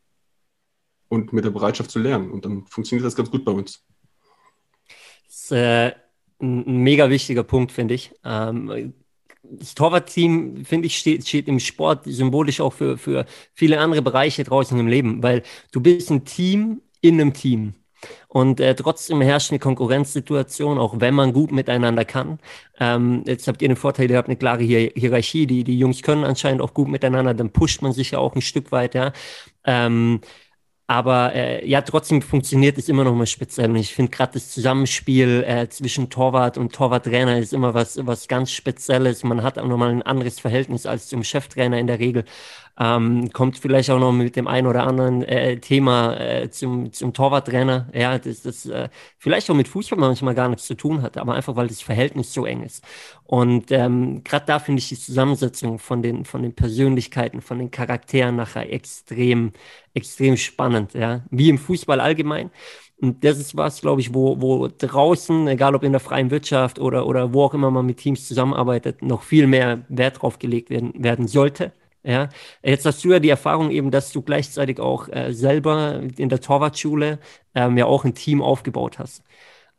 und 1.09 1.33
mit 1.33 1.45
der 1.45 1.51
Bereitschaft 1.51 1.91
zu 1.91 1.99
lernen. 1.99 2.31
Und 2.31 2.45
dann 2.45 2.67
funktioniert 2.67 3.07
das 3.07 3.17
ganz 3.17 3.31
gut 3.31 3.45
bei 3.45 3.53
uns. 3.53 3.85
Das 5.27 5.43
ist 5.43 5.53
äh, 5.53 5.93
ein 6.41 6.83
mega 6.83 7.11
wichtiger 7.11 7.43
Punkt, 7.43 7.73
finde 7.73 7.95
ich. 7.95 8.13
Ähm, 8.25 8.95
das 9.43 9.75
Torwartteam, 9.75 10.65
finde 10.65 10.87
ich, 10.87 10.99
steht, 10.99 11.27
steht 11.27 11.49
im 11.49 11.61
Sport 11.61 12.05
symbolisch 12.05 12.61
auch 12.61 12.73
für, 12.73 12.99
für 12.99 13.27
viele 13.55 13.79
andere 13.79 14.03
Bereiche 14.03 14.45
draußen 14.45 14.79
im 14.79 14.89
Leben, 14.89 15.23
weil 15.23 15.43
du 15.73 15.81
bist 15.81 16.11
ein 16.11 16.25
Team 16.25 16.83
in 17.01 17.21
einem 17.21 17.33
Team. 17.33 17.75
Und 18.29 18.61
äh, 18.61 18.75
trotzdem 18.75 19.21
herrscht 19.21 19.51
eine 19.51 19.59
Konkurrenzsituation, 19.59 20.79
auch 20.79 21.01
wenn 21.01 21.15
man 21.15 21.33
gut 21.33 21.51
miteinander 21.51 22.05
kann. 22.05 22.39
Ähm, 22.79 23.25
jetzt 23.27 23.49
habt 23.49 23.63
ihr 23.63 23.69
den 23.69 23.77
Vorteil, 23.77 24.11
ihr 24.11 24.19
habt 24.19 24.29
eine 24.29 24.37
klare 24.37 24.63
Hier 24.63 24.93
Hierarchie, 24.95 25.47
die, 25.47 25.65
die 25.65 25.79
Jungs 25.79 26.03
können 26.03 26.25
anscheinend 26.25 26.61
auch 26.61 26.75
gut 26.75 26.89
miteinander, 26.89 27.35
dann 27.35 27.51
pusht 27.51 27.83
man 27.83 27.93
sich 27.93 28.13
ja 28.13 28.19
auch 28.19 28.35
ein 28.35 28.43
Stück 28.43 28.73
weit, 28.73 28.95
ja. 28.95 29.13
Ähm, 29.65 30.21
aber 30.89 31.35
äh, 31.35 31.69
ja, 31.69 31.83
trotzdem 31.83 32.23
funktioniert 32.23 32.79
es 32.79 32.89
immer 32.89 33.03
noch 33.03 33.15
mal 33.15 33.27
speziell. 33.27 33.71
Und 33.71 33.77
ich 33.77 33.93
finde 33.95 34.13
gerade 34.13 34.35
das 34.35 34.51
Zusammenspiel 34.53 35.45
äh, 35.45 35.69
zwischen 35.69 36.11
Torwart 36.11 36.59
und 36.59 36.73
Torwarttrainer 36.73 37.39
ist 37.39 37.53
immer 37.53 37.75
was, 37.75 37.99
was 38.07 38.29
ganz 38.29 38.53
Spezielles. 38.53 39.25
Man 39.25 39.43
hat 39.43 39.59
auch 39.59 39.67
nochmal 39.67 39.91
ein 39.91 40.03
anderes 40.03 40.39
Verhältnis 40.39 40.87
als 40.87 41.09
zum 41.09 41.25
Cheftrainer 41.25 41.79
in 41.79 41.89
der 41.89 41.99
Regel. 41.99 42.25
Ähm, 42.79 43.31
kommt 43.33 43.57
vielleicht 43.57 43.89
auch 43.91 43.99
noch 43.99 44.13
mit 44.13 44.37
dem 44.37 44.47
einen 44.47 44.67
oder 44.67 44.87
anderen 44.87 45.23
äh, 45.23 45.59
Thema 45.59 46.15
äh, 46.21 46.51
zum, 46.51 46.93
zum 46.93 47.15
Torwarttrainer. 47.15 47.89
Ja, 47.95 48.19
das, 48.19 48.43
das 48.43 48.67
äh, 48.67 48.91
vielleicht 49.19 49.49
auch 49.51 49.55
mit 49.55 49.67
Fußball 49.69 49.99
manchmal 49.99 50.35
gar 50.35 50.49
nichts 50.51 50.67
zu 50.67 50.75
tun 50.75 51.01
hat, 51.01 51.17
aber 51.17 51.35
einfach, 51.35 51.57
weil 51.57 51.69
das 51.69 51.81
Verhältnis 51.81 52.35
so 52.35 52.45
eng 52.45 52.63
ist. 52.63 52.85
Und 53.25 53.73
ähm, 53.73 54.23
gerade 54.25 54.45
da 54.47 54.59
finde 54.59 54.81
ich 54.81 54.89
die 54.91 54.99
Zusammensetzung 54.99 55.79
von 55.79 56.03
den, 56.03 56.27
von 56.27 56.43
den 56.43 56.55
Persönlichkeiten, 56.55 57.41
von 57.41 57.59
den 57.59 57.71
Charakteren 57.71 58.37
nachher 58.37 58.71
extrem, 58.71 59.53
extrem 59.95 60.37
spannend. 60.37 60.93
Ja, 60.95 61.23
wie 61.31 61.49
im 61.49 61.59
Fußball 61.59 62.01
allgemein. 62.01 62.51
Und 62.99 63.25
das 63.25 63.39
ist 63.39 63.57
was, 63.57 63.81
glaube 63.81 64.01
ich, 64.01 64.15
wo, 64.15 64.41
wo 64.41 64.69
draußen, 64.69 65.49
egal 65.49 65.75
ob 65.75 65.83
in 65.83 65.93
der 65.93 66.01
freien 66.01 66.31
Wirtschaft 66.31 66.79
oder, 66.79 67.07
oder 67.07 67.33
wo 67.35 67.45
auch 67.45 67.55
immer 67.55 67.71
man 67.71 67.85
mit 67.87 67.99
Teams 67.99 68.27
zusammenarbeitet, 68.27 69.03
noch 69.03 69.23
viel 69.23 69.47
mehr 69.47 69.85
Wert 69.89 70.23
drauf 70.23 70.39
gelegt 70.39 70.71
werden, 70.71 70.93
werden 70.97 71.29
sollte. 71.29 71.73
Ja, 72.07 72.29
jetzt 72.63 72.87
hast 72.87 73.03
du 73.05 73.11
ja 73.13 73.19
die 73.19 73.29
Erfahrung 73.31 73.71
eben, 73.73 73.91
dass 73.91 74.13
du 74.13 74.23
gleichzeitig 74.23 74.79
auch 74.79 75.09
äh, 75.09 75.33
selber 75.33 76.03
in 76.17 76.29
der 76.29 76.41
Torwartschule 76.41 77.19
ähm, 77.55 77.77
ja 77.77 77.87
auch 77.87 78.05
ein 78.05 78.15
Team 78.15 78.43
aufgebaut 78.43 79.01
hast 79.01 79.25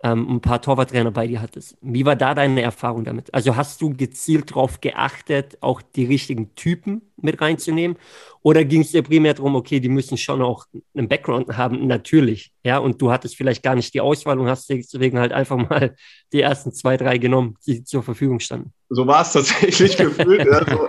ähm, 0.03 0.35
ein 0.35 0.41
paar 0.41 0.61
Torwarttrainer 0.61 1.11
bei 1.11 1.27
dir 1.27 1.41
hattest. 1.41 1.75
Wie 1.81 2.05
war 2.05 2.15
da 2.15 2.35
deine 2.35 2.61
Erfahrung 2.61 3.03
damit? 3.03 3.33
Also 3.33 3.55
hast 3.55 3.81
du 3.81 3.89
gezielt 3.95 4.51
darauf 4.51 4.79
geachtet, 4.79 5.57
auch 5.61 5.81
die 5.81 6.05
richtigen 6.05 6.53
Typen 6.53 7.01
mit 7.17 7.41
reinzunehmen? 7.41 7.97
Oder 8.43 8.63
ging 8.63 8.81
es 8.81 8.91
dir 8.91 9.01
primär 9.01 9.33
darum, 9.33 9.55
okay, 9.55 9.79
die 9.79 9.89
müssen 9.89 10.17
schon 10.17 10.41
auch 10.43 10.65
einen 10.95 11.07
Background 11.07 11.57
haben? 11.57 11.87
Natürlich, 11.87 12.51
ja, 12.63 12.77
und 12.77 13.01
du 13.01 13.11
hattest 13.11 13.35
vielleicht 13.35 13.63
gar 13.63 13.73
nicht 13.73 13.93
die 13.93 14.01
Auswahl 14.01 14.37
und 14.39 14.47
hast 14.47 14.69
deswegen 14.69 15.17
halt 15.17 15.33
einfach 15.33 15.57
mal 15.57 15.95
die 16.33 16.41
ersten 16.41 16.71
zwei, 16.71 16.95
drei 16.95 17.17
genommen, 17.17 17.55
die 17.65 17.83
zur 17.83 18.03
Verfügung 18.03 18.39
standen. 18.39 18.71
So 18.89 19.07
war 19.07 19.23
es 19.23 19.33
tatsächlich 19.33 19.97
gefühlt. 19.97 20.47
also, 20.47 20.87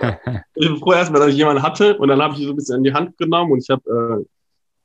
ich 0.53 0.67
bin 0.67 0.77
froh 0.77 0.93
erstmal, 0.93 1.21
dass 1.21 1.31
ich 1.31 1.37
jemanden 1.37 1.63
hatte 1.63 1.97
und 1.97 2.09
dann 2.09 2.21
habe 2.21 2.35
ich 2.35 2.43
so 2.43 2.51
ein 2.51 2.55
bisschen 2.55 2.77
in 2.77 2.83
die 2.83 2.93
Hand 2.93 3.17
genommen 3.17 3.53
und 3.53 3.63
ich 3.63 3.69
habe 3.69 4.21
äh, 4.21 4.25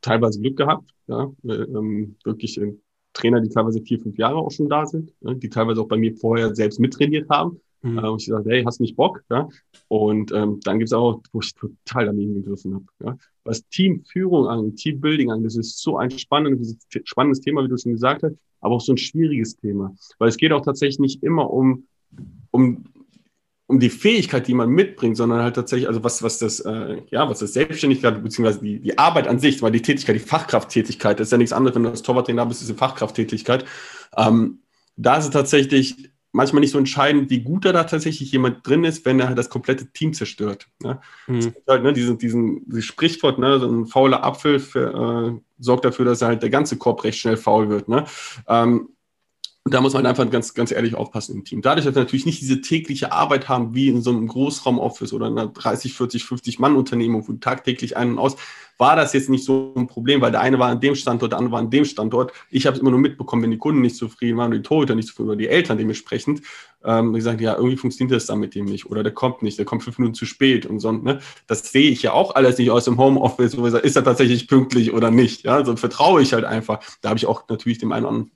teilweise 0.00 0.40
Glück 0.40 0.56
gehabt, 0.56 0.90
ja, 1.08 1.30
ähm, 1.44 2.16
wirklich 2.24 2.56
in 2.56 2.80
Trainer, 3.14 3.40
die 3.40 3.48
teilweise 3.48 3.80
vier, 3.80 4.00
fünf 4.00 4.18
Jahre 4.18 4.36
auch 4.36 4.50
schon 4.50 4.68
da 4.68 4.84
sind, 4.84 5.10
ne, 5.22 5.36
die 5.36 5.48
teilweise 5.48 5.80
auch 5.80 5.88
bei 5.88 5.96
mir 5.96 6.14
vorher 6.14 6.54
selbst 6.54 6.78
mittrainiert 6.78 7.30
haben. 7.30 7.60
Mhm. 7.82 7.98
Äh, 7.98 8.08
und 8.08 8.20
ich 8.20 8.26
gesagt, 8.26 8.46
hey, 8.46 8.62
hast 8.64 8.80
nicht 8.80 8.96
Bock? 8.96 9.22
Ja? 9.30 9.48
Und 9.88 10.32
ähm, 10.32 10.60
dann 10.64 10.78
gibt's 10.78 10.92
auch, 10.92 11.22
wo 11.32 11.40
ich 11.40 11.54
total 11.54 12.06
daneben 12.06 12.34
gegriffen 12.34 12.74
habe. 12.74 12.84
Ja? 13.02 13.16
Was 13.44 13.66
Teamführung 13.68 14.46
an, 14.48 14.74
Teambuilding 14.76 15.30
an, 15.30 15.42
das 15.42 15.56
ist 15.56 15.80
so 15.80 15.96
ein 15.96 16.10
spannendes, 16.10 16.76
spannendes 17.04 17.40
Thema, 17.40 17.64
wie 17.64 17.68
du 17.68 17.78
schon 17.78 17.92
gesagt 17.92 18.22
hast, 18.22 18.36
aber 18.60 18.74
auch 18.74 18.80
so 18.80 18.92
ein 18.92 18.98
schwieriges 18.98 19.56
Thema. 19.56 19.94
Weil 20.18 20.28
es 20.28 20.36
geht 20.36 20.52
auch 20.52 20.62
tatsächlich 20.62 20.98
nicht 20.98 21.22
immer 21.22 21.50
um, 21.50 21.86
um 22.50 22.84
um 23.66 23.80
die 23.80 23.90
Fähigkeit, 23.90 24.46
die 24.46 24.54
man 24.54 24.68
mitbringt, 24.68 25.16
sondern 25.16 25.42
halt 25.42 25.56
tatsächlich, 25.56 25.88
also 25.88 26.04
was, 26.04 26.22
was 26.22 26.38
das, 26.38 26.60
äh, 26.60 27.02
ja, 27.10 27.28
was 27.28 27.38
das 27.38 27.54
Selbstständigkeit, 27.54 28.22
beziehungsweise 28.22 28.60
die, 28.60 28.78
die 28.78 28.98
Arbeit 28.98 29.26
an 29.26 29.38
sich, 29.38 29.62
weil 29.62 29.72
die 29.72 29.82
Tätigkeit, 29.82 30.16
die 30.16 30.20
Fachkrafttätigkeit, 30.20 31.18
das 31.18 31.28
ist 31.28 31.32
ja 31.32 31.38
nichts 31.38 31.52
anderes, 31.52 31.74
wenn 31.74 31.84
du 31.84 31.90
als 31.90 32.02
Torwarttrainer 32.02 32.44
bist, 32.44 32.62
ist 32.62 32.68
eine 32.68 32.78
Fachkrafttätigkeit. 32.78 33.64
Ähm, 34.16 34.60
da 34.96 35.16
ist 35.16 35.24
es 35.24 35.30
tatsächlich 35.30 36.10
manchmal 36.34 36.60
nicht 36.60 36.72
so 36.72 36.78
entscheidend, 36.78 37.30
wie 37.30 37.40
gut 37.40 37.64
da, 37.64 37.72
da 37.72 37.84
tatsächlich 37.84 38.32
jemand 38.32 38.66
drin 38.66 38.84
ist, 38.84 39.06
wenn 39.06 39.20
er 39.20 39.28
halt 39.28 39.38
das 39.38 39.48
komplette 39.48 39.86
Team 39.92 40.12
zerstört. 40.12 40.68
Ne? 40.82 41.00
Mhm. 41.28 41.54
Halt, 41.66 41.84
ne, 41.84 41.92
diesen, 41.92 42.18
diesen, 42.18 42.68
dieses 42.68 42.84
Sprichwort, 42.84 43.38
ne, 43.38 43.60
so 43.60 43.70
ein 43.70 43.86
fauler 43.86 44.24
Apfel 44.24 44.58
für, 44.58 45.38
äh, 45.38 45.40
sorgt 45.58 45.84
dafür, 45.84 46.04
dass 46.04 46.22
halt 46.22 46.42
der 46.42 46.50
ganze 46.50 46.76
Korb 46.76 47.04
recht 47.04 47.20
schnell 47.20 47.36
faul 47.36 47.70
wird. 47.70 47.88
Ne? 47.88 48.04
Ähm, 48.48 48.88
und 49.66 49.72
da 49.72 49.80
muss 49.80 49.94
man 49.94 50.04
einfach 50.04 50.28
ganz, 50.28 50.52
ganz 50.52 50.72
ehrlich 50.72 50.94
aufpassen 50.94 51.36
im 51.36 51.44
Team. 51.44 51.62
Dadurch, 51.62 51.86
dass 51.86 51.94
wir 51.94 52.02
natürlich 52.02 52.26
nicht 52.26 52.42
diese 52.42 52.60
tägliche 52.60 53.12
Arbeit 53.12 53.48
haben, 53.48 53.74
wie 53.74 53.88
in 53.88 54.02
so 54.02 54.10
einem 54.10 54.28
Großraumoffice 54.28 55.14
oder 55.14 55.26
einer 55.26 55.46
30, 55.46 55.94
40, 55.94 56.24
50 56.26 56.58
Mann-Unternehmung, 56.58 57.26
wo 57.26 57.32
tagtäglich 57.32 57.96
ein 57.96 58.10
und 58.10 58.18
aus, 58.18 58.36
war 58.76 58.94
das 58.94 59.14
jetzt 59.14 59.30
nicht 59.30 59.42
so 59.42 59.72
ein 59.74 59.86
Problem, 59.86 60.20
weil 60.20 60.32
der 60.32 60.42
eine 60.42 60.58
war 60.58 60.68
an 60.68 60.80
dem 60.80 60.94
Standort, 60.94 61.32
der 61.32 61.38
andere 61.38 61.52
war 61.52 61.60
an 61.60 61.70
dem 61.70 61.86
Standort. 61.86 62.32
Ich 62.50 62.66
habe 62.66 62.76
es 62.76 62.82
immer 62.82 62.90
nur 62.90 63.00
mitbekommen, 63.00 63.42
wenn 63.42 63.52
die 63.52 63.56
Kunden 63.56 63.80
nicht 63.80 63.96
zufrieden 63.96 64.36
waren 64.36 64.50
die 64.50 64.60
Torhüter 64.60 64.94
nicht 64.94 65.08
zufrieden 65.08 65.30
oder 65.30 65.38
die 65.38 65.48
Eltern 65.48 65.78
dementsprechend, 65.78 66.42
ähm, 66.84 67.14
die 67.14 67.22
sagen, 67.22 67.40
ja, 67.40 67.54
irgendwie 67.56 67.78
funktioniert 67.78 68.14
das 68.14 68.26
dann 68.26 68.40
mit 68.40 68.54
dem 68.54 68.66
nicht 68.66 68.84
oder 68.84 69.02
der 69.02 69.12
kommt 69.12 69.42
nicht, 69.42 69.58
der 69.58 69.64
kommt 69.64 69.82
fünf 69.82 69.98
Minuten 69.98 70.14
zu 70.14 70.26
spät 70.26 70.66
und 70.66 70.80
so. 70.80 70.92
Ne? 70.92 71.20
Das 71.46 71.72
sehe 71.72 71.90
ich 71.90 72.02
ja 72.02 72.12
auch 72.12 72.34
alles 72.34 72.58
nicht 72.58 72.70
aus 72.70 72.84
dem 72.84 72.98
Homeoffice, 72.98 73.54
ist 73.54 73.96
er 73.96 74.04
tatsächlich 74.04 74.46
pünktlich 74.46 74.92
oder 74.92 75.10
nicht. 75.10 75.44
Ja, 75.44 75.64
so 75.64 75.74
vertraue 75.76 76.20
ich 76.20 76.34
halt 76.34 76.44
einfach. 76.44 76.80
Da 77.00 77.08
habe 77.08 77.18
ich 77.18 77.24
auch 77.24 77.48
natürlich 77.48 77.78
dem 77.78 77.92
einen 77.92 78.04
oder 78.04 78.14
anderen 78.14 78.32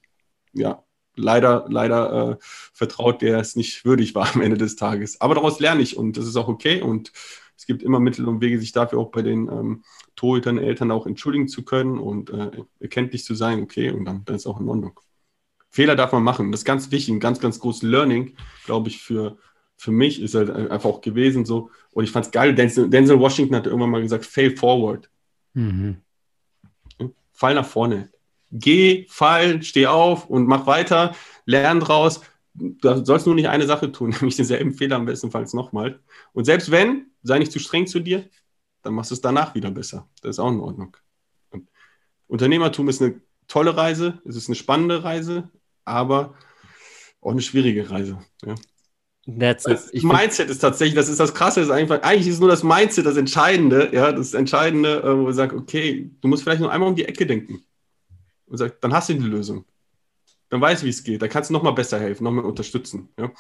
ja, 0.54 0.82
leider, 1.18 1.66
leider 1.68 2.30
äh, 2.30 2.36
vertraut, 2.72 3.22
der 3.22 3.38
es 3.38 3.56
nicht 3.56 3.84
würdig 3.84 4.14
war 4.14 4.34
am 4.34 4.40
Ende 4.40 4.56
des 4.56 4.76
Tages. 4.76 5.20
Aber 5.20 5.34
daraus 5.34 5.60
lerne 5.60 5.82
ich 5.82 5.96
und 5.96 6.16
das 6.16 6.26
ist 6.26 6.36
auch 6.36 6.48
okay. 6.48 6.80
Und 6.80 7.12
es 7.56 7.66
gibt 7.66 7.82
immer 7.82 8.00
Mittel 8.00 8.26
und 8.26 8.40
Wege, 8.40 8.58
sich 8.58 8.72
dafür 8.72 9.00
auch 9.00 9.10
bei 9.10 9.22
den 9.22 9.48
ähm, 9.48 9.82
Torhütern, 10.16 10.58
Eltern 10.58 10.90
auch 10.90 11.06
entschuldigen 11.06 11.48
zu 11.48 11.64
können 11.64 11.98
und 11.98 12.30
äh, 12.30 12.50
erkenntlich 12.80 13.24
zu 13.24 13.34
sein, 13.34 13.62
okay, 13.62 13.90
und 13.90 14.04
dann, 14.04 14.24
dann 14.24 14.36
ist 14.36 14.46
auch 14.46 14.60
in 14.60 14.68
Ordnung. 14.68 14.98
Fehler 15.70 15.96
darf 15.96 16.12
man 16.12 16.22
machen. 16.22 16.50
Das 16.50 16.60
ist 16.60 16.64
ganz 16.64 16.90
wichtig, 16.90 17.14
ein 17.14 17.20
ganz, 17.20 17.40
ganz 17.40 17.58
großes 17.58 17.82
Learning, 17.82 18.36
glaube 18.64 18.88
ich, 18.88 19.02
für, 19.02 19.36
für 19.76 19.92
mich 19.92 20.22
ist 20.22 20.34
halt 20.34 20.50
einfach 20.50 20.88
auch 20.88 21.00
gewesen 21.00 21.44
so. 21.44 21.70
Und 21.92 22.04
ich 22.04 22.10
fand 22.10 22.26
es 22.26 22.32
geil, 22.32 22.54
Denzel, 22.54 22.88
Denzel, 22.88 23.18
Washington 23.18 23.56
hat 23.56 23.66
irgendwann 23.66 23.90
mal 23.90 24.02
gesagt, 24.02 24.24
fail 24.24 24.56
forward. 24.56 25.10
Mhm. 25.54 25.98
Fall 27.32 27.54
nach 27.54 27.66
vorne 27.66 28.10
geh, 28.50 29.06
fall, 29.08 29.62
steh 29.62 29.86
auf 29.86 30.28
und 30.28 30.46
mach 30.46 30.66
weiter, 30.66 31.14
lern 31.44 31.80
draus. 31.80 32.20
Da 32.54 33.04
sollst 33.04 33.26
du 33.26 33.30
nur 33.30 33.36
nicht 33.36 33.48
eine 33.48 33.66
Sache 33.66 33.92
tun, 33.92 34.10
nämlich 34.20 34.36
denselben 34.36 34.72
Fehler 34.72 34.96
am 34.96 35.06
bestenfalls 35.06 35.54
nochmal. 35.54 36.00
Und 36.32 36.44
selbst 36.44 36.70
wenn, 36.70 37.06
sei 37.22 37.38
nicht 37.38 37.52
zu 37.52 37.58
streng 37.58 37.86
zu 37.86 38.00
dir, 38.00 38.28
dann 38.82 38.94
machst 38.94 39.10
du 39.10 39.14
es 39.14 39.20
danach 39.20 39.54
wieder 39.54 39.70
besser. 39.70 40.08
Das 40.22 40.30
ist 40.30 40.38
auch 40.38 40.50
in 40.50 40.60
Ordnung. 40.60 40.96
Und 41.50 41.68
Unternehmertum 42.26 42.88
ist 42.88 43.02
eine 43.02 43.20
tolle 43.48 43.76
Reise, 43.76 44.20
es 44.24 44.36
ist 44.36 44.48
eine 44.48 44.56
spannende 44.56 45.04
Reise, 45.04 45.50
aber 45.84 46.34
auch 47.20 47.32
eine 47.32 47.42
schwierige 47.42 47.90
Reise. 47.90 48.18
Ja. 48.44 48.54
That's. 49.38 49.64
Das 49.64 49.92
Mindset 49.92 50.48
ist 50.48 50.60
tatsächlich, 50.60 50.94
das 50.94 51.10
ist 51.10 51.20
das 51.20 51.34
Krasse, 51.34 51.60
ist 51.60 51.70
einfach, 51.70 52.02
eigentlich 52.02 52.28
ist 52.28 52.40
nur 52.40 52.48
das 52.48 52.62
Mindset 52.62 53.04
das 53.04 53.18
Entscheidende, 53.18 53.90
ja, 53.92 54.10
das 54.10 54.32
Entscheidende, 54.32 55.02
äh, 55.02 55.18
wo 55.18 55.24
man 55.24 55.34
sagt, 55.34 55.52
okay, 55.52 56.10
du 56.22 56.28
musst 56.28 56.42
vielleicht 56.42 56.62
nur 56.62 56.72
einmal 56.72 56.88
um 56.88 56.96
die 56.96 57.04
Ecke 57.04 57.26
denken. 57.26 57.62
Und 58.48 58.56
sagt, 58.58 58.82
dann 58.82 58.92
hast 58.92 59.08
du 59.08 59.14
die 59.14 59.20
Lösung. 59.20 59.64
Dann 60.48 60.60
weißt 60.60 60.82
du, 60.82 60.86
wie 60.86 60.90
es 60.90 61.04
geht. 61.04 61.20
Dann 61.20 61.28
kannst 61.28 61.50
du 61.50 61.54
nochmal 61.54 61.74
besser 61.74 62.00
helfen, 62.00 62.24
nochmal 62.24 62.44
unterstützen. 62.44 63.10
Ja? 63.18 63.30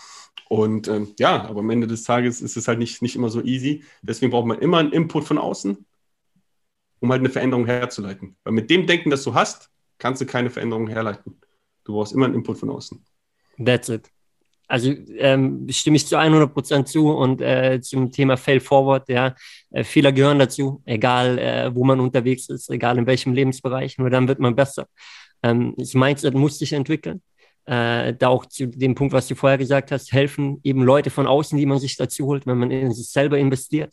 Und 0.48 0.88
ähm, 0.88 1.14
ja, 1.18 1.44
aber 1.44 1.60
am 1.60 1.70
Ende 1.70 1.86
des 1.86 2.04
Tages 2.04 2.40
ist 2.40 2.56
es 2.56 2.68
halt 2.68 2.78
nicht, 2.78 3.00
nicht 3.02 3.16
immer 3.16 3.30
so 3.30 3.42
easy. 3.42 3.84
Deswegen 4.02 4.30
braucht 4.30 4.46
man 4.46 4.58
immer 4.58 4.78
einen 4.78 4.92
Input 4.92 5.24
von 5.24 5.38
außen, 5.38 5.86
um 7.00 7.10
halt 7.10 7.20
eine 7.20 7.30
Veränderung 7.30 7.66
herzuleiten. 7.66 8.36
Weil 8.44 8.52
mit 8.52 8.70
dem 8.70 8.86
Denken, 8.86 9.10
das 9.10 9.22
du 9.24 9.34
hast, 9.34 9.70
kannst 9.98 10.20
du 10.20 10.26
keine 10.26 10.50
Veränderung 10.50 10.88
herleiten. 10.88 11.40
Du 11.84 11.94
brauchst 11.94 12.12
immer 12.12 12.26
einen 12.26 12.34
Input 12.34 12.58
von 12.58 12.70
außen. 12.70 13.02
That's 13.64 13.88
it. 13.88 14.10
Also 14.68 14.92
ähm, 15.16 15.66
stimme 15.70 15.96
ich 15.96 16.06
zu 16.06 16.16
100 16.16 16.52
Prozent 16.52 16.88
zu 16.88 17.08
und 17.08 17.40
äh, 17.40 17.80
zum 17.80 18.12
Thema 18.12 18.36
Fail 18.36 18.60
Forward, 18.60 19.08
ja, 19.08 19.34
äh, 19.70 19.82
Fehler 19.82 20.12
gehören 20.12 20.38
dazu, 20.38 20.82
egal 20.84 21.38
äh, 21.38 21.74
wo 21.74 21.84
man 21.84 21.98
unterwegs 22.00 22.50
ist, 22.50 22.68
egal 22.68 22.98
in 22.98 23.06
welchem 23.06 23.32
Lebensbereich, 23.32 23.96
nur 23.96 24.10
dann 24.10 24.28
wird 24.28 24.40
man 24.40 24.54
besser. 24.54 24.86
Ähm, 25.42 25.74
das 25.78 25.94
Mindset 25.94 26.34
muss 26.34 26.58
sich 26.58 26.74
entwickeln. 26.74 27.22
Äh, 27.64 28.14
da 28.14 28.28
auch 28.28 28.44
zu 28.44 28.66
dem 28.66 28.94
Punkt, 28.94 29.14
was 29.14 29.26
du 29.26 29.34
vorher 29.34 29.58
gesagt 29.58 29.90
hast, 29.90 30.12
helfen 30.12 30.60
eben 30.64 30.82
Leute 30.82 31.08
von 31.08 31.26
außen, 31.26 31.56
die 31.56 31.66
man 31.66 31.78
sich 31.78 31.96
dazu 31.96 32.26
holt, 32.26 32.46
wenn 32.46 32.58
man 32.58 32.70
in 32.70 32.92
sich 32.92 33.08
selber 33.08 33.38
investiert, 33.38 33.92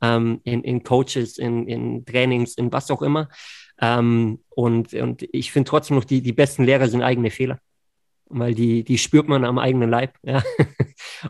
ähm, 0.00 0.40
in, 0.44 0.62
in 0.62 0.84
Coaches, 0.84 1.38
in, 1.38 1.66
in 1.66 2.04
Trainings, 2.04 2.54
in 2.54 2.72
was 2.72 2.88
auch 2.92 3.02
immer. 3.02 3.28
Ähm, 3.80 4.38
und, 4.50 4.94
und 4.94 5.26
ich 5.32 5.50
finde 5.50 5.68
trotzdem 5.68 5.96
noch, 5.96 6.04
die, 6.04 6.22
die 6.22 6.32
besten 6.32 6.62
Lehrer 6.62 6.86
sind 6.86 7.02
eigene 7.02 7.30
Fehler 7.30 7.58
weil 8.28 8.54
die, 8.54 8.84
die 8.84 8.98
spürt 8.98 9.28
man 9.28 9.44
am 9.44 9.58
eigenen 9.58 9.90
Leib. 9.90 10.14
Ja? 10.24 10.42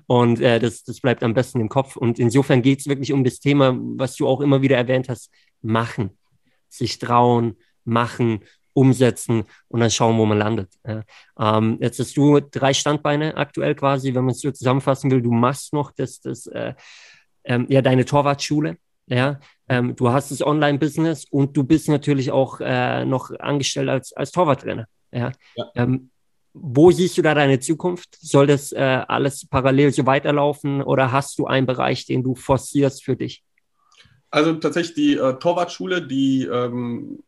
Und 0.07 0.40
äh, 0.40 0.59
das, 0.59 0.84
das 0.84 1.01
bleibt 1.01 1.22
am 1.22 1.34
besten 1.34 1.61
im 1.61 1.68
Kopf. 1.68 1.97
Und 1.97 2.18
insofern 2.18 2.62
geht 2.62 2.80
es 2.80 2.86
wirklich 2.86 3.12
um 3.12 3.24
das 3.24 3.40
Thema, 3.40 3.76
was 3.97 4.16
du 4.16 4.26
auch 4.26 4.40
immer 4.40 4.62
wieder 4.62 4.76
erwähnt 4.76 5.09
hast, 5.09 5.30
machen. 5.62 6.11
Sich 6.68 6.99
trauen, 6.99 7.57
machen, 7.84 8.40
umsetzen 8.74 9.45
und 9.68 9.80
dann 9.80 9.90
schauen, 9.90 10.18
wo 10.18 10.26
man 10.26 10.38
landet. 10.38 10.72
Ja. 10.86 11.03
Ähm, 11.38 11.78
jetzt 11.80 11.99
hast 11.99 12.16
du 12.16 12.40
drei 12.40 12.74
Standbeine 12.74 13.36
aktuell 13.36 13.74
quasi, 13.74 14.14
wenn 14.14 14.24
man 14.24 14.32
es 14.32 14.40
so 14.40 14.51
zusammenfassen 14.51 15.11
will. 15.11 15.22
Du 15.22 15.32
machst 15.32 15.72
noch 15.72 15.92
das, 15.92 16.20
das 16.20 16.47
äh, 16.49 16.74
ähm, 17.45 17.66
ja, 17.68 17.80
deine 17.80 18.05
Torwartschule. 18.05 18.76
Ja, 19.07 19.38
ähm, 19.68 19.95
du 19.97 20.11
hast 20.11 20.30
das 20.30 20.45
Online-Business 20.45 21.26
und 21.30 21.57
du 21.57 21.64
bist 21.64 21.88
natürlich 21.88 22.32
auch 22.32 22.61
äh, 22.61 23.05
noch 23.05 23.30
angestellt 23.38 23.88
als, 23.88 24.12
als 24.14 24.32
Torwarttrainer. 24.32 24.86
Ja. 25.12 25.32
ja. 25.55 25.70
Ähm, 25.74 26.11
wo 26.55 26.92
siehst 26.92 27.18
du 27.18 27.22
da 27.22 27.34
deine 27.34 27.59
Zukunft? 27.59 28.16
Soll 28.20 28.46
das 28.46 28.72
äh, 28.72 28.78
alles 28.78 29.46
parallel 29.46 29.92
so 29.92 30.07
weiterlaufen 30.07 30.82
oder 30.82 31.12
hast 31.12 31.38
du 31.38 31.46
einen 31.46 31.66
Bereich, 31.66 32.07
den 32.07 32.22
du 32.22 32.34
forcierst 32.36 33.05
für 33.05 33.16
dich? 33.16 33.42
Also 34.30 34.55
tatsächlich 34.55 34.94
die 34.94 35.14
äh, 35.14 35.34
Torwartschule, 35.34 36.07
die 36.07 36.44
ähm, 36.44 37.18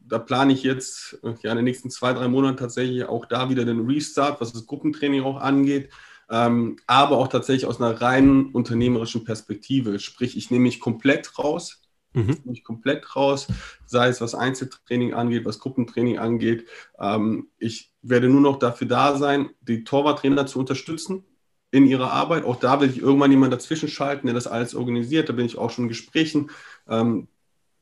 da 0.00 0.18
plane 0.18 0.52
ich 0.52 0.62
jetzt 0.62 1.18
äh, 1.22 1.34
ja, 1.42 1.50
in 1.50 1.56
den 1.56 1.64
nächsten 1.64 1.90
zwei, 1.90 2.12
drei 2.12 2.28
Monaten 2.28 2.56
tatsächlich 2.56 3.04
auch 3.04 3.26
da 3.26 3.50
wieder 3.50 3.64
den 3.64 3.86
Restart, 3.86 4.40
was 4.40 4.52
das 4.52 4.66
Gruppentraining 4.66 5.22
auch 5.22 5.40
angeht. 5.40 5.90
Ähm, 6.30 6.76
aber 6.86 7.18
auch 7.18 7.28
tatsächlich 7.28 7.66
aus 7.66 7.80
einer 7.80 8.00
reinen 8.00 8.52
unternehmerischen 8.52 9.24
Perspektive. 9.24 9.98
Sprich, 9.98 10.36
ich 10.36 10.50
nehme 10.50 10.62
mich 10.62 10.80
komplett 10.80 11.38
raus 11.38 11.82
Mhm. 12.14 12.38
Mich 12.44 12.64
komplett 12.64 13.16
raus, 13.16 13.48
sei 13.86 14.08
es 14.08 14.20
was 14.20 14.34
Einzeltraining 14.34 15.14
angeht, 15.14 15.44
was 15.44 15.58
Gruppentraining 15.58 16.18
angeht. 16.18 16.68
Ähm, 16.98 17.48
ich 17.58 17.91
werde 18.02 18.28
nur 18.28 18.40
noch 18.40 18.58
dafür 18.58 18.88
da 18.88 19.16
sein, 19.16 19.50
die 19.60 19.84
Torwarttrainer 19.84 20.46
zu 20.46 20.58
unterstützen 20.58 21.24
in 21.70 21.86
ihrer 21.86 22.12
Arbeit. 22.12 22.44
Auch 22.44 22.56
da 22.56 22.80
will 22.80 22.90
ich 22.90 22.98
irgendwann 22.98 23.30
jemanden 23.30 23.52
dazwischen 23.52 23.88
schalten, 23.88 24.26
der 24.26 24.34
das 24.34 24.46
alles 24.46 24.74
organisiert. 24.74 25.28
Da 25.28 25.32
bin 25.32 25.46
ich 25.46 25.56
auch 25.56 25.70
schon 25.70 25.84
in 25.84 25.88
Gesprächen, 25.88 26.50
ähm, 26.88 27.28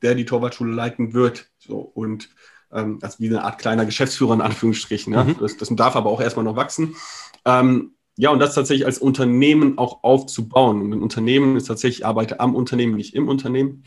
der 0.01 0.15
die 0.15 0.25
Torwartschule 0.25 0.73
leiten 0.73 1.13
wird. 1.13 1.49
So, 1.57 1.79
und 1.79 2.29
ähm, 2.71 2.99
also 3.01 3.19
wie 3.19 3.27
eine 3.27 3.43
Art 3.43 3.59
kleiner 3.59 3.85
Geschäftsführer 3.85 4.33
in 4.33 4.41
Anführungsstrichen. 4.41 5.13
Ja? 5.13 5.25
Mhm. 5.25 5.35
Das, 5.39 5.57
das, 5.57 5.69
darf 5.75 5.95
aber 5.95 6.09
auch 6.09 6.21
erstmal 6.21 6.45
noch 6.45 6.55
wachsen. 6.55 6.95
Ähm, 7.45 7.95
ja, 8.17 8.29
und 8.29 8.39
das 8.39 8.55
tatsächlich 8.55 8.85
als 8.85 8.99
Unternehmen 8.99 9.77
auch 9.77 10.03
aufzubauen. 10.03 10.81
Und 10.81 10.93
ein 10.93 11.01
Unternehmen 11.01 11.55
ist 11.55 11.65
tatsächlich, 11.65 11.99
ich 11.99 12.05
arbeite 12.05 12.39
am 12.39 12.55
Unternehmen, 12.55 12.95
nicht 12.95 13.15
im 13.15 13.27
Unternehmen. 13.27 13.83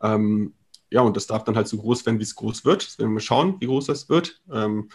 Ähm, 0.00 0.54
ja, 0.90 1.00
und 1.00 1.16
das 1.16 1.26
darf 1.26 1.44
dann 1.44 1.56
halt 1.56 1.68
so 1.68 1.78
groß 1.78 2.06
werden, 2.06 2.18
wie 2.18 2.24
es 2.24 2.36
groß 2.36 2.64
wird. 2.64 2.86
Das 2.86 2.98
werden 2.98 3.12
wir 3.12 3.20
schauen, 3.20 3.56
wie 3.60 3.66
groß 3.66 3.86
das 3.86 4.08
wird. 4.08 4.40
Ähm, 4.52 4.88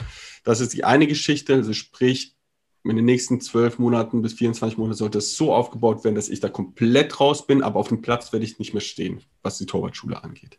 das 0.43 0.61
ist 0.61 0.73
die 0.73 0.83
eine 0.83 1.07
Geschichte. 1.07 1.53
Also 1.53 1.73
sprich, 1.73 2.35
in 2.83 2.95
den 2.95 3.05
nächsten 3.05 3.41
zwölf 3.41 3.77
Monaten 3.77 4.21
bis 4.21 4.33
24 4.33 4.77
Monaten 4.77 4.97
sollte 4.97 5.19
es 5.19 5.35
so 5.35 5.53
aufgebaut 5.53 6.03
werden, 6.03 6.15
dass 6.15 6.29
ich 6.29 6.39
da 6.39 6.49
komplett 6.49 7.19
raus 7.19 7.45
bin, 7.45 7.61
aber 7.61 7.79
auf 7.79 7.89
dem 7.89 8.01
Platz 8.01 8.33
werde 8.33 8.45
ich 8.45 8.57
nicht 8.57 8.73
mehr 8.73 8.81
stehen, 8.81 9.21
was 9.43 9.57
die 9.57 9.67
Torwartschule 9.67 10.23
angeht. 10.23 10.57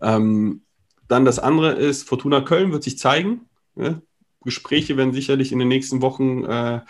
Ähm, 0.00 0.62
dann 1.06 1.24
das 1.24 1.38
andere 1.38 1.72
ist, 1.72 2.08
Fortuna 2.08 2.40
Köln 2.40 2.72
wird 2.72 2.82
sich 2.82 2.98
zeigen. 2.98 3.42
Ja? 3.76 4.00
Gespräche 4.42 4.96
werden 4.96 5.12
sicherlich 5.12 5.52
in 5.52 5.58
den 5.58 5.68
nächsten 5.68 6.02
Wochen 6.02 6.44
äh, 6.44 6.80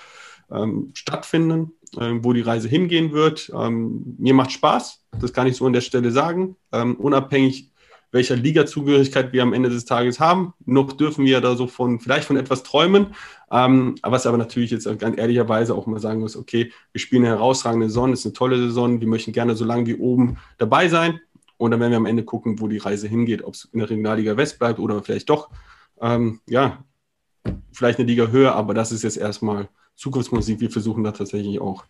ähm, 0.51 0.91
stattfinden, 0.95 1.73
äh, 1.97 2.15
wo 2.21 2.33
die 2.33 2.41
Reise 2.41 2.69
hingehen 2.69 3.13
wird. 3.13 3.51
Ähm, 3.55 4.17
mir 4.19 4.35
macht 4.35 4.53
Spaß, 4.53 5.05
das 5.21 5.33
kann 5.33 5.47
ich 5.47 5.57
so 5.57 5.67
an 5.67 5.73
der 5.73 5.81
Stelle 5.81 6.11
sagen, 6.11 6.57
ähm, 6.73 6.97
unabhängig 6.97 7.70
welcher 8.13 8.37
Liga-Zugehörigkeit 8.37 9.33
wir 9.33 9.43
am 9.43 9.53
Ende 9.53 9.71
des 9.71 9.85
Tages 9.85 10.19
haben. 10.19 10.55
Noch 10.65 10.93
dürfen 10.93 11.25
wir 11.25 11.41
da 11.41 11.55
so 11.55 11.67
von, 11.67 12.01
vielleicht 12.01 12.25
von 12.25 12.37
etwas 12.37 12.63
träumen, 12.63 13.15
ähm, 13.51 13.95
was 14.03 14.27
aber 14.27 14.37
natürlich 14.37 14.71
jetzt 14.71 14.89
ganz 14.99 15.19
ehrlicherweise 15.19 15.75
auch 15.75 15.87
mal 15.87 16.01
sagen 16.01 16.21
muss, 16.21 16.37
okay, 16.37 16.73
wir 16.93 17.01
spielen 17.01 17.25
eine 17.25 17.37
herausragende 17.37 17.89
Saison, 17.89 18.13
ist 18.13 18.27
eine 18.27 18.33
tolle 18.33 18.59
Saison, 18.59 19.01
wir 19.01 19.09
möchten 19.09 19.33
gerne 19.33 19.55
so 19.55 19.65
lange 19.65 19.87
wie 19.87 19.97
oben 19.97 20.39
dabei 20.59 20.89
sein. 20.89 21.21
Und 21.57 21.73
dann 21.73 21.81
werden 21.81 21.93
wir 21.93 21.99
am 21.99 22.07
Ende 22.07 22.25
gucken, 22.25 22.59
wo 22.59 22.69
die 22.69 22.79
Reise 22.79 23.07
hingeht, 23.07 23.45
ob 23.45 23.55
es 23.55 23.69
in 23.73 23.81
der 23.81 23.91
Regionalliga 23.91 24.37
West 24.37 24.59
bleibt 24.59 24.79
oder 24.79 25.03
vielleicht 25.03 25.29
doch, 25.29 25.51
ähm, 26.01 26.41
ja, 26.49 26.85
vielleicht 27.73 27.99
eine 27.99 28.09
Liga 28.09 28.29
höher, 28.29 28.55
aber 28.55 28.75
das 28.75 28.93
ist 28.93 29.03
jetzt 29.03 29.19
erstmal 29.19 29.69
Zukunftsmusik. 29.95 30.61
Wir 30.61 30.71
versuchen 30.71 31.05
da 31.05 31.13
tatsächlich 31.13 31.61
auch 31.61 31.85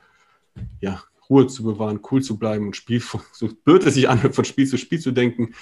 ja, 0.81 1.01
Ruhe 1.29 1.47
zu 1.47 1.63
bewahren, 1.63 2.01
cool 2.11 2.23
zu 2.23 2.37
bleiben 2.37 2.67
und 2.67 2.77
Spiel, 2.77 3.01
so 3.33 3.49
blöd 3.65 3.87
es 3.87 3.95
sich 3.95 4.09
anhört, 4.09 4.35
von 4.35 4.45
Spiel 4.45 4.67
zu 4.67 4.77
Spiel 4.77 4.99
zu 4.99 5.13
denken 5.13 5.55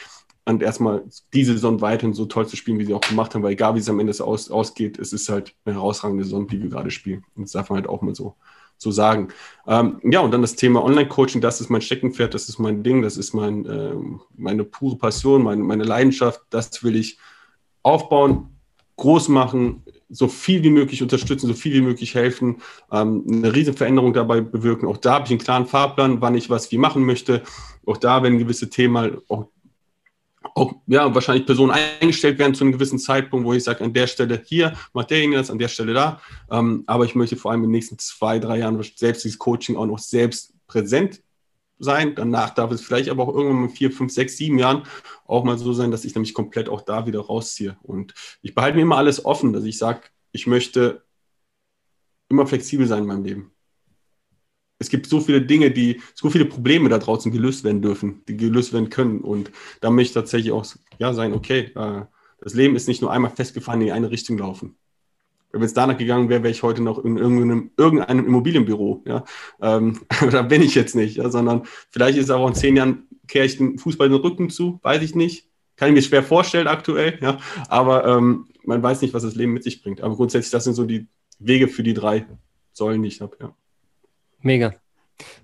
und 0.49 0.62
erstmal 0.62 1.05
diese 1.32 1.53
Saison 1.53 1.80
weiterhin 1.80 2.14
so 2.14 2.26
toll 2.26 2.46
zu 2.46 2.57
spielen, 2.57 2.78
wie 2.78 2.84
sie 2.84 2.94
auch 2.94 3.01
gemacht 3.01 3.34
haben, 3.34 3.42
weil 3.42 3.53
egal 3.53 3.74
wie 3.74 3.80
es 3.80 3.88
am 3.88 4.01
Ende 4.01 4.12
aus, 4.24 4.51
ausgeht, 4.51 4.99
es 4.99 5.12
ist 5.12 5.28
halt 5.28 5.55
eine 5.64 5.74
herausragende 5.74 6.24
Saison, 6.24 6.46
die 6.46 6.62
wir 6.62 6.70
gerade 6.70 6.90
spielen. 6.90 7.24
Und 7.36 7.44
das 7.44 7.53
darf 7.53 7.70
man 7.70 7.78
halt 7.78 7.88
auch 7.88 8.03
mal 8.03 8.14
so, 8.14 8.34
so 8.78 8.90
sagen. 8.90 9.28
Ähm, 9.66 10.01
ja, 10.05 10.20
und 10.20 10.30
dann 10.30 10.42
das 10.42 10.57
Thema 10.57 10.82
Online-Coaching, 10.84 11.40
das 11.40 11.61
ist 11.61 11.68
mein 11.68 11.82
Steckenpferd, 11.82 12.32
das 12.32 12.49
ist 12.49 12.59
mein 12.59 12.82
Ding, 12.82 13.03
das 13.03 13.16
ist 13.16 13.34
mein, 13.34 13.66
äh, 13.66 13.94
meine 14.36 14.64
pure 14.64 14.96
Passion, 14.96 15.42
meine, 15.42 15.62
meine 15.62 15.84
Leidenschaft, 15.84 16.40
das 16.51 16.82
will 16.82 16.96
ich 16.96 17.18
aufbauen, 17.82 18.59
groß 18.96 19.28
machen, 19.28 19.82
so 20.11 20.28
viel 20.28 20.62
wie 20.62 20.70
möglich 20.70 21.03
unterstützen, 21.03 21.46
so 21.46 21.55
viel 21.55 21.74
wie 21.74 21.80
möglich 21.82 22.14
helfen, 22.14 22.62
ähm, 22.90 23.24
eine 23.30 23.55
riesen 23.55 23.74
Veränderung 23.74 24.12
dabei 24.12 24.40
bewirken. 24.40 24.86
Auch 24.86 24.96
da 24.96 25.14
habe 25.14 25.24
ich 25.26 25.30
einen 25.30 25.40
klaren 25.40 25.66
Fahrplan, 25.66 26.20
wann 26.20 26.34
ich 26.34 26.51
was 26.51 26.70
wie 26.72 26.78
machen 26.78 27.05
möchte. 27.05 27.42
Auch 27.86 27.96
da 27.96 28.22
werden 28.22 28.38
gewisse 28.38 28.70
Themen 28.70 29.18
auch, 29.28 29.49
auch 30.55 30.74
ja, 30.86 31.14
wahrscheinlich 31.14 31.47
Personen 31.47 31.72
eingestellt 31.72 32.39
werden 32.39 32.55
zu 32.55 32.64
einem 32.64 32.72
gewissen 32.72 32.99
Zeitpunkt, 32.99 33.47
wo 33.47 33.53
ich 33.53 33.64
sage, 33.64 33.84
an 33.84 33.93
der 33.93 34.07
Stelle 34.07 34.43
hier 34.45 34.74
macht 34.93 35.11
derjenige 35.11 35.39
das, 35.39 35.51
an 35.51 35.59
der 35.59 35.68
Stelle 35.68 35.95
da. 35.95 36.20
Ähm, 36.50 36.84
aber 36.87 37.04
ich 37.04 37.14
möchte 37.14 37.37
vor 37.37 37.50
allem 37.50 37.61
in 37.61 37.68
den 37.68 37.72
nächsten 37.72 37.99
zwei, 37.99 38.38
drei 38.38 38.58
Jahren 38.58 38.80
selbst 38.96 39.25
dieses 39.25 39.38
Coaching 39.38 39.76
auch 39.76 39.87
noch 39.87 39.99
selbst 39.99 40.54
präsent 40.67 41.22
sein. 41.79 42.14
Danach 42.14 42.50
darf 42.50 42.71
es 42.71 42.80
vielleicht 42.80 43.08
aber 43.08 43.25
auch 43.25 43.34
irgendwann 43.34 43.64
in 43.64 43.71
vier, 43.71 43.91
fünf, 43.91 44.13
sechs, 44.13 44.37
sieben 44.37 44.58
Jahren 44.58 44.84
auch 45.26 45.45
mal 45.45 45.58
so 45.58 45.72
sein, 45.72 45.91
dass 45.91 46.04
ich 46.04 46.14
nämlich 46.14 46.34
komplett 46.34 46.68
auch 46.68 46.83
da 46.83 47.07
wieder 47.07 47.21
rausziehe. 47.21 47.76
Und 47.83 48.14
ich 48.42 48.54
behalte 48.54 48.76
mir 48.76 48.83
immer 48.83 48.96
alles 48.96 49.25
offen, 49.25 49.53
dass 49.53 49.64
ich 49.64 49.79
sage, 49.79 50.03
ich 50.33 50.46
möchte 50.46 51.04
immer 52.29 52.46
flexibel 52.46 52.87
sein 52.87 53.00
in 53.00 53.07
meinem 53.07 53.25
Leben. 53.25 53.53
Es 54.79 54.88
gibt 54.88 55.07
so 55.07 55.21
viele 55.21 55.42
Dinge, 55.42 55.71
die, 55.71 56.00
so 56.14 56.30
viele 56.30 56.45
Probleme 56.45 56.88
da 56.88 56.99
draußen 56.99 57.33
gelöst 57.33 57.64
werden 57.64 57.83
dürfen, 57.83 58.22
die 58.29 58.37
gelöst 58.37 58.72
werden 58.72 58.91
können. 58.91 59.21
Und 59.21 59.50
da 59.80 59.91
möchte 59.91 60.11
ich 60.11 60.14
tatsächlich 60.14 60.53
auch 60.53 60.67
ja, 60.99 61.13
sein, 61.13 61.33
okay, 61.33 61.72
äh, 61.75 62.03
das 62.41 62.55
Leben 62.55 62.76
ist 62.76 62.87
nicht 62.87 63.03
nur 63.03 63.11
einmal 63.11 63.33
festgefahren 63.33 63.80
in 63.80 63.91
eine 63.91 64.11
Richtung 64.11 64.38
laufen 64.38 64.76
wenn 65.53 65.63
es 65.63 65.75
danach 65.75 65.96
gegangen 65.96 66.29
wäre, 66.29 66.42
wäre 66.42 66.50
ich 66.50 66.63
heute 66.63 66.83
noch 66.83 67.05
in 67.05 67.17
irgendeinem, 67.17 67.71
irgendeinem 67.76 68.26
Immobilienbüro. 68.26 69.03
Ja? 69.07 69.25
Ähm, 69.61 70.00
da 70.30 70.42
bin 70.42 70.63
ich 70.63 70.75
jetzt 70.75 70.95
nicht, 70.95 71.17
ja? 71.17 71.30
sondern 71.30 71.63
vielleicht 71.91 72.18
ist 72.18 72.30
auch 72.30 72.46
in 72.46 72.55
zehn 72.55 72.76
Jahren, 72.76 73.07
kehre 73.26 73.46
ich 73.46 73.57
den 73.57 73.79
Fußball 73.79 74.09
den 74.09 74.21
Rücken 74.21 74.50
zu, 74.50 74.79
weiß 74.83 75.03
ich 75.03 75.14
nicht. 75.14 75.49
Kann 75.76 75.88
ich 75.88 75.95
mir 75.95 76.03
schwer 76.03 76.22
vorstellen 76.25 76.67
aktuell, 76.67 77.18
ja? 77.22 77.38
aber 77.68 78.05
ähm, 78.05 78.46
man 78.64 78.83
weiß 78.83 79.00
nicht, 79.00 79.14
was 79.14 79.22
das 79.22 79.37
Leben 79.37 79.53
mit 79.53 79.63
sich 79.63 79.83
bringt. 79.83 80.00
Aber 80.00 80.17
grundsätzlich, 80.17 80.50
das 80.50 80.64
sind 80.64 80.75
so 80.75 80.84
die 80.84 81.07
Wege 81.38 81.68
für 81.68 81.83
die 81.83 81.95
drei 81.95 82.26
Säulen, 82.72 83.03
die 83.03 83.09
ich 83.09 83.21
habe. 83.21 83.37
Ja. 83.41 83.55
Mega. 84.41 84.75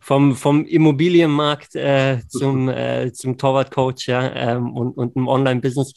Vom, 0.01 0.37
vom 0.37 0.65
Immobilienmarkt 0.67 1.75
äh, 1.75 2.21
zum, 2.29 2.69
äh, 2.69 3.13
zum 3.13 3.39
Torwartcoach 3.39 4.07
ja, 4.07 4.33
ähm, 4.35 4.73
und, 4.75 4.93
und 4.97 5.17
im 5.17 5.29
Online-Business 5.29 5.93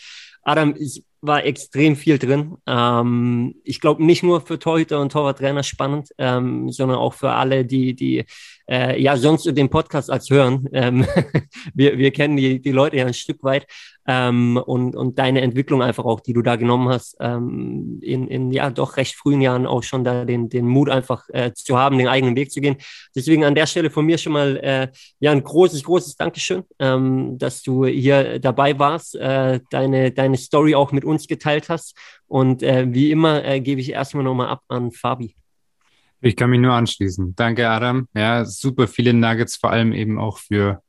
Adam, 0.48 0.76
ich 0.80 1.04
war 1.20 1.44
extrem 1.44 1.98
viel 1.98 2.18
drin. 2.18 2.56
Ähm, 2.66 3.56
ich 3.66 3.82
glaube 3.82 4.06
nicht 4.06 4.24
nur 4.24 4.40
für 4.40 4.58
Torhüter 4.58 5.02
und 5.02 5.12
Torwarttrainer 5.12 5.64
spannend, 5.64 6.10
ähm, 6.18 6.72
sondern 6.72 6.98
auch 7.00 7.14
für 7.16 7.32
alle, 7.32 7.66
die, 7.66 7.94
die 7.96 8.24
äh, 8.70 9.02
ja 9.02 9.18
sonst 9.18 9.44
den 9.46 9.70
Podcast 9.70 10.10
als 10.10 10.30
hören. 10.30 10.70
Ähm, 10.72 11.06
wir, 11.74 11.98
wir 11.98 12.12
kennen 12.12 12.38
die, 12.38 12.62
die 12.62 12.72
Leute 12.72 12.96
ja 12.96 13.06
ein 13.06 13.14
Stück 13.14 13.44
weit 13.44 13.68
ähm, 14.08 14.58
und, 14.58 14.96
und 14.96 15.20
deine 15.20 15.42
Entwicklung 15.42 15.82
einfach 15.82 16.06
auch, 16.06 16.22
die 16.22 16.32
du 16.34 16.42
da 16.42 16.56
genommen 16.56 16.88
hast, 16.88 17.18
ähm, 17.20 18.00
in, 18.02 18.28
in 18.28 18.52
ja 18.52 18.70
doch 18.70 18.96
recht 18.96 19.16
frühen 19.16 19.42
Jahren 19.42 19.68
auch 19.68 19.84
schon 19.84 20.06
da 20.06 20.24
den, 20.24 20.48
den 20.48 20.66
Mut 20.66 20.90
einfach 20.90 21.28
äh, 21.30 21.52
zu 21.54 21.78
haben, 21.78 21.98
den 21.98 22.08
eigenen 22.08 22.36
Weg 22.38 22.52
zu 22.52 22.62
gehen. 22.62 22.78
Deswegen 23.16 23.44
an 23.44 23.54
der 23.54 23.66
Stelle 23.66 23.90
von 23.90 24.06
mir 24.06 24.18
schon 24.18 24.34
mal 24.34 24.58
äh, 24.58 24.88
ja 25.20 25.32
ein 25.32 25.44
großes, 25.44 25.84
großes 25.84 26.16
Dankeschön, 26.16 26.64
ähm, 26.80 27.38
dass 27.38 27.62
du 27.62 27.86
hier 27.86 28.40
dabei 28.40 28.80
warst, 28.80 29.16
äh, 29.16 29.60
deine, 29.70 30.12
deine 30.12 30.38
Story 30.38 30.74
auch 30.74 30.94
mit 30.94 31.04
uns 31.04 31.28
geteilt 31.28 31.68
hast. 31.68 31.98
Und 32.28 32.64
äh, 32.64 32.88
wie 32.90 33.12
immer 33.12 33.44
äh, 33.44 33.60
gebe 33.60 33.82
ich 33.82 33.92
erstmal 33.92 34.24
nochmal 34.24 34.48
ab 34.48 34.64
an 34.70 34.92
Fabi. 34.92 35.36
Ich 36.22 36.36
kann 36.36 36.50
mich 36.50 36.60
nur 36.60 36.74
anschließen. 36.74 37.36
Danke, 37.36 37.70
Adam. 37.70 38.08
Ja, 38.16 38.44
super 38.44 38.88
viele 38.88 39.14
Nuggets, 39.14 39.56
vor 39.58 39.70
allem 39.70 39.94
eben 39.94 40.18
auch 40.18 40.40
für, 40.40 40.82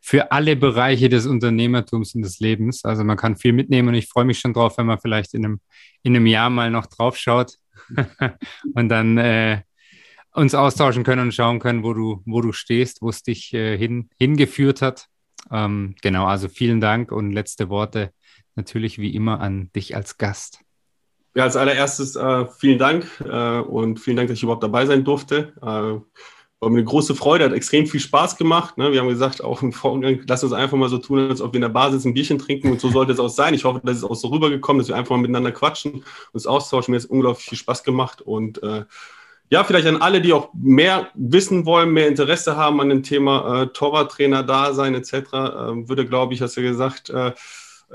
für 0.00 0.32
alle 0.32 0.56
Bereiche 0.56 1.08
des 1.08 1.26
Unternehmertums 1.26 2.14
und 2.14 2.22
des 2.22 2.40
Lebens. 2.40 2.84
Also 2.84 3.04
man 3.04 3.16
kann 3.16 3.36
viel 3.36 3.52
mitnehmen 3.52 3.88
und 3.88 3.94
ich 3.94 4.08
freue 4.08 4.24
mich 4.24 4.40
schon 4.40 4.54
drauf, 4.54 4.78
wenn 4.78 4.86
man 4.86 4.98
vielleicht 4.98 5.34
in 5.34 5.44
einem, 5.44 5.60
in 6.02 6.16
einem 6.16 6.26
Jahr 6.26 6.50
mal 6.50 6.70
noch 6.70 6.86
drauf 6.86 7.16
schaut 7.16 7.56
und 8.74 8.88
dann 8.88 9.18
äh, 9.18 9.62
uns 10.32 10.54
austauschen 10.54 11.04
können 11.04 11.22
und 11.22 11.34
schauen 11.34 11.58
können, 11.58 11.82
wo 11.82 11.92
du, 11.92 12.22
wo 12.24 12.40
du 12.40 12.52
stehst, 12.52 13.02
wo 13.02 13.08
es 13.10 13.22
dich 13.22 13.52
äh, 13.52 13.76
hin, 13.76 14.08
hingeführt 14.18 14.80
hat. 14.80 15.06
Ähm, 15.50 15.94
genau, 16.02 16.26
also 16.26 16.48
vielen 16.48 16.80
Dank 16.80 17.12
und 17.12 17.32
letzte 17.32 17.68
Worte 17.68 18.12
natürlich 18.54 18.98
wie 18.98 19.14
immer 19.14 19.40
an 19.40 19.70
dich 19.74 19.96
als 19.96 20.18
Gast. 20.18 20.60
Ja, 21.34 21.44
als 21.44 21.56
allererstes 21.56 22.16
äh, 22.16 22.46
vielen 22.46 22.78
Dank 22.78 23.06
äh, 23.24 23.60
und 23.60 24.00
vielen 24.00 24.16
Dank, 24.16 24.28
dass 24.28 24.38
ich 24.38 24.42
überhaupt 24.42 24.64
dabei 24.64 24.86
sein 24.86 25.04
durfte. 25.04 25.52
Äh, 25.62 26.20
war 26.60 26.68
mir 26.68 26.76
eine 26.76 26.84
große 26.84 27.14
Freude, 27.14 27.46
hat 27.46 27.52
extrem 27.52 27.86
viel 27.86 28.00
Spaß 28.00 28.36
gemacht. 28.36 28.76
Ne? 28.76 28.92
Wir 28.92 29.00
haben 29.00 29.08
gesagt, 29.08 29.42
auch 29.42 29.62
im 29.62 29.72
Vorgang, 29.72 30.20
lass 30.28 30.44
uns 30.44 30.52
einfach 30.52 30.76
mal 30.76 30.90
so 30.90 30.98
tun, 30.98 31.30
als 31.30 31.40
ob 31.40 31.54
wir 31.54 31.56
in 31.56 31.62
der 31.62 31.70
Basis 31.70 32.04
ein 32.04 32.12
Bierchen 32.12 32.38
trinken 32.38 32.70
und 32.70 32.80
so 32.80 32.90
sollte 32.90 33.12
es 33.12 33.18
auch 33.18 33.28
sein. 33.30 33.54
Ich 33.54 33.64
hoffe, 33.64 33.80
dass 33.82 33.96
es 33.96 34.04
auch 34.04 34.14
so 34.14 34.28
rübergekommen, 34.28 34.78
dass 34.78 34.88
wir 34.88 34.96
einfach 34.96 35.12
mal 35.12 35.22
miteinander 35.22 35.52
quatschen, 35.52 36.04
uns 36.32 36.46
austauschen. 36.46 36.92
Mir 36.92 36.98
hat 36.98 37.04
es 37.04 37.10
unglaublich 37.10 37.46
viel 37.46 37.58
Spaß 37.58 37.82
gemacht 37.82 38.20
und 38.20 38.62
äh, 38.62 38.84
ja, 39.48 39.64
vielleicht 39.64 39.88
an 39.88 40.00
alle, 40.00 40.20
die 40.20 40.32
auch 40.32 40.50
mehr 40.54 41.08
wissen 41.14 41.66
wollen, 41.66 41.90
mehr 41.92 42.06
Interesse 42.06 42.56
haben 42.56 42.80
an 42.80 42.90
dem 42.90 43.02
Thema 43.02 43.62
äh, 43.62 43.66
Torwarttrainer 43.68 44.44
da 44.44 44.74
sein 44.74 44.94
etc., 44.94 45.12
äh, 45.14 45.88
würde, 45.88 46.06
glaube 46.06 46.34
ich, 46.34 46.42
hast 46.42 46.56
du 46.56 46.62
gesagt, 46.62 47.10
äh, 47.10 47.32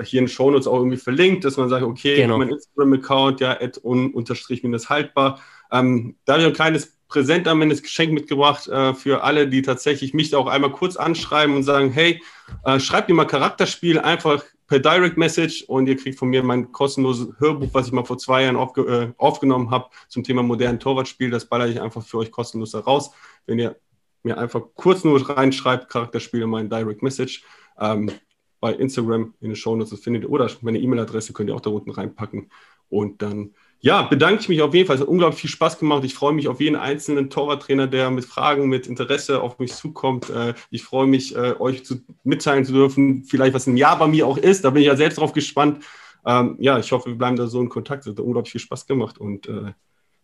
hier 0.03 0.19
in 0.19 0.27
Shownotes 0.27 0.67
auch 0.67 0.77
irgendwie 0.77 0.97
verlinkt, 0.97 1.45
dass 1.45 1.55
man 1.55 1.69
sagt, 1.69 1.83
okay, 1.83 2.17
genau. 2.17 2.37
mein 2.37 2.49
Instagram-Account, 2.49 3.39
ja, 3.39 3.51
add 3.51 3.79
un, 3.81 4.11
unterstrich 4.13 4.63
minus 4.63 4.89
haltbar. 4.89 5.39
Ähm, 5.71 6.17
da 6.25 6.33
habe 6.33 6.41
ich 6.41 6.47
ein 6.47 6.53
kleines 6.53 6.94
Präsent 7.07 7.47
am 7.47 7.61
Ende, 7.61 7.75
das 7.75 7.83
Geschenk 7.83 8.13
mitgebracht 8.13 8.67
äh, 8.67 8.93
für 8.93 9.23
alle, 9.23 9.47
die 9.47 9.61
tatsächlich 9.61 10.13
mich 10.13 10.35
auch 10.35 10.47
einmal 10.47 10.71
kurz 10.71 10.95
anschreiben 10.95 11.55
und 11.55 11.63
sagen, 11.63 11.91
hey, 11.91 12.21
äh, 12.63 12.79
schreibt 12.79 13.09
mir 13.09 13.15
mal 13.15 13.25
Charakterspiel 13.25 13.99
einfach 13.99 14.43
per 14.67 14.79
Direct 14.79 15.17
Message 15.17 15.63
und 15.67 15.87
ihr 15.87 15.95
kriegt 15.95 16.17
von 16.17 16.29
mir 16.29 16.41
mein 16.41 16.71
kostenloses 16.71 17.29
Hörbuch, 17.39 17.69
was 17.73 17.87
ich 17.87 17.93
mal 17.93 18.05
vor 18.05 18.17
zwei 18.17 18.43
Jahren 18.43 18.55
aufge 18.55 18.81
äh, 18.81 19.13
aufgenommen 19.17 19.69
habe 19.69 19.89
zum 20.07 20.23
Thema 20.23 20.41
modernen 20.41 20.79
Torwartspiel. 20.79 21.29
Das 21.29 21.45
baller 21.45 21.67
ich 21.67 21.79
einfach 21.79 22.03
für 22.03 22.17
euch 22.17 22.31
kostenlos 22.31 22.73
heraus. 22.73 23.11
Wenn 23.45 23.59
ihr 23.59 23.75
mir 24.23 24.37
einfach 24.37 24.61
kurz 24.73 25.03
nur 25.03 25.29
reinschreibt, 25.29 25.89
Charakterspiel 25.89 26.41
in 26.41 26.49
mein 26.49 26.69
Direct 26.69 27.03
Message. 27.03 27.43
Ähm, 27.79 28.11
bei 28.59 28.73
Instagram 28.73 29.35
in 29.41 29.49
den 29.49 29.55
Shownotes 29.55 29.91
das 29.91 29.99
findet 29.99 30.25
oder 30.25 30.49
meine 30.61 30.79
E-Mail-Adresse 30.79 31.33
könnt 31.33 31.49
ihr 31.51 31.55
auch 31.55 31.61
da 31.61 31.69
unten 31.69 31.91
reinpacken. 31.91 32.49
Und 32.89 33.21
dann, 33.21 33.53
ja, 33.85 34.01
bedanke 34.01 34.41
ich 34.41 34.49
mich 34.49 34.63
auf 34.63 34.73
jeden 34.73 34.87
Fall. 34.87 34.95
Es 34.95 35.03
hat 35.03 35.07
unglaublich 35.07 35.41
viel 35.41 35.49
Spaß 35.51 35.77
gemacht. 35.77 36.03
Ich 36.03 36.15
freue 36.15 36.33
mich 36.33 36.47
auf 36.47 36.59
jeden 36.59 36.75
einzelnen 36.75 37.29
Torwarttrainer, 37.29 37.85
der 37.85 38.09
mit 38.09 38.25
Fragen, 38.25 38.67
mit 38.67 38.87
Interesse 38.87 39.43
auf 39.43 39.59
mich 39.59 39.75
zukommt. 39.75 40.27
Äh, 40.31 40.55
ich 40.71 40.81
freue 40.81 41.05
mich, 41.05 41.35
äh, 41.35 41.53
euch 41.59 41.85
zu, 41.85 41.97
mitteilen 42.23 42.65
zu 42.65 42.73
dürfen, 42.73 43.25
vielleicht 43.25 43.53
was 43.53 43.67
ein 43.67 43.77
Jahr 43.77 43.99
bei 43.99 44.07
mir 44.07 44.25
auch 44.25 44.39
ist. 44.39 44.65
Da 44.65 44.71
bin 44.71 44.81
ich 44.81 44.87
ja 44.87 44.95
selbst 44.95 45.19
drauf 45.19 45.33
gespannt. 45.33 45.85
Ähm, 46.25 46.55
ja, 46.59 46.79
ich 46.79 46.91
hoffe, 46.91 47.09
wir 47.09 47.15
bleiben 47.15 47.35
da 47.35 47.45
so 47.45 47.61
in 47.61 47.69
Kontakt. 47.69 48.07
Es 48.07 48.13
hat 48.13 48.19
unglaublich 48.19 48.53
viel 48.53 48.61
Spaß 48.61 48.87
gemacht 48.87 49.19
und 49.19 49.47
äh, 49.47 49.73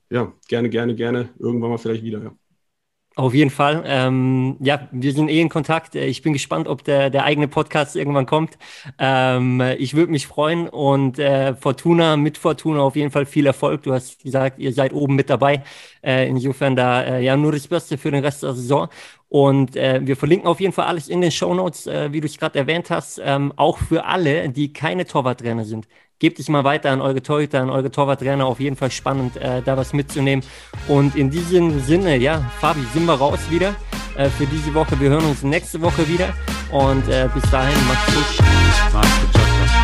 ja, 0.10 0.34
gerne, 0.48 0.68
gerne, 0.72 0.96
gerne 0.96 1.30
irgendwann 1.38 1.70
mal 1.70 1.78
vielleicht 1.78 2.04
wieder. 2.04 2.24
Ja. 2.24 2.32
Auf 3.22 3.36
jeden 3.36 3.52
Fall. 3.52 3.84
Ähm, 3.86 4.58
ja, 4.62 4.88
wir 4.92 5.14
sind 5.14 5.30
eh 5.30 5.40
in 5.42 5.50
Kontakt. 5.50 5.96
Äh, 5.96 6.08
ich 6.08 6.24
bin 6.24 6.34
gespannt, 6.34 6.68
ob 6.68 6.84
der, 6.84 7.12
der 7.12 7.24
eigene 7.24 7.48
Podcast 7.48 7.96
irgendwann 7.96 8.26
kommt. 8.26 8.58
Ähm, 8.98 9.62
ich 9.78 9.94
würde 9.94 10.12
mich 10.12 10.26
freuen 10.26 10.68
und 10.68 11.20
äh, 11.20 11.54
Fortuna, 11.54 12.18
mit 12.18 12.40
Fortuna 12.40 12.80
auf 12.82 12.96
jeden 12.96 13.12
Fall 13.12 13.28
viel 13.28 13.46
Erfolg. 13.46 13.84
Du 13.84 13.94
hast 13.94 14.24
gesagt, 14.24 14.58
ihr 14.58 14.74
seid 14.74 14.92
oben 14.94 15.16
mit 15.16 15.30
dabei. 15.30 15.64
Äh, 16.04 16.28
insofern 16.30 16.76
da 16.76 17.04
äh, 17.04 17.24
ja 17.24 17.38
nur 17.38 17.52
das 17.52 17.68
Beste 17.68 18.00
für 18.00 18.10
den 18.10 18.24
Rest 18.24 18.42
der 18.42 18.54
Saison. 18.54 18.88
Und 19.30 19.76
äh, 19.76 20.02
wir 20.04 20.18
verlinken 20.18 20.48
auf 20.48 20.60
jeden 20.60 20.74
Fall 20.74 20.88
alles 20.88 21.08
in 21.08 21.22
den 21.22 21.30
Show 21.32 21.54
Notes, 21.54 21.86
äh, 21.86 22.12
wie 22.12 22.22
du 22.22 22.26
es 22.26 22.40
gerade 22.40 22.58
erwähnt 22.58 22.90
hast, 22.90 23.22
ähm, 23.24 23.54
auch 23.56 23.78
für 23.78 24.06
alle, 24.06 24.50
die 24.50 24.74
keine 24.74 25.06
Torwarttrainer 25.06 25.64
sind 25.66 25.88
gebt 26.22 26.40
es 26.40 26.48
mal 26.48 26.64
weiter 26.64 26.92
an 26.92 27.02
eure 27.02 27.22
Torhüter, 27.22 27.62
an 27.62 27.70
eure 27.70 27.92
Torwarttrainer. 27.92 28.46
Auf 28.46 28.60
jeden 28.60 28.78
Fall 28.78 28.92
spannend, 28.92 29.36
äh, 29.38 29.62
da 29.64 29.76
was 29.76 29.92
mitzunehmen. 29.92 30.46
Und 30.88 31.16
in 31.16 31.32
diesem 31.32 31.82
Sinne, 31.82 32.16
ja, 32.18 32.50
Fabi, 32.62 32.82
sind 32.94 33.06
wir 33.06 33.16
raus 33.16 33.40
wieder 33.50 33.76
äh, 34.16 34.30
für 34.30 34.46
diese 34.46 34.74
Woche. 34.74 34.98
Wir 35.00 35.10
hören 35.10 35.26
uns 35.26 35.44
nächste 35.44 35.82
Woche 35.82 36.08
wieder. 36.08 36.30
Und 36.72 37.10
äh, 37.10 37.28
bis 37.34 37.44
dahin, 37.50 37.76
macht's 37.88 38.14
gut. 38.14 39.81